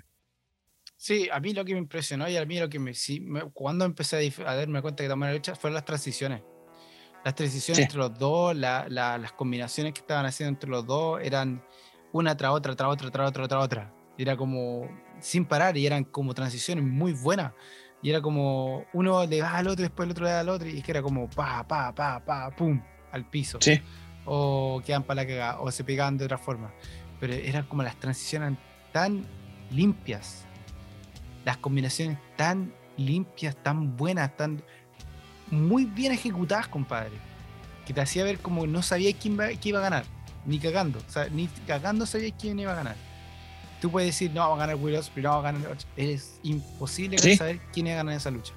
Sí, 1.04 1.28
a 1.32 1.40
mí 1.40 1.54
lo 1.54 1.66
que 1.66 1.74
me 1.74 1.80
impresionó 1.80 2.30
y 2.30 2.38
a 2.38 2.46
mí 2.46 2.60
lo 2.60 2.70
que 2.70 2.80
me, 2.80 2.94
sí, 2.94 3.24
cuando 3.52 3.84
empecé 3.84 4.34
a, 4.46 4.56
darme 4.56 4.82
cuenta 4.82 5.04
que 5.04 5.10
tomar 5.10 5.30
la 5.30 5.36
lucha 5.36 5.54
fueron 5.54 5.76
las 5.76 5.86
transiciones. 5.86 6.42
Las 7.24 7.36
transiciones 7.36 7.84
entre 7.84 7.98
los 7.98 8.18
dos, 8.18 8.56
las 8.56 9.32
combinaciones 9.34 9.94
que 9.94 10.02
estaban 10.02 10.26
haciendo 10.26 10.50
entre 10.50 10.70
los 10.70 10.86
dos 10.86 11.22
eran 11.22 11.64
una 12.12 12.36
tras 12.36 12.52
otra, 12.52 12.76
tras 12.76 12.90
otra, 12.90 13.12
tras 13.12 13.30
otra, 13.30 13.48
tras 13.48 13.64
otra. 13.64 13.94
Era 14.18 14.36
como 14.38 14.88
sin 15.20 15.46
parar 15.46 15.78
y 15.78 15.86
eran 15.86 16.04
como 16.04 16.34
transiciones 16.34 16.84
muy 16.84 17.14
buenas. 17.14 17.54
Y 18.02 18.10
era 18.10 18.22
como 18.22 18.86
uno 18.92 19.26
le 19.26 19.42
va 19.42 19.58
al 19.58 19.68
otro, 19.68 19.82
después 19.82 20.06
el 20.06 20.12
otro 20.12 20.26
le 20.26 20.32
da 20.32 20.42
al 20.42 20.50
otro, 20.50 20.68
y 20.68 20.78
es 20.80 20.84
que 20.84 20.92
era 20.92 21.02
como 21.02 21.30
pa, 21.30 21.66
pa, 21.66 21.96
pa, 21.96 22.20
pa, 22.20 22.52
pum, 22.52 22.82
al 23.12 23.30
piso. 23.30 23.60
Sí. 23.62 23.82
O 24.26 24.82
quedan 24.86 25.04
para 25.04 25.22
la 25.22 25.28
cagada, 25.28 25.62
o 25.62 25.72
se 25.72 25.86
pegaban 25.86 26.18
de 26.18 26.26
otra 26.26 26.38
forma 26.38 26.74
pero 27.24 27.36
eran 27.36 27.64
como 27.68 27.84
las 27.84 27.96
transiciones 27.96 28.58
tan 28.92 29.26
limpias, 29.72 30.46
las 31.46 31.56
combinaciones 31.56 32.18
tan 32.36 32.74
limpias, 32.98 33.56
tan 33.64 33.96
buenas, 33.96 34.36
tan 34.36 34.62
muy 35.52 35.86
bien 35.86 36.12
ejecutadas, 36.12 36.68
compadre, 36.68 37.12
que 37.86 37.94
te 37.94 38.02
hacía 38.02 38.24
ver 38.24 38.40
como 38.40 38.66
no 38.68 38.82
sabía 38.82 39.14
quién, 39.14 39.38
iba 39.64 39.80
a 39.80 39.82
ganar, 39.82 40.06
ni 40.46 40.60
cagando, 40.60 41.00
o 41.00 41.12
sea, 41.12 41.28
ni 41.30 41.48
cagando 41.68 42.06
sabía 42.06 42.32
quién 42.32 42.60
iba 42.60 42.72
a 42.72 42.76
ganar. 42.76 42.96
Tú 43.82 43.92
puedes 43.92 44.08
decir, 44.08 44.32
no, 44.34 44.48
va 44.50 44.56
a 44.56 44.58
ganar 44.60 44.76
Will 44.78 44.96
Ospreay, 44.96 45.24
no, 45.24 45.32
va 45.32 45.40
a 45.40 45.52
ganar. 45.52 45.78
Es 45.98 46.40
imposible 46.44 47.18
saber 47.36 47.60
quién 47.74 47.88
iba 47.88 47.96
a 47.96 47.98
ganar 47.98 48.16
esa 48.16 48.32
lucha. 48.32 48.54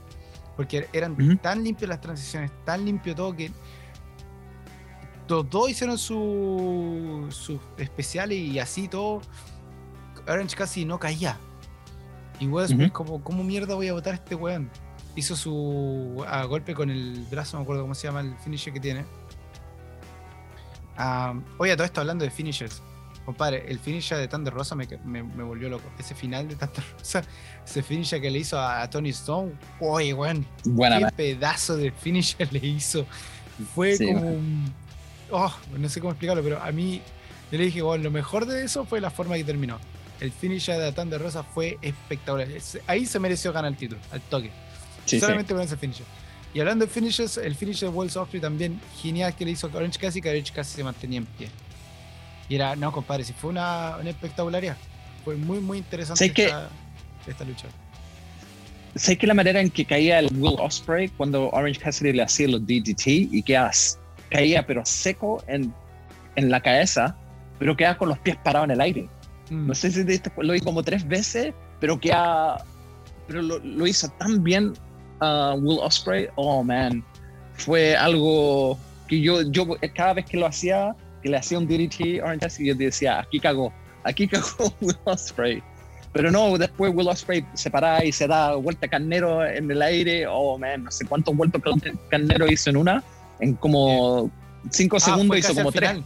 Porque 0.57 0.89
eran 0.93 1.39
tan 1.39 1.65
limpias 1.65 1.89
las 1.89 2.01
transiciones, 2.01 2.53
tan 2.65 2.85
limpio 2.85 3.15
todo 3.15 3.35
que 3.35 3.51
los 5.29 5.51
dos 5.51 5.69
hicieron 5.69 5.99
sus 5.99 7.35
su 7.35 7.61
especiales 7.77 8.39
y 8.39 8.59
así 8.61 8.87
todo. 8.87 9.21
Orange 10.29 10.57
casi 10.57 10.85
no 10.85 10.99
caía. 10.99 11.37
Y 12.39 12.47
Westbrook, 12.47 12.93
como, 12.93 13.23
¿cómo 13.23 13.43
mierda 13.43 13.75
voy 13.75 13.89
a 13.89 13.95
votar 13.95 14.13
a 14.13 14.17
este 14.17 14.35
weón? 14.35 14.71
Hizo 15.17 15.35
su 15.35 16.25
golpe 16.49 16.75
con 16.75 16.91
el 16.91 17.27
brazo, 17.31 17.57
no 17.57 17.61
me 17.61 17.65
acuerdo 17.65 17.83
cómo 17.83 17.95
se 17.95 18.07
llama 18.07 18.21
el 18.21 18.37
finisher 18.39 18.73
que 18.73 18.81
tiene. 18.81 19.05
oye, 21.59 21.75
todo 21.75 21.85
esto 21.85 22.01
hablando 22.01 22.25
de 22.25 22.31
finishers. 22.31 22.83
Compadre, 23.25 23.65
el 23.67 23.81
finisher 23.81 24.19
de 24.19 24.29
Thunder 24.29 24.55
Rosa 24.55 24.77
me, 24.77 24.87
me, 25.05 25.43
volvió 25.43 25.69
loco. 25.69 25.91
Ese 25.99 26.15
final 26.15 26.47
de 26.47 26.55
Thunder 26.55 26.85
Rosa, 26.99 27.25
ese 27.65 27.83
finisher 27.83 28.21
que 28.21 28.31
le 28.31 28.39
hizo 28.39 28.61
a, 28.61 28.89
Tony 28.89 29.11
Stone, 29.11 29.53
oye, 29.81 30.15
weón. 30.15 30.47
qué 30.65 31.09
pedazo 31.17 31.77
de 31.77 31.91
finisher 31.91 32.53
le 32.53 32.65
hizo. 32.65 33.05
Fue 33.75 33.97
como 33.99 34.29
un 34.29 34.73
oh, 35.31 35.55
no 35.77 35.89
sé 35.89 36.01
cómo 36.01 36.13
explicarlo, 36.13 36.43
pero 36.43 36.61
a 36.61 36.71
mí 36.73 37.01
yo 37.51 37.59
le 37.59 37.65
dije, 37.65 37.83
bueno, 37.83 38.05
lo 38.05 38.11
mejor 38.11 38.47
de 38.47 38.65
eso 38.65 38.85
fue 38.85 39.01
la 39.01 39.11
forma 39.11 39.37
que 39.37 39.45
terminó. 39.45 39.79
El 40.21 40.33
finish 40.33 40.67
de 40.67 40.93
de 40.93 41.19
Rosa 41.19 41.43
fue 41.43 41.79
espectacular. 41.83 42.49
Ahí 42.87 43.05
se 43.05 43.21
mereció 43.21 43.53
ganar 43.53 43.73
el 43.73 43.77
título, 43.77 44.01
al 44.11 44.21
toque. 44.23 44.51
Solamente 45.07 45.55
con 45.55 45.63
ese 45.63 45.77
finish. 45.77 46.03
Y 46.57 46.61
hablando 46.61 46.87
de 46.87 46.91
finishes, 46.91 47.37
el 47.37 47.55
finish 47.55 47.81
de 47.81 47.89
Will 47.89 48.11
Ospreay 48.15 48.41
también 48.41 48.81
genial 49.03 49.37
que 49.37 49.45
le 49.45 49.51
hizo 49.51 49.67
Orange 49.67 49.99
Cassidy, 49.99 50.23
que 50.23 50.31
Orange 50.31 50.53
casi 50.55 50.75
se 50.77 50.83
mantenía 50.83 51.19
en 51.19 51.27
pie. 51.27 51.49
Y 52.49 52.55
era, 52.55 52.75
no, 52.77 52.91
compadre, 52.93 53.25
si 53.25 53.35
fue 53.35 53.51
una, 53.51 53.99
una 54.01 54.09
espectacularidad. 54.09 54.75
Fue 55.23 55.37
muy, 55.37 55.61
muy 55.61 55.77
interesante 55.77 56.25
esta, 56.25 56.71
esta, 57.27 57.45
lucha. 57.45 57.67
Sé 58.95 59.19
que 59.19 59.27
la 59.27 59.35
manera 59.35 59.61
en 59.61 59.69
que 59.69 59.85
caía 59.85 60.19
el 60.19 60.31
Will 60.39 60.57
Osprey 60.59 61.09
cuando 61.11 61.51
Orange 61.51 61.79
Cassidy 61.79 62.15
le 62.15 62.23
hacía 62.23 62.49
los 62.49 62.67
DDT 62.67 63.07
y 63.07 63.43
que 63.43 63.63
caía 64.31 64.67
pero 64.67 64.87
seco 64.87 65.45
en, 65.49 65.75
en 66.37 66.51
la 66.51 66.63
cabeza, 66.63 67.15
pero 67.59 67.77
queda 67.77 67.99
con 67.99 68.09
los 68.09 68.19
pies 68.21 68.39
parados 68.43 68.69
en 68.69 68.71
el 68.71 68.81
aire. 68.81 69.11
Mm. 69.51 69.67
No 69.67 69.75
sé 69.75 69.91
si 69.91 70.05
lo 70.39 70.53
vi 70.55 70.61
como 70.61 70.83
tres 70.83 71.07
veces, 71.07 71.53
pero 71.81 72.01
queda, 72.01 72.65
pero 73.27 73.43
lo, 73.43 73.59
lo 73.59 73.87
hizo 73.87 74.09
tan 74.13 74.43
bien 74.43 74.73
uh, 75.21 75.55
Will 75.57 75.79
Osprey. 75.81 76.29
Oh 76.37 76.63
man, 76.63 77.05
fue 77.55 77.97
algo 77.97 78.79
que 79.09 79.21
yo, 79.21 79.43
yo 79.43 79.67
cada 79.95 80.15
vez 80.15 80.25
que 80.27 80.37
lo 80.37 80.47
hacía, 80.47 80.95
que 81.23 81.29
le 81.29 81.37
hacía 81.37 81.59
un 81.59 81.67
DDT 81.67 82.23
Orange 82.23 82.65
yo 82.65 82.75
decía, 82.75 83.21
aquí 83.21 83.39
cagó, 83.41 83.73
aquí 84.05 84.27
cagó 84.29 84.73
Will 84.81 84.97
Osprey. 85.05 85.63
Pero 86.13 86.31
no, 86.31 86.57
después 86.57 86.93
Will 86.95 87.09
Osprey 87.09 87.45
se 87.55 87.71
para 87.71 88.03
y 88.05 88.11
se 88.11 88.27
da 88.27 88.55
vuelta 88.55 88.89
carnero 88.89 89.45
en 89.45 89.71
el 89.71 89.83
aire. 89.83 90.27
Oh 90.27 90.57
man, 90.57 90.85
no 90.85 90.91
sé 90.91 91.05
cuántos 91.05 91.37
vueltos 91.37 91.61
carnero 92.09 92.51
hizo 92.51 92.71
en 92.71 92.79
una 92.79 93.05
en 93.39 93.55
como 93.55 94.31
5 94.71 94.97
ah, 94.97 95.01
segundos 95.01 95.39
hizo 95.39 95.55
como 95.55 95.71
3. 95.71 95.99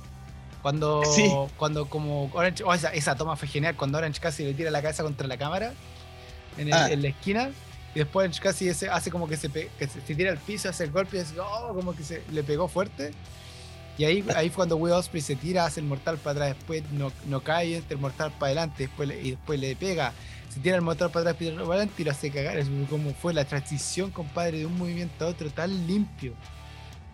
Cuando, 0.62 1.02
Sí. 1.04 1.30
cuando 1.56 1.88
como 1.88 2.28
Orange, 2.34 2.64
oh, 2.64 2.74
esa, 2.74 2.92
esa 2.92 3.14
toma 3.14 3.34
fue 3.36 3.48
genial, 3.48 3.76
cuando 3.76 3.96
Orange 3.98 4.20
casi 4.20 4.44
le 4.44 4.52
tira 4.52 4.70
la 4.70 4.82
cabeza 4.82 5.02
contra 5.02 5.26
la 5.26 5.38
cámara 5.38 5.72
en, 6.58 6.66
el- 6.68 6.74
Ah. 6.74 6.90
en 6.90 7.02
la 7.02 7.08
esquina. 7.08 7.50
Y 7.95 7.99
después 7.99 8.38
casi 8.41 8.68
hace 8.68 9.11
como 9.11 9.26
que 9.28 9.36
se, 9.36 9.51
que 9.51 9.86
se, 9.88 10.01
tira 10.14 10.30
al 10.30 10.38
piso, 10.38 10.68
hace 10.68 10.84
el 10.84 10.93
golpe 10.93 11.16
y 11.16 11.20
es 11.20 11.34
oh, 11.43 11.72
como 11.74 11.95
que 11.95 12.05
se 12.05 12.22
le 12.30 12.43
pegó 12.45 12.68
fuerte. 12.68 13.12
Y 13.99 14.05
ahí, 14.05 14.24
ahí 14.36 14.49
fue 14.49 14.57
cuando 14.57 14.76
Will 14.76 14.93
Ospreay 14.93 15.20
se 15.22 15.36
tira, 15.36 15.66
hace 15.66 15.80
el 15.80 15.86
mortal 15.86 16.16
para 16.18 16.30
atrás, 16.47 16.57
después 16.57 16.82
no, 16.93 17.12
no 17.26 17.41
cae, 17.43 17.76
entra 17.76 17.95
el 17.95 18.01
mortal 18.01 18.30
para 18.38 18.47
adelante, 18.47 18.84
después 18.84 19.09
le- 19.09 19.20
y 19.20 19.30
después 19.32 19.59
le 19.61 19.74
pega. 19.76 20.12
Se 20.55 20.61
tira 20.61 20.76
el 20.76 20.82
mortal 20.82 21.11
para 21.11 21.30
atrás, 21.30 21.49
para 21.51 21.66
adelante 21.66 21.95
y 21.99 22.05
lo 22.05 22.11
hace 22.12 22.30
cagar. 22.30 22.57
Es 22.59 22.68
como 22.88 23.12
fue 23.14 23.34
la 23.34 23.45
transición, 23.45 24.11
compadre, 24.11 24.59
de 24.59 24.66
un 24.66 24.78
movimiento 24.78 25.24
a 25.24 25.28
otro 25.28 25.51
tan 25.51 25.86
limpio. 25.86 26.32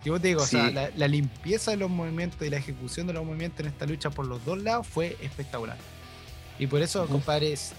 Yo 0.05 0.19
te 0.21 0.29
digo, 0.29 0.43
o 0.43 0.45
sea, 0.47 0.67
Sí. 0.67 0.73
la, 0.73 0.89
la 0.95 1.07
limpieza 1.07 1.71
de 1.71 1.77
los 1.77 1.89
movimientos 1.89 2.39
y 2.47 2.49
la 2.49 2.57
ejecución 2.57 3.07
de 3.07 3.13
los 3.13 3.25
movimientos 3.25 3.59
en 3.61 3.67
esta 3.67 3.85
lucha 3.85 4.09
por 4.11 4.25
los 4.25 4.45
dos 4.45 4.61
lados 4.61 4.87
fue 4.87 5.17
espectacular. 5.21 5.75
Y 6.59 6.67
por 6.67 6.81
eso, 6.81 7.05
compadre, 7.07 7.51
es 7.51 7.73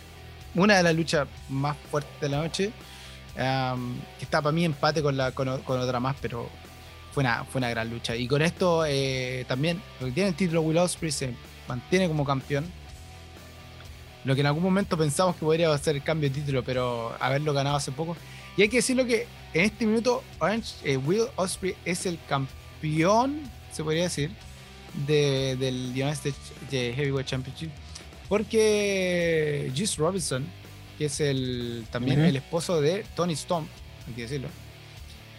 una 0.55 0.77
de 0.77 0.83
las 0.83 0.95
luchas 0.95 1.27
más 1.49 1.77
fuertes 1.91 2.21
de 2.21 2.29
la 2.29 2.39
noche. 2.43 2.73
Am, 3.39 3.97
que 4.19 4.25
está 4.25 4.43
para 4.43 4.53
mí 4.53 4.65
empate 4.65 5.03
con, 5.03 5.17
la, 5.17 5.33
con, 5.33 5.49
otra 5.49 6.01
más, 6.01 6.17
pero 6.21 6.49
fue 7.13 7.23
una, 7.23 7.45
fue 7.45 7.59
una 7.61 7.71
gran 7.71 7.89
lucha. 7.91 8.15
Y 8.17 8.27
con 8.29 8.43
esto 8.43 8.85
eh, 8.87 9.45
también 9.49 9.81
tiene 10.15 10.31
el 10.31 10.35
título 10.35 10.63
Will 10.63 10.79
Ospreay, 10.79 11.13
se 11.13 11.35
mantiene 11.67 12.09
como 12.09 12.25
campeón. 12.25 12.67
Lo 14.25 14.35
que 14.35 14.41
en 14.41 14.47
algún 14.49 14.63
momento 14.63 14.99
pensamos 14.99 15.37
que 15.37 15.45
podría 15.45 15.77
ser 15.79 15.97
el 15.97 16.03
cambio 16.03 16.29
de 16.29 16.35
título, 16.41 16.63
pero 16.63 17.15
haberlo 17.21 17.53
ganado 17.55 17.77
hace 17.77 17.93
poco. 17.93 18.17
Y 18.57 18.63
hay 18.63 18.69
que 18.69 18.79
decirlo 18.79 19.07
que 19.07 19.27
en 19.55 19.65
este 19.65 19.87
minuto 19.87 20.23
Orange, 20.41 20.75
eh, 20.85 20.97
Will 20.97 21.27
Ospreay 21.37 21.77
es 21.85 22.05
el 22.05 22.19
campeón, 22.29 23.41
se 23.73 23.85
podría 23.85 24.03
decir, 24.05 24.31
de- 25.07 25.57
del 25.57 25.91
United 25.93 26.11
States 26.13 26.53
Heavyweight 26.71 27.27
Championship. 27.27 27.71
Porque 28.29 29.73
Juice 29.75 29.97
Robinson, 29.97 30.45
que 30.99 31.05
es 31.07 31.21
el 31.21 31.87
también 31.91 32.21
el 32.21 32.37
esposo 32.37 32.81
de 32.81 33.05
Tony 33.15 33.35
Storm, 33.35 33.67
hay 34.07 34.15
que 34.15 34.23
decirlo, 34.23 34.49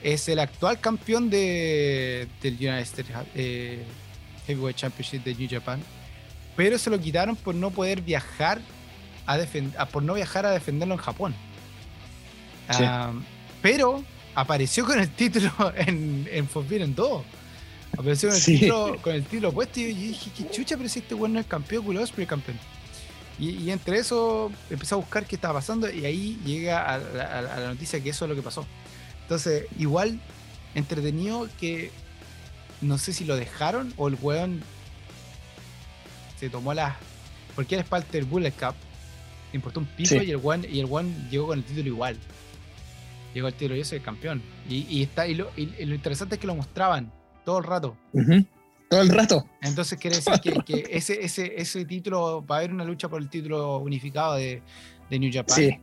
es 0.02 0.30
el 0.30 0.40
actual 0.40 0.80
campeón 0.80 1.30
de, 1.30 2.28
del 2.42 2.54
United 2.54 2.80
States 2.80 3.12
eh, 3.36 3.84
Heavyweight 4.48 4.78
Championship 4.78 5.24
de 5.24 5.36
New 5.36 5.50
Japan. 5.50 5.82
Pero 6.56 6.78
se 6.78 6.90
lo 6.90 7.00
quitaron 7.00 7.36
por 7.36 7.56
no 7.56 7.72
poder 7.72 8.02
viajar 8.02 8.60
a 9.26 9.38
por 9.92 10.02
no 10.02 10.16
viajar 10.16 10.46
a 10.46 10.52
defenderlo 10.52 10.96
en 10.96 11.00
Japón. 11.00 11.36
Sí. 12.72 12.84
Pero 13.62 14.04
apareció 14.36 14.86
con 14.86 15.00
el 15.00 15.10
título 15.10 15.52
en, 15.76 16.28
en 16.32 16.48
Forbidden 16.48 16.96
2. 16.96 17.24
Apareció 17.98 18.30
con 18.30 18.36
el, 18.36 18.42
Sí. 18.42 18.60
título, 18.60 18.98
con 19.02 19.14
el 19.16 19.24
título 19.26 19.52
puesto 19.52 19.80
y 19.80 19.84
yo 19.84 19.90
dije, 19.90 20.32
qué 20.36 20.50
chucha, 20.50 20.78
pero 20.78 20.90
si 20.90 21.00
este 21.00 21.16
weón 21.16 21.34
no 21.34 21.40
es 21.40 21.46
campeón, 21.46 21.98
Ospreay 21.98 22.24
es 22.24 22.30
campeón. 22.30 22.58
Y, 23.40 23.52
y 23.52 23.72
entre 23.72 23.98
eso 24.00 24.52
empecé 24.70 24.94
a 24.96 24.98
buscar 24.98 25.26
qué 25.26 25.36
estaba 25.36 25.56
pasando 25.56 25.90
y 25.90 26.06
ahí 26.06 26.40
llega 26.46 26.94
a, 26.94 26.98
la- 26.98 27.24
a 27.38 27.42
la- 27.42 27.54
a 27.56 27.60
la 27.62 27.68
noticia 27.70 28.02
que 28.04 28.10
eso 28.10 28.26
es 28.26 28.30
lo 28.30 28.36
que 28.36 28.42
pasó. 28.42 28.66
Entonces, 29.22 29.66
igual 29.78 30.20
entretenido 30.76 31.48
que 31.60 31.92
no 32.82 32.98
sé 32.98 33.14
si 33.14 33.24
lo 33.26 33.36
dejaron 33.38 33.94
o 33.98 34.08
el 34.08 34.18
weón 34.22 34.62
se 36.40 36.50
tomó 36.50 36.74
la. 36.74 36.98
Porque 37.56 37.76
parte 37.84 38.18
del 38.18 38.26
Bullet 38.26 38.52
Cup. 38.52 38.76
Le 39.52 39.58
importó 39.58 39.80
un 39.80 39.88
pico 39.88 40.10
Sí. 40.10 40.18
y 40.26 40.32
el 40.32 40.38
weón 40.38 40.66
y 40.70 40.80
el 40.80 40.86
weón 40.86 41.30
llegó 41.30 41.48
con 41.48 41.58
el 41.60 41.66
título 41.66 41.88
igual. 41.88 42.18
Llegó 43.34 43.48
el 43.48 43.54
título 43.54 43.76
y 43.76 43.82
el 43.96 44.02
campeón. 44.02 44.42
Y, 44.70 44.86
y 44.90 45.04
está, 45.04 45.28
y 45.28 45.36
lo, 45.36 45.50
y- 45.58 45.86
lo 45.86 45.96
interesante 45.96 46.36
es 46.36 46.42
que 46.42 46.48
lo 46.48 46.56
mostraban 46.56 47.12
todo 47.46 47.58
el 47.60 47.64
rato. 47.64 47.98
Ujú. 48.14 48.46
Todo 48.90 49.02
el 49.02 49.10
rato. 49.10 49.46
Entonces 49.62 50.00
quiere 50.00 50.16
decir 50.18 50.34
que, 50.42 50.52
que 50.64 50.86
ese, 50.90 51.24
ese, 51.24 51.54
ese 51.62 51.86
título, 51.86 52.44
va 52.46 52.56
a 52.56 52.60
haber 52.60 52.74
una 52.74 52.84
lucha 52.84 53.08
por 53.08 53.22
el 53.22 53.30
título 53.30 53.78
unificado 53.78 54.36
de, 54.36 54.62
de 55.10 55.20
New 55.20 55.30
Japan 55.32 55.56
Sí. 55.56 55.78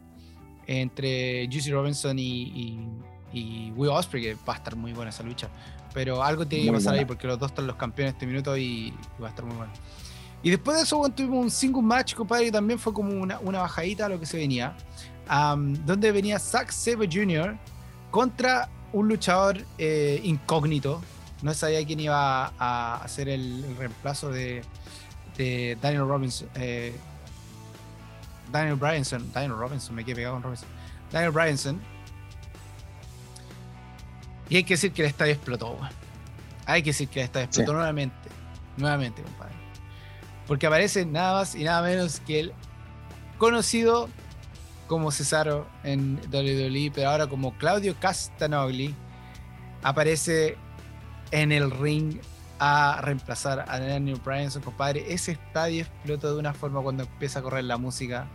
entre 0.67 1.47
Juicy 1.51 1.71
Robinson 1.71 2.19
y, 2.19 2.43
y, 2.43 2.89
y 3.33 3.71
Will 3.77 3.91
Ospreay, 3.91 4.25
que 4.25 4.35
va 4.49 4.55
a 4.55 4.57
estar 4.57 4.75
muy 4.77 4.93
buena 4.93 5.11
esa 5.11 5.23
lucha. 5.23 5.49
Pero 5.95 6.23
algo 6.23 6.47
tiene 6.47 6.67
que 6.67 6.73
pasar 6.73 6.95
ahí 6.95 7.05
porque 7.05 7.27
los 7.27 7.39
dos 7.39 7.51
están 7.53 7.67
los 7.67 7.77
campeones 7.77 8.15
este 8.15 8.27
minuto 8.27 8.57
y, 8.57 8.93
y 9.19 9.23
va 9.23 9.29
a 9.29 9.31
estar 9.31 9.45
muy 9.45 9.57
bueno. 9.57 9.73
Y 10.43 10.51
después 10.51 10.77
de 10.77 10.83
eso 10.83 10.99
bueno, 10.99 11.15
tuvimos 11.15 11.39
un 11.45 11.51
single 11.51 11.83
match, 11.83 12.15
compadre, 12.15 12.47
que 12.47 12.53
también 12.53 12.79
fue 12.79 12.93
como 12.93 13.11
una, 13.13 13.39
una 13.41 13.61
bajadita 13.61 14.07
a 14.07 14.09
lo 14.09 14.21
que 14.21 14.27
se 14.27 14.37
venía. 14.37 14.77
donde 15.85 16.13
venía 16.13 16.39
Zack 16.39 16.71
Sabre 16.71 17.09
Jr. 17.11 17.57
contra 18.11 18.69
un 18.93 19.09
luchador 19.09 19.59
eh, 19.79 20.21
incógnito. 20.23 21.01
No 21.47 21.55
sabía 21.55 21.87
quién 21.87 22.01
iba 22.01 22.53
a 22.59 22.97
hacer 23.05 23.29
el, 23.29 23.65
el 23.65 23.77
reemplazo 23.77 24.31
de, 24.31 24.63
de 25.37 25.79
Daniel 25.81 26.09
Robinson. 26.09 26.49
eh, 26.57 26.93
Daniel 28.51 28.75
Bryanson. 28.75 29.33
Daniel 29.33 29.53
Robinson, 29.57 29.95
me 29.95 30.05
quedé 30.05 30.17
pegado 30.17 30.35
con 30.35 30.43
Robinson. 30.43 30.69
Daniel 31.13 31.31
Bryanson. 31.31 31.81
Y 34.49 34.57
hay 34.57 34.65
que 34.65 34.75
decir 34.75 34.93
que 34.93 35.03
el 35.03 35.09
estadio 35.09 35.33
explotó. 35.35 35.79
Hay 36.67 36.83
que 36.83 36.91
decir 36.91 37.09
que 37.09 37.21
el 37.21 37.27
estadio 37.27 37.45
explotó 37.47 37.71
Sí. 37.71 37.77
nuevamente. 37.77 38.17
Nuevamente, 38.77 39.23
compadre. 39.23 39.55
Porque 40.49 40.67
aparece 40.67 41.07
nada 41.07 41.39
más 41.41 41.55
y 41.55 41.63
nada 41.63 41.81
menos 41.83 42.19
que 42.21 42.41
el 42.41 42.53
conocido 43.39 44.09
como 44.89 45.13
Cesaro 45.13 45.67
en 45.85 46.17
WWE, 46.33 46.91
pero 46.93 47.11
ahora 47.11 47.27
como 47.29 47.57
Claudio 47.59 47.95
Castanogli, 48.01 48.95
aparece 49.83 50.57
en 51.31 51.53
el 51.53 51.71
ring 51.71 52.19
a 52.59 53.01
reemplazar 53.03 53.65
a 53.69 53.79
Daniel 53.79 54.21
Bryanson, 54.25 54.63
compadre. 54.63 55.13
Ese 55.13 55.33
estadio 55.33 55.83
explotó 55.83 56.33
de 56.33 56.39
una 56.41 56.55
forma 56.55 56.81
cuando 56.83 57.03
empieza 57.05 57.41
a 57.41 57.43
correr 57.43 57.65
la 57.65 57.77
música. 57.77 58.27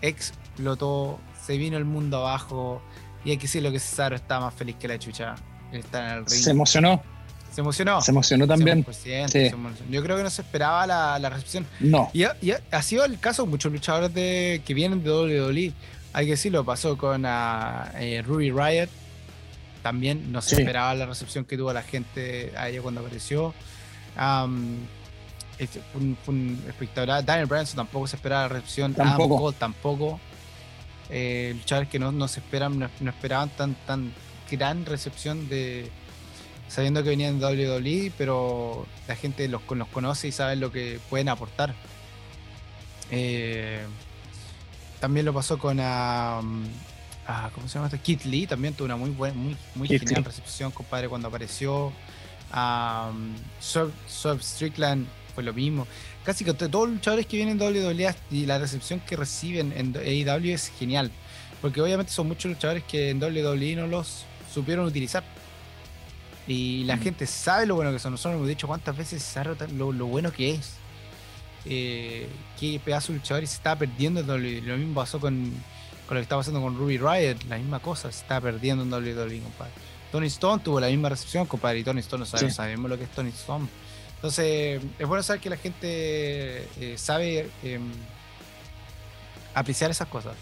Explotó, 0.00 1.20
se 1.46 1.56
vino 1.56 1.76
el 1.76 1.84
mundo 1.84 2.18
abajo. 2.18 2.82
Y 3.24 3.30
hay 3.30 3.36
que 3.36 3.42
decirlo 3.42 3.70
que 3.70 3.78
Cesaro 3.78 4.16
está 4.16 4.40
más 4.40 4.52
feliz 4.54 4.76
que 4.76 4.88
la 4.88 4.98
chucha. 4.98 5.36
Está 5.72 6.04
en 6.12 6.18
el 6.18 6.26
ring. 6.26 6.40
Se 6.42 6.50
emocionó. 6.50 7.02
Se 7.52 7.60
emocionó. 7.60 8.00
Se 8.00 8.10
emocionó 8.10 8.46
también. 8.46 8.84
100%, 8.84 8.92
Sí. 9.28 9.30
se 9.32 9.46
emocionó. 9.48 9.90
Yo 9.90 10.02
creo 10.02 10.16
que 10.16 10.22
no 10.24 10.30
se 10.30 10.42
esperaba 10.42 10.86
la, 10.86 11.18
la 11.18 11.30
recepción. 11.30 11.66
No. 11.80 12.10
Y 12.12 12.24
ha, 12.24 12.36
y 12.40 12.50
ha- 12.52 12.82
sido 12.82 13.04
el 13.04 13.18
caso 13.20 13.44
de 13.44 13.48
muchos 13.50 13.70
luchadores 13.70 14.12
de, 14.12 14.62
que 14.64 14.74
vienen 14.74 15.04
de 15.04 15.10
WWE. 15.10 15.72
Hay 16.14 16.24
que 16.26 16.32
decirlo, 16.32 16.64
pasó 16.64 16.98
con 16.98 17.24
ah, 17.26 17.92
eh, 17.96 18.22
Ruby 18.26 18.50
Riot. 18.50 18.88
También 19.82 20.30
no 20.32 20.40
se 20.42 20.56
Sí. 20.56 20.62
esperaba 20.62 20.94
la 20.94 21.06
recepción 21.06 21.44
que 21.44 21.56
tuvo 21.56 21.72
la 21.72 21.82
gente 21.82 22.52
a 22.56 22.68
ella 22.68 22.80
cuando 22.82 23.00
apareció. 23.00 23.52
Este, 25.58 25.80
fue 25.92 26.00
un, 26.00 26.16
fue 26.24 26.34
un 26.34 26.64
espectacular. 26.68 27.24
Daniel 27.24 27.46
Bryanson 27.46 27.76
tampoco 27.76 28.06
se 28.06 28.16
esperaba 28.16 28.42
la 28.42 28.48
recepción. 28.48 28.94
Tampoco. 28.94 29.38
Cole 29.38 29.56
tampoco. 29.58 30.20
Eh, 31.10 31.52
luchadores 31.56 31.88
que 31.88 31.98
no, 31.98 32.10
no 32.10 32.26
se 32.28 32.40
esperan, 32.40 32.78
no, 32.78 32.88
no 33.00 33.10
esperaban 33.10 33.50
tan, 33.50 33.74
tan 33.86 34.12
gran 34.50 34.86
recepción 34.86 35.48
de 35.48 35.90
sabiendo 36.68 37.02
que 37.02 37.10
venían 37.10 37.38
de 37.38 37.44
WWE, 37.44 38.12
pero 38.16 38.86
la 39.06 39.14
gente 39.14 39.46
los, 39.46 39.60
los 39.68 39.88
conoce 39.88 40.28
y 40.28 40.32
sabe 40.32 40.56
lo 40.56 40.72
que 40.72 41.00
pueden 41.10 41.28
aportar. 41.28 41.74
Eh, 43.10 43.84
también 45.00 45.26
lo 45.26 45.34
pasó 45.34 45.58
con 45.58 45.78
ah, 45.80 46.40
ah, 47.26 47.50
¿cómo 47.54 47.68
se 47.68 47.74
llama 47.74 47.86
este? 47.86 47.98
Kit 47.98 48.24
Lee, 48.24 48.46
también 48.46 48.74
tuvo 48.74 48.86
una 48.86 48.96
muy 48.96 49.10
buena, 49.10 49.34
muy, 49.34 49.56
genial 49.98 50.22
Lee. 50.22 50.24
recepción, 50.24 50.70
compadre, 50.70 51.08
cuando 51.08 51.28
apareció. 51.28 51.92
Um, 52.54 53.34
Sub 53.60 54.40
Strickland 54.42 55.06
fue 55.34 55.42
lo 55.42 55.54
mismo. 55.54 55.86
Casi 56.24 56.44
que 56.44 56.52
todos 56.52 56.86
los 56.88 56.96
luchadores 56.96 57.26
que 57.26 57.36
vienen 57.36 57.58
de 57.58 57.66
WWE 57.66 58.14
y 58.30 58.46
la 58.46 58.58
recepción 58.58 59.00
que 59.00 59.16
reciben 59.16 59.72
en 59.76 59.96
AEW 59.96 60.52
es 60.54 60.70
genial. 60.78 61.10
Porque 61.60 61.80
obviamente 61.80 62.12
son 62.12 62.28
muchos 62.28 62.50
luchadores 62.50 62.84
que 62.84 63.10
en 63.10 63.22
WWE 63.22 63.76
no 63.76 63.86
los 63.86 64.24
supieron 64.52 64.84
utilizar. 64.86 65.24
Y 66.46 66.84
la 66.84 66.96
Mm. 66.96 67.00
gente 67.02 67.26
sabe 67.26 67.66
lo 67.66 67.76
bueno 67.76 67.92
que 67.92 67.98
son. 67.98 68.12
Nosotros 68.12 68.34
hemos 68.36 68.48
dicho 68.48 68.66
cuántas 68.66 68.96
veces 68.96 69.22
sabe 69.22 69.56
lo, 69.72 69.92
lo 69.92 70.06
bueno 70.06 70.32
que 70.32 70.52
es. 70.54 70.74
Eh, 71.64 72.28
qué 72.58 72.80
pedazo 72.84 73.12
de 73.12 73.18
luchador 73.20 73.44
y 73.44 73.46
se 73.46 73.54
estaba 73.56 73.76
perdiendo 73.76 74.20
en 74.20 74.26
WWE. 74.28 74.60
Lo 74.62 74.76
mismo 74.76 74.94
pasó 74.94 75.20
con, 75.20 75.52
con 76.12 76.16
lo 76.16 76.20
que 76.20 76.24
estaba 76.24 76.40
pasando 76.42 76.60
con 76.60 76.76
Ruby 76.76 76.98
Riot. 76.98 77.38
La 77.48 77.56
misma 77.56 77.80
cosa, 77.80 78.12
se 78.12 78.20
estaba 78.20 78.42
perdiendo 78.42 78.82
en 78.84 78.92
WWE, 78.92 79.40
compadre. 79.40 79.72
Tony 80.10 80.26
Stone 80.26 80.62
tuvo 80.62 80.78
la 80.78 80.88
misma 80.88 81.08
recepción, 81.08 81.46
compadre. 81.46 81.78
Y 81.78 81.84
Tony 81.84 82.00
Stone 82.00 82.20
no 82.20 82.26
sabe- 82.26 82.50
Sí. 82.50 82.54
sabemos 82.54 82.90
lo 82.90 82.98
que 82.98 83.04
es 83.04 83.10
Tony 83.12 83.30
Stone. 83.30 83.66
Entonces, 84.16 84.82
es 84.98 85.06
bueno 85.08 85.22
saber 85.22 85.40
que 85.40 85.48
la 85.48 85.56
gente 85.56 86.68
eh, 86.78 86.94
sabe 86.98 87.48
eh, 87.62 87.80
apreciar 89.54 89.90
esas 89.90 90.06
cosas. 90.08 90.34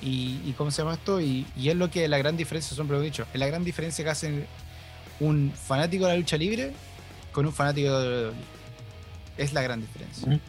Y, 0.00 0.40
y 0.44 0.54
cómo 0.56 0.70
se 0.70 0.82
llama 0.82 0.94
esto, 0.94 1.20
y, 1.20 1.44
y 1.56 1.70
es 1.70 1.74
lo 1.76 1.90
que 1.90 2.06
la 2.06 2.16
gran 2.18 2.36
diferencia, 2.36 2.74
siempre 2.76 2.96
lo 2.96 3.02
he 3.02 3.06
dicho, 3.06 3.26
es 3.34 3.38
la 3.40 3.46
gran 3.48 3.64
diferencia 3.64 4.04
que 4.04 4.10
hacen 4.10 4.46
un 5.18 5.52
fanático 5.52 6.04
de 6.06 6.12
la 6.12 6.18
lucha 6.18 6.36
libre 6.36 6.72
con 7.32 7.46
un 7.46 7.52
fanático 7.52 7.98
de 7.98 8.26
WWE. 8.28 8.34
Es 9.36 9.52
la 9.52 9.62
gran 9.62 9.80
diferencia. 9.80 10.40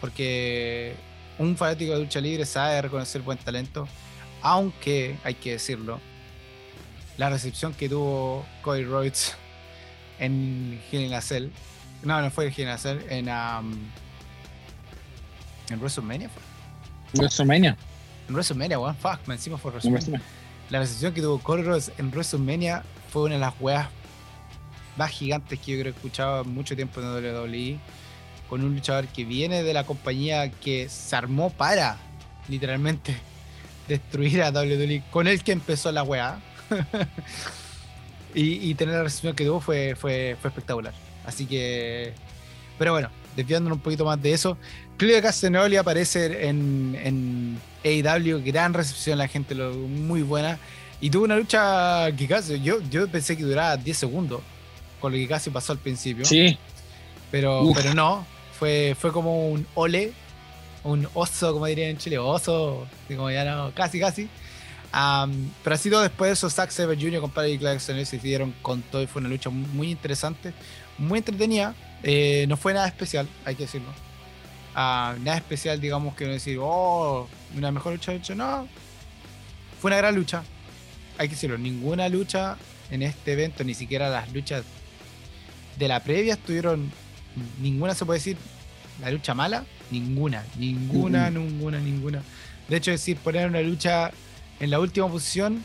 Porque 0.00 0.94
un 1.38 1.56
fanático 1.56 1.92
de 1.92 2.00
lucha 2.00 2.20
libre 2.20 2.46
sabe 2.46 2.82
reconocer 2.82 3.22
buen 3.22 3.38
talento, 3.38 3.88
aunque 4.42 5.16
hay 5.24 5.34
que 5.34 5.52
decirlo, 5.52 6.00
la 7.16 7.30
recepción 7.30 7.72
que 7.74 7.88
tuvo 7.88 8.44
Cody 8.62 8.84
Rhodes 8.84 9.36
en 10.18 10.80
Hell 10.90 11.02
in 11.02 11.14
a 11.14 11.20
Cell 11.20 11.50
No, 12.02 12.20
no 12.20 12.30
fue 12.30 12.46
Hell 12.48 12.60
in 12.60 12.68
a 12.68 12.78
Cell. 12.78 12.98
En, 13.08 13.28
um, 13.28 13.72
en 15.70 15.80
WrestleMania 15.80 16.28
fue. 16.28 16.42
WrestleMania. 17.14 17.76
En 18.28 18.34
WrestleMania, 18.34 18.78
weón. 18.78 18.96
Fuck, 18.96 19.26
me 19.26 19.34
encima 19.34 19.56
fue 19.58 19.70
En 19.70 19.74
WrestleMania. 19.74 20.20
WrestleMania. 20.20 20.44
La 20.70 20.78
recepción 20.80 21.12
que 21.12 21.20
tuvo 21.20 21.38
Cody 21.38 21.62
Rhodes 21.62 21.92
en 21.98 22.10
WrestleMania 22.10 22.82
fue 23.10 23.22
una 23.24 23.34
de 23.34 23.40
las 23.40 23.54
weas 23.60 23.88
más 24.96 25.10
gigantes 25.10 25.58
que 25.60 25.72
yo 25.72 25.80
creo 25.80 25.92
que 25.92 25.98
he 25.98 26.00
escuchado 26.00 26.44
mucho 26.44 26.74
tiempo 26.76 27.00
en 27.00 27.06
WWE. 27.06 27.78
Con 28.54 28.62
un 28.62 28.72
luchador 28.72 29.08
que 29.08 29.24
viene 29.24 29.64
de 29.64 29.74
la 29.74 29.82
compañía 29.82 30.48
que 30.48 30.88
se 30.88 31.16
armó 31.16 31.50
para, 31.50 31.96
literalmente, 32.48 33.16
destruir 33.88 34.44
a 34.44 34.50
WWE. 34.52 35.02
Con 35.10 35.26
el 35.26 35.42
que 35.42 35.50
empezó 35.50 35.90
la 35.90 36.04
wea. 36.04 36.38
y, 38.32 38.70
y 38.70 38.74
tener 38.76 38.94
la 38.94 39.02
recepción 39.02 39.34
que 39.34 39.44
tuvo 39.44 39.60
fue, 39.60 39.96
fue, 39.96 40.36
fue 40.40 40.50
espectacular. 40.50 40.94
Así 41.26 41.46
que. 41.46 42.12
Pero 42.78 42.92
bueno, 42.92 43.10
desviándonos 43.34 43.78
un 43.78 43.82
poquito 43.82 44.04
más 44.04 44.22
de 44.22 44.32
eso. 44.32 44.56
Claudio 44.98 45.20
Castagnoli 45.20 45.76
aparece 45.76 46.46
en, 46.48 46.96
en 47.02 47.60
AEW, 47.84 48.40
gran 48.44 48.72
recepción, 48.72 49.18
la 49.18 49.26
gente 49.26 49.56
lo, 49.56 49.72
muy 49.72 50.22
buena. 50.22 50.60
Y 51.00 51.10
tuvo 51.10 51.24
una 51.24 51.34
lucha 51.36 52.06
que 52.16 52.28
casi, 52.28 52.60
yo, 52.62 52.80
yo 52.88 53.08
pensé 53.08 53.36
que 53.36 53.42
duraba 53.42 53.76
10 53.76 53.98
segundos, 53.98 54.42
con 55.00 55.10
lo 55.10 55.18
que 55.18 55.26
casi 55.26 55.50
pasó 55.50 55.72
al 55.72 55.78
principio. 55.78 56.24
Sí, 56.24 56.56
Pero, 57.32 57.62
Uf. 57.62 57.76
pero 57.76 57.94
no, 57.94 58.24
fue, 58.58 58.96
fue 58.98 59.12
como 59.12 59.48
un 59.48 59.66
ole, 59.74 60.12
un 60.84 61.08
oso, 61.14 61.52
como 61.52 61.66
dirían 61.66 61.90
en 61.90 61.98
Chile, 61.98 62.18
oso, 62.18 62.86
como 63.08 63.30
ya 63.30 63.44
no, 63.44 63.72
casi, 63.74 63.98
casi. 63.98 64.28
Am, 64.92 65.50
pero 65.64 65.74
así 65.74 65.90
todo 65.90 66.02
después 66.02 66.28
de 66.28 66.32
eso, 66.34 66.48
Zack 66.48 66.70
Sabre 66.70 66.96
Jr. 66.96 67.20
con 67.20 67.30
Paddy 67.30 67.58
Clarkson 67.58 68.04
se 68.06 68.18
dieron 68.18 68.54
con 68.62 68.82
todo 68.82 69.02
y 69.02 69.06
fue 69.08 69.20
una 69.20 69.28
lucha 69.28 69.50
muy 69.50 69.90
interesante, 69.90 70.52
muy 70.98 71.18
entretenida. 71.18 71.74
Eh, 72.02 72.44
no 72.48 72.56
fue 72.56 72.74
nada 72.74 72.86
especial, 72.86 73.28
hay 73.44 73.56
que 73.56 73.64
decirlo. 73.64 73.88
Nada 74.74 75.36
especial, 75.36 75.80
digamos, 75.80 76.14
que 76.14 76.26
no 76.26 76.32
decir, 76.32 76.58
oh, 76.60 77.28
una 77.56 77.72
mejor 77.72 77.94
lucha 77.94 78.12
de 78.12 78.18
hecho, 78.18 78.34
no. 78.34 78.68
Fue 79.80 79.88
una 79.88 79.96
gran 79.96 80.14
lucha, 80.14 80.44
hay 81.18 81.28
que 81.28 81.34
decirlo. 81.34 81.58
Ninguna 81.58 82.08
lucha 82.08 82.56
en 82.90 83.02
este 83.02 83.32
evento, 83.32 83.64
ni 83.64 83.74
siquiera 83.74 84.08
las 84.08 84.32
luchas 84.32 84.64
de 85.76 85.88
la 85.88 86.00
previa 86.00 86.34
estuvieron 86.34 86.92
ninguna 87.60 87.94
se 87.94 88.04
puede 88.04 88.18
decir 88.18 88.36
la 89.00 89.10
lucha 89.10 89.34
mala 89.34 89.64
ninguna 89.90 90.44
ninguna 90.58 91.30
ninguna 91.30 91.78
ninguna 91.78 92.22
de 92.68 92.76
hecho 92.76 92.90
decir 92.90 93.16
poner 93.18 93.48
una 93.48 93.60
lucha 93.60 94.10
en 94.60 94.70
la 94.70 94.78
última 94.80 95.08
posición 95.08 95.62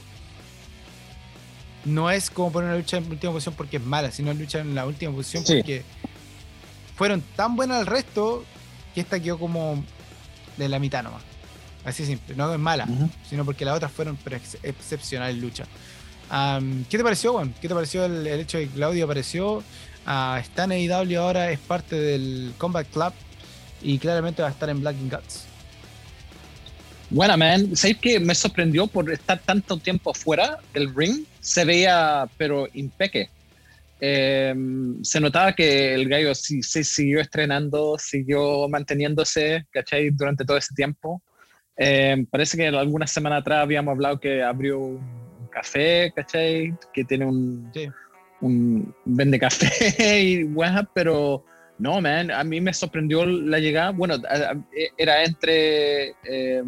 no 1.85 2.11
es 2.11 2.29
como 2.29 2.51
poner 2.51 2.69
una 2.69 2.77
lucha 2.77 2.97
en 2.97 3.09
última 3.09 3.31
posición 3.31 3.55
porque 3.55 3.77
es 3.77 3.83
mala 3.83 4.11
sino 4.11 4.33
lucha 4.33 4.59
en 4.59 4.75
la 4.75 4.85
última 4.85 5.11
posición 5.13 5.45
Sí. 5.45 5.55
porque 5.57 5.83
fueron 6.95 7.21
tan 7.35 7.55
buenas 7.55 7.77
al 7.79 7.85
resto 7.85 8.43
que 8.93 9.01
esta 9.01 9.19
quedó 9.19 9.37
como 9.39 9.83
de 10.57 10.67
la 10.69 10.79
mitad 10.79 11.03
nomás 11.03 11.23
así 11.85 12.05
simple 12.05 12.35
no 12.35 12.51
es 12.53 12.59
mala 12.59 12.87
sino 13.29 13.45
porque 13.45 13.63
las 13.63 13.75
otras 13.77 13.91
fueron 13.91 14.17
ex- 14.31 14.57
excepcionales 14.63 15.37
luchas. 15.37 15.67
Am, 16.31 16.85
¿Qué 16.87 16.95
te 16.99 17.03
pareció, 17.03 17.33
Juan? 17.33 17.55
¿Qué 17.59 17.67
te 17.67 17.73
pareció 17.73 18.05
el, 18.05 18.27
el 18.27 18.39
hecho 18.41 18.59
de 18.59 18.67
que 18.67 18.73
Claudio 18.75 19.05
apareció? 19.05 19.63
Ah, 20.11 20.39
está 20.41 20.63
en 20.63 20.71
AEW 20.71 21.19
ahora, 21.19 21.51
es 21.51 21.59
parte 21.59 21.95
del 21.95 22.51
Combat 22.57 22.87
Club 22.87 23.13
y 23.79 23.99
claramente 23.99 24.41
va 24.41 24.47
a 24.47 24.51
estar 24.51 24.67
en 24.67 24.81
Black 24.81 24.95
and 24.95 25.13
Guts. 25.13 25.45
Buena, 27.11 27.37
man. 27.37 27.75
¿Sabes 27.75 27.97
que 27.97 28.19
me 28.19 28.33
sorprendió 28.33 28.87
por 28.87 29.11
estar 29.11 29.37
tanto 29.37 29.77
tiempo 29.77 30.11
fuera 30.15 30.57
del 30.73 30.95
ring? 30.95 31.25
Se 31.39 31.63
veía, 31.63 32.27
pero 32.37 32.67
impeque. 32.73 33.29
Eh, 34.01 34.55
se 35.03 35.19
notaba 35.19 35.53
que 35.53 35.93
el 35.93 36.09
gallo 36.09 36.33
sí, 36.33 36.63
sí 36.63 36.83
siguió 36.83 37.21
estrenando, 37.21 37.95
siguió 37.99 38.67
manteniéndose, 38.67 39.67
¿cachai? 39.69 40.09
Durante 40.09 40.43
todo 40.43 40.57
ese 40.57 40.73
tiempo. 40.73 41.21
Eh, 41.77 42.25
parece 42.31 42.57
que 42.57 42.67
algunas 42.67 43.11
semanas 43.11 43.41
atrás 43.41 43.61
habíamos 43.61 43.91
hablado 43.91 44.19
que 44.19 44.41
abrió 44.41 44.79
un 44.79 45.47
café, 45.51 46.11
¿cachai? 46.15 46.73
Que 46.91 47.03
tiene 47.05 47.27
un, 47.27 47.69
Sí. 47.75 47.87
Un 48.41 48.93
vende 49.05 49.39
café 49.39 50.21
y 50.23 50.43
weá, 50.45 50.87
pero 50.93 51.43
no, 51.77 52.01
man, 52.01 52.29
a 52.31 52.43
mí 52.43 52.59
me 52.61 52.73
sorprendió 52.73 53.25
la 53.25 53.59
llegada. 53.59 53.91
Bueno, 53.91 54.15
a- 54.29 54.51
a- 54.51 54.57
era 54.97 55.23
entre 55.23 56.09
eh, 56.29 56.63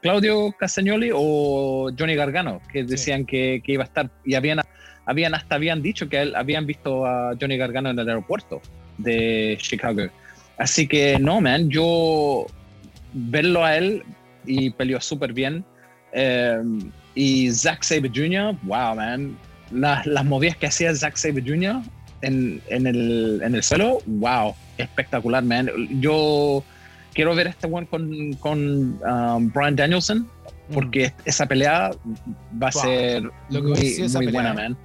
Claudio 0.00 0.52
Castagnoli 0.58 1.10
o 1.14 1.90
Johnny 1.98 2.14
Gargano, 2.14 2.60
que 2.72 2.84
decían 2.84 3.24
que, 3.24 3.62
que 3.64 3.72
iba 3.72 3.82
a 3.84 3.86
estar, 3.86 4.10
y 4.24 4.34
habían, 4.34 4.60
habían 5.06 5.34
hasta 5.34 5.56
habían 5.56 5.82
dicho 5.82 6.08
que 6.08 6.22
él- 6.22 6.34
habían 6.36 6.66
visto 6.66 7.04
a 7.06 7.34
Johnny 7.40 7.56
Gargano 7.56 7.90
en 7.90 7.98
el 7.98 8.08
aeropuerto 8.08 8.60
de 8.98 9.56
Chicago. 9.60 10.02
Así 10.56 10.86
que 10.86 11.18
no, 11.18 11.40
man, 11.40 11.68
yo 11.68 12.46
verlo 13.12 13.64
a 13.64 13.76
él 13.76 14.02
y 14.46 14.70
peleó 14.70 15.00
súper 15.00 15.32
bien. 15.32 15.64
Eh, 16.12 16.58
y 17.16 17.50
Zack 17.50 17.82
Sabre 17.82 18.10
Jr., 18.14 18.54
wow, 18.62 18.94
man, 18.94 19.36
las, 19.70 20.06
las 20.06 20.24
movidas 20.24 20.56
que 20.56 20.66
hacía 20.66 20.94
Zack 20.94 21.16
Sabre 21.16 21.42
Jr. 21.46 21.76
En, 22.22 22.60
en, 22.68 22.86
el, 22.86 23.40
en 23.44 23.54
el 23.54 23.62
suelo, 23.62 23.98
wow, 24.06 24.54
espectacular, 24.78 25.42
man. 25.44 25.70
Yo 26.00 26.64
quiero 27.12 27.34
ver 27.34 27.48
este 27.48 27.66
one 27.66 27.86
con, 27.86 28.32
con 28.34 28.98
um, 29.04 29.52
Brian 29.52 29.76
Danielson, 29.76 30.26
porque 30.72 31.12
esa 31.26 31.44
pelea 31.46 31.90
va 32.62 32.68
a 32.68 32.70
Wow, 32.72 32.82
ser 32.82 33.22
Mm. 33.24 33.30
lo 33.50 33.60
que 33.62 33.68
muy, 33.68 33.78
esa 33.88 34.18
muy 34.18 34.26
pelea, 34.26 34.40
buena, 34.42 34.54
man. 34.54 34.76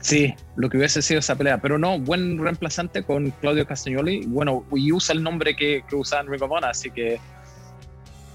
Sí, 0.00 0.34
lo 0.56 0.68
que 0.68 0.78
hubiese 0.78 1.00
sido 1.02 1.20
esa 1.20 1.36
pelea. 1.36 1.58
Pero 1.60 1.78
no, 1.78 1.98
buen 1.98 2.38
reemplazante 2.38 3.02
con 3.02 3.30
Claudio 3.40 3.66
Castagnoli. 3.66 4.24
Bueno, 4.26 4.64
y 4.74 4.90
usa 4.92 5.14
el 5.14 5.22
nombre 5.22 5.54
que, 5.56 5.82
que 5.88 5.94
usaba 5.96 6.22
en 6.22 6.28
Ring 6.30 6.42
of 6.42 6.50
Honor, 6.50 6.70
así 6.70 6.90
que 6.90 7.18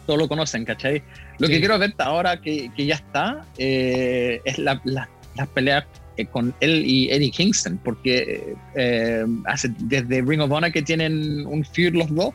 todos 0.06 0.18
lo 0.20 0.28
conocen, 0.30 0.64
¿cachai? 0.66 1.02
Lo 1.40 1.48
Sí. 1.48 1.54
que 1.54 1.60
quiero 1.60 1.78
ver 1.78 1.94
ahora 1.98 2.40
que, 2.42 2.72
que 2.76 2.86
ya 2.86 2.96
está 2.96 3.46
eh, 3.58 4.40
es 4.46 4.58
la, 4.60 4.80
la, 4.86 5.10
las 5.38 5.48
peleas 5.48 5.86
eh, 6.18 6.26
con 6.26 6.54
él 6.60 6.84
y 6.86 7.10
Eddie 7.12 7.32
Kingston, 7.32 7.80
porque 7.84 8.56
eh, 8.76 9.24
hace, 9.46 9.70
desde 9.80 10.22
Ring 10.22 10.42
of 10.42 10.52
Honor 10.52 10.72
que 10.72 10.82
tienen 10.82 11.46
un 11.46 11.64
feud 11.64 11.94
los 11.94 12.14
dos, 12.14 12.34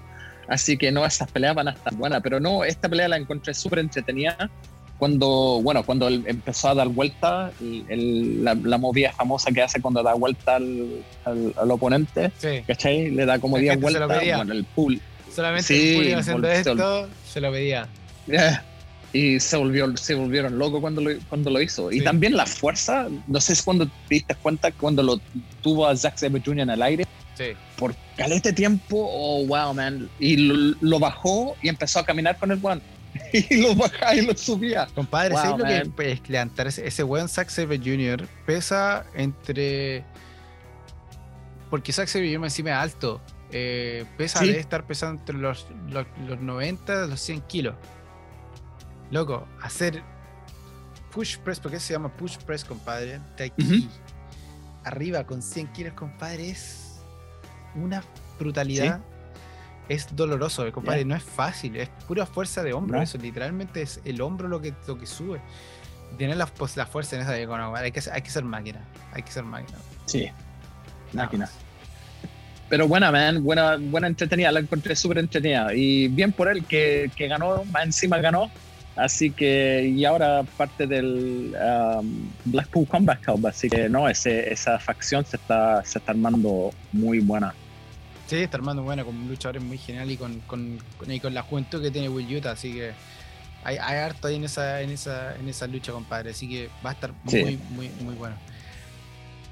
así 0.49 0.77
que 0.77 0.91
no, 0.93 1.05
esas 1.05 1.31
peleas 1.31 1.55
van 1.55 1.69
a 1.69 1.73
estar 1.73 1.95
buenas, 1.95 2.21
pero 2.23 2.39
no, 2.41 2.65
esta 2.65 2.89
pelea 2.89 3.09
la 3.09 3.17
encontré 3.17 3.53
súper 3.55 3.81
entretenida 3.81 4.51
cuando, 4.99 5.61
bueno, 5.65 5.83
cuando 5.83 6.07
él 6.07 6.23
empezó 6.29 6.69
a 6.69 6.75
dar 6.77 6.87
vuelta, 6.87 7.51
el- 7.61 7.85
el- 7.89 8.45
la, 8.45 8.55
la 8.55 8.79
movida 8.79 9.11
famosa 9.13 9.51
que 9.51 9.61
hace 9.61 9.81
cuando 9.81 10.01
da 10.01 10.15
vuelta 10.15 10.55
al, 10.57 11.03
al, 11.25 11.53
al 11.61 11.71
oponente, 11.73 12.31
Sí, 12.39 12.63
¿cachai? 12.67 13.11
Le 13.11 13.27
da 13.27 13.41
como 13.41 13.57
La 13.57 13.63
10 13.63 13.73
gente 13.75 13.93
se 13.93 13.99
lo 13.99 14.07
vueltas, 14.07 14.37
bueno, 14.37 14.53
el 14.53 14.65
pool, 14.65 15.01
solamente 15.35 15.65
Sí, 15.67 15.89
el 15.89 15.95
público 15.97 16.19
haciendo 16.21 16.49
esto 16.49 17.09
se 17.27 17.41
lo 17.41 17.51
pedía. 17.51 17.89
y 19.13 19.39
se, 19.41 19.57
volvió, 19.57 19.95
se 19.97 20.15
volvieron 20.15 20.59
locos 20.59 20.81
cuando 20.81 21.01
lo, 21.03 21.11
cuando 21.29 21.51
lo 21.51 21.61
hizo. 21.61 21.93
Y 21.93 22.03
también 22.03 22.35
la 22.37 22.47
fuerza, 22.47 23.09
no 23.27 23.41
sé 23.41 23.55
si 23.55 23.63
cuando 23.63 23.87
te 23.87 23.93
diste 24.09 24.35
cuenta 24.37 24.73
cuando 24.73 25.03
lo 25.03 25.21
tuvo 25.63 25.87
a 25.87 25.97
Zack 25.97 26.17
Sabre 26.17 26.41
Jr. 26.45 26.61
en 26.61 26.71
el 26.71 26.83
aire, 26.83 27.07
Sí, 27.35 27.45
por 27.77 27.95
calete 28.17 28.53
tiempo, 28.53 29.09
oh 29.11 29.47
wow, 29.47 29.73
man. 29.73 30.09
Y 30.19 30.37
lo, 30.37 30.77
lo 30.81 30.99
bajó 30.99 31.57
y 31.63 31.69
empezó 31.71 31.99
a 32.01 32.05
caminar 32.05 32.37
con 32.39 32.51
el 32.53 32.59
one. 32.63 32.81
Y 33.33 33.57
lo 33.57 33.75
bajaba 33.75 34.15
y 34.15 34.21
lo 34.23 34.37
subía. 34.37 34.87
compadre, 34.95 35.31
Wow, 35.35 35.43
¿sabes 35.43 35.59
lo 35.59 35.95
que 35.97 36.13
es 36.13 36.29
levantar 36.29 36.67
ese, 36.67 37.03
buen 37.03 37.29
Zack 37.29 37.49
Sabre 37.51 37.79
Jr. 37.79 38.27
pesa 38.47 39.05
entre. 39.15 40.05
Porque 41.71 41.93
Zack 41.93 42.09
Sabre 42.09 42.29
Jr. 42.33 42.45
encima 42.45 42.71
es 42.71 42.77
alto. 42.77 43.21
eh, 43.51 44.05
pesa, 44.17 44.39
Sí. 44.41 44.47
debe 44.49 44.61
estar 44.61 44.87
pesando 44.87 45.21
entre 45.21 45.37
los, 45.37 45.67
los, 45.91 46.07
los 46.27 46.41
90 46.41 47.05
y 47.05 47.09
los 47.11 47.21
100 47.21 47.41
kilos. 47.43 47.75
Loco, 49.13 49.47
hacer 49.63 50.03
push 51.13 51.37
press, 51.39 51.61
¿por 51.61 51.71
qué 51.71 51.79
se 51.79 51.93
llama 51.93 52.09
push 52.09 52.39
press, 52.39 52.65
compadre? 52.65 53.21
De 53.37 53.45
aquí 53.45 53.63
Ujú. 53.83 53.89
arriba 54.85 55.25
con 55.25 55.43
100 55.43 55.69
kilos, 55.69 55.93
compadre, 55.93 56.51
es 56.51 57.01
una 57.75 58.03
brutalidad. 58.39 59.01
Es 59.89 60.07
doloroso, 60.17 60.71
compadre, 60.73 61.05
no 61.05 61.15
es 61.15 61.23
fácil, 61.23 61.77
es 61.77 61.89
pura 62.09 62.25
fuerza 62.25 62.63
de 62.63 62.73
hombro, 62.73 62.97
No. 62.97 63.03
eso 63.03 63.19
literalmente 63.19 63.83
es 63.83 64.01
el 64.05 64.21
hombro 64.23 64.49
lo 64.49 64.61
que, 64.61 64.73
lo 64.87 64.99
que 64.99 65.07
sube. 65.07 65.41
Tener 66.17 66.37
la, 66.37 66.47
pues, 66.47 66.77
la 66.77 66.87
fuerza 66.87 67.17
en 67.17 67.23
esa 67.23 67.33
de 67.33 67.47
hay 67.77 67.93
que, 67.93 68.01
ser- 68.01 68.13
hay 68.15 68.23
que 68.23 68.31
ser 68.31 68.45
máquina, 68.45 68.81
hay 69.13 69.23
que 69.23 69.33
ser 69.33 69.45
máquina. 69.45 69.79
Sí, 70.07 70.29
máquina. 71.13 71.49
Pero 72.71 72.89
buena, 72.89 73.11
man, 73.13 73.43
buena, 73.45 73.77
buena 73.77 74.07
entretenida, 74.07 74.51
la 74.53 74.61
encontré 74.61 74.97
súper 74.97 75.19
entretenida. 75.19 75.75
Y 75.75 76.09
bien 76.09 76.33
por 76.33 76.49
él 76.49 76.65
que, 76.65 77.11
que 77.15 77.29
ganó, 77.29 77.65
más 77.67 77.85
encima 77.85 78.17
ganó. 78.19 78.51
Así 78.95 79.31
que, 79.31 79.91
y 79.97 80.05
ahora 80.05 80.43
parte 80.57 80.87
del 80.87 81.55
um, 81.57 82.29
Blackpool 82.45 82.87
Combat 82.87 83.21
Club. 83.21 83.47
Así 83.47 83.71
que, 83.71 83.89
no, 83.89 84.09
ese, 84.09 84.53
esa 84.53 84.79
facción 84.79 85.25
se 85.25 85.37
está, 85.37 85.83
se 85.85 85.99
está 85.99 86.13
armando 86.13 86.71
muy 86.93 87.21
buena. 87.21 87.55
Sí, 88.27 88.37
está 88.37 88.59
armando 88.59 88.83
buena, 88.83 89.05
con 89.05 89.29
luchadores 89.29 89.63
muy 89.63 89.79
genial 89.79 90.11
y 90.11 90.17
con, 90.17 90.41
con, 90.41 90.79
con, 90.99 91.11
y 91.11 91.21
con 91.21 91.35
la 91.35 91.43
juventud 91.43 91.83
que 91.83 91.91
tiene 91.91 92.09
Will 92.09 92.37
Utah, 92.37 92.53
así 92.53 92.73
que 92.73 92.93
hay, 93.65 93.77
hay 93.77 93.99
harto 93.99 94.29
ahí 94.29 94.37
en 94.37 94.45
esa, 94.45 94.81
en 94.83 94.91
esa, 94.91 95.37
en 95.37 95.49
esa 95.49 95.67
lucha, 95.67 95.93
compadre. 95.93 96.31
Así 96.31 96.49
que 96.49 96.69
va 96.85 96.91
a 96.91 96.93
estar 96.93 97.13
Sí. 97.29 97.43
muy, 97.43 97.59
muy, 97.71 97.89
muy 98.03 98.15
bueno. 98.15 98.37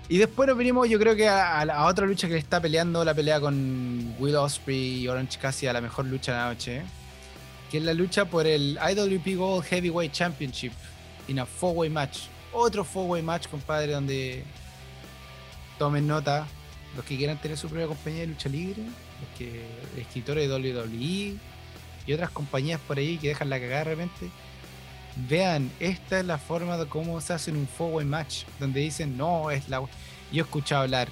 Y 0.09 0.19
después 0.19 0.49
nos 0.49 0.57
venimos, 0.59 0.89
yo 0.89 0.99
creo 0.99 1.15
que 1.15 1.29
a, 1.29 1.61
a 1.61 1.87
otra 1.87 2.05
lucha 2.05 2.27
que 2.27 2.35
le 2.35 2.41
está 2.41 2.61
peleando 2.61 3.05
la 3.05 3.15
pelea 3.15 3.41
con 3.41 4.15
Will 4.19 4.35
Osprey 4.37 5.03
y 5.03 5.09
Orange 5.09 5.39
Cassidy 5.39 5.69
a 5.69 5.73
la 5.73 5.81
mejor 5.81 6.07
lucha 6.07 6.33
de 6.33 6.39
la 6.39 6.49
noche, 6.49 6.83
que 7.71 7.79
es 7.79 7.85
la 7.85 7.95
lucha 7.95 8.25
por 8.25 8.47
el 8.47 8.79
IWP 8.79 9.37
Gold 9.37 9.65
Heavyweight 9.65 10.13
Championship 10.13 10.73
en 11.29 11.39
a 11.39 11.47
four-way 11.47 11.89
match. 11.89 12.23
Otro 12.53 12.85
four-way 12.85 13.23
match, 13.23 13.47
compadre, 13.47 13.93
donde 13.93 14.43
tomen 15.79 16.07
nota 16.07 16.47
los 16.97 17.05
que 17.05 17.17
quieran 17.17 17.41
tener 17.41 17.57
su 17.57 17.69
propia 17.69 17.87
compañía 17.87 18.21
de 18.23 18.27
lucha 18.27 18.49
libre, 18.49 18.83
los 18.83 19.39
que 19.39 19.63
escritores 19.97 20.49
de 20.49 20.55
WWE 20.55 21.37
y 22.07 22.13
otras 22.13 22.31
compañías 22.31 22.81
por 22.81 22.99
ahí 22.99 23.17
que 23.19 23.29
dejan 23.29 23.49
la 23.49 23.61
cagada 23.61 23.85
de 23.85 23.91
repente. 23.91 24.31
Vean, 25.29 25.71
esta 25.79 26.21
es 26.21 26.27
la 26.27 26.39
forma 26.39 26.77
de 26.77 26.87
cómo 26.87 27.21
se 27.21 27.33
hace 27.33 27.53
un 27.53 27.69
four-way 27.69 28.05
match, 28.05 28.45
donde 28.59 28.81
dicen, 28.81 29.17
no, 29.17 29.51
es 29.51 29.69
la... 29.69 29.81
Yo 29.81 29.89
he 30.33 30.41
escuchado 30.41 30.83
hablar 30.83 31.09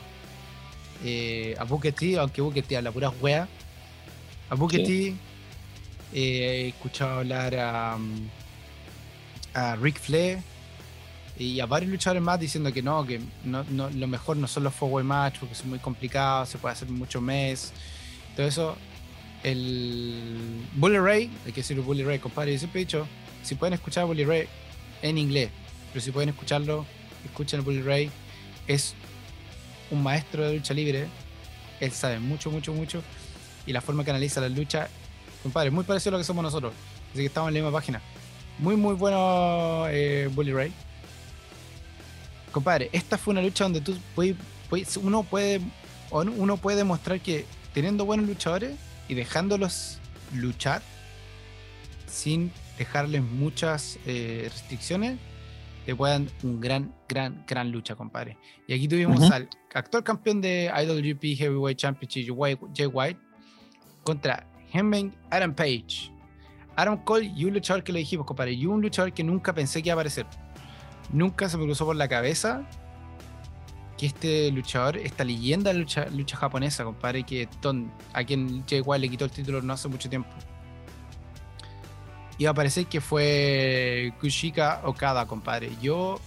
eh, 1.05 1.55
a 1.59 1.65
Booker 1.65 1.93
T, 1.93 2.19
aunque 2.19 2.41
Booker 2.41 2.65
T 2.65 2.77
habla 2.77 2.91
pura 2.91 3.11
wea, 3.21 3.49
a 4.51 4.55
Booker 4.55 4.83
T, 4.85 5.15
he 6.13 6.69
escuchado 6.69 7.19
hablar 7.19 7.55
a, 7.55 7.99
Rick 9.81 9.99
Flair 9.99 10.39
y 11.37 11.59
a 11.59 11.67
varios 11.67 11.91
luchadores 11.91 12.23
más 12.23 12.39
diciendo 12.39 12.73
que 12.73 12.81
no, 12.81 13.05
que 13.05 13.21
no, 13.45 13.65
lo 13.65 14.07
mejor 14.07 14.37
no 14.37 14.47
son 14.47 14.63
los 14.63 14.75
four-way 14.75 15.05
match 15.05 15.39
porque 15.41 15.57
son 15.57 15.71
muy 15.71 15.81
complicados, 15.81 16.51
se 16.51 16.59
puede 16.59 16.75
hacer 16.75 16.89
mucho 16.89 17.21
mes, 17.21 17.73
todo 18.37 18.47
eso. 18.47 18.77
El 19.43 20.65
Bully 20.75 20.99
Ray, 20.99 21.31
hay 21.45 21.53
que 21.53 21.61
decirlo 21.61 21.83
Bully 21.83 22.05
Ray, 22.05 22.19
compadre, 22.19 22.53
yo 22.53 22.59
siempre 22.59 22.81
he 22.81 22.85
dicho, 22.85 23.07
si 23.43 23.55
pueden 23.57 23.75
escuchar 23.75 24.05
Bully 24.05 24.25
Ray 24.25 24.49
en 25.03 25.19
inglés, 25.19 25.51
pero 25.93 26.05
si 26.05 26.11
pueden 26.11 26.29
escucharlo, 26.29 26.87
escuchen 27.25 27.61
a 27.61 27.63
Bully 27.63 27.83
Ray. 27.83 28.11
Es 28.67 28.95
un 29.91 30.03
maestro 30.03 30.47
de 30.47 30.55
lucha 30.55 30.75
libre. 30.75 31.07
Él 31.81 31.93
sabe 31.93 32.19
mucho, 32.19 32.51
mucho, 32.51 32.73
mucho. 32.73 33.03
Y 33.67 33.73
la 33.73 33.81
forma 33.81 34.05
que 34.05 34.11
analiza 34.11 34.41
la 34.41 34.49
lucha, 34.49 34.89
compadre, 35.43 35.71
muy 35.71 35.85
parecido 35.85 36.11
a 36.11 36.13
lo 36.13 36.19
que 36.19 36.25
somos 36.25 36.43
nosotros. 36.43 36.73
Así 37.11 37.21
que 37.21 37.27
estamos 37.27 37.49
en 37.49 37.55
la 37.55 37.61
misma 37.61 37.73
página. 37.73 38.03
Muy, 38.59 38.77
muy 38.77 38.95
bueno 38.95 39.87
eh, 39.89 40.29
Bully 40.35 40.53
Ray. 40.53 40.73
Compadre, 42.53 42.91
esta 42.93 43.19
fue 43.19 43.33
una 43.33 43.43
lucha 43.43 43.65
donde 43.65 43.81
tú 43.81 43.97
puedes, 44.15 44.97
uno 44.97 45.23
puede 45.23 45.61
uno 46.11 46.57
puede 46.57 46.79
demostrar 46.79 47.21
que 47.21 47.45
teniendo 47.75 48.05
buenos 48.05 48.27
luchadores 48.27 48.77
y 49.09 49.15
dejándolos 49.15 49.99
luchar 50.35 50.83
sin 52.07 52.51
dejarles 52.79 53.23
muchas 53.23 53.99
eh, 54.07 54.49
restricciones, 54.51 55.19
te 55.85 55.95
puedan 55.95 56.29
un 56.43 56.61
gran, 56.61 56.95
gran, 57.09 57.45
gran 57.47 57.71
lucha, 57.71 57.95
compadre. 57.95 58.39
Y 58.67 58.75
aquí 58.75 58.89
tuvimos 58.89 59.31
al 59.31 59.49
actual 59.75 60.05
campeón 60.05 60.41
de 60.41 60.71
IWGP 60.75 61.39
Heavyweight 61.39 61.79
Championship, 61.79 62.35
Jay 62.75 62.87
White, 62.87 63.21
contra 64.05 64.47
Heming 64.73 65.15
Adam 65.31 65.55
Page. 65.55 66.13
Adam 66.77 67.03
Cole 67.05 67.33
y 67.37 67.45
un 67.45 67.55
luchador 67.55 67.83
que 67.83 67.93
le 67.93 68.01
dijimos, 68.01 68.27
compadre, 68.27 68.53
y 68.53 68.67
un 68.67 68.81
luchador 68.81 69.13
que 69.13 69.25
nunca 69.25 69.53
pensé 69.53 69.83
que 69.83 69.89
iba 69.89 69.95
a 69.95 69.97
aparecer. 69.97 70.27
Nunca 71.13 71.49
se 71.49 71.57
me 71.57 71.65
cruzó 71.65 71.87
por 71.87 71.97
la 71.97 72.09
cabeza 72.09 72.63
que 73.97 74.07
este 74.07 74.53
luchador, 74.53 74.97
esta 74.97 75.25
leyenda 75.25 75.73
de 75.73 75.79
lucha, 75.81 76.07
lucha 76.07 76.37
japonesa, 76.37 76.85
compadre, 76.85 77.25
que 77.25 77.49
a 78.13 78.25
quien 78.25 78.65
Jay 78.69 78.81
White 78.81 79.01
le 79.01 79.09
quitó 79.09 79.25
el 79.25 79.33
título 79.33 79.61
no 79.61 79.73
hace 79.73 79.89
mucho 79.89 80.09
tiempo 80.09 80.31
iba 82.39 82.53
a 82.53 82.55
parecer 82.55 82.87
que 82.87 83.01
fue 83.01 84.13
Kushika 84.21 84.81
Okada, 84.85 85.27
compadre. 85.27 85.71
Yo, 85.83 86.21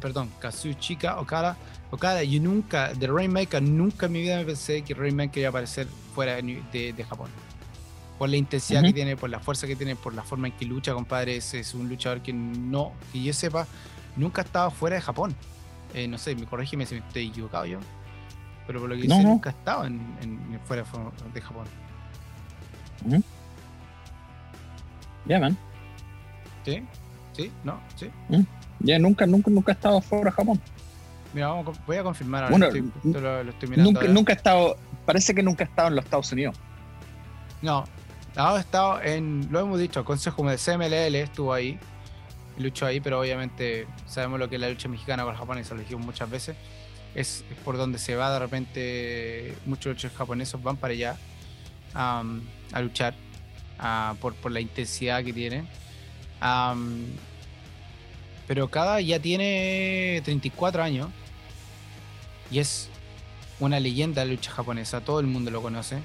perdón, 0.00 0.30
Kazuchika 0.38 1.18
Okada. 1.18 1.56
Okada, 1.90 2.22
yo 2.22 2.40
nunca, 2.40 2.92
de 2.94 3.06
Rainmaker, 3.06 3.62
nunca 3.62 4.06
en 4.06 4.12
mi 4.12 4.20
vida 4.20 4.36
me 4.36 4.44
pensé 4.44 4.82
que 4.82 4.94
Rainmaker 4.94 5.40
iba 5.40 5.48
a 5.48 5.50
aparecer 5.50 5.86
fuera 6.14 6.36
de, 6.36 7.06
Japón. 7.08 7.30
Por 8.18 8.28
la 8.28 8.36
intensidad 8.36 8.82
que 8.82 8.92
tiene, 8.92 9.16
por 9.16 9.30
la 9.30 9.40
fuerza 9.40 9.66
que 9.66 9.74
tiene, 9.74 9.96
por 9.96 10.14
la 10.14 10.22
forma 10.22 10.46
en 10.46 10.52
que 10.54 10.64
lucha, 10.64 10.92
compadre. 10.94 11.36
Es, 11.36 11.74
un 11.74 11.88
luchador 11.88 12.22
que 12.22 12.32
no, 12.32 12.92
que 13.12 13.22
yo 13.22 13.32
sepa, 13.32 13.66
nunca 14.16 14.42
ha 14.42 14.44
estado 14.44 14.70
fuera 14.70 14.96
de 14.96 15.02
Japón. 15.02 15.34
Eh, 15.94 16.06
no 16.08 16.18
sé, 16.18 16.34
me 16.34 16.46
corrígeme 16.46 16.86
si 16.86 16.94
me 16.94 17.00
estoy 17.00 17.28
equivocado 17.28 17.66
yo. 17.66 17.78
Pero 18.66 18.80
por 18.80 18.88
lo 18.88 18.94
que 18.94 19.02
dice, 19.02 19.22
nunca 19.22 19.50
ha 19.50 19.52
estado 19.52 19.84
en, 19.86 20.60
fuera 20.64 20.84
de 21.34 21.40
Japón. 21.40 21.66
Ya, 25.26 25.38
man. 25.38 25.56
¿Sí? 26.64 26.82
¿Sí? 27.32 27.50
¿No? 27.64 27.80
¿Sí? 27.96 28.10
Ya, 28.80 28.98
nunca, 28.98 29.26
nunca, 29.26 29.50
nunca 29.50 29.72
he 29.72 29.74
estado 29.74 30.00
fuera 30.00 30.26
de 30.26 30.30
Japón. 30.32 30.60
Mira, 31.34 31.48
vamos, 31.48 31.78
voy 31.86 31.96
a 31.96 32.02
confirmar 32.02 32.44
ahora. 32.44 32.56
Bueno, 32.58 32.66
lo, 33.04 33.50
estoy 33.50 33.68
mirando 33.68 33.92
nunca, 33.92 34.06
nunca 34.08 34.32
he 34.32 34.36
estado, 34.36 34.76
parece 35.06 35.34
que 35.34 35.42
nunca 35.42 35.64
he 35.64 35.66
estado 35.66 35.88
en 35.88 35.96
los 35.96 36.04
Estados 36.04 36.30
Unidos. 36.32 36.56
No, 37.62 37.84
ha 38.36 38.58
estado 38.58 39.02
en, 39.02 39.48
lo 39.50 39.60
hemos 39.60 39.78
dicho, 39.78 40.04
consejo 40.04 40.48
de 40.48 40.56
CMLL 40.56 41.14
estuvo 41.16 41.52
ahí, 41.52 41.78
luchó 42.58 42.86
ahí, 42.86 43.00
pero 43.00 43.20
obviamente 43.20 43.86
sabemos 44.06 44.38
lo 44.38 44.48
que 44.48 44.56
es 44.56 44.60
la 44.60 44.70
lucha 44.70 44.88
mexicana 44.88 45.24
con 45.24 45.34
Japón 45.34 45.58
y 45.58 45.68
lo 45.68 45.80
dijimos 45.80 46.06
muchas 46.06 46.30
veces. 46.30 46.56
Es, 47.14 47.44
por 47.64 47.76
donde 47.76 47.98
se 47.98 48.16
va 48.16 48.32
de 48.32 48.38
repente, 48.38 49.54
muchos 49.66 49.92
luchadores 49.92 50.16
japoneses 50.16 50.62
van 50.62 50.76
para 50.76 50.92
allá 50.92 51.16
a 51.94 52.80
luchar 52.80 53.14
por, 54.20 54.34
por, 54.34 54.50
la 54.50 54.60
intensidad 54.60 55.22
que 55.22 55.32
tiene. 55.32 55.64
pero 58.46 58.70
cada 58.70 59.00
ya 59.00 59.18
tiene 59.18 60.22
34 60.24 60.82
años 60.82 61.10
y 62.50 62.60
es 62.60 62.88
una 63.60 63.78
leyenda 63.78 64.24
la 64.24 64.32
lucha 64.32 64.50
japonesa, 64.50 65.02
todo 65.02 65.20
el 65.20 65.26
mundo 65.26 65.50
lo 65.50 65.60
conoce. 65.60 66.02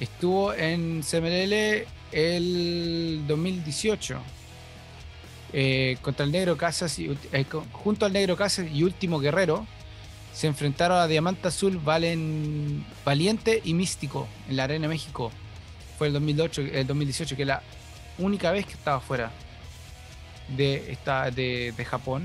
Estuvo 0.00 0.52
en 0.54 1.02
CMLL 1.02 1.86
el 2.12 3.22
2018 3.28 4.18
eh, 5.52 5.96
contra 6.02 6.24
el 6.24 6.32
Negro 6.32 6.56
Casas 6.56 6.98
y, 6.98 7.16
eh, 7.32 7.44
junto 7.72 8.06
al 8.06 8.12
Negro 8.12 8.36
Casas 8.36 8.66
y 8.72 8.82
Último 8.82 9.20
Guerrero 9.20 9.66
se 10.32 10.46
enfrentaron 10.46 10.98
a 10.98 11.06
Diamante 11.06 11.48
Azul, 11.48 11.78
Valen, 11.78 12.84
Valiente 13.04 13.60
y 13.64 13.74
Místico 13.74 14.26
en 14.48 14.56
la 14.56 14.64
Arena 14.64 14.88
México 14.88 15.30
fue 16.00 16.06
el 16.06 16.14
2008, 16.14 16.62
el 16.62 16.86
2018, 16.86 17.36
que 17.36 17.42
es 17.42 17.48
la 17.48 17.62
única 18.16 18.50
vez 18.52 18.64
que 18.64 18.72
estaba 18.72 19.00
fuera 19.00 19.30
de, 20.48 20.92
esta, 20.92 21.30
de, 21.30 21.86
Japón. 21.86 22.24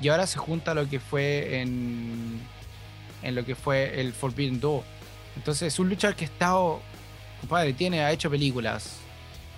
Y 0.00 0.08
ahora 0.08 0.26
se 0.26 0.38
junta 0.38 0.74
lo 0.74 0.88
que 0.88 0.98
fue 0.98 1.60
en, 1.60 2.40
en 3.22 3.34
lo 3.36 3.44
que 3.44 3.54
fue 3.54 4.00
el 4.00 4.12
Forbidden 4.12 4.58
Door. 4.58 4.82
Entonces 5.36 5.72
es 5.72 5.78
un 5.78 5.88
luchador 5.88 6.16
que 6.16 6.24
ha 6.24 6.26
estado, 6.26 6.82
compadre, 7.42 7.74
tiene, 7.74 8.00
ha 8.00 8.10
hecho 8.10 8.30
películas, 8.30 8.96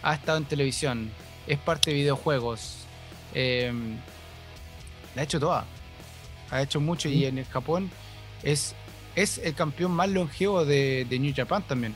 ha 0.02 0.14
estado 0.14 0.38
en 0.38 0.44
televisión, 0.44 1.10
es 1.46 1.58
parte 1.58 1.90
de 1.90 1.96
videojuegos. 1.96 2.78
Em, 3.32 3.96
la 5.14 5.22
ha 5.22 5.24
hecho 5.24 5.38
toda. 5.38 5.64
Ha 6.50 6.62
hecho 6.62 6.80
mucho 6.80 7.08
y 7.08 7.24
en 7.24 7.38
el 7.38 7.46
Japón 7.46 7.90
es, 8.42 8.74
es 9.14 9.38
el 9.38 9.54
campeón 9.54 9.92
más 9.92 10.08
longevo 10.08 10.64
de, 10.64 11.06
de 11.08 11.18
New 11.18 11.32
Japan 11.34 11.62
también 11.62 11.94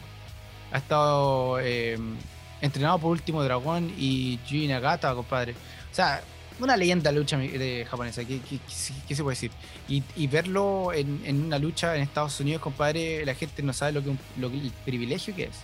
ha 0.72 0.78
estado 0.78 1.58
em, 1.60 2.16
entrenado 2.60 2.98
por 2.98 3.10
Último 3.10 3.42
Dragón 3.42 3.92
y 3.96 4.38
Yuji 4.46 4.68
Nagata, 4.68 5.14
compadre. 5.14 5.52
O 5.52 5.94
sea, 5.94 6.22
una 6.60 6.76
leyenda 6.76 7.12
lucha 7.12 7.38
de 7.38 7.86
japonesa, 7.88 8.22
¿qué, 8.24 8.40
se 9.14 9.22
puede 9.22 9.36
decir? 9.36 9.50
Y, 9.88 10.26
verlo 10.26 10.92
en, 10.92 11.44
una 11.44 11.58
lucha 11.58 11.94
en 11.94 12.02
Estados 12.02 12.38
Unidos, 12.40 12.60
compadre, 12.60 13.24
la 13.24 13.34
gente 13.34 13.62
no 13.62 13.72
sabe 13.72 13.92
lo 13.92 14.02
que, 14.02 14.10
el 14.10 14.72
privilegio 14.84 15.34
que 15.34 15.44
es. 15.44 15.56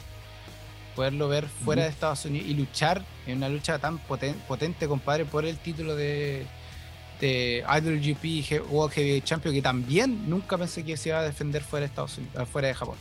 Poderlo 0.95 1.29
ver 1.29 1.49
fuera 1.49 1.83
de 1.83 1.89
Estados 1.89 2.25
Unidos 2.25 2.49
y 2.49 2.55
luchar 2.55 3.05
en 3.27 3.39
una 3.39 3.49
lucha 3.49 3.79
tan 3.79 3.99
potente, 3.99 4.87
compadre, 4.87 5.25
por 5.25 5.45
el 5.45 5.59
título 5.59 5.97
de, 5.97 6.47
de 7.21 7.65
IWGP 7.67 8.71
World 8.71 8.95
Heavyweight 8.95 9.25
Champion, 9.25 9.55
que 9.55 9.63
también 9.63 10.29
nunca 10.29 10.57
pensé 10.57 10.85
que 10.85 10.97
se 10.97 11.09
iba 11.09 11.19
a 11.19 11.23
defender 11.23 11.63
fuera 11.63 11.83
de 11.83 11.87
Estados 11.87 12.19
Unidos, 12.19 12.49
fuera 12.49 12.69
de 12.69 12.75
Japón. 12.75 12.97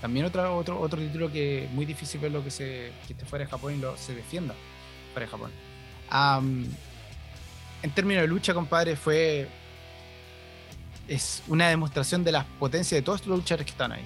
También 0.00 0.26
otro, 0.26 0.56
otro, 0.56 0.80
otro 0.80 1.00
título 1.00 1.30
que 1.32 1.64
es 1.64 1.70
muy 1.72 1.84
difícil 1.84 2.20
verlo 2.20 2.44
que, 2.44 2.50
se, 2.50 2.92
que 3.06 3.14
esté 3.14 3.24
fuera 3.24 3.44
de 3.44 3.50
Japón 3.50 3.74
y 3.74 3.78
lo, 3.78 3.96
se 3.96 4.14
defienda 4.14 4.54
fuera 5.12 5.26
de 5.26 5.30
Japón. 5.30 5.50
en 7.82 7.90
términos 7.90 8.22
de 8.22 8.28
lucha, 8.28 8.54
compadre, 8.54 8.94
fue. 8.94 9.48
Es 11.08 11.42
una 11.48 11.68
demostración 11.68 12.22
de 12.22 12.32
la 12.32 12.44
potencia 12.44 12.96
de 12.96 13.02
todos 13.02 13.26
los 13.26 13.38
luchadores 13.38 13.64
que 13.64 13.72
están 13.72 13.92
ahí. 13.92 14.04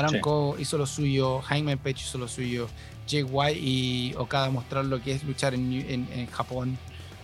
Aramco 0.00 0.56
hizo 0.58 0.76
lo 0.76 0.86
suyo, 0.86 1.40
Jaime 1.42 1.76
Page 1.76 2.00
hizo 2.00 2.18
lo 2.18 2.28
suyo, 2.28 2.68
Jay 3.08 3.22
White 3.22 3.58
y 3.58 4.14
Okada 4.16 4.50
mostraron 4.50 4.90
lo 4.90 5.02
que 5.02 5.12
es 5.12 5.24
luchar 5.24 5.54
en, 5.54 5.72
en, 5.72 6.26
Japón. 6.26 6.78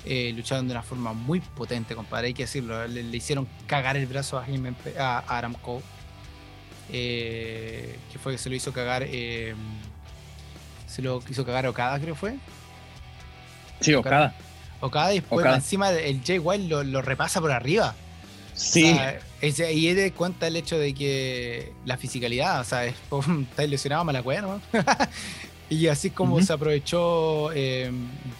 Eh, 0.04 0.32
lucharon 0.36 0.68
de 0.68 0.72
una 0.72 0.82
forma 0.82 1.12
muy 1.12 1.40
potente, 1.40 1.96
compadre, 1.96 2.28
hay 2.28 2.34
que 2.34 2.44
decirlo. 2.44 2.86
Le, 2.86 3.00
hicieron 3.16 3.48
cagar 3.66 3.96
el 3.96 4.06
brazo 4.06 4.38
a, 4.38 4.44
Jaime, 4.44 4.72
a, 4.98 5.18
a 5.18 5.38
Aramco 5.38 5.82
eh, 6.92 7.98
que 8.12 8.18
fue 8.18 8.32
que 8.32 8.38
se 8.38 8.48
lo 8.48 8.56
hizo 8.56 8.72
cagar. 8.72 9.04
Eh, 9.06 9.54
se 10.86 11.02
lo 11.02 11.22
hizo 11.28 11.44
cagar 11.44 11.66
Okada, 11.66 11.98
creo 11.98 12.14
fue. 12.14 12.36
Sí, 13.80 13.94
Okada. 13.94 14.34
Okada 14.80 15.12
y 15.12 15.20
después 15.20 15.46
encima 15.46 15.90
el 15.90 16.22
Jay 16.24 16.38
Wild 16.38 16.70
lo, 16.84 17.02
repasa 17.02 17.40
por 17.40 17.50
arriba. 17.50 17.94
Sí. 18.54 18.96
Y 19.42 19.92
de 19.92 20.12
cuenta 20.12 20.46
el 20.46 20.56
hecho 20.56 20.78
de 20.78 20.94
que 20.94 21.72
la 21.84 21.96
fisicalidad, 21.96 22.60
o 22.60 22.64
sea, 22.64 22.86
es, 22.86 22.94
está 23.50 23.66
lesionado 23.66 24.04
mala 24.04 24.22
cueva, 24.22 24.42
¿no? 24.42 24.60
y 25.70 25.88
así 25.88 26.10
como 26.10 26.40
se 26.40 26.52
aprovechó 26.52 27.52
eh, 27.52 27.90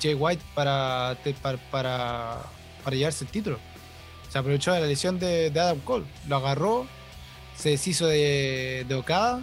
Jay 0.00 0.14
White 0.14 0.42
para, 0.54 1.18
para, 1.42 1.58
para, 1.58 2.42
para, 2.82 2.96
llevarse 2.96 3.24
el 3.24 3.30
título. 3.30 3.58
Se 4.30 4.38
aprovechó 4.38 4.72
de 4.72 4.80
la 4.80 4.86
lesión 4.86 5.18
de, 5.18 5.52
Adam 5.54 5.80
Cole. 5.80 6.04
Lo 6.28 6.36
agarró, 6.36 6.86
se 7.56 7.70
deshizo 7.70 8.06
de, 8.06 8.84
de 8.88 8.94
Okada. 8.94 9.42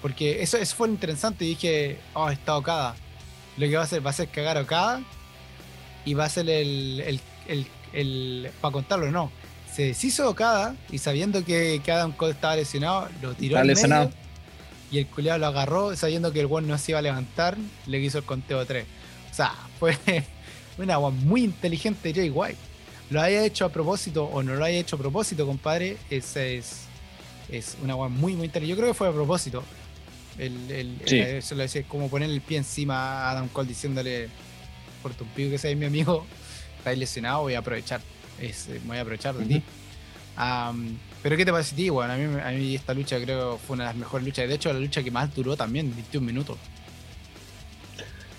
Porque 0.00 0.42
eso, 0.42 0.56
eso 0.56 0.74
fue 0.74 0.88
interesante. 0.88 1.44
Y 1.44 1.48
dije, 1.50 1.98
oh, 2.14 2.28
está 2.28 2.56
Okada. 2.56 2.96
Lo 3.56 3.66
que 3.66 3.74
va 3.76 3.82
a 3.82 3.84
hacer 3.84 4.04
va 4.04 4.10
a 4.10 4.14
ser 4.14 4.28
cagar 4.28 4.58
a 4.58 4.62
Okada. 4.62 5.02
Y 6.04 6.14
va 6.14 6.24
a 6.24 6.28
ser 6.28 6.48
el, 6.50 7.00
el, 7.00 7.20
el, 7.46 7.66
el 7.92 8.50
para 8.60 8.72
contarlo, 8.72 9.10
no 9.10 9.30
se 9.74 9.84
deshizo 9.84 10.28
Okada 10.28 10.76
y 10.90 10.98
sabiendo 10.98 11.44
que, 11.44 11.80
Adam 11.88 12.12
Cole 12.12 12.32
estaba 12.32 12.56
lesionado, 12.56 13.08
lo 13.22 13.34
tiró 13.34 13.58
al 13.58 13.66
medio, 13.66 14.10
y 14.90 14.98
el 14.98 15.06
culiado 15.06 15.38
lo 15.38 15.46
agarró 15.46 15.96
sabiendo 15.96 16.32
que 16.32 16.40
el 16.40 16.46
one 16.50 16.68
no 16.68 16.76
se 16.76 16.92
iba 16.92 16.98
a 16.98 17.02
levantar, 17.02 17.56
le 17.86 17.98
hizo 17.98 18.18
el 18.18 18.24
conteo 18.24 18.64
3. 18.64 18.84
O 19.30 19.34
sea, 19.34 19.54
fue 19.78 19.96
una 20.76 20.94
agua 20.94 21.10
muy 21.10 21.44
inteligente 21.44 22.12
Jay 22.14 22.28
White. 22.28 22.58
Lo 23.10 23.20
haya 23.20 23.44
hecho 23.44 23.64
a 23.64 23.70
propósito 23.70 24.24
o 24.24 24.42
no 24.42 24.54
lo 24.54 24.64
haya 24.64 24.78
hecho 24.78 24.96
a 24.96 24.98
propósito, 24.98 25.46
compadre, 25.46 25.96
es, 26.10 26.36
es, 26.36 26.82
es 27.50 27.76
una 27.82 27.94
agua 27.94 28.08
muy, 28.08 28.34
muy 28.34 28.46
inteligente. 28.46 28.68
Yo 28.68 28.76
creo 28.76 28.88
que 28.88 28.94
fue 28.94 29.08
a 29.08 29.12
propósito. 29.12 29.64
El, 30.38 30.70
el, 30.70 31.12
eso 31.12 31.54
lo 31.54 31.62
decía, 31.62 31.82
como 31.84 32.08
poner 32.08 32.30
el 32.30 32.40
pie 32.40 32.58
encima 32.58 32.94
a 32.96 33.30
Adam 33.32 33.48
Cole 33.48 33.68
diciéndole, 33.68 34.28
por 35.02 35.14
tu 35.14 35.26
pico 35.26 35.50
que 35.50 35.58
seas 35.58 35.76
mi 35.76 35.84
amigo, 35.86 36.26
está 36.78 36.92
lesionado, 36.94 37.42
voy 37.42 37.54
a 37.54 37.58
aprovechar 37.58 38.00
es, 38.42 38.68
voy 38.84 38.98
a 38.98 39.02
aprovechar 39.02 39.34
de 39.34 39.44
ti. 39.44 39.62
pero 41.22 41.36
¿qué 41.36 41.44
te 41.44 41.52
parece 41.52 41.74
a 41.74 41.76
ti? 41.76 41.88
Bueno, 41.88 42.12
a 42.12 42.16
mí, 42.16 42.40
a 42.40 42.50
mí 42.50 42.74
esta 42.74 42.94
lucha 42.94 43.20
creo 43.20 43.58
fue 43.58 43.74
una 43.74 43.84
de 43.84 43.90
las 43.90 43.96
mejores 43.96 44.26
luchas. 44.26 44.48
De 44.48 44.54
hecho, 44.54 44.72
la 44.72 44.80
lucha 44.80 45.02
que 45.02 45.10
más 45.10 45.34
duró 45.34 45.56
también, 45.56 45.94
21 45.94 46.26
minutos. 46.26 46.58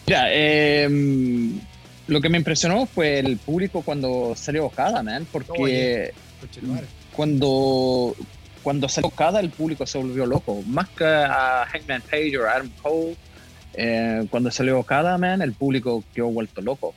Ya, 0.06 0.28
em, 0.32 1.60
lo 2.08 2.20
que 2.20 2.30
me 2.30 2.38
impresionó 2.38 2.86
fue 2.86 3.20
el 3.20 3.38
público 3.38 3.82
cuando 3.82 4.34
salió 4.36 4.66
Okada, 4.66 5.02
man, 5.02 5.26
porque 5.32 6.14
cuando, 7.14 8.14
cuando 8.62 8.90
salió 8.90 9.08
Okada 9.08 9.40
el 9.40 9.50
público 9.50 9.86
se 9.88 9.98
volvió 9.98 10.26
loco, 10.26 10.62
más 10.68 10.90
que 10.90 11.06
a 11.06 11.66
Hangman 11.72 12.02
Page 12.02 12.38
o 12.38 12.50
Adam 12.50 12.70
Cole. 12.82 13.16
Eh, 13.76 14.28
cuando 14.30 14.52
salió 14.52 14.78
Okada, 14.78 15.18
man, 15.18 15.42
el 15.42 15.54
público 15.54 16.04
quedó 16.14 16.28
vuelto 16.28 16.62
loco 16.62 16.94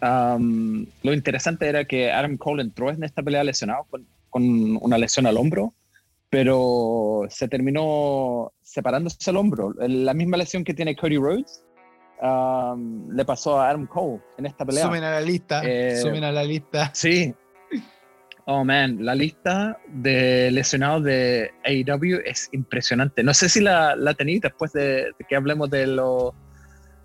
lo 0.00 1.12
interesante 1.12 1.68
era 1.68 1.84
que 1.84 2.10
Adam 2.10 2.36
Cole 2.36 2.62
entró 2.62 2.90
en 2.90 3.04
esta 3.04 3.22
pelea 3.22 3.44
lesionado 3.44 3.86
con, 4.30 4.78
una 4.80 4.96
lesión 4.96 5.26
al 5.26 5.36
hombro, 5.36 5.74
pero 6.28 7.26
se 7.28 7.48
terminó 7.48 8.52
separándose 8.62 9.30
el 9.30 9.36
hombro. 9.36 9.74
La 9.78 10.14
misma 10.14 10.36
lesión 10.36 10.64
que 10.64 10.74
tiene 10.74 10.96
Cody 10.96 11.16
Rhodes 11.16 11.64
le 13.12 13.24
pasó 13.24 13.60
a 13.60 13.70
Adam 13.70 13.86
Cole 13.86 14.20
en 14.38 14.46
esta 14.46 14.64
pelea. 14.64 14.84
Sumen 14.84 15.04
a 15.04 15.10
la 15.10 15.20
lista, 15.20 15.62
eh, 15.64 15.96
sumen 15.96 16.24
a 16.24 16.32
la 16.32 16.44
lista. 16.44 16.90
Sí. 16.94 17.34
Oh 18.46 18.64
man, 18.64 19.04
la 19.04 19.14
lista 19.14 19.78
de 19.86 20.50
lesionados 20.50 21.04
de 21.04 21.52
AEW 21.64 22.20
es 22.24 22.48
impresionante. 22.52 23.22
No 23.22 23.32
sé 23.34 23.48
si 23.48 23.60
la, 23.60 23.94
la 23.96 24.14
tenéis 24.14 24.40
después 24.40 24.72
de, 24.72 25.12
de 25.16 25.24
que 25.28 25.36
hablemos 25.36 25.70
de 25.70 25.86
los 25.86 26.32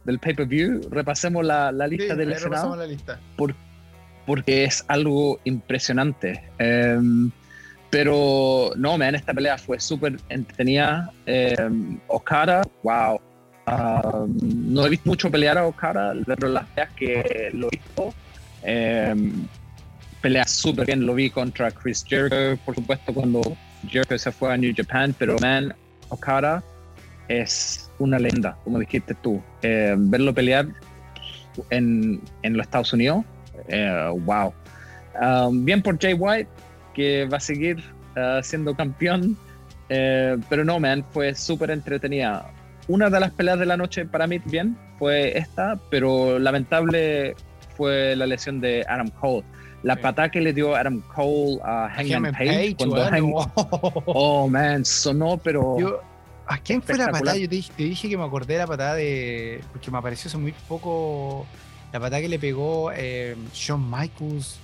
del 0.06 0.20
pay-per-view, 0.20 0.82
repasemos 0.90 1.44
la, 1.44 1.72
la 1.72 1.88
lista 1.88 2.16
del 2.16 2.30
repasemos 2.30 2.78
la 2.78 2.86
lista. 2.86 3.20
porque 4.26 4.64
es 4.64 4.86
algo 4.88 5.40
impresionante. 5.44 6.44
Em, 6.58 7.32
pero 7.90 8.72
no, 8.76 8.98
man, 8.98 9.16
esta 9.16 9.34
pelea 9.34 9.58
fue 9.58 9.80
súper 9.80 10.18
entretenida. 10.30 11.12
Okada, 12.08 12.64
wow. 12.84 13.20
no 14.42 14.86
he 14.86 14.90
visto 14.90 15.10
mucho 15.10 15.32
pelear 15.32 15.58
a 15.58 15.66
Okada, 15.66 16.14
pero 16.26 16.50
las 16.50 16.66
peleas 16.68 16.94
que 16.96 17.50
lo 17.54 17.68
he 17.68 17.78
visto, 17.78 18.14
um, 18.64 19.48
pelea 20.22 20.46
súper 20.46 20.88
bien. 20.88 21.06
Lo 21.06 21.14
vi 21.14 21.30
contra 21.30 21.72
Chris 21.72 22.04
Jericho, 22.06 22.62
por 22.66 22.76
supuesto, 22.76 23.14
cuando 23.14 23.42
Jericho 23.88 24.18
se 24.18 24.32
fue 24.32 24.54
a 24.54 24.58
New 24.58 24.74
Japan, 24.76 25.16
pero 25.18 25.38
man, 25.40 25.74
Okada 26.10 26.64
es 27.28 27.90
una 28.00 28.20
leyenda, 28.20 28.58
como 28.64 28.80
dijiste 28.80 29.14
tú. 29.16 29.42
Eh, 29.62 29.96
verlo 29.98 30.34
pelear 30.34 30.68
en, 31.70 32.22
en, 32.44 32.58
los 32.58 32.66
Estados 32.66 32.94
Unidos, 32.94 33.24
eh, 33.68 34.10
wow. 34.26 34.54
Um, 35.22 35.64
bien 35.64 35.82
por 35.82 36.00
Jay 36.00 36.14
White, 36.14 36.50
que 36.94 37.26
va 37.26 37.38
a 37.38 37.40
seguir 37.40 37.78
uh, 38.18 38.44
siendo 38.44 38.76
campeón, 38.76 39.38
eh, 39.90 40.38
pero 40.50 40.66
no, 40.66 40.80
man, 40.80 41.06
fue 41.12 41.34
súper 41.36 41.72
entretenida. 41.72 42.52
Una 42.88 43.10
de 43.10 43.20
las 43.20 43.32
peleas 43.32 43.60
de 43.60 43.66
la 43.66 43.78
noche 43.78 44.06
para 44.06 44.28
mí 44.28 44.40
bien 44.46 44.78
fue 45.00 45.38
esta, 45.38 45.80
pero 45.90 46.38
lamentable 46.38 47.36
fue 47.76 48.16
la 48.16 48.26
lesión 48.28 48.60
de 48.62 48.86
Adam 48.88 49.10
Cole. 49.10 49.44
La 49.84 49.96
patada 49.96 50.30
que 50.30 50.42
le 50.42 50.52
dio 50.52 50.76
Adam 50.76 51.02
Cole 51.14 51.60
a 51.64 51.90
Hangman 51.90 52.34
Page, 52.34 52.76
oh 54.06 54.48
man, 54.48 54.84
sonó 54.84 55.38
pero 55.38 56.02
¿A 56.48 56.58
quién 56.60 56.82
fue 56.82 56.98
la 56.98 57.08
patada? 57.08 57.38
Yo 57.38 57.50
te 57.50 57.84
dije, 57.84 58.10
que 58.10 58.18
me 58.18 58.24
acordé 58.24 58.54
de 58.54 58.60
la 58.60 58.68
patada 58.68 58.96
de. 58.96 59.64
Porque 59.72 59.90
me 59.90 59.98
apareció 59.98 60.28
hace 60.28 60.38
muy 60.38 60.54
poco. 60.68 61.46
La 61.92 62.00
patada 62.00 62.22
que 62.22 62.30
le 62.30 62.40
pegó 62.40 62.92
eh, 62.94 63.36
Shawn 63.54 63.90
Michaels. 63.90 64.58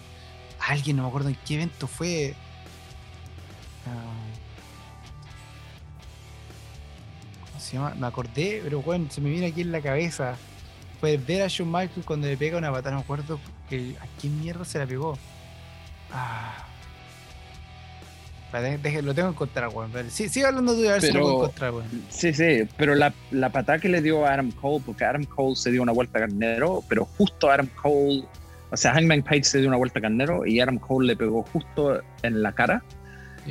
A 0.60 0.74
alguien, 0.74 0.98
no 0.98 1.04
me 1.04 1.10
acuerdo 1.10 1.30
en 1.30 1.38
qué 1.46 1.56
evento 1.56 1.88
fue. 1.88 2.36
Ah. 3.88 4.14
¿Cómo 7.48 7.60
se 7.60 7.74
llama? 7.74 7.96
Me 7.96 8.08
acordé, 8.08 8.62
pero 8.64 8.82
bueno, 8.82 9.08
se 9.10 9.22
me 9.22 9.30
viene 9.30 9.48
aquí 9.48 9.62
en 9.62 9.72
la 9.72 9.82
cabeza. 9.82 10.36
Fue 11.00 11.18
ver 11.18 11.42
a 11.42 11.48
Shawn 11.48 11.72
Michaels 11.72 12.06
cuando 12.06 12.28
le 12.28 12.38
pega 12.38 12.58
una 12.58 12.72
patada. 12.72 12.92
No 12.92 12.98
me 12.98 13.04
acuerdo 13.04 13.40
que, 13.70 13.96
a 14.00 14.06
quién 14.20 14.40
mierda 14.40 14.66
se 14.66 14.78
la 14.78 14.86
pegó. 14.86 15.18
Ah 16.12 16.68
lo 18.52 19.14
tengo 19.14 19.30
que 19.30 19.34
encontrar, 19.34 19.70
weón. 19.70 19.92
Sí, 20.10 20.30
sigue 20.30 20.46
hablando 20.46 20.74
tú 20.74 20.88
a 20.88 20.94
ver 20.94 21.02
si 21.02 21.12
lo 21.12 21.22
puedo 21.22 21.36
encontrar, 21.44 21.72
weón. 21.74 21.86
Sí, 22.10 22.34
sí, 22.34 22.68
pero 22.78 22.96
la, 22.96 23.14
la 23.32 23.52
patada 23.52 23.80
que 23.80 23.90
le 23.90 24.02
dio 24.02 24.26
a 24.26 24.34
Adam 24.34 24.52
Cole, 24.52 24.84
porque 24.86 25.06
Adam 25.06 25.24
Cole 25.26 25.56
se 25.56 25.72
dio 25.72 25.82
una 25.82 25.92
vuelta 25.92 26.20
a 26.20 26.22
carnero, 26.22 26.84
pero 26.88 27.06
justo 27.06 27.50
Adam 27.50 27.68
Cole, 27.82 28.26
o 28.72 28.78
sea, 28.78 28.94
Hangman 28.94 29.24
Page 29.24 29.44
se 29.44 29.60
dio 29.60 29.68
una 29.68 29.78
vuelta 29.78 30.00
a 30.00 30.02
carnero 30.02 30.46
y 30.46 30.60
Adam 30.60 30.78
Cole 30.80 31.08
le 31.08 31.16
pegó 31.16 31.44
justo 31.44 32.02
en 32.24 32.42
la 32.42 32.52
cara. 32.52 32.84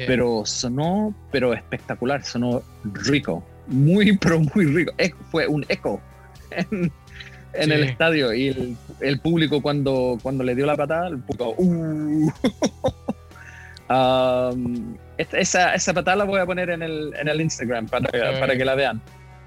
Pero 0.07 0.46
sonó, 0.46 1.12
pero 1.32 1.53
espectacular, 1.53 2.24
sonó 2.24 2.62
rico. 2.84 3.44
Muy, 3.66 4.16
pero 4.18 4.38
muy 4.38 4.64
rico. 4.66 4.92
fue 5.30 5.48
un 5.48 5.66
eco 5.68 6.01
en, 6.53 6.92
el 7.53 7.84
estadio 7.84 8.32
y 8.32 8.48
el, 8.48 8.76
el, 9.01 9.20
público 9.20 9.61
cuando, 9.61 10.18
cuando 10.22 10.44
le 10.44 10.55
dio 10.55 10.66
la 10.66 10.76
patada, 10.76 11.09
el 11.09 11.18
público, 11.18 11.55
uh, 11.59 12.32
esa, 15.18 15.74
esa 15.74 15.95
patada 15.95 16.16
la 16.18 16.24
voy 16.24 16.41
a 16.41 16.47
poner 16.47 16.70
en 16.70 16.82
el, 16.82 17.12
en 17.18 17.28
el 17.28 17.41
Instagram 17.41 17.86
para, 17.86 18.11
para 18.11 18.57
que 18.57 18.64
la 18.64 18.74
vean. 18.74 19.01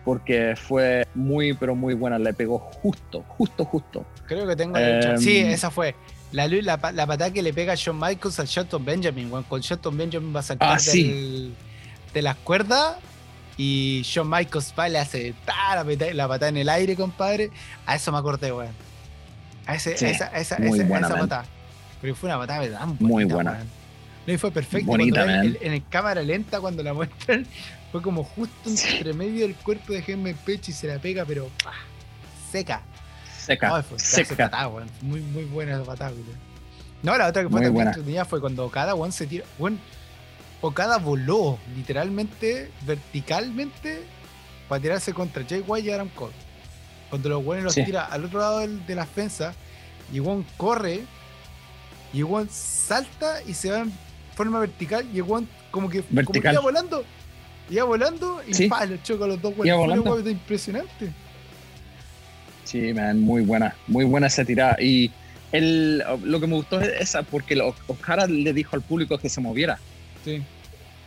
Porque 0.04 0.56
fue 0.58 1.08
muy, 1.16 1.54
pero 1.54 1.76
muy 1.76 1.94
buena. 1.94 2.20
Le 2.20 2.34
pegó 2.34 2.60
justo, 2.60 3.24
justo, 3.30 3.64
justo. 3.64 4.06
Creo 4.28 4.46
que 4.46 4.56
tengo. 4.56 4.78
Eh, 4.78 5.16
sí, 5.18 5.38
esa 5.40 5.72
fue. 5.72 5.96
La, 6.34 6.48
la, 6.48 6.80
la, 6.94 7.08
patada 7.08 7.32
que 7.32 7.42
le 7.42 7.54
pega 7.54 7.74
a 7.74 7.76
Shawn 7.76 7.98
Michaels 7.98 8.40
al 8.40 8.48
Shelton 8.48 8.84
Benjamin. 8.84 9.30
con 9.48 9.62
Shelton 9.62 9.96
Benjamin 9.96 10.36
va 10.36 10.40
a 10.42 10.44
sacar 10.44 10.78
ah, 10.78 10.94
de 12.14 12.22
las 12.22 12.36
cuerdas 12.38 12.98
y 13.56 14.02
Shawn 14.04 14.30
Michaels 14.30 14.74
va 14.78 14.90
le 14.90 15.00
hace 15.00 15.36
la 16.14 16.28
patada 16.28 16.50
en 16.50 16.58
el 16.58 16.70
aire, 16.70 16.96
compadre. 16.96 17.52
A 17.86 17.96
eso 17.96 18.12
me 18.12 18.18
acordé, 18.18 18.52
weón. 18.52 18.74
A 19.66 19.76
ese, 19.76 19.94
esa, 19.94 20.08
esa, 20.08 20.28
esa, 20.36 20.56
esa 20.58 20.88
patada. 20.88 21.46
Pero 22.02 22.16
fue 22.16 22.28
una 22.30 22.38
patada 22.40 22.60
¿verdad? 22.60 22.88
Muy 23.00 23.24
buena. 23.24 23.64
No, 24.26 24.34
y 24.34 24.38
fue 24.38 24.52
perfecto. 24.52 24.88
Bonita, 24.88 25.44
en, 25.44 25.58
el 25.62 25.88
cámara 25.88 26.22
lenta, 26.22 26.62
cuando 26.62 26.82
la 26.82 26.94
muestran, 26.94 27.46
fue 27.92 28.02
como 28.02 28.24
justo 28.24 28.70
entre 28.70 29.14
medio 29.14 29.46
del 29.46 29.56
cuerpo 29.56 29.94
de 29.94 30.02
Jaime 30.02 30.34
Pecho 30.34 30.72
y 30.72 30.74
se 30.74 30.88
la 30.88 31.00
pega, 31.00 31.26
pero 31.26 31.50
seca. 32.52 32.82
Seca. 33.38 33.84
seca. 33.98 34.70
muy, 35.02 35.20
muy 35.20 35.44
buena 35.46 35.74
esa 35.74 35.84
patada, 35.84 36.14
No, 37.02 37.18
la 37.18 37.28
otra 37.28 37.44
que 37.44 37.50
fue 37.50 37.70
muy 37.70 37.84
también 37.84 38.26
fue 38.26 38.40
cuando 38.40 38.70
cada 38.70 38.96
one 38.96 39.12
se 39.12 39.28
tira. 39.28 39.44
Bueno, 39.60 39.78
cada 40.72 40.98
voló 40.98 41.60
literalmente, 41.76 42.72
verticalmente, 42.86 44.04
para 44.70 44.82
tirarse 44.82 45.14
contra 45.14 45.44
Jay 45.48 45.64
White 45.66 45.90
y 45.90 45.92
Adam 45.92 46.08
Cole. 46.10 46.34
Cuando 47.10 47.30
los 47.30 47.44
buenos 47.44 47.76
los 47.76 47.86
tira 47.86 48.06
al 48.06 48.24
otro 48.24 48.40
lado 48.40 48.60
de 48.60 48.96
la 48.96 49.06
fensa, 49.06 49.54
y 50.12 50.20
Juan 50.20 50.46
corre, 50.56 51.02
y 52.14 52.22
Juan 52.22 52.48
salta 52.50 53.42
y 53.44 53.54
se 53.54 53.72
va 53.72 53.80
en 53.80 53.94
forma 54.36 54.60
vertical 54.60 55.06
y 55.14 55.20
el 55.20 55.26
como 55.72 55.90
que, 55.90 56.04
vertical. 56.10 56.54
iba 56.54 56.62
volando. 56.62 57.04
Iba 57.70 57.84
volando 57.86 58.42
y 58.48 58.54
sí. 58.54 58.68
pa, 58.68 58.86
le 58.86 59.02
choca 59.02 59.26
a 59.26 59.28
los 59.28 59.42
dos 59.42 59.54
huevos. 59.58 60.28
impresionante. 60.28 61.12
Sí, 62.64 62.94
man, 62.94 63.22
muy 63.22 63.44
buena. 63.44 63.76
Muy 63.88 64.06
buena 64.06 64.28
esa 64.28 64.44
tirada. 64.44 64.78
Y 64.82 65.12
El, 65.52 66.04
lo 66.24 66.40
que 66.40 66.48
me 66.48 66.56
gustó 66.56 66.82
es 66.82 67.02
esa, 67.02 67.24
porque 67.24 67.60
Oscar 67.88 68.30
le 68.30 68.54
dijo 68.54 68.76
al 68.76 68.82
público 68.82 69.18
que 69.18 69.30
se 69.30 69.42
moviera. 69.42 69.80
Sí. 70.26 70.42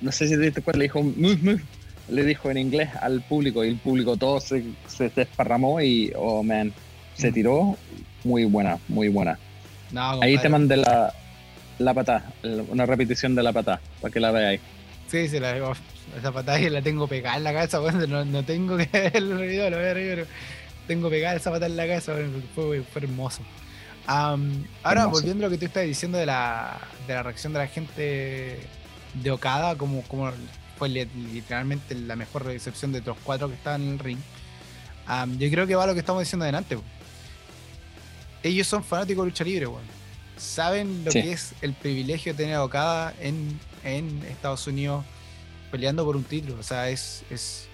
No 0.00 0.12
sé 0.12 0.28
si 0.28 0.36
te 0.36 0.62
cuenta, 0.62 0.78
le 0.78 0.84
dijo, 0.84 1.02
move, 1.02 1.38
move. 1.42 1.62
Le 2.08 2.24
dijo 2.24 2.50
en 2.50 2.58
inglés 2.58 2.90
al 3.00 3.20
público 3.22 3.64
y 3.64 3.68
el 3.68 3.76
público 3.76 4.16
todo 4.16 4.38
se, 4.40 4.62
se 4.86 5.08
desparramó 5.08 5.80
y, 5.80 6.12
oh 6.14 6.42
man, 6.42 6.72
se 7.16 7.30
mm. 7.30 7.34
tiró. 7.34 7.76
Muy 8.24 8.44
buena, 8.44 8.78
muy 8.88 9.08
buena. 9.08 9.38
Ahí 10.20 10.38
te 10.38 10.48
mandé 10.48 10.76
la, 10.76 11.12
la 11.78 11.94
patada, 11.94 12.32
una 12.68 12.86
repetición 12.86 13.34
de 13.34 13.42
la 13.42 13.52
patada, 13.52 13.80
para 14.00 14.12
que 14.12 14.20
la 14.20 14.30
veáis. 14.30 14.60
Sí, 15.08 15.28
sí, 15.28 15.38
la 15.38 15.52
veo. 15.52 15.72
Esa 16.18 16.32
patada 16.32 16.58
que 16.58 16.70
la 16.70 16.82
tengo 16.82 17.06
pegada 17.06 17.36
en 17.36 17.44
la 17.44 17.52
cabeza, 17.52 17.78
bueno, 17.78 18.06
no, 18.06 18.24
no 18.24 18.44
tengo 18.44 18.76
que 18.76 18.86
ver 18.92 19.16
el 19.16 19.34
video, 19.36 19.70
lo 19.70 19.76
voy 19.76 19.86
a 19.86 19.94
pero 19.94 20.26
tengo 20.86 21.10
pegada 21.10 21.36
esa 21.36 21.50
patada 21.50 21.66
en 21.66 21.76
la 21.76 21.86
cabeza, 21.86 22.14
fue, 22.54 22.82
fue 22.82 23.02
hermoso. 23.02 23.42
ahora, 24.06 25.06
volviendo 25.06 25.44
a 25.44 25.48
lo 25.48 25.50
que 25.50 25.58
tú 25.58 25.66
estás 25.66 25.84
diciendo 25.84 26.18
de 26.18 26.26
la, 26.26 26.78
de 27.06 27.14
la 27.14 27.22
reacción 27.22 27.52
de 27.52 27.58
la 27.58 27.66
gente 27.66 28.60
de 29.14 29.30
Okada, 29.30 29.76
como, 29.76 30.02
como 30.02 30.30
fue 30.78 30.88
literalmente 30.88 31.94
la 31.94 32.16
mejor 32.16 32.44
recepción 32.44 32.92
de 32.92 33.00
los 33.00 33.16
cuatro 33.24 33.48
que 33.48 33.54
estaban 33.54 33.82
en 33.82 33.92
el 33.94 33.98
ring, 33.98 34.18
yo 35.38 35.50
creo 35.50 35.66
que 35.66 35.74
va 35.74 35.84
a 35.84 35.86
lo 35.86 35.94
que 35.94 36.00
estamos 36.00 36.22
diciendo 36.22 36.44
adelante. 36.44 36.78
Ellos 38.42 38.66
son 38.66 38.84
fanáticos 38.84 39.24
de 39.24 39.30
lucha 39.30 39.44
libre, 39.44 39.66
bueno. 39.66 39.95
Saben 40.36 41.04
lo 41.04 41.10
que 41.10 41.32
es 41.32 41.54
el 41.62 41.72
privilegio 41.72 42.32
de 42.32 42.36
tener 42.36 42.56
a 42.56 42.64
Okada 42.64 43.14
en, 43.20 43.58
en 43.84 44.22
Estados 44.24 44.66
Unidos 44.66 45.04
peleando 45.70 46.04
por 46.04 46.16
un 46.16 46.24
título. 46.24 46.58
O 46.58 46.62
sea, 46.62 46.90
es, 46.90 47.24
es, 47.30 47.68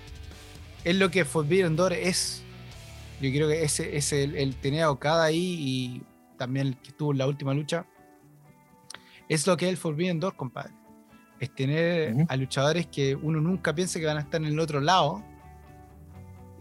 es 0.84 0.96
lo 0.96 1.10
que 1.10 1.24
Forbidden 1.24 1.76
Door 1.76 1.92
es. 1.92 2.42
Yo 3.20 3.30
creo 3.30 3.48
que 3.48 3.62
ese 3.62 3.96
es 3.96 4.12
el, 4.12 4.36
el, 4.36 4.56
tener 4.56 4.82
a 4.82 4.90
Okada 4.90 5.24
ahí 5.24 5.56
y 5.58 6.02
también 6.36 6.68
el 6.68 6.76
que 6.76 6.88
estuvo 6.90 7.12
en 7.12 7.18
la 7.18 7.26
última 7.26 7.54
lucha. 7.54 7.86
Es 9.28 9.46
lo 9.46 9.56
que 9.56 9.66
es 9.66 9.70
el 9.70 9.76
Forbidden 9.76 10.20
Door, 10.20 10.36
compadre. 10.36 10.72
Es 11.40 11.54
tener 11.54 12.14
a 12.28 12.36
luchadores 12.36 12.86
que 12.86 13.16
uno 13.16 13.40
nunca 13.40 13.74
piensa 13.74 13.98
que 13.98 14.06
van 14.06 14.18
a 14.18 14.20
estar 14.20 14.40
en 14.40 14.48
el 14.48 14.60
otro 14.60 14.80
lado. 14.80 15.24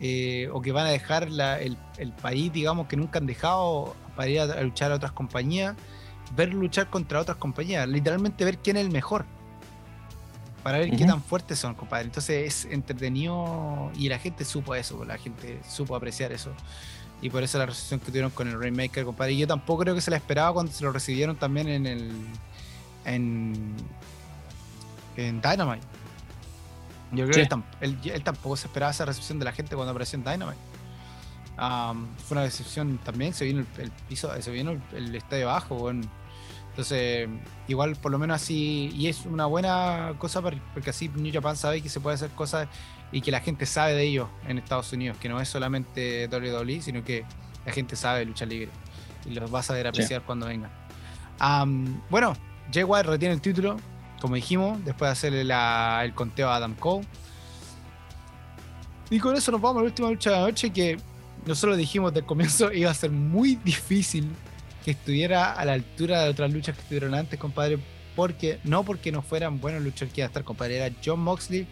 Eh, 0.04 0.50
o 0.52 0.62
que 0.62 0.72
van 0.72 0.88
a 0.88 0.90
dejar 0.90 1.24
el, 1.24 1.78
el, 1.98 2.12
país, 2.14 2.52
digamos, 2.52 2.88
que 2.88 2.98
nunca 2.98 3.20
han 3.20 3.28
dejado 3.28 3.96
para 4.16 4.30
ir 4.30 4.40
a, 4.40 4.62
luchar 4.64 4.92
a 4.92 4.96
otras 4.96 5.12
compañías. 5.12 5.76
Ver 6.36 6.54
luchar 6.54 6.90
contra 6.90 7.20
otras 7.20 7.38
compañías. 7.38 7.88
Literalmente 7.88 8.44
ver 8.44 8.58
quién 8.58 8.78
es 8.78 8.86
el 8.86 8.92
mejor 8.92 9.26
para 10.64 10.78
ver 10.78 10.92
qué 10.92 11.06
tan 11.06 11.22
fuertes 11.22 11.60
son, 11.60 11.74
compadre. 11.74 12.06
Entonces 12.06 12.66
es 12.66 12.72
entretenido 12.72 13.92
y 13.96 14.10
la 14.10 14.20
gente 14.20 14.46
supo 14.46 14.76
eso, 14.76 15.04
la 15.06 15.18
gente 15.18 15.60
supo 15.68 15.96
apreciar 15.96 16.32
eso. 16.32 16.52
Y 17.22 17.30
por 17.30 17.44
eso 17.44 17.58
la 17.58 17.68
recepción 17.68 18.00
que 18.00 18.08
tuvieron 18.08 18.32
con 18.32 18.48
el 18.48 18.60
Rainmaker, 18.60 19.06
compadre. 19.06 19.34
Y 19.34 19.38
yo 19.38 19.48
tampoco 19.48 19.84
creo 19.84 19.96
que 19.96 20.02
se 20.02 20.12
la 20.12 20.18
esperaba 20.18 20.54
cuando 20.54 20.72
se 20.72 20.84
lo 20.84 20.92
recibieron 20.92 21.36
también 21.36 21.68
en 21.68 21.86
el. 21.86 22.12
en. 23.06 23.76
en 25.18 25.42
Dynamite. 25.42 25.86
Yo 27.12 27.28
creo 27.28 27.48
que 27.48 28.12
él, 28.14 28.24
tampoco 28.24 28.56
se 28.56 28.68
esperaba 28.68 28.92
esa 28.92 29.06
recepción 29.06 29.40
de 29.40 29.46
la 29.46 29.52
gente 29.52 29.76
cuando 29.76 29.92
apareció 29.92 30.18
en 30.18 30.24
Dynamite. 30.24 30.58
fue 31.58 32.38
una 32.38 32.44
recepción 32.44 32.98
también, 33.00 33.34
se 33.34 33.46
vino 33.46 33.66
el, 33.78 33.92
piso, 34.08 34.32
se 34.42 34.52
vino 34.52 34.80
el, 34.94 35.16
estadio 35.16 35.48
bajo, 35.48 35.90
en 35.90 36.10
entonces, 36.72 37.28
igual 37.68 37.98
por 37.98 38.14
lo 38.14 38.18
menos 38.18 38.42
así, 38.42 38.92
y 38.96 39.08
es 39.08 39.26
una 39.26 39.46
buena 39.46 40.14
cosa 40.18 40.42
porque 40.42 40.90
así 40.90 41.10
New 41.10 41.32
Japan 41.34 41.58
sabe 41.58 41.82
que 41.82 41.90
se 41.90 42.00
puede 42.00 42.16
hacer 42.16 42.30
cosas 42.30 42.70
y 43.12 43.20
que 43.20 43.30
la 43.30 43.42
gente 43.42 43.66
sabe 43.66 43.94
de 43.94 44.04
ellos 44.04 44.30
en 44.48 44.58
Estados 44.58 44.94
Unidos, 44.94 45.18
que 45.18 45.28
no 45.28 45.42
es 45.42 45.50
solamente 45.50 46.30
WWE, 46.32 46.82
sino 46.82 47.04
que 47.04 47.26
la 47.66 47.74
gente 47.74 47.98
sabe 47.98 48.24
lucha 48.24 48.46
libre 48.46 48.70
y 49.26 49.34
los 49.34 49.52
vas 49.52 49.70
a 49.70 49.74
ver 49.74 49.88
apreciar 49.88 50.22
cuando 50.22 50.48
vengan. 50.48 50.72
bueno, 52.10 52.38
Jay 52.74 52.84
White 52.84 53.10
retiene 53.10 53.36
el 53.36 53.42
título, 53.42 53.76
como 54.22 54.36
dijimos, 54.36 54.84
después 54.86 55.10
de 55.10 55.12
hacerle 55.12 55.42
el 55.42 56.14
conteo 56.14 56.50
a 56.50 56.58
Adam 56.58 56.76
Cole. 56.76 57.06
Y 59.10 59.20
con 59.20 59.36
eso 59.36 59.52
nos 59.52 59.60
vamos 59.60 59.80
a 59.80 59.82
la 59.82 59.88
última 59.88 60.10
lucha 60.10 60.30
de 60.30 60.36
la 60.38 60.42
noche 60.44 60.70
que 60.70 60.98
nosotros 61.46 61.78
dijimos 61.78 62.14
del 62.14 62.26
comienzo 62.26 62.72
iba 62.74 62.92
a 62.92 62.94
ser 62.94 63.12
muy 63.12 63.56
difícil 63.56 64.30
que 64.86 64.92
estuviera 64.92 65.54
a 65.54 65.66
la 65.66 65.74
altura 65.74 66.24
de 66.24 66.30
otras 66.30 66.54
luchas 66.54 66.76
que 66.76 66.82
estuvieron 66.82 67.14
antes, 67.14 67.40
compadre, 67.40 67.80
porque 68.16 68.60
no 68.64 68.84
porque 68.84 69.12
no 69.12 69.22
fueran 69.22 69.60
buenos 69.60 69.82
luchadores 69.82 70.14
que 70.14 70.22
iba 70.22 70.28
a 70.28 70.30
estar, 70.30 70.44
compadre, 70.44 70.78
era 70.78 70.96
John 71.04 71.20
Moxley 71.20 71.68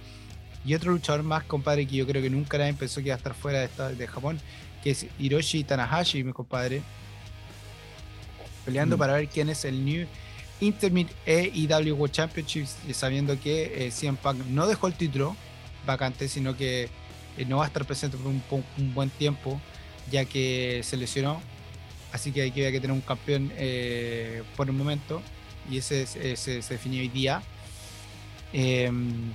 y 0.66 0.74
otro 0.74 0.92
luchador 0.92 1.24
más, 1.24 1.44
compadre, 1.44 1.88
que 1.88 1.96
yo 1.96 2.06
creo 2.06 2.22
que 2.22 2.30
nunca 2.30 2.58
nadie 2.58 2.74
pensó 2.74 3.02
que 3.02 3.08
iba 3.08 3.16
a 3.16 3.18
estar 3.18 3.34
fuera 3.34 3.68
de, 3.68 3.96
de 3.96 4.08
Japón, 4.08 4.40
que 4.84 4.92
es 4.92 5.06
Hiroshi 5.18 5.64
Tanahashi, 5.64 6.24
mi 6.24 6.34
compadre, 6.34 6.82
peleando 8.66 8.98
mm. 8.98 9.00
para 9.00 9.14
ver 9.14 9.28
quién 9.28 9.50
es 9.50 9.66
el 9.66 9.86
New 9.86 10.08
Intermediate 10.62 11.16
AEW 11.26 11.94
World 11.96 12.14
Championship, 12.14 12.66
sabiendo 12.92 13.40
que 13.40 13.88
eh, 13.88 13.92
CM 13.92 14.18
Punk 14.18 14.46
no 14.48 14.68
dejó 14.68 14.88
el 14.88 14.94
título 14.94 15.36
vacante, 15.86 16.28
sino 16.28 16.56
que 16.58 16.90
eh, 17.38 17.46
no 17.48 17.58
va 17.58 17.64
a 17.64 17.68
estar 17.68 17.86
presente 17.86 18.18
por 18.18 18.28
un, 18.28 18.44
un 18.78 18.94
buen 18.94 19.10
tiempo, 19.10 19.60
ya 20.12 20.26
que 20.26 20.82
se 20.84 20.98
lesionó 20.98 21.42
Así 22.12 22.32
que 22.32 22.42
hay 22.42 22.52
que, 22.52 22.72
que 22.72 22.80
tener 22.80 22.92
un 22.92 23.02
campeón 23.02 23.52
eh, 23.56 24.44
por 24.56 24.70
un 24.70 24.78
momento. 24.78 25.22
Y 25.70 25.78
ese, 25.78 26.06
se 26.08 26.62
definió 26.62 27.02
hoy 27.02 27.10
día. 27.10 27.44
Em, 28.52 29.32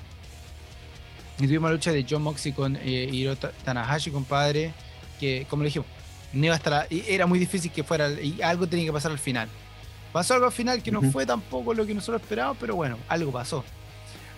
tuvimos 1.38 1.70
la 1.70 1.74
lucha 1.74 1.92
de 1.92 2.04
John 2.08 2.22
Moxley 2.22 2.52
con 2.52 2.76
eh, 2.76 3.08
Hiro 3.12 3.36
Tanahashi, 3.36 4.10
compadre. 4.10 4.72
Que, 5.20 5.46
como 5.48 5.62
le 5.62 5.68
dijimos, 5.68 5.86
no 6.32 6.46
iba 6.46 6.54
a 6.54 6.56
estar, 6.56 6.88
era 6.90 7.26
muy 7.26 7.38
difícil 7.38 7.70
que 7.70 7.84
fuera. 7.84 8.10
Y 8.10 8.42
algo 8.42 8.66
tenía 8.66 8.86
que 8.86 8.92
pasar 8.92 9.12
al 9.12 9.18
final. 9.18 9.48
Pasó 10.14 10.34
algo 10.34 10.46
al 10.46 10.52
final 10.52 10.80
que 10.80 10.92
no 10.92 11.02
fue 11.02 11.26
tampoco 11.26 11.74
lo 11.74 11.84
que 11.84 11.92
nosotros 11.92 12.22
esperábamos, 12.22 12.56
pero 12.60 12.76
bueno, 12.76 12.96
algo 13.08 13.32
pasó. 13.32 13.64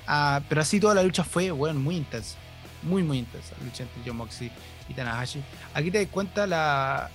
Ah, 0.07 0.41
pero 0.49 0.63
así 0.63 0.81
toda 0.81 0.95
la 0.95 1.03
lucha 1.03 1.23
fue, 1.23 1.51
bueno, 1.51 1.79
muy 1.79 1.97
intensa. 1.97 2.39
Muy, 2.83 3.03
muy 3.03 3.19
intensa 3.19 3.55
la 3.59 3.67
lucha 3.67 3.83
entre 3.83 4.01
John 4.07 4.17
Moxley 4.17 4.51
y 4.89 4.95
Tanahashi. 4.95 5.43
Aquí 5.75 5.91
te 5.91 6.03
das 6.03 6.09
cuenta 6.11 6.47
la, 6.47 7.11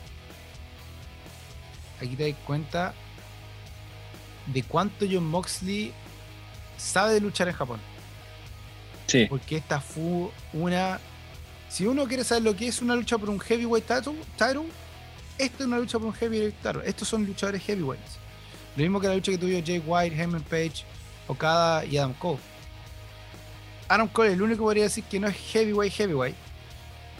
aquí 1.99 2.15
te 2.15 2.29
das 2.31 2.39
cuenta 2.45 2.93
de 4.45 4.61
cuánto 4.61 5.07
John 5.11 5.25
Moxley 5.25 5.91
sabe 6.77 7.15
de 7.15 7.21
luchar 7.21 7.47
en 7.47 7.55
Japón. 7.55 7.79
Sí. 9.07 9.25
Porque 9.27 9.57
esta 9.57 9.81
fue 9.81 10.29
una. 10.53 10.99
Si 11.67 11.87
uno 11.87 12.07
quiere 12.07 12.23
saber 12.23 12.43
lo 12.43 12.55
que 12.55 12.67
es 12.67 12.79
una 12.79 12.95
lucha 12.95 13.17
por 13.17 13.31
un 13.31 13.39
heavyweight 13.39 13.87
title, 13.87 14.67
esto 15.39 15.63
es 15.63 15.65
una 15.65 15.79
lucha 15.79 15.97
por 15.97 16.09
un 16.09 16.13
heavyweight 16.13 16.61
title. 16.61 16.81
Estos 16.85 17.07
son 17.07 17.25
luchadores 17.25 17.63
heavyweights. 17.63 18.20
Lo 18.75 18.83
mismo 18.83 18.99
que 18.99 19.07
la 19.07 19.15
lucha 19.15 19.31
que 19.31 19.37
tuvo 19.37 19.49
Jay 19.49 19.83
White, 19.85 20.15
Heyman 20.15 20.43
Page, 20.43 20.85
Okada 21.27 21.85
y 21.85 21.97
Adam 21.97 22.13
Cole. 22.13 22.39
Adam 23.87 24.07
Cole 24.07 24.29
es 24.29 24.35
el 24.35 24.41
único 24.41 24.59
que 24.59 24.63
podría 24.63 24.83
decir 24.83 25.03
que 25.03 25.19
no 25.19 25.27
es 25.27 25.35
heavyweight, 25.35 25.93
heavyweight. 25.93 26.35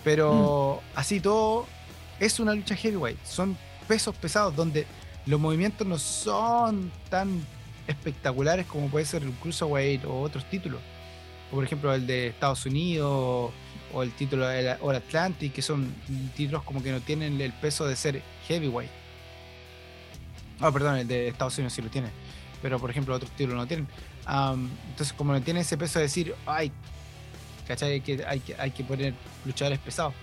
Pero 0.03 0.81
mm. 0.81 0.97
así 0.99 1.19
todo, 1.19 1.67
es 2.19 2.39
una 2.39 2.53
lucha 2.53 2.75
heavyweight. 2.75 3.23
Son 3.25 3.57
pesos 3.87 4.15
pesados 4.15 4.55
donde 4.55 4.87
los 5.25 5.39
movimientos 5.39 5.85
no 5.85 5.97
son 5.97 6.91
tan 7.09 7.45
espectaculares 7.87 8.65
como 8.65 8.87
puede 8.89 9.05
ser 9.05 9.23
el 9.23 9.31
Cruiserweight 9.33 10.05
o 10.05 10.21
otros 10.21 10.45
títulos. 10.45 10.79
por 11.49 11.63
ejemplo 11.63 11.93
el 11.93 12.07
de 12.07 12.27
Estados 12.27 12.65
Unidos 12.65 13.51
o 13.93 14.03
el 14.03 14.11
título 14.13 14.47
del 14.47 14.77
All 14.81 14.95
Atlantic, 14.95 15.53
que 15.53 15.61
son 15.61 15.93
títulos 16.35 16.63
como 16.63 16.81
que 16.81 16.91
no 16.91 17.01
tienen 17.01 17.41
el 17.41 17.51
peso 17.51 17.85
de 17.85 17.95
ser 17.95 18.21
heavyweight. 18.47 19.00
Ah, 20.61 20.71
perdón, 20.71 20.97
el 20.97 21.07
de 21.07 21.27
Estados 21.27 21.57
Unidos 21.57 21.73
sí 21.73 21.81
lo 21.81 21.89
tiene. 21.89 22.09
Pero 22.61 22.79
por 22.79 22.89
ejemplo 22.89 23.15
otros 23.15 23.31
títulos 23.31 23.57
no 23.57 23.67
tienen. 23.67 23.87
entonces 24.89 25.13
como 25.13 25.33
no 25.33 25.41
tiene 25.41 25.61
ese 25.61 25.77
peso 25.77 25.99
de 25.99 26.03
decir, 26.03 26.35
ay, 26.45 26.71
¿cachai? 27.67 27.93
Hay 27.93 28.01
que, 28.01 28.23
hay 28.25 28.39
que, 28.39 28.55
hay 28.55 28.71
que 28.71 28.83
poner 28.83 29.13
luchadores 29.45 29.79
pesados. 29.79 30.13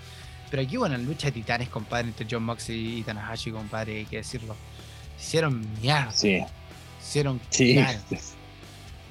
Pero 0.51 0.63
aquí, 0.63 0.77
bueno, 0.77 0.97
lucha 0.99 1.27
de 1.27 1.33
titanes, 1.33 1.69
compadre, 1.69 2.09
entre 2.09 2.27
John 2.31 2.43
Moxley 2.43 2.99
y 2.99 3.03
Tanahashi, 3.03 3.51
compadre, 3.51 3.99
hay 3.99 4.07
que 4.07 4.19
decirlo. 4.19 4.57
Hicieron 5.19 5.67
mierda. 5.81 6.11
Sí. 6.11 6.43
Hicieron 7.01 7.41
sí. 7.51 7.79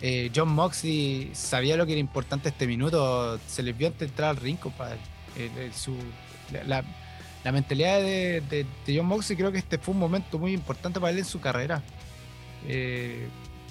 Eh, 0.02 0.32
John 0.36 0.50
Moxley 0.50 1.32
sabía 1.34 1.76
lo 1.76 1.86
que 1.86 1.94
era 1.94 2.00
importante 2.00 2.50
este 2.50 2.66
minuto. 2.66 3.40
Se 3.48 3.62
les 3.62 3.78
vio 3.78 3.88
antes 3.88 4.10
entrar 4.10 4.30
al 4.30 4.38
ring, 4.38 4.58
compadre. 4.58 5.00
su, 5.74 5.96
la, 6.66 6.84
mentalidad 7.52 8.00
de, 8.02 8.66
John 8.88 9.06
Moxley 9.06 9.38
creo 9.38 9.52
que 9.52 9.58
este 9.58 9.78
fue 9.78 9.94
un 9.94 10.00
momento 10.00 10.38
muy 10.38 10.54
importante 10.54 11.00
para 11.00 11.12
él 11.12 11.20
en 11.20 11.26
su 11.26 11.40
carrera. 11.40 11.82
Eh, 12.68 13.28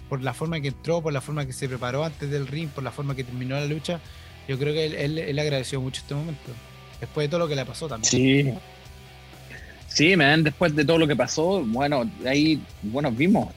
por 0.08 0.22
la 0.22 0.32
forma 0.32 0.60
que 0.60 0.68
entró, 0.68 1.02
por 1.02 1.12
la 1.12 1.20
forma 1.20 1.44
que 1.44 1.52
se 1.52 1.68
preparó 1.68 2.04
antes 2.04 2.30
del 2.30 2.46
ring, 2.46 2.68
por 2.70 2.84
la 2.84 2.92
forma 2.92 3.14
que 3.14 3.24
terminó 3.24 3.56
la 3.56 3.66
lucha. 3.66 4.00
Yo 4.48 4.58
creo 4.58 4.72
que 4.72 4.86
él, 4.86 5.18
él 5.18 5.38
agradeció 5.38 5.80
mucho 5.80 6.00
este 6.00 6.14
momento. 6.14 6.52
Después 7.00 7.26
de 7.26 7.28
todo 7.28 7.40
lo 7.40 7.48
que 7.48 7.56
le 7.56 7.64
pasó 7.64 7.88
también. 7.88 8.10
Sí. 8.10 8.54
Sí, 9.88 10.14
man, 10.16 10.44
después 10.44 10.74
de 10.76 10.84
todo 10.84 10.98
lo 10.98 11.06
que 11.06 11.16
pasó, 11.16 11.64
bueno, 11.64 12.10
ahí, 12.26 12.60
bueno, 12.82 13.10
vimos, 13.10 13.48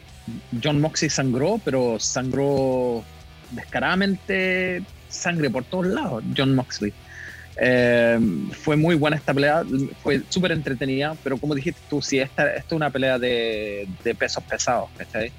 John 0.63 0.79
Moxley 0.79 1.09
sangró, 1.09 1.59
pero 1.65 1.99
sangró 1.99 3.03
descaradamente 3.51 4.81
sangre 5.09 5.49
por 5.49 5.65
todos 5.65 5.87
lados, 5.87 6.23
John 6.37 6.55
Moxley. 6.55 6.93
Eh, 7.61 8.17
fue 8.51 8.77
muy 8.77 8.95
buena 8.95 9.17
esta 9.17 9.33
pelea, 9.33 9.63
fue 10.01 10.21
súper 10.29 10.53
entretenida, 10.53 11.15
pero 11.23 11.37
como 11.37 11.53
dijiste 11.55 11.81
tú, 11.89 12.01
sí, 12.01 12.19
esta, 12.19 12.47
esta 12.53 12.67
es 12.67 12.71
una 12.71 12.89
pelea 12.89 13.19
de, 13.19 13.87
de 14.03 14.15
pesos 14.15 14.43
pesados, 14.45 14.89
¿cachai? 14.97 15.31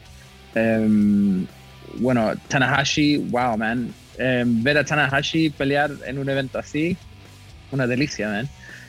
Eh, 0.54 1.46
bueno, 1.94 2.32
Tanahashi, 2.48 3.16
wow, 3.16 3.56
man. 3.56 3.92
Eh, 4.18 4.44
ver 4.46 4.76
a 4.76 4.84
Tanahashi 4.84 5.48
pelear 5.50 5.90
en 6.06 6.18
un 6.18 6.28
evento 6.28 6.58
así, 6.58 6.96
una 7.70 7.86
delicia, 7.86 8.28
man. 8.28 8.48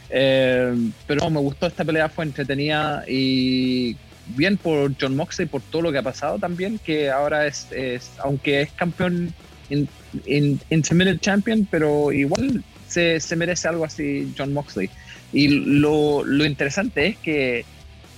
pero 0.09 1.29
me 1.29 1.39
gustó 1.39 1.67
esta 1.67 1.85
pelea, 1.85 2.09
fue 2.09 2.25
entretenida 2.25 3.05
y 3.07 3.95
bien 4.35 4.57
por 4.57 4.93
John 4.99 5.15
Moxley, 5.15 5.47
por 5.47 5.61
todo 5.61 5.83
lo 5.83 5.91
que 5.93 5.99
ha 5.99 6.03
pasado 6.03 6.37
también, 6.37 6.79
que 6.79 7.09
ahora 7.09 7.47
es, 7.47 7.71
es 7.71 8.11
aunque 8.21 8.61
es 8.61 8.71
campeón 8.73 9.33
in, 9.69 9.87
in, 10.25 10.59
Intermittent 10.69 11.21
Champion, 11.21 11.65
pero 11.71 12.11
igual 12.11 12.61
se, 12.91 13.35
merece 13.35 13.67
algo 13.67 13.85
así 13.85 14.33
John 14.37 14.53
Moxley. 14.53 14.89
Y 15.33 15.47
lo, 15.47 16.23
lo 16.23 16.45
interesante 16.45 17.07
es 17.07 17.17
que 17.17 17.65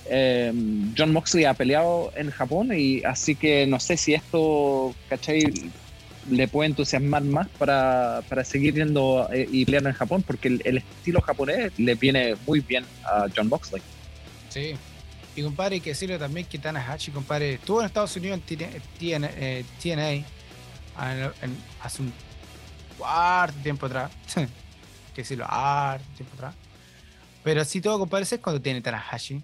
eh, 0.06 0.52
John 0.96 1.12
Moxley 1.12 1.44
ha 1.44 1.54
peleado 1.54 2.12
en 2.16 2.30
Japón 2.30 2.70
y 2.76 3.02
así 3.04 3.34
que 3.34 3.66
no 3.66 3.80
sé 3.80 3.96
si 3.96 4.14
esto, 4.14 4.94
¿cachai? 5.08 5.70
Le 6.30 6.48
puede 6.48 6.70
entusiasmar 6.70 7.22
más 7.22 7.48
para, 7.58 8.22
para 8.28 8.44
seguir 8.44 8.74
yendo 8.74 9.28
eh, 9.32 9.48
y 9.50 9.64
peleando 9.64 9.90
en 9.90 9.94
Japón, 9.94 10.24
porque 10.26 10.48
el, 10.48 10.78
estilo 10.78 11.20
japonés 11.20 11.72
le 11.78 11.94
viene 11.94 12.34
muy 12.46 12.60
bien 12.60 12.84
a 13.04 13.26
John 13.34 13.48
Moxley. 13.48 13.82
Sí, 14.48 14.74
y 15.36 15.42
compadre, 15.42 15.76
hay 15.76 15.80
que 15.80 15.90
decirle 15.90 16.18
también 16.18 16.46
que 16.46 16.58
Tanahashi, 16.58 17.10
compadre, 17.10 17.54
estuvo 17.54 17.80
en 17.80 17.86
Estados 17.86 18.16
Unidos 18.16 18.40
en 18.48 18.60
TNA, 18.98 20.12
eh, 20.12 20.24
hace 21.82 22.02
un 22.02 22.12
harto 23.04 23.60
tiempo 23.62 23.86
atrás. 23.86 24.10
que 25.14 25.22
decirlo, 25.22 25.46
harto 25.48 26.04
tiempo 26.16 26.34
atrás. 26.34 26.54
Pero 27.42 27.60
así 27.60 27.80
todo, 27.80 27.98
compadre, 27.98 28.24
es 28.24 28.38
cuando 28.38 28.60
tiene 28.60 28.80
Tanahashi. 28.80 29.42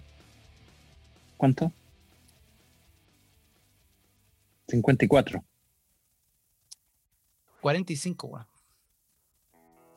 ¿Cuánto? 1.37 1.71
54. 4.67 5.43
45, 7.61 8.27
weón. 8.27 8.45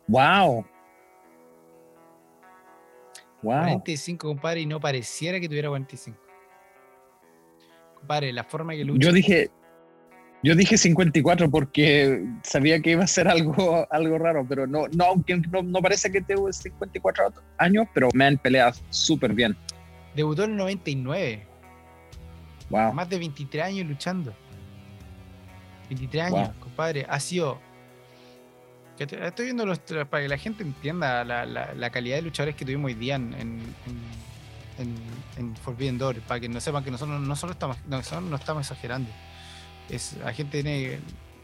Wow. 0.06 0.66
Wow. 3.42 3.62
45, 3.62 4.28
compadre, 4.28 4.60
y 4.60 4.66
no 4.66 4.80
pareciera 4.80 5.40
que 5.40 5.48
tuviera 5.48 5.68
45. 5.68 6.18
Compadre, 7.96 8.32
la 8.32 8.44
forma 8.44 8.74
que 8.74 8.84
lucha. 8.84 9.06
Yo 9.06 9.12
dije, 9.12 9.50
yo 10.44 10.54
dije 10.54 10.76
54 10.76 11.50
porque 11.50 12.22
sabía 12.42 12.78
que 12.80 12.90
iba 12.90 13.02
a 13.02 13.06
ser 13.06 13.28
algo, 13.28 13.86
algo 13.90 14.18
raro, 14.18 14.44
pero 14.46 14.66
no, 14.66 14.86
no 14.88 15.04
aunque 15.04 15.36
no, 15.36 15.62
no 15.62 15.80
parece 15.80 16.12
que 16.12 16.20
tengo 16.20 16.52
54 16.52 17.32
años, 17.56 17.86
pero 17.94 18.10
me 18.12 18.26
han 18.26 18.36
peleado 18.36 18.74
súper 18.90 19.32
bien. 19.32 19.56
Debutó 20.14 20.44
en 20.44 20.50
el 20.50 20.56
99. 20.58 21.46
Wow. 22.68 22.92
Más 22.92 23.08
de 23.08 23.18
23 23.18 23.64
años 23.64 23.88
luchando. 23.88 24.34
23 25.88 26.24
años, 26.24 26.48
wow. 26.48 26.60
compadre. 26.60 27.06
Ha 27.08 27.18
sido 27.18 27.58
Estoy 28.98 29.46
viendo 29.46 29.66
los, 29.66 29.80
para 29.80 30.22
que 30.22 30.28
la 30.28 30.38
gente 30.38 30.62
entienda 30.62 31.24
la, 31.24 31.44
la, 31.46 31.74
la, 31.74 31.90
calidad 31.90 32.16
de 32.16 32.22
luchadores 32.22 32.54
que 32.54 32.64
tuvimos 32.64 32.86
hoy 32.86 32.94
día 32.94 33.16
en, 33.16 33.34
en, 33.34 33.60
en, 34.78 34.94
en 35.36 35.56
Forbidden 35.56 35.98
Door, 35.98 36.20
para 36.20 36.38
que 36.38 36.48
no 36.48 36.60
sepan 36.60 36.84
que 36.84 36.92
nosotros 36.92 37.20
no 37.20 37.34
solo 37.34 37.54
estamos, 37.54 37.76
no, 37.88 37.96
nosotros 37.96 38.22
no 38.22 38.36
estamos 38.36 38.62
exagerando. 38.62 39.10
Es, 39.88 40.16
la 40.22 40.32
gente 40.32 40.62
tiene, 40.62 40.98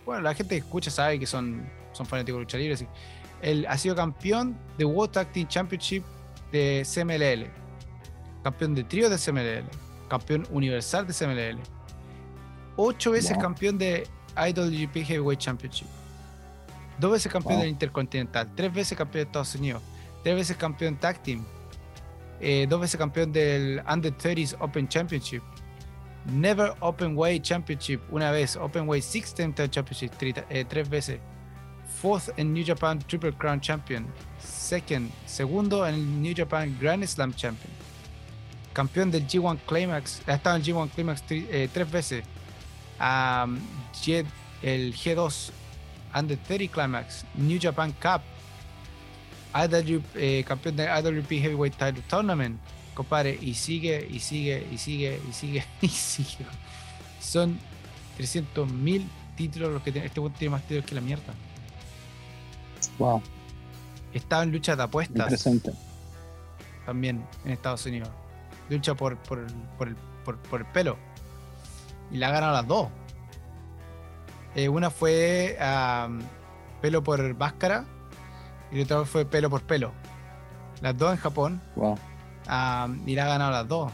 bueno, 0.05 0.23
la 0.23 0.35
gente 0.35 0.55
que 0.55 0.61
escucha 0.61 0.91
sabe 0.91 1.19
que 1.19 1.27
son, 1.27 1.69
son 1.93 2.07
fanáticos 2.07 2.39
de 2.39 2.43
lucha 2.45 2.59
libre. 2.59 2.75
Así. 2.75 2.87
Él 3.43 3.67
ha 3.69 3.77
sido 3.79 3.95
campeón 3.95 4.57
de 4.79 4.85
World 4.85 5.13
Tag 5.13 5.33
Team 5.33 5.49
Championship 5.49 6.05
de 6.53 6.85
CMLL, 6.85 7.51
campeón 8.43 8.75
de 8.75 8.85
trío 8.85 9.09
de 9.09 9.17
CMLL, 9.17 9.65
campeón 10.09 10.47
universal 10.51 11.07
de 11.07 11.15
CMLL, 11.15 11.61
ocho 12.77 13.13
veces 13.13 13.33
wow. 13.33 13.43
campeón 13.43 13.79
de 13.79 14.07
IWGP 14.37 15.05
Heavyweight 15.05 15.41
Championship 15.41 15.87
dos 17.01 17.13
veces 17.13 17.33
campeón 17.33 17.55
wow. 17.55 17.63
del 17.63 17.71
Intercontinental, 17.71 18.55
tres 18.55 18.73
veces 18.73 18.97
campeón 18.97 19.25
de 19.25 19.29
Estados 19.29 19.55
Unidos, 19.55 19.83
tres 20.23 20.37
veces 20.37 20.57
campeón 20.57 20.97
Tag 20.97 21.23
Team, 21.23 21.45
eh, 22.41 22.67
dos 22.69 22.81
veces 22.81 22.99
campeón 22.99 23.33
del 23.33 23.83
Under 23.91 24.17
30s 24.17 24.57
Open 24.61 24.87
Championship, 24.87 25.43
Never 26.27 26.75
Open 26.81 27.17
Weight 27.17 27.43
Championship, 27.43 28.01
una 28.11 28.31
vez, 28.31 28.57
Open 28.57 28.87
Weight 28.87 29.03
Six 29.03 29.35
Time 29.35 29.55
Championship, 29.55 30.13
eh, 30.51 30.65
tres 30.69 30.89
veces, 30.89 31.19
fourth 32.01 32.31
en 32.37 32.53
New 32.53 32.65
Japan 32.65 32.99
Triple 32.99 33.33
Crown 33.33 33.61
Champion, 33.61 34.07
second, 34.39 35.11
segundo 35.27 35.87
en 35.87 36.23
New 36.23 36.35
Japan 36.37 36.77
Grand 36.79 37.05
Slam 37.07 37.33
Champion, 37.35 37.73
campeón 38.73 39.11
del 39.11 39.27
G1 39.27 39.59
Climax, 39.67 40.23
ha 40.27 40.35
estado 40.35 40.57
en 40.57 40.63
el 40.63 40.69
G1 40.69 40.91
Climax 40.91 41.25
eh, 41.31 41.69
tres 41.73 41.91
veces, 41.91 42.25
um, 43.01 43.59
el 44.63 44.95
G2 44.95 45.51
Under 46.15 46.37
30 46.37 46.73
Climax, 46.73 47.25
New 47.35 47.59
Japan 47.61 47.93
Cup, 47.93 48.23
IW, 49.55 50.03
eh, 50.15 50.45
campeón 50.47 50.77
de 50.77 50.85
IWP 50.85 51.41
Heavyweight 51.41 51.77
Title 51.77 52.03
Tournament, 52.09 52.61
compadre, 52.95 53.39
y 53.41 53.55
sigue, 53.55 54.07
y 54.11 54.21
sigue, 54.21 54.67
y 54.71 54.79
sigue, 54.79 55.21
y 55.29 55.33
sigue, 55.33 55.65
y 55.81 55.89
sigue. 55.89 56.47
Son 57.21 57.59
300 58.17 58.71
mil 58.71 59.09
títulos 59.37 59.73
los 59.73 59.83
que 59.83 59.93
tiene. 59.93 60.07
Este 60.07 60.21
tiene 60.39 60.53
más 60.53 60.63
títulos 60.63 60.85
que 60.85 60.95
la 60.95 61.01
mierda. 61.01 61.35
Wow. 62.99 63.23
Estaba 64.13 64.43
en 64.43 64.53
lucha 64.53 64.77
de 64.77 64.83
apuestas. 64.83 65.49
También 66.87 67.25
en 67.45 67.53
Estados 67.53 67.87
Unidos. 67.87 68.11
Lucha 68.69 68.95
por, 68.95 69.17
por, 69.19 69.47
por, 69.79 69.89
el, 69.89 69.97
por, 70.25 70.39
por 70.39 70.61
el 70.61 70.67
pelo. 70.67 70.97
Y 72.11 72.17
la 72.19 72.31
ganan 72.31 72.53
las 72.53 72.67
dos. 72.67 72.89
Eh, 74.55 74.69
una 74.69 74.91
fue 74.91 75.57
um, 75.61 76.21
pelo 76.81 77.03
por 77.05 77.35
máscara 77.37 77.85
y 78.73 78.77
la 78.77 78.83
otra 78.85 79.05
fue 79.05 79.25
pelo 79.25 79.49
por 79.49 79.63
pelo. 79.63 79.93
Las 80.81 80.97
dos 80.97 81.13
en 81.13 81.19
Japón. 81.19 81.63
Wow. 81.77 81.99
Um, 82.49 83.09
y 83.09 83.15
la 83.15 83.25
ha 83.25 83.29
ganado 83.29 83.51
las 83.53 83.69
dos. 83.69 83.93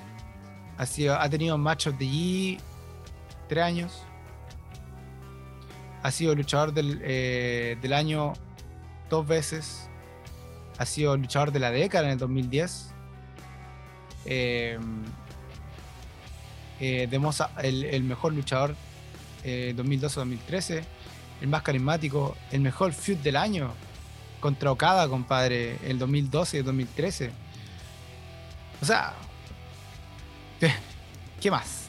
Ha, 0.79 0.87
sido, 0.87 1.19
ha 1.19 1.29
tenido 1.29 1.57
Match 1.59 1.87
of 1.87 1.99
the 1.99 2.09
Year 2.09 2.61
tres 3.49 3.65
años. 3.65 4.03
Ha 6.03 6.11
sido 6.11 6.35
luchador 6.35 6.73
del, 6.73 7.01
eh, 7.03 7.77
del 7.81 7.93
año 7.93 8.35
dos 9.11 9.27
veces. 9.27 9.89
Ha 10.79 10.87
sido 10.87 11.17
luchador 11.17 11.53
de 11.53 11.59
la 11.59 11.71
década 11.71 12.07
en 12.07 12.13
el 12.13 12.19
2010. 12.19 12.93
Eh, 14.27 14.79
eh, 16.81 17.09
el, 17.63 18.03
mejor 18.05 18.35
luchador 18.35 18.75
eh, 19.45 19.75
2012-2013, 19.77 20.83
el 21.41 21.49
más 21.49 21.63
carismático, 21.63 22.37
el 22.51 22.61
mejor 22.61 22.93
feud 22.93 23.19
del 23.19 23.37
año 23.37 23.73
contra 24.41 24.71
Okada, 24.71 25.09
compadre, 25.09 25.79
el 25.89 25.99
2012 25.99 26.57
y 26.57 26.61
el 26.61 26.67
2013. 26.67 27.31
O 28.81 28.85
sea, 28.85 29.15
¿qué, 30.61 30.73
qué 31.41 31.51
más? 31.51 31.89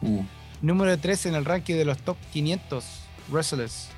Mm. 0.00 0.20
Número 0.62 0.96
13 0.98 1.30
en 1.30 1.34
el 1.34 1.44
ranking 1.44 1.74
de 1.74 1.84
los 1.84 1.98
top 1.98 2.16
500 2.32 2.84
wrestlers 3.28 3.88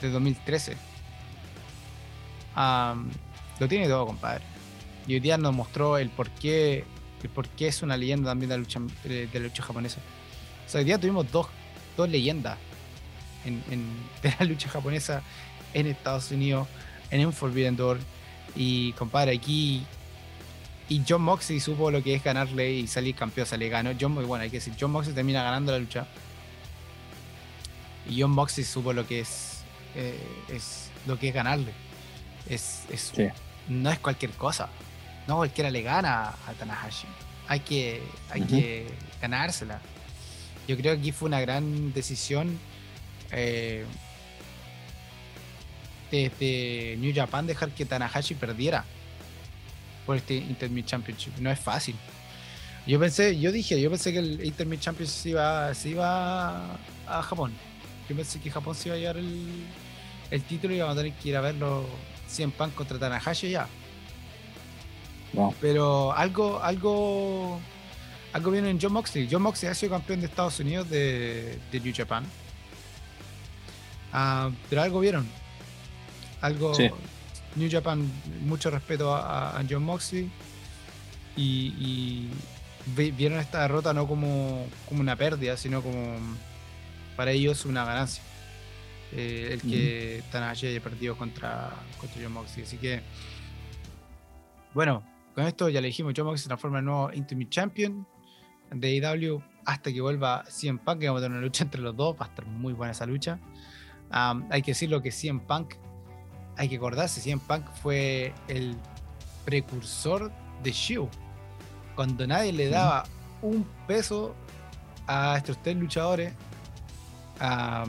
de 0.00 0.10
2013. 0.10 0.76
Um, 2.56 3.10
lo 3.58 3.68
tiene 3.68 3.88
todo, 3.88 4.06
compadre. 4.06 4.44
Y 5.06 5.14
hoy 5.14 5.20
día 5.20 5.36
nos 5.36 5.54
mostró 5.54 5.98
el 5.98 6.08
por 6.08 6.30
qué, 6.30 6.84
el 7.22 7.28
por 7.28 7.48
qué 7.48 7.68
es 7.68 7.82
una 7.82 7.96
leyenda 7.96 8.30
también 8.30 8.48
de 8.48 8.56
la 8.56 8.60
lucha, 8.60 8.80
de 9.04 9.28
la 9.32 9.40
lucha 9.40 9.62
japonesa. 9.62 10.00
O 10.66 10.68
sea, 10.68 10.78
hoy 10.78 10.84
día 10.84 10.98
tuvimos 10.98 11.30
dos 11.30 11.46
dos 11.96 12.08
leyendas 12.08 12.58
en, 13.44 13.62
en, 13.70 13.86
de 14.22 14.34
la 14.38 14.46
lucha 14.46 14.68
japonesa 14.68 15.22
en 15.72 15.86
Estados 15.86 16.30
Unidos, 16.30 16.68
en 17.10 17.26
un 17.26 17.32
Forbidden 17.32 17.76
Door. 17.76 17.98
Y 18.56 18.92
compadre, 18.92 19.32
aquí. 19.32 19.84
Y 20.88 21.02
John 21.08 21.22
Moxley 21.22 21.60
supo 21.60 21.90
lo 21.90 22.02
que 22.02 22.14
es 22.14 22.22
ganarle 22.22 22.70
y 22.72 22.86
salir 22.86 23.14
campeón, 23.14 23.46
se 23.46 23.56
le 23.56 23.68
ganó. 23.68 23.92
John, 23.98 24.14
bueno, 24.14 24.42
hay 24.42 24.50
que 24.50 24.58
decir, 24.58 24.74
John 24.78 24.90
Moxley 24.90 25.14
termina 25.14 25.42
ganando 25.42 25.72
la 25.72 25.78
lucha. 25.78 26.06
Y 28.08 28.20
John 28.20 28.32
Moxley 28.32 28.64
supo 28.64 28.92
lo 28.92 29.06
que 29.06 29.20
es, 29.20 29.62
eh, 29.94 30.18
es 30.48 30.90
lo 31.06 31.18
que 31.18 31.28
es 31.28 31.34
ganarle. 31.34 31.72
Es, 32.48 32.82
es 32.90 33.12
sí. 33.14 33.28
no 33.68 33.90
es 33.90 33.98
cualquier 33.98 34.32
cosa. 34.32 34.68
No 35.26 35.36
cualquiera 35.36 35.70
le 35.70 35.80
gana 35.80 36.28
a 36.28 36.52
Tanahashi. 36.58 37.06
Hay 37.48 37.60
que, 37.60 38.02
hay 38.30 38.42
uh 38.42 38.44
-huh. 38.44 38.48
que 38.48 38.86
ganársela. 39.22 39.80
Yo 40.68 40.76
creo 40.76 40.94
que 40.94 41.00
aquí 41.00 41.12
fue 41.12 41.28
una 41.28 41.40
gran 41.40 41.92
decisión 41.94 42.58
eh, 43.30 43.84
desde 46.10 46.96
New 46.98 47.12
Japan 47.14 47.46
dejar 47.46 47.70
que 47.70 47.86
Tanahashi 47.86 48.34
perdiera 48.34 48.84
por 50.06 50.16
este 50.16 50.34
Intermediate 50.34 50.90
Championship. 50.90 51.32
No 51.40 51.50
es 51.50 51.58
fácil. 51.58 51.96
Yo 52.86 53.00
pensé, 53.00 53.38
yo 53.38 53.50
dije, 53.50 53.80
yo 53.80 53.90
pensé 53.90 54.12
que 54.12 54.18
el 54.18 54.44
Intermediate 54.44 54.84
Championship 54.84 55.16
se 55.16 55.28
iba, 55.30 55.74
se 55.74 55.88
iba 55.90 56.74
a 57.06 57.22
Japón. 57.22 57.52
Yo 58.08 58.16
pensé 58.16 58.40
que 58.40 58.50
Japón 58.50 58.74
se 58.74 58.88
iba 58.88 58.96
a 58.96 58.98
llevar 58.98 59.16
el, 59.16 59.64
el 60.30 60.42
título 60.42 60.74
y 60.74 60.76
íbamos 60.76 60.96
a 60.96 61.00
tener 61.00 61.12
que 61.14 61.28
ir 61.30 61.36
a 61.36 61.40
verlo 61.40 61.86
CM 62.28 62.52
Punk 62.52 62.74
contra 62.74 62.98
Tanahashi 62.98 63.50
ya. 63.50 63.66
No. 65.32 65.54
Pero 65.60 66.12
algo, 66.12 66.62
algo, 66.62 67.60
algo 68.32 68.50
viene 68.50 68.70
en 68.70 68.78
John 68.80 68.92
Moxley. 68.92 69.28
John 69.30 69.42
Moxley 69.42 69.70
ha 69.70 69.74
sido 69.74 69.92
campeón 69.92 70.20
de 70.20 70.26
Estados 70.26 70.60
Unidos 70.60 70.88
de, 70.90 71.58
de 71.72 71.80
New 71.80 71.92
Japan. 71.96 72.24
Ah, 74.12 74.50
pero 74.68 74.82
algo 74.82 75.00
vieron. 75.00 75.26
Algo. 76.40 76.74
Sí. 76.74 76.88
New 77.56 77.68
Japan, 77.70 78.10
mucho 78.44 78.70
respeto 78.70 79.14
a, 79.14 79.58
a 79.58 79.64
John 79.68 79.84
Moxley. 79.84 80.30
Y, 81.36 81.74
y 81.78 82.30
vi- 82.96 83.10
vieron 83.10 83.38
esta 83.40 83.62
derrota 83.62 83.92
no 83.92 84.06
como, 84.06 84.66
como 84.88 85.00
una 85.00 85.16
pérdida, 85.16 85.56
sino 85.56 85.82
como 85.82 86.16
para 87.16 87.30
ellos 87.32 87.64
una 87.64 87.84
ganancia. 87.84 88.22
Eh, 89.12 89.50
el 89.52 89.60
que 89.62 90.22
Tanahashi 90.32 90.66
haya 90.68 90.80
perdido 90.80 91.16
contra, 91.16 91.70
contra 92.00 92.22
John 92.22 92.32
Moxley. 92.32 92.64
Así 92.64 92.76
que, 92.78 93.00
bueno, 94.74 95.02
con 95.34 95.44
esto 95.46 95.68
ya 95.68 95.80
le 95.80 95.88
dijimos, 95.88 96.14
John 96.16 96.26
Moxley 96.26 96.42
se 96.42 96.48
transforma 96.48 96.78
en 96.80 96.86
nuevo 96.86 97.12
Intimate 97.12 97.48
Champion 97.50 98.06
de 98.72 98.88
AEW 99.06 99.42
hasta 99.66 99.92
que 99.92 100.00
vuelva 100.00 100.44
CM 100.48 100.78
Punk, 100.80 101.00
que 101.00 101.06
vamos 101.06 101.20
a 101.22 101.24
tener 101.24 101.38
una 101.38 101.46
lucha 101.46 101.64
entre 101.64 101.80
los 101.80 101.96
dos, 101.96 102.16
va 102.20 102.26
a 102.26 102.28
estar 102.28 102.44
muy 102.46 102.72
buena 102.72 102.90
esa 102.92 103.06
lucha. 103.06 103.38
Hay 104.10 104.62
que 104.62 104.72
decirlo 104.72 105.00
que 105.00 105.10
CM 105.10 105.40
Punk, 105.40 105.74
hay 106.56 106.68
que 106.68 106.76
acordarse, 106.76 107.20
CM 107.20 107.40
Punk 107.46 107.64
fue 107.82 108.32
el 108.48 108.76
precursor 109.44 110.30
de 110.62 110.72
Shield, 110.72 111.08
cuando 111.94 112.26
nadie 112.26 112.52
le 112.52 112.68
daba 112.68 113.04
un 113.42 113.66
peso 113.86 114.34
a 115.06 115.36
estos 115.36 115.60
tres 115.62 115.76
luchadores, 115.76 116.32
a- 117.40 117.84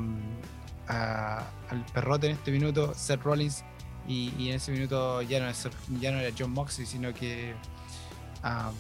al 0.88 1.86
perrote 1.94 2.28
en 2.28 2.34
este 2.34 2.52
minuto, 2.52 2.94
Seth 2.96 3.22
Rollins, 3.24 3.64
y, 4.08 4.32
y 4.38 4.50
en 4.50 4.56
ese 4.58 4.72
minuto 4.72 5.22
ya 5.24 5.40
no, 5.40 5.48
es 5.50 5.68
ya 6.00 6.12
no 6.12 6.20
era 6.20 6.36
John 6.38 6.52
Moxley, 6.52 6.86
sino 6.86 7.12
que 7.14 7.54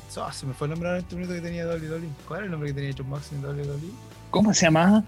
so- 0.10 0.32
se 0.32 0.46
me 0.46 0.54
fue 0.54 0.68
el 0.68 0.72
nombre 0.72 0.90
ahora 0.90 1.00
en 1.00 1.04
este 1.06 1.16
minuto 1.16 1.34
que 1.34 1.42
tenía 1.42 1.66
WWE. 1.66 2.08
¿Cuál 2.28 2.38
era 2.40 2.46
el 2.46 2.52
nombre 2.52 2.70
que 2.70 2.76
tenía 2.76 2.94
John 2.96 3.10
Moxley 3.10 3.40
en 3.40 3.46
WWE? 3.46 3.92
¿Cómo 4.30 4.54
se 4.54 4.66
llama? 4.68 5.04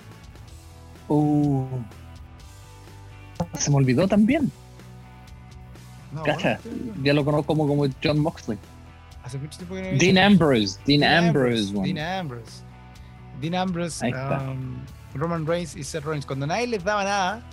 Uh, 1.10 1.66
se 3.60 3.70
me 3.70 3.76
olvidó 3.78 4.08
también. 4.08 4.52
No, 6.12 6.24
Cacha, 6.24 6.60
bueno, 6.64 6.94
ya 7.04 7.14
lo 7.14 7.26
conozco 7.26 7.48
como, 7.48 7.68
como 7.68 7.86
John 8.04 8.20
Moxley. 8.20 8.58
hace 9.24 9.38
mucho 9.38 9.58
tiempo 9.58 9.76
que 9.76 9.92
no 9.94 9.98
Dean 9.98 10.18
Ambrose. 10.18 10.80
Dean, 10.86 11.04
Ambrose. 11.04 11.74
Dean 11.74 11.98
Ambrose. 12.00 12.64
Dean 13.42 13.56
Ambrose, 13.56 14.06
Ahí 14.06 14.12
está. 14.12 14.50
um, 14.50 14.78
Roman 15.14 15.46
Reigns 15.46 15.76
y 15.76 15.84
Seth 15.84 16.04
Rollins. 16.04 16.26
Cuando 16.26 16.48
nadie 16.48 16.68
les 16.68 16.84
daba 16.84 17.04
nada, 17.04 17.44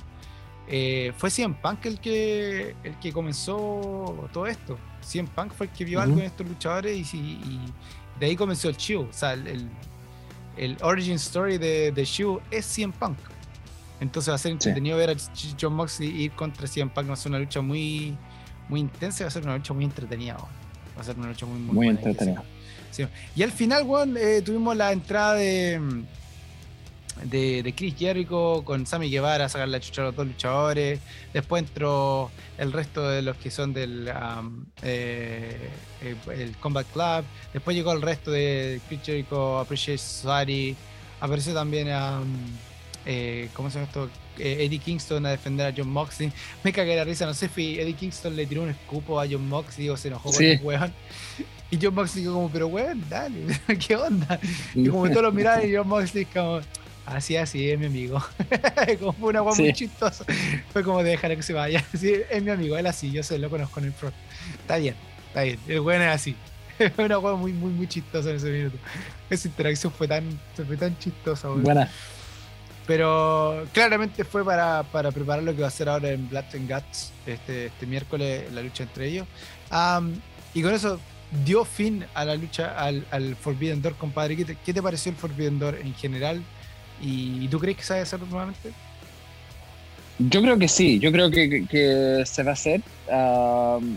eh, 0.68 1.12
fue 1.16 1.30
CM 1.30 1.54
Punk 1.60 1.84
el 1.86 1.98
que, 2.00 2.74
el 2.84 2.94
que 3.00 3.12
comenzó 3.12 4.28
todo 4.32 4.46
esto. 4.46 4.78
CM 5.02 5.28
Punk 5.34 5.52
fue 5.52 5.66
el 5.66 5.72
que 5.72 5.84
vio 5.84 6.00
algo 6.00 6.18
en 6.18 6.24
estos 6.26 6.46
luchadores 6.48 7.12
y, 7.12 7.60
de 8.18 8.26
ahí 8.26 8.36
comenzó 8.36 8.68
el 8.68 8.76
Shield. 8.76 9.10
O 9.10 9.12
sea, 9.12 9.32
el, 9.34 9.46
el- 9.46 9.68
el 10.56 10.76
origin 10.82 11.14
story 11.16 11.58
de, 11.58 11.90
de 11.90 12.04
Shield 12.04 12.38
es 12.52 12.64
CM 12.64 12.92
Punk. 12.98 13.18
Entonces 14.00 14.30
va 14.30 14.36
a 14.36 14.38
ser 14.38 14.52
entretenido 14.52 14.96
ver 14.96 15.10
a 15.10 15.14
John 15.60 15.74
Moxley 15.74 16.08
ir 16.22 16.30
contra 16.32 16.66
CM 16.68 16.90
Punk. 16.92 17.08
Va 17.08 17.14
a 17.14 17.16
ser 17.16 17.30
una 17.32 17.40
lucha 17.40 17.60
muy, 17.60 18.16
muy 18.68 18.80
intensa 18.80 19.22
y 19.22 19.24
va 19.24 19.28
a 19.28 19.30
ser 19.30 19.42
una 19.44 19.56
lucha 19.56 19.74
muy 19.74 19.84
entretenida. 19.84 20.34
weón. 20.36 20.48
Va 20.96 21.00
a 21.00 21.04
ser 21.04 21.16
una 21.16 21.28
lucha 21.28 21.46
muy, 21.46 21.58
muy, 21.58 21.74
Muy 21.74 21.88
entretenida. 21.88 22.42
Sí. 22.90 23.04
Y 23.34 23.42
al 23.42 23.50
final, 23.50 23.82
weón, 23.84 24.16
eh, 24.16 24.42
tuvimos 24.42 24.76
la 24.76 24.92
entrada 24.92 25.34
de, 25.34 26.04
de, 27.24 27.62
de 27.62 27.74
Chris 27.74 27.94
Jericho 27.98 28.62
con 28.64 28.86
Sammy 28.86 29.10
Guevara 29.10 29.46
a 29.46 29.48
sacar 29.48 29.68
la 29.68 29.80
chucha 29.80 30.02
a 30.02 30.04
los 30.06 30.16
dos 30.16 30.26
luchadores. 30.26 31.00
Después 31.32 31.62
entró 31.62 32.30
el 32.58 32.72
resto 32.72 33.08
de 33.08 33.22
los 33.22 33.36
que 33.36 33.50
son 33.50 33.72
del 33.72 34.12
um, 34.12 34.64
eh, 34.82 35.68
eh, 36.02 36.16
el 36.36 36.56
Combat 36.58 36.86
Club. 36.92 37.24
Después 37.52 37.76
llegó 37.76 37.92
el 37.92 38.02
resto 38.02 38.30
de 38.30 38.80
Chris 38.88 39.00
Jericho 39.04 39.58
Appreciate 39.58 39.98
Society. 39.98 40.76
Apareció 41.20 41.54
también 41.54 41.88
um, 41.88 42.26
eh, 43.06 43.48
¿cómo 43.54 43.70
se 43.70 43.78
llama 43.78 43.88
esto? 43.88 44.08
Eh, 44.38 44.64
Eddie 44.64 44.78
Kingston 44.78 45.24
a 45.26 45.30
defender 45.30 45.66
a 45.72 45.74
John 45.76 45.88
Moxley. 45.90 46.32
Me 46.62 46.72
cagué 46.72 46.96
la 46.96 47.04
risa, 47.04 47.26
no 47.26 47.34
sé 47.34 47.48
si 47.54 47.78
Eddie 47.78 47.94
Kingston 47.94 48.34
le 48.36 48.46
tiró 48.46 48.62
un 48.62 48.70
escupo 48.70 49.20
a 49.20 49.26
John 49.30 49.48
Moxley 49.48 49.88
o 49.90 49.96
se 49.96 50.08
enojó 50.08 50.30
Sí. 50.32 50.36
con 50.36 50.44
el 50.44 50.60
weón. 50.62 50.92
Y 51.70 51.78
John 51.80 51.94
Moxley 51.94 52.24
como, 52.24 52.48
pero 52.50 52.68
weón, 52.68 53.02
dale, 53.08 53.46
¿qué 53.86 53.96
onda? 53.96 54.38
Y 54.74 54.86
como 54.88 55.08
todos 55.08 55.22
lo 55.22 55.32
miraban 55.32 55.68
y 55.68 55.72
John 55.76 55.88
Moxley 55.88 56.24
como, 56.26 56.60
así, 57.06 57.36
así, 57.36 57.68
es 57.70 57.78
mi 57.78 57.86
amigo. 57.86 58.22
como 59.00 59.12
fue 59.14 59.28
una 59.30 59.42
weá 59.42 59.54
muy 59.56 59.72
chistosa. 59.72 60.24
Fue 60.72 60.84
como, 60.84 61.02
déjale 61.02 61.36
que 61.36 61.42
se 61.42 61.52
vaya. 61.52 61.82
Sí, 61.98 62.12
es 62.30 62.42
mi 62.42 62.50
amigo, 62.50 62.76
él 62.76 62.86
así, 62.86 63.10
yo 63.10 63.22
se 63.22 63.38
lo 63.38 63.50
conozco 63.50 63.80
en 63.80 63.86
el 63.86 63.92
front. 63.92 64.14
Está 64.60 64.76
bien, 64.76 64.94
está 65.28 65.42
bien, 65.42 65.58
el 65.66 65.80
weón 65.80 66.02
es 66.02 66.08
así. 66.14 66.36
Fue 66.94 67.04
una 67.06 67.18
weá 67.18 67.34
muy, 67.34 67.52
muy, 67.52 67.70
muy 67.70 67.86
chistosa 67.88 68.30
en 68.30 68.36
ese 68.36 68.50
minuto. 68.50 68.76
Esa 69.30 69.48
interacción 69.48 69.92
fue 69.92 70.06
tan, 70.06 70.24
fue 70.54 70.76
tan 70.76 70.96
chistosa, 70.98 71.48
weón. 71.48 71.62
Buena. 71.64 71.88
Pero 72.86 73.64
claramente 73.72 74.24
fue 74.24 74.44
para, 74.44 74.82
para 74.82 75.10
preparar 75.10 75.42
lo 75.42 75.54
que 75.54 75.62
va 75.62 75.68
a 75.68 75.70
ser 75.70 75.88
ahora 75.88 76.10
en 76.10 76.28
Blood 76.28 76.44
and 76.54 76.70
Guts 76.70 77.12
este, 77.26 77.66
este 77.66 77.86
miércoles, 77.86 78.52
la 78.52 78.60
lucha 78.62 78.82
entre 78.82 79.08
ellos. 79.08 79.26
Am, 79.70 80.14
y 80.52 80.62
con 80.62 80.74
eso 80.74 81.00
dio 81.44 81.64
fin 81.64 82.04
a 82.14 82.24
la 82.24 82.36
lucha 82.36 82.74
al, 82.78 83.06
al 83.10 83.36
Forbidden 83.36 83.80
Door, 83.80 83.94
compadre. 83.96 84.36
¿Qué 84.36 84.44
te, 84.44 84.56
qué 84.64 84.74
te 84.74 84.82
pareció 84.82 85.10
el 85.10 85.16
Forbidden 85.16 85.58
Door 85.58 85.78
en 85.82 85.94
general? 85.94 86.42
¿Y, 87.00 87.48
tú 87.48 87.58
crees 87.58 87.76
que 87.78 87.82
se 87.84 87.94
va 87.94 88.00
a 88.00 88.02
hacer 88.02 88.20
nuevamente? 88.20 88.70
Yo 90.18 90.40
creo 90.42 90.58
que 90.58 90.68
sí, 90.68 90.98
yo 91.00 91.10
creo 91.10 91.30
que, 91.30 91.48
que- 91.50 91.66
que 91.66 92.22
se 92.26 92.42
va 92.42 92.50
a 92.50 92.54
hacer. 92.54 92.82
um, 93.08 93.96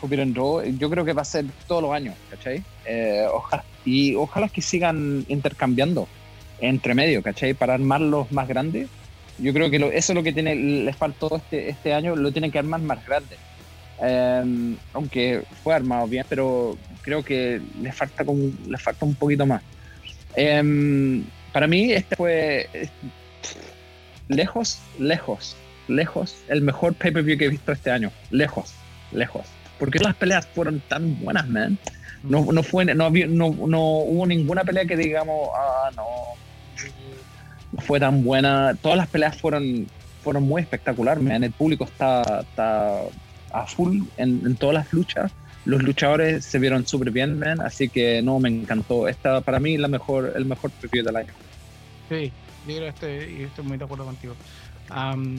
Forbidden 0.00 0.32
Door, 0.34 0.64
yo 0.78 0.90
creo 0.90 1.04
que 1.04 1.12
va 1.12 1.22
a 1.22 1.24
ser 1.24 1.44
todos 1.68 1.82
los 1.82 1.92
años, 1.92 2.16
¿cachai? 2.30 2.62
Eh, 2.86 3.24
ojalá, 3.32 3.64
y 3.84 4.14
ojalá 4.16 4.48
que 4.48 4.60
sigan 4.60 5.24
intercambiando 5.28 6.08
entre 6.62 6.94
medio, 6.94 7.22
¿cachai? 7.22 7.52
Para 7.54 7.74
armarlos 7.74 8.32
más 8.32 8.48
grandes. 8.48 8.88
Yo 9.38 9.52
creo 9.52 9.70
que 9.70 9.78
lo- 9.78 9.90
eso 9.92 10.12
es 10.12 10.16
lo 10.16 10.22
que 10.22 10.32
tiene, 10.32 10.54
les 10.54 10.96
faltó 10.96 11.36
este, 11.36 11.68
este 11.68 11.92
año, 11.92 12.16
lo 12.16 12.32
tienen 12.32 12.50
que 12.50 12.58
armar 12.58 12.80
más 12.80 13.04
grande. 13.06 13.36
Eh, 14.02 14.74
aunque 14.94 15.42
fue 15.62 15.74
armado 15.74 16.06
bien, 16.06 16.24
pero 16.28 16.76
creo 17.02 17.22
que 17.22 17.60
les 17.80 17.94
falta, 17.94 18.24
como, 18.24 18.50
les 18.68 18.80
falta 18.80 19.04
un 19.04 19.14
poquito 19.14 19.44
más. 19.46 19.62
Eh, 20.36 21.22
para 21.52 21.66
mí, 21.66 21.92
este 21.92 22.16
fue 22.16 22.68
eh, 22.72 22.88
lejos, 24.28 24.78
lejos, 24.98 25.56
lejos, 25.88 26.36
el 26.48 26.62
mejor 26.62 26.94
pay-per-view 26.94 27.36
que 27.38 27.46
he 27.46 27.48
visto 27.48 27.72
este 27.72 27.90
año. 27.90 28.10
Lejos, 28.30 28.72
lejos. 29.12 29.46
Porque 29.78 29.98
las 29.98 30.14
peleas 30.14 30.46
fueron 30.46 30.80
tan 30.88 31.18
buenas, 31.20 31.48
man. 31.48 31.76
No, 32.22 32.44
no, 32.52 32.62
fue, 32.62 32.84
no, 32.84 33.10
no, 33.10 33.50
no 33.66 33.80
hubo 33.80 34.26
ninguna 34.26 34.62
pelea 34.62 34.84
que 34.84 34.96
digamos, 34.96 35.48
ah, 35.56 35.90
no 35.96 36.04
fue 37.86 37.98
tan 38.00 38.22
buena. 38.24 38.74
Todas 38.80 38.98
las 38.98 39.08
peleas 39.08 39.36
fueron, 39.40 39.86
fueron 40.22 40.42
muy 40.44 40.62
espectaculares, 40.62 41.22
man. 41.22 41.42
El 41.44 41.52
público 41.52 41.84
está, 41.84 42.40
está 42.40 43.00
a 43.52 43.66
full 43.66 44.02
en, 44.16 44.42
en 44.44 44.56
todas 44.56 44.74
las 44.74 44.92
luchas. 44.92 45.32
Los 45.64 45.82
luchadores 45.82 46.44
se 46.44 46.58
vieron 46.58 46.86
súper 46.86 47.10
bien, 47.10 47.38
man. 47.38 47.60
Así 47.60 47.88
que 47.88 48.20
no, 48.22 48.38
me 48.40 48.48
encantó. 48.48 49.08
Esta 49.08 49.40
para 49.40 49.60
mí 49.60 49.78
la 49.78 49.88
mejor, 49.88 50.32
el 50.36 50.44
mejor 50.44 50.70
preview 50.72 51.04
del 51.04 51.16
año. 51.16 51.32
Sí, 52.08 52.32
yo 52.66 52.74
creo 52.76 52.80
que 52.80 52.88
estoy, 52.88 53.38
yo 53.40 53.46
estoy 53.46 53.64
muy 53.64 53.78
de 53.78 53.84
acuerdo 53.84 54.04
contigo. 54.04 54.34
Am, 54.90 55.38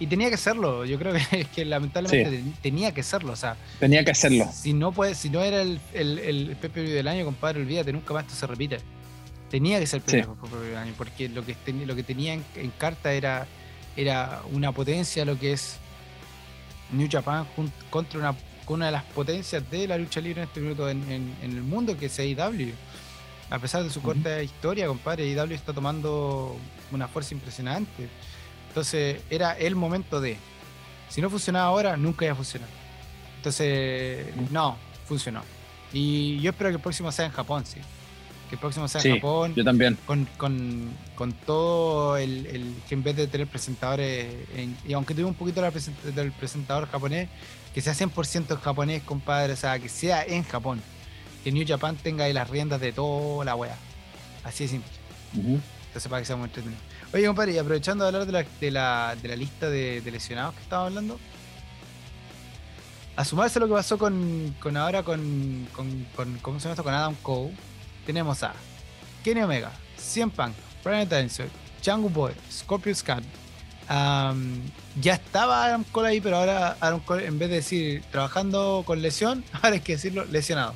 y 0.00 0.06
tenía 0.06 0.30
que 0.30 0.36
serlo, 0.36 0.84
yo 0.84 0.96
creo 0.98 1.12
que, 1.12 1.44
que 1.54 1.64
lamentablemente 1.64 2.30
ten- 2.30 2.54
tenía 2.62 2.92
que 2.92 3.02
serlo. 3.02 3.32
O 3.32 3.36
sea, 3.36 3.56
Tenía 3.78 4.04
que 4.04 4.12
hacerlo. 4.12 4.48
Si 4.52 4.72
no, 4.72 4.92
puede, 4.92 5.14
si 5.14 5.28
no 5.28 5.42
era 5.42 5.60
el, 5.60 5.80
el, 5.92 6.18
el 6.18 6.56
del 6.74 7.08
año, 7.08 7.24
compadre, 7.24 7.60
olvídate, 7.60 7.92
nunca 7.92 8.14
más 8.14 8.24
esto 8.24 8.36
se 8.36 8.46
repite. 8.46 8.78
Tenía 9.50 9.78
que 9.80 9.86
ser 9.86 10.02
el 10.06 10.10
Sí. 10.24 10.28
porque 10.96 11.28
lo 11.30 11.44
que, 11.44 11.54
ten- 11.54 11.86
lo 11.86 11.94
que 11.96 12.02
tenía 12.02 12.34
en, 12.34 12.44
en 12.56 12.70
carta 12.70 13.12
era, 13.12 13.46
era 13.96 14.42
una 14.52 14.72
potencia, 14.72 15.24
lo 15.24 15.38
que 15.38 15.52
es 15.52 15.76
New 16.92 17.08
Japan 17.10 17.46
contra 17.90 18.18
una, 18.18 18.34
una 18.66 18.86
de 18.86 18.92
las 18.92 19.04
potencias 19.04 19.68
de 19.70 19.86
la 19.88 19.96
lucha 19.98 20.20
libre 20.20 20.42
en 20.42 20.48
este 20.48 20.60
minuto 20.60 20.88
en, 20.88 21.02
en- 21.10 21.34
en 21.42 21.50
el 21.52 21.62
mundo, 21.62 21.96
que 21.96 22.06
es 22.06 22.18
AEW. 22.18 22.72
A 23.50 23.58
pesar 23.58 23.82
de 23.82 23.88
su 23.90 24.02
corta 24.02 24.42
historia, 24.42 24.86
compadre, 24.86 25.24
AEW 25.32 25.54
está 25.54 25.72
tomando 25.72 26.54
una 26.92 27.08
fuerza 27.08 27.32
impresionante. 27.34 28.08
Entonces, 28.68 29.22
era 29.30 29.52
el 29.52 29.74
momento 29.74 30.20
de. 30.20 30.36
Si 31.08 31.22
no 31.22 31.30
funcionaba 31.30 31.66
ahora, 31.68 31.96
nunca 31.96 32.26
iba 32.26 32.32
a 32.32 32.36
funcionar. 32.36 32.68
Entonces, 33.38 34.26
no, 34.50 34.76
funcionó. 35.06 35.42
Y 35.94 36.38
yo 36.40 36.50
espero 36.50 36.68
que 36.68 36.76
el 36.76 36.82
próximo 36.82 37.10
sea 37.10 37.24
en 37.24 37.32
Japón, 37.32 37.64
sí. 37.64 37.80
Que 38.48 38.54
el 38.54 38.60
próximo 38.60 38.88
sea 38.88 39.00
Sí, 39.00 39.08
en 39.08 39.14
Japón, 39.16 39.54
Yo 39.54 39.62
también. 39.64 39.98
con, 40.06 40.24
con, 40.38 40.90
con 41.14 41.32
todo 41.32 42.16
el, 42.16 42.46
el- 42.46 42.74
que 42.88 42.94
en 42.94 43.02
vez 43.02 43.14
de 43.16 43.26
tener 43.26 43.46
presentadores, 43.46 44.34
en- 44.56 44.76
y 44.86 44.94
aunque 44.94 45.14
tuve 45.14 45.24
un 45.26 45.34
poquito 45.34 45.60
la 45.60 45.70
present- 45.70 46.00
del 46.14 46.32
presentador 46.32 46.88
japonés, 46.90 47.28
que 47.74 47.82
sea 47.82 47.92
100% 47.94 48.54
en 48.54 48.60
japonés, 48.60 49.02
compadre, 49.02 49.52
o 49.52 49.56
sea, 49.56 49.78
que 49.78 49.88
sea 49.90 50.24
en 50.24 50.42
Japón. 50.44 50.80
Que 51.44 51.52
New 51.52 51.64
Japan 51.68 51.96
tenga 51.96 52.24
ahí 52.24 52.32
las 52.32 52.48
riendas 52.48 52.80
de 52.80 52.92
toda 52.92 53.44
la 53.44 53.54
wea. 53.54 53.76
Así 54.44 54.64
de 54.64 54.70
simple. 54.70 54.90
Ujú. 55.36 55.60
Entonces, 55.88 56.08
para 56.08 56.22
que 56.22 56.26
sea 56.26 56.36
muy 56.36 56.46
entretenido. 56.46 56.80
Oye, 57.12 57.26
compadre, 57.26 57.52
y 57.52 57.58
aprovechando 57.58 58.04
de 58.04 58.08
hablar 58.08 58.26
de 58.26 58.32
la, 58.32 58.44
de 58.60 58.70
la, 58.70 59.16
de 59.20 59.28
la 59.28 59.36
lista 59.36 59.68
de, 59.70 60.00
de 60.00 60.10
lesionados 60.10 60.54
que 60.54 60.62
estaba 60.62 60.86
hablando, 60.86 61.18
a 63.16 63.24
sumarse 63.24 63.58
a 63.58 63.60
lo 63.60 63.68
que 63.68 63.74
pasó 63.74 63.98
con, 63.98 64.54
con 64.60 64.76
ahora 64.76 65.02
con, 65.02 65.66
con, 65.74 66.06
con, 66.14 66.38
¿cómo 66.38 66.58
se 66.60 66.64
llama 66.64 66.72
esto? 66.74 66.84
con 66.84 66.94
Adam 66.94 67.14
Cole, 67.22 67.52
tenemos 68.08 68.42
a 68.42 68.54
Kenny 69.22 69.42
Omega, 69.42 69.70
CM 69.98 70.32
Punk, 70.32 70.54
Brian 70.82 71.06
Danielson, 71.06 71.50
Django 71.82 72.08
Boy, 72.08 72.32
Scorpio 72.50 72.94
Scan. 72.94 73.22
Um, 73.90 74.62
ya 74.98 75.12
estaba 75.12 75.66
Adam 75.66 75.84
Cole 75.84 76.08
ahí, 76.08 76.20
pero 76.22 76.38
ahora 76.38 76.78
Adam 76.80 77.00
Cole, 77.00 77.26
en 77.26 77.38
vez 77.38 77.50
de 77.50 77.56
decir 77.56 78.02
trabajando 78.10 78.82
con 78.86 79.02
lesión, 79.02 79.44
ahora 79.52 79.74
hay 79.74 79.80
que 79.80 79.92
decirlo 79.92 80.24
lesionado. 80.24 80.74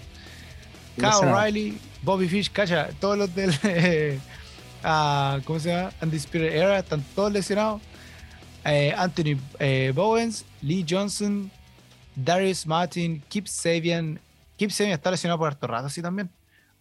Kyle. 0.97 1.27
O'Reilly, 1.27 1.79
Bobby 2.03 2.29
Fish, 2.29 2.53
cacha, 2.53 2.91
todos 3.01 3.17
los 3.17 3.35
del. 3.35 3.59
eh, 3.63 4.19
ah, 4.85 5.41
¿Cómo 5.47 5.59
se 5.59 5.71
llama? 5.71 5.91
Undisputed 6.03 6.55
Era, 6.55 6.81
están 6.81 7.03
todos 7.15 7.33
lesionados. 7.33 7.81
Eh, 8.67 8.93
Anthony 8.95 9.41
eh, 9.59 9.91
Bowens, 9.95 10.45
Lee 10.61 10.85
Johnson, 10.87 11.51
Darius 12.15 12.67
Martin, 12.67 13.23
Kip 13.31 13.47
Sabian. 13.47 14.21
Kip 14.59 14.71
Sabian 14.71 14.93
está 14.93 15.11
lesionado 15.11 15.39
por 15.39 15.49
harto 15.49 15.67
rato, 15.67 15.87
así 15.87 16.03
también. 16.03 16.29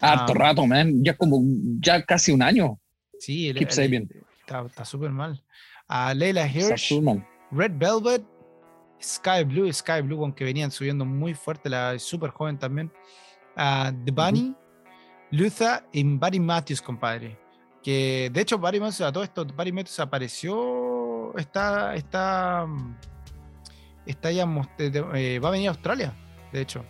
Harto 0.01 0.33
Ah. 0.33 0.35
rato, 0.39 0.65
man. 0.67 1.03
Ya 1.03 1.15
como, 1.15 1.41
ya 1.79 2.01
casi 2.03 2.31
un 2.31 2.41
año. 2.41 2.79
Sí, 3.19 3.49
el- 3.49 3.57
Kip 3.57 3.67
el- 3.69 3.73
Sabian. 3.73 4.09
Está 4.65 4.83
súper 4.83 5.11
mal. 5.11 5.41
A 5.87 6.13
Leila 6.13 6.45
Hirsch. 6.47 6.91
Red 7.51 7.71
Velvet, 7.75 8.23
Sky 9.01 9.43
Blue, 9.45 9.71
Sky 9.71 10.01
Blue, 10.01 10.21
aunque 10.23 10.43
venían 10.43 10.71
subiendo 10.71 11.05
muy 11.05 11.33
fuerte, 11.33 11.69
la 11.69 11.97
súper 11.99 12.31
joven 12.31 12.57
también. 12.57 12.91
A 13.55 13.91
The 14.05 14.11
Bunny, 14.11 14.55
Luther 15.31 15.83
y 15.91 16.03
Barry 16.03 16.39
Matthews, 16.39 16.81
compadre. 16.81 17.37
Que 17.83 18.29
de 18.31 18.41
hecho, 18.41 18.57
Barry 18.57 18.79
Matthews, 18.79 19.01
a 19.01 19.11
todo 19.11 19.23
esto, 19.23 19.45
Barry 19.55 19.71
Matthews 19.71 19.99
apareció, 19.99 21.35
está, 21.37 21.95
está, 21.95 22.65
mm, 22.67 22.95
está 24.05 24.31
ya, 24.31 24.45
eh, 25.15 25.39
va 25.39 25.49
a 25.49 25.51
venir 25.51 25.67
a 25.67 25.71
Australia, 25.71 26.13
de 26.53 26.61
hecho. 26.61 26.85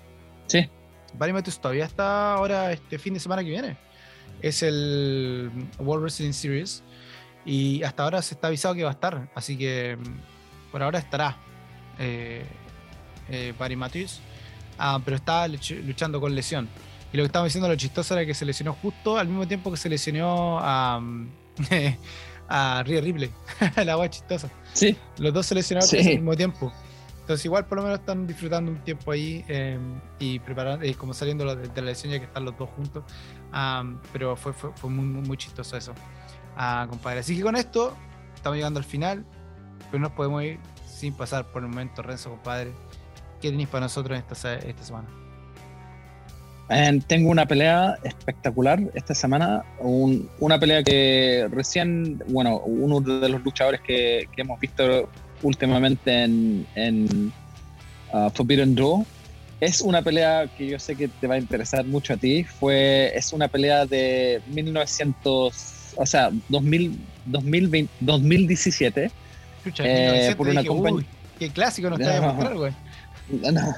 Sí. 0.48 0.70
Barry 1.18 1.34
Matthews 1.34 1.60
todavía 1.60 1.86
está 1.86 2.34
ahora 2.34 2.72
este 2.72 2.98
fin 3.00 3.14
de 3.14 3.20
semana 3.20 3.44
que 3.44 3.50
viene. 3.50 3.78
Es 4.42 4.64
el 4.64 5.52
World 5.80 6.04
Wrestling 6.04 6.34
Series. 6.34 6.84
Y 7.46 7.82
hasta 7.84 8.04
ahora 8.04 8.22
se 8.22 8.36
está 8.36 8.48
avisado 8.48 8.76
que 8.76 8.84
va 8.84 8.90
a 8.90 8.94
estar. 8.94 9.30
Así 9.36 9.58
que 9.58 9.98
mm, 10.00 10.72
por 10.72 10.84
ahora 10.84 11.00
estará 11.00 11.38
eh, 12.00 12.46
eh, 13.30 13.54
Barry 13.58 13.76
Matthews. 13.76 14.20
Ah, 14.78 15.00
pero 15.04 15.18
está 15.18 15.48
luch- 15.48 15.84
luchando 15.84 16.20
con 16.22 16.34
lesión. 16.34 16.68
Y 17.14 17.18
lo 17.18 17.24
que 17.24 17.28
estamos 17.28 17.48
diciendo, 17.48 17.68
lo 17.68 17.76
chistoso 17.76 18.14
era 18.16 18.26
que 18.26 18.34
se 18.34 18.46
lesionó 18.46 18.74
justo 18.74 19.18
al 19.18 19.28
mismo 19.28 19.48
tiempo 19.48 19.70
que 19.70 19.78
se 19.78 19.90
lesionó 19.90 20.60
a, 20.62 21.00
mm, 21.00 21.28
a 22.50 22.84
Rhea 22.86 23.02
Ripley. 23.02 23.30
La 23.86 23.94
agua 23.94 24.10
chistosa. 24.10 24.50
Sí, 24.74 24.96
Los 25.18 25.34
dos 25.34 25.46
se 25.46 25.56
lesionaron 25.56 25.90
Sí. 25.90 25.98
al 25.98 26.06
mismo 26.06 26.36
tiempo. 26.36 26.72
Entonces 27.32 27.46
igual 27.46 27.66
por 27.66 27.78
lo 27.78 27.84
menos 27.86 28.00
están 28.00 28.28
disfrutando 28.28 28.72
un 28.72 28.80
tiempo 28.80 29.10
ahí 29.10 29.46
eh, 29.48 29.80
y 30.20 30.40
preparando, 30.40 30.86
y 30.86 30.94
como 30.96 31.14
saliendo 31.14 31.56
de, 31.56 31.70
la 31.74 31.82
lesión 31.82 32.12
ya 32.12 32.20
que 32.20 32.26
están 32.26 32.44
los 32.44 32.58
dos 32.58 32.70
juntos. 32.72 33.06
Pero 34.12 34.36
fue, 34.36 34.52
fue, 34.52 34.90
muy, 34.90 35.06
muy, 35.06 35.38
chistoso 35.38 35.78
eso, 35.78 35.94
Ah, 36.58 36.86
compadre. 36.90 37.22
Así 37.22 37.38
que 37.38 37.42
con 37.42 37.56
esto 37.56 37.96
estamos 38.36 38.58
llegando 38.58 38.80
al 38.80 38.84
final, 38.84 39.24
pero 39.90 40.00
no 40.02 40.10
nos 40.10 40.12
podemos 40.12 40.44
ir 40.44 40.60
sin 40.86 41.14
pasar 41.14 41.46
por 41.54 41.62
el 41.64 41.70
momento, 41.70 42.02
Renzo, 42.02 42.32
compadre. 42.32 42.74
¿Qué 43.40 43.50
tenéis 43.50 43.70
para 43.70 43.86
nosotros 43.86 44.20
esta, 44.20 44.56
esta 44.56 44.84
semana? 44.84 45.08
Tengo 47.08 47.30
una 47.30 47.46
pelea 47.46 47.98
espectacular 48.04 48.82
esta 48.94 49.16
semana. 49.16 49.64
un- 49.80 50.30
una 50.42 50.60
pelea 50.60 50.84
que 50.84 51.48
recién, 51.50 52.22
bueno, 52.28 52.58
uno 52.58 53.00
de 53.00 53.30
los 53.30 53.42
luchadores 53.42 53.80
que 53.80 54.28
hemos 54.36 54.60
visto 54.60 55.08
últimamente 55.44 56.24
en, 56.24 56.66
en 56.76 57.32
uh, 58.14 58.30
Forbidden 58.32 58.76
Door. 58.76 59.06
Es 59.60 59.82
una 59.82 60.02
pelea 60.02 60.50
que 60.58 60.68
yo 60.68 60.80
sé 60.80 60.96
que 60.96 61.08
te 61.08 61.28
va 61.28 61.36
a 61.36 61.38
interesar 61.38 61.86
mucho 61.86 62.14
a 62.14 62.18
ti. 62.18 62.44
Fue, 62.44 63.12
es 63.16 63.32
una 63.32 63.48
pelea 63.48 63.86
de 63.86 64.42
1900, 64.48 65.94
o 65.96 66.06
sea, 66.06 66.32
2000, 66.50 66.98
2020, 67.26 67.92
2017. 68.00 69.12
Chucha, 69.64 69.84
Eh, 69.86 69.94
1900, 70.34 70.36
por 70.36 70.48
una 70.48 70.62
dije, 70.62 70.74
compañ- 70.74 70.94
"Uy, 70.96 71.06
qué 71.38 71.50
clásico 71.52 71.90
nos 71.92 72.00
está 72.00 72.20
No. 72.22 72.58
güey. 72.58 72.74
No, 73.54 73.76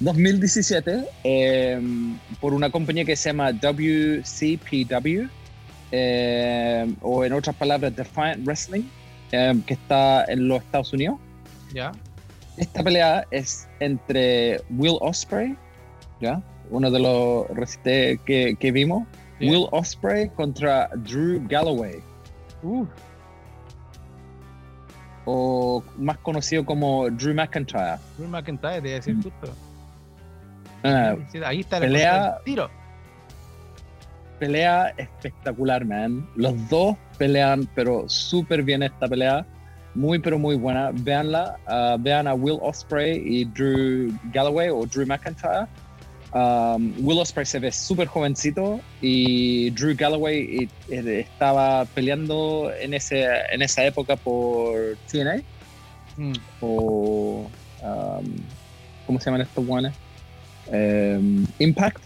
2017 0.00 1.04
eh, 1.24 1.80
por 2.40 2.54
una 2.54 2.70
compañía 2.70 3.04
que 3.04 3.16
se 3.16 3.30
llama 3.30 3.52
WCPW 3.52 5.28
eh, 5.90 6.86
o 7.00 7.24
en 7.24 7.32
otras 7.32 7.56
palabras 7.56 7.94
Defiant 7.96 8.44
Wrestling 8.46 8.82
eh, 9.32 9.54
que 9.66 9.74
está 9.74 10.24
en 10.26 10.48
los 10.48 10.62
Estados 10.62 10.92
Unidos. 10.92 11.18
Ya, 11.72 11.92
Esta 12.56 12.82
pelea 12.82 13.26
es 13.30 13.68
entre 13.80 14.60
Will 14.70 14.96
Osprey, 15.00 15.54
¿ya? 16.20 16.42
uno 16.70 16.90
de 16.90 16.98
los 16.98 17.48
recientes 17.50 18.20
que, 18.26 18.56
que 18.58 18.72
vimos. 18.72 19.06
Will 19.40 19.66
Osprey 19.70 20.28
contra 20.30 20.88
Drew 20.96 21.40
Galloway 21.48 22.02
Uh, 22.62 22.84
o 25.24 25.82
más 25.98 26.18
conocido 26.18 26.64
como 26.64 27.08
Drew 27.10 27.34
McIntyre. 27.34 27.98
Drew 28.16 28.28
McIntyre, 28.28 28.80
te 28.80 28.88
iba 28.88 28.94
a 28.94 29.00
decir 29.00 29.14
justo. 29.22 29.54
Ah, 30.82 31.14
Sí, 31.30 31.38
Ahí 31.44 31.60
está 31.60 31.78
la 31.78 31.86
pelea- 31.86 32.38
tiro. 32.44 32.70
Pelea 34.38 34.94
espectacular, 34.96 35.84
man. 35.84 36.26
Los 36.36 36.68
dos 36.68 36.96
pelean, 37.18 37.68
pero 37.74 38.08
súper 38.08 38.62
bien 38.62 38.82
esta 38.82 39.08
pelea. 39.08 39.46
Muy, 39.94 40.18
pero 40.18 40.38
muy 40.38 40.56
buena. 40.56 40.90
Veanla. 40.92 41.56
ah, 41.66 41.96
vean 41.98 42.26
a 42.26 42.34
Will 42.34 42.58
Osprey 42.62 43.22
y 43.24 43.44
Drew 43.44 44.12
Galloway 44.32 44.68
o 44.70 44.86
Drew 44.86 45.06
McIntyre. 45.06 45.66
Um, 46.34 46.92
Will 47.00 47.18
Osprey 47.18 47.46
se 47.46 47.58
ve 47.58 47.72
súper 47.72 48.06
jovencito 48.06 48.80
y 49.00 49.70
Drew 49.70 49.94
Galloway 49.96 50.68
eh, 50.90 51.20
estaba 51.20 51.86
peleando 51.86 52.70
en, 52.78 52.92
ese, 52.92 53.26
en 53.50 53.62
esa 53.62 53.86
época 53.86 54.14
por 54.14 54.98
TNA 55.10 55.42
Mm, 56.18 56.32
o 56.60 57.48
um, 57.82 58.26
¿cómo 59.06 59.20
se 59.20 59.26
llaman 59.26 59.42
estos 59.42 59.64
guanes? 59.64 59.94
Um, 60.66 61.46
Impact. 61.60 62.02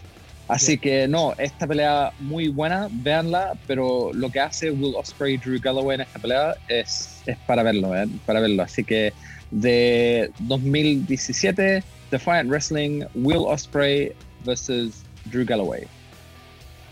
Así 0.53 0.73
Sí. 0.73 0.77
que 0.77 1.07
no, 1.07 1.33
esta 1.39 1.65
pelea 1.65 2.11
muy 2.19 2.47
buena, 2.49 2.87
véanla, 2.91 3.53
pero 3.65 4.11
lo 4.13 4.29
que 4.29 4.39
hace 4.39 4.69
Will 4.69 4.93
Osprey 4.95 5.33
y 5.33 5.37
Drew 5.37 5.59
Galloway 5.59 5.95
en 5.95 6.01
esta 6.01 6.19
pelea 6.19 6.55
es, 6.67 7.23
es 7.25 7.37
para 7.47 7.63
verlo, 7.63 7.95
¿eh? 7.95 8.07
para 8.27 8.39
verlo. 8.39 8.61
Así 8.61 8.83
que 8.83 9.13
de 9.49 10.31
2017, 10.39 11.83
Defiant 12.11 12.49
Wrestling, 12.49 13.03
Will 13.15 13.43
Osprey 13.47 14.13
versus 14.45 15.03
Drew 15.25 15.43
Galloway. 15.43 15.83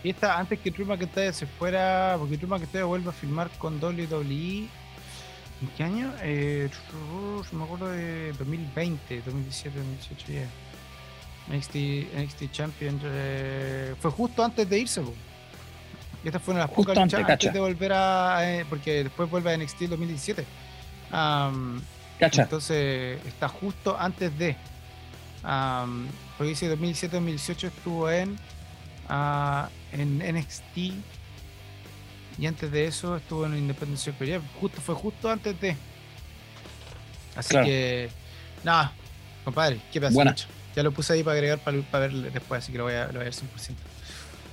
Y 0.02 0.10
esta, 0.10 0.36
antes 0.38 0.58
que 0.58 0.70
Drew 0.72 0.84
McIntyre 0.84 1.32
se 1.32 1.46
fuera, 1.46 2.16
porque 2.18 2.36
Drew 2.36 2.48
McIntyre 2.48 2.82
vuelve 2.82 3.10
a 3.10 3.12
filmar 3.12 3.48
con 3.58 3.80
WWE. 3.80 4.66
¿En 5.62 5.68
qué 5.76 5.84
año? 5.84 6.12
Eh, 6.22 6.68
me 7.52 7.62
acuerdo 7.62 7.88
de 7.92 8.32
2020, 8.32 9.22
2017, 9.24 9.78
2018, 9.78 10.32
ya. 10.32 10.48
NXT, 11.48 11.74
NXT 12.16 12.50
Champion. 12.52 13.00
eh, 13.04 13.94
fue 14.00 14.10
justo 14.10 14.44
antes 14.44 14.68
de 14.68 14.78
irse, 14.78 15.00
po. 15.00 15.12
Y 16.24 16.28
esta 16.28 16.38
fue 16.38 16.54
una 16.54 16.62
de 16.62 16.68
las 16.68 16.76
pocas 16.76 16.96
antes, 16.96 17.18
antes 17.18 17.52
de 17.52 17.58
volver 17.60 17.92
a. 17.92 18.38
eh, 18.60 18.64
porque 18.68 19.04
después 19.04 19.28
vuelve 19.28 19.52
a 19.52 19.56
NXT 19.56 19.82
2017. 19.82 20.44
Am, 21.10 21.82
¿Cacha? 22.18 22.42
entonces 22.42 23.18
está 23.26 23.48
justo 23.48 23.96
antes 23.98 24.36
de. 24.38 24.56
am, 25.42 26.06
porque 26.38 26.50
dice 26.50 26.72
2017-2018 26.78 27.64
estuvo 27.68 28.08
en, 28.10 28.38
ah, 29.08 29.68
en 29.92 30.18
NXT. 30.36 30.92
Y 32.38 32.46
antes 32.46 32.70
de 32.70 32.86
eso 32.86 33.16
estuvo 33.16 33.44
en 33.44 33.58
Independence 33.58 34.10
Superior. 34.10 34.40
Justo, 34.60 34.80
fue 34.80 34.94
justo 34.94 35.28
antes 35.30 35.60
de. 35.60 35.76
Así 37.36 37.50
Claro. 37.50 37.66
que. 37.66 38.10
Nada, 38.64 38.92
compadre, 39.44 39.80
qué 39.92 40.00
pasa. 40.00 40.14
Buena. 40.14 40.34
Ya 40.74 40.82
lo 40.82 40.92
puse 40.92 41.12
ahí 41.12 41.22
para 41.22 41.34
agregar 41.34 41.58
para, 41.58 41.80
para 41.82 42.06
ver 42.06 42.32
después, 42.32 42.62
así 42.62 42.72
que 42.72 42.78
lo 42.78 42.84
voy 42.84 42.94
a, 42.94 43.06
lo 43.06 43.14
voy 43.14 43.22
a 43.22 43.24
ver 43.24 43.34
100%. 43.34 43.42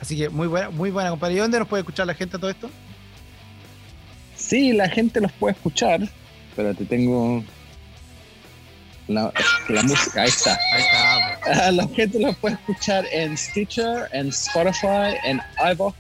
Así 0.01 0.17
que 0.17 0.29
muy 0.29 0.47
buena, 0.47 0.69
muy 0.69 0.91
buena, 0.91 1.09
compadre. 1.09 1.35
¿Y 1.35 1.37
dónde 1.37 1.59
nos 1.59 1.67
puede 1.67 1.81
escuchar 1.81 2.07
la 2.07 2.13
gente 2.13 2.37
todo 2.37 2.49
esto? 2.49 2.69
Sí, 4.35 4.73
la 4.73 4.89
gente 4.89 5.19
los 5.19 5.31
puede 5.33 5.53
escuchar, 5.53 6.01
pero 6.55 6.73
te 6.73 6.85
tengo 6.85 7.43
la, 9.09 9.33
la 9.67 9.83
música, 9.83 10.21
ahí 10.21 10.29
está. 10.29 10.57
Ahí 10.73 10.81
está. 10.81 11.67
Ah, 11.67 11.71
la 11.73 11.87
gente 11.89 12.19
los 12.19 12.35
puede 12.37 12.55
escuchar 12.55 13.05
en 13.11 13.37
Stitcher, 13.37 14.07
en 14.13 14.29
Spotify, 14.29 15.17
en 15.25 15.41
iVoox, 15.73 15.95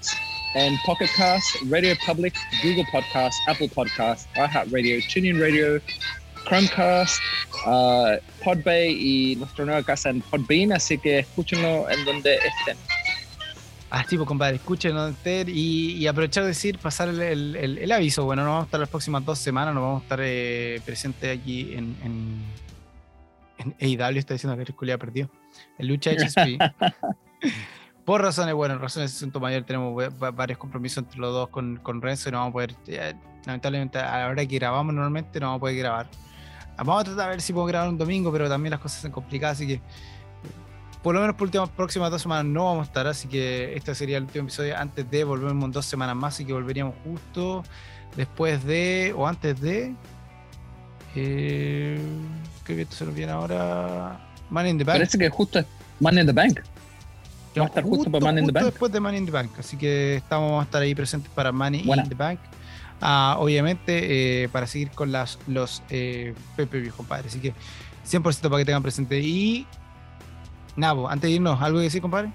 en 0.55 0.77
Pocket 0.85 1.09
Cast, 1.17 1.45
Radio 1.69 1.95
Public, 2.05 2.35
Google 2.63 2.85
Podcast, 2.91 3.35
Apple 3.47 3.69
Podcast, 3.69 4.27
iHeartRadio, 4.35 4.99
TuneIn 5.13 5.39
Radio, 5.39 5.81
Chromecast, 6.49 7.19
uh, 7.67 8.17
Podbay 8.43 8.91
y 8.91 9.35
nuestra 9.35 9.65
nueva 9.65 9.83
casa 9.83 10.09
en 10.09 10.21
Podbean, 10.21 10.73
así 10.73 10.97
que 10.97 11.19
escúchenlo 11.19 11.89
en 11.89 12.03
donde 12.05 12.35
estén. 12.35 12.75
Ah, 13.91 14.03
tipo, 14.03 14.25
compadre, 14.25 14.55
escuchen 14.57 14.93
donde 14.95 15.11
estén 15.13 15.47
y, 15.49 15.93
y 15.93 16.07
aprovechar 16.07 16.43
de 16.43 16.49
decir, 16.49 16.77
pasar 16.79 17.09
el, 17.09 17.21
el- 17.21 17.55
el- 17.55 17.77
el 17.79 17.91
aviso. 17.91 18.23
Bueno, 18.25 18.43
no 18.43 18.49
vamos 18.49 18.63
a 18.63 18.65
estar 18.65 18.79
las 18.79 18.89
próximas 18.89 19.23
dos 19.25 19.39
semanas, 19.39 19.73
no 19.73 19.81
vamos 19.81 20.01
a 20.01 20.03
estar 20.03 20.19
eh, 20.21 20.81
presentes 20.85 21.39
aquí 21.39 21.73
en, 21.73 21.95
en, 22.03 22.43
en 23.57 23.75
AEW 24.01 24.17
está 24.19 24.33
diciendo 24.33 24.63
que 24.63 24.73
Culia 24.73 24.97
perdió. 24.97 25.29
En 25.77 25.87
lucha 25.87 26.11
HSP. 26.11 26.59
por 28.05 28.21
razones, 28.21 28.53
bueno, 28.55 28.77
razones 28.77 29.11
de 29.11 29.17
asunto 29.17 29.39
mayor, 29.39 29.63
tenemos 29.63 30.03
varios 30.19 30.57
compromisos 30.59 31.03
entre 31.03 31.19
los 31.19 31.31
dos 31.33 31.49
con, 31.49 31.77
con 31.77 32.01
Renzo 32.01 32.29
y 32.29 32.31
no 32.31 32.39
vamos 32.39 32.51
a 32.51 32.53
poder, 32.53 32.75
lamentablemente, 33.45 33.97
a 33.99 34.19
la 34.19 34.27
hora 34.27 34.45
que 34.45 34.55
grabamos 34.55 34.93
normalmente 34.93 35.39
no 35.39 35.47
vamos 35.47 35.57
a 35.57 35.61
poder 35.61 35.75
grabar. 35.77 36.07
Vamos 36.79 37.01
a 37.01 37.03
tratar 37.05 37.25
de 37.25 37.29
ver 37.31 37.41
si 37.41 37.53
puedo 37.53 37.65
grabar 37.65 37.89
un 37.89 37.97
domingo, 37.97 38.31
pero 38.31 38.47
también 38.47 38.71
las 38.71 38.79
cosas 38.79 39.01
son 39.01 39.11
complicadas, 39.11 39.57
así 39.57 39.67
que 39.67 39.81
por 41.01 41.15
lo 41.15 41.21
menos 41.21 41.35
por 41.35 41.53
las 41.53 41.69
próximas 41.69 42.11
dos 42.11 42.21
semanas 42.21 42.45
no 42.45 42.65
vamos 42.65 42.81
a 42.81 42.87
estar, 42.87 43.07
así 43.07 43.27
que 43.27 43.75
este 43.75 43.95
sería 43.95 44.17
el 44.17 44.23
último 44.23 44.43
episodio 44.43 44.77
antes 44.77 45.09
de 45.09 45.23
volvernos 45.23 45.63
en 45.63 45.71
dos 45.71 45.85
semanas 45.85 46.15
más, 46.15 46.33
así 46.35 46.45
que 46.45 46.53
volveríamos 46.53 46.95
justo 47.03 47.63
después 48.15 48.63
de, 48.65 49.13
o 49.15 49.27
antes 49.27 49.59
de, 49.61 49.95
eh, 51.15 51.99
creo 52.63 52.75
que 52.75 52.81
esto 52.81 52.95
se 52.95 53.05
nos 53.05 53.15
viene 53.15 53.31
ahora, 53.31 54.19
Man 54.49 54.67
in 54.67 54.77
the 54.77 54.83
Bank. 54.83 54.97
Parece 54.97 55.17
que 55.17 55.29
justo 55.29 55.59
es 55.59 55.65
Man 55.99 56.17
in 56.17 56.25
the 56.25 56.33
Bank. 56.33 56.59
Va 57.57 57.63
a 57.63 57.67
estar 57.67 57.83
justo, 57.83 58.11
para 58.11 58.25
Man 58.25 58.39
in 58.39 58.45
the 58.45 58.51
Bank. 58.51 58.65
después 58.65 58.91
de 58.91 58.99
Man 58.99 59.15
in 59.15 59.25
the 59.25 59.31
Bank, 59.31 59.51
así 59.57 59.77
que 59.77 60.17
estamos, 60.17 60.49
vamos 60.49 60.61
a 60.61 60.65
estar 60.65 60.81
ahí 60.81 60.93
presentes 60.95 61.31
para 61.33 61.51
Money 61.51 61.81
in 61.81 62.09
the 62.09 62.15
Bank. 62.15 62.39
Ah, 63.01 63.37
obviamente, 63.39 64.43
eh, 64.43 64.49
para 64.49 64.67
seguir 64.67 64.91
con 64.91 65.11
las, 65.11 65.39
los 65.47 65.83
eh, 65.89 66.33
Pepe 66.55 66.89
compadre. 66.89 67.27
Así 67.27 67.39
que 67.39 67.53
100% 68.05 68.41
para 68.49 68.57
que 68.57 68.65
tengan 68.65 68.83
presente. 68.83 69.19
Y 69.19 69.65
Nabo, 70.75 71.09
antes 71.09 71.29
de 71.29 71.35
irnos, 71.35 71.61
¿algo 71.61 71.79
que 71.79 71.83
decir, 71.83 72.01
compadre? 72.01 72.31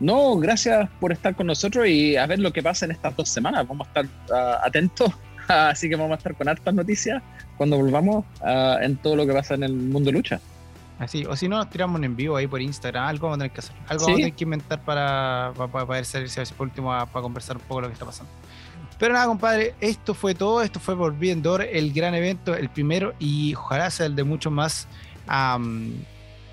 No, 0.00 0.36
gracias 0.36 0.88
por 1.00 1.12
estar 1.12 1.34
con 1.34 1.46
nosotros 1.46 1.86
y 1.86 2.16
a 2.16 2.26
ver 2.26 2.38
lo 2.38 2.52
que 2.52 2.62
pasa 2.62 2.84
en 2.84 2.92
estas 2.92 3.16
dos 3.16 3.28
semanas. 3.28 3.66
Vamos 3.66 3.86
a 3.88 4.00
estar 4.00 4.06
ah, 4.32 4.60
atentos, 4.64 5.12
así 5.48 5.88
que 5.88 5.96
vamos 5.96 6.12
a 6.12 6.16
estar 6.16 6.34
con 6.34 6.48
hartas 6.48 6.74
noticias 6.74 7.22
cuando 7.56 7.76
volvamos 7.76 8.24
ah, 8.42 8.78
en 8.82 8.96
todo 8.96 9.16
lo 9.16 9.26
que 9.26 9.32
pasa 9.32 9.54
en 9.54 9.62
el 9.62 9.72
mundo 9.74 10.10
de 10.10 10.12
lucha. 10.12 10.40
Así, 10.98 11.24
o 11.24 11.34
si 11.34 11.48
no, 11.48 11.56
nos 11.56 11.70
tiramos 11.70 12.00
en 12.02 12.14
vivo 12.14 12.36
ahí 12.36 12.46
por 12.46 12.60
Instagram, 12.60 13.04
algo 13.04 13.26
vamos 13.26 13.36
a 13.36 13.38
tener 13.38 13.52
que 13.52 13.60
hacer, 13.60 13.74
algo 13.88 14.04
vamos 14.04 14.14
a 14.14 14.20
tener 14.20 14.32
que 14.34 14.44
inventar 14.44 14.80
para, 14.84 15.52
para, 15.56 15.86
poder 15.86 16.04
salir, 16.04 16.28
si 16.28 16.40
por 16.54 16.68
último, 16.68 16.90
para 16.90 17.22
conversar 17.22 17.56
un 17.56 17.62
poco 17.62 17.80
lo 17.80 17.88
que 17.88 17.94
está 17.94 18.06
pasando. 18.06 18.30
Pero 19.04 19.12
nada, 19.12 19.26
compadre, 19.26 19.74
esto 19.82 20.14
fue 20.14 20.34
todo. 20.34 20.62
Esto 20.62 20.80
fue 20.80 20.96
por 20.96 21.14
Viendor, 21.18 21.60
el 21.60 21.92
gran 21.92 22.14
evento, 22.14 22.54
el 22.54 22.70
primero, 22.70 23.12
y 23.18 23.54
ojalá 23.54 23.90
sea 23.90 24.06
el 24.06 24.16
de 24.16 24.24
muchos 24.24 24.50
más 24.50 24.88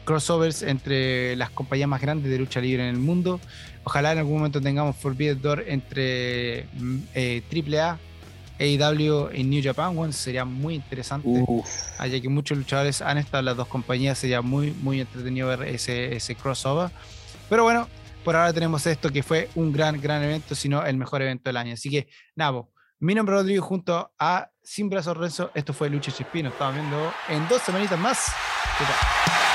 crossovers 0.04 0.62
entre 0.62 1.38
las 1.38 1.50
compañías 1.52 1.88
más 1.88 2.02
grandes 2.02 2.30
de 2.30 2.38
lucha 2.38 2.60
libre 2.60 2.84
en 2.84 2.94
el 2.94 3.02
mundo. 3.02 3.40
Ojalá 3.86 4.12
en 4.12 4.18
algún 4.18 4.40
momento 4.40 4.60
tengamos 4.60 4.98
Forbidden 4.98 5.42
Door 5.42 5.64
entre 5.66 6.66
mm, 6.74 6.98
eh, 7.16 7.42
AAA, 7.50 7.98
AEW 8.60 9.30
y 9.34 9.46
New 9.46 9.64
Japan 9.64 9.98
One. 9.98 10.12
Sería 10.12 10.44
muy 10.44 10.76
interesante. 10.76 11.30
Allá 12.00 12.20
que 12.20 12.28
muchos 12.28 12.58
luchadores 12.58 13.02
han 13.02 13.18
estado 13.18 13.40
en 13.40 13.46
las 13.46 13.56
dos 13.56 13.70
compañías, 13.70 14.18
sería 14.18 14.42
muy, 14.42 14.74
muy 14.74 15.00
entretenido 15.00 15.48
ver 15.48 15.62
ese, 15.70 16.18
ese 16.18 16.36
crossover. 16.36 16.92
Pero 17.48 17.64
bueno, 17.64 17.88
por 18.24 18.36
ahora 18.36 18.54
tenemos 18.54 18.86
esto 18.86 19.10
que 19.10 19.24
fue 19.24 19.50
un 19.56 19.72
gran, 19.72 20.00
gran 20.00 20.24
evento, 20.24 20.56
sino 20.56 20.86
el 20.86 20.98
mejor 20.98 21.22
evento 21.22 21.50
del 21.50 21.58
año. 21.58 21.74
Así 21.74 21.90
que, 21.90 22.08
Nabo, 22.36 22.72
mi 23.00 23.16
nombre 23.16 23.36
es 23.36 23.42
Rodrigo 23.42 23.64
junto 23.64 24.14
a 24.20 24.50
Sin 24.62 24.90
Brazos 24.90 25.18
Renzo. 25.18 25.52
Esto 25.56 25.74
fue 25.74 25.90
Lucha 25.90 26.12
Chispino. 26.12 26.50
Estamos 26.50 26.76
viendo 26.76 27.14
en 27.30 27.48
dos 27.48 27.62
semanitas 27.62 28.00
más. 28.00 28.28
¿Qué 28.78 28.86
tal? 28.86 29.51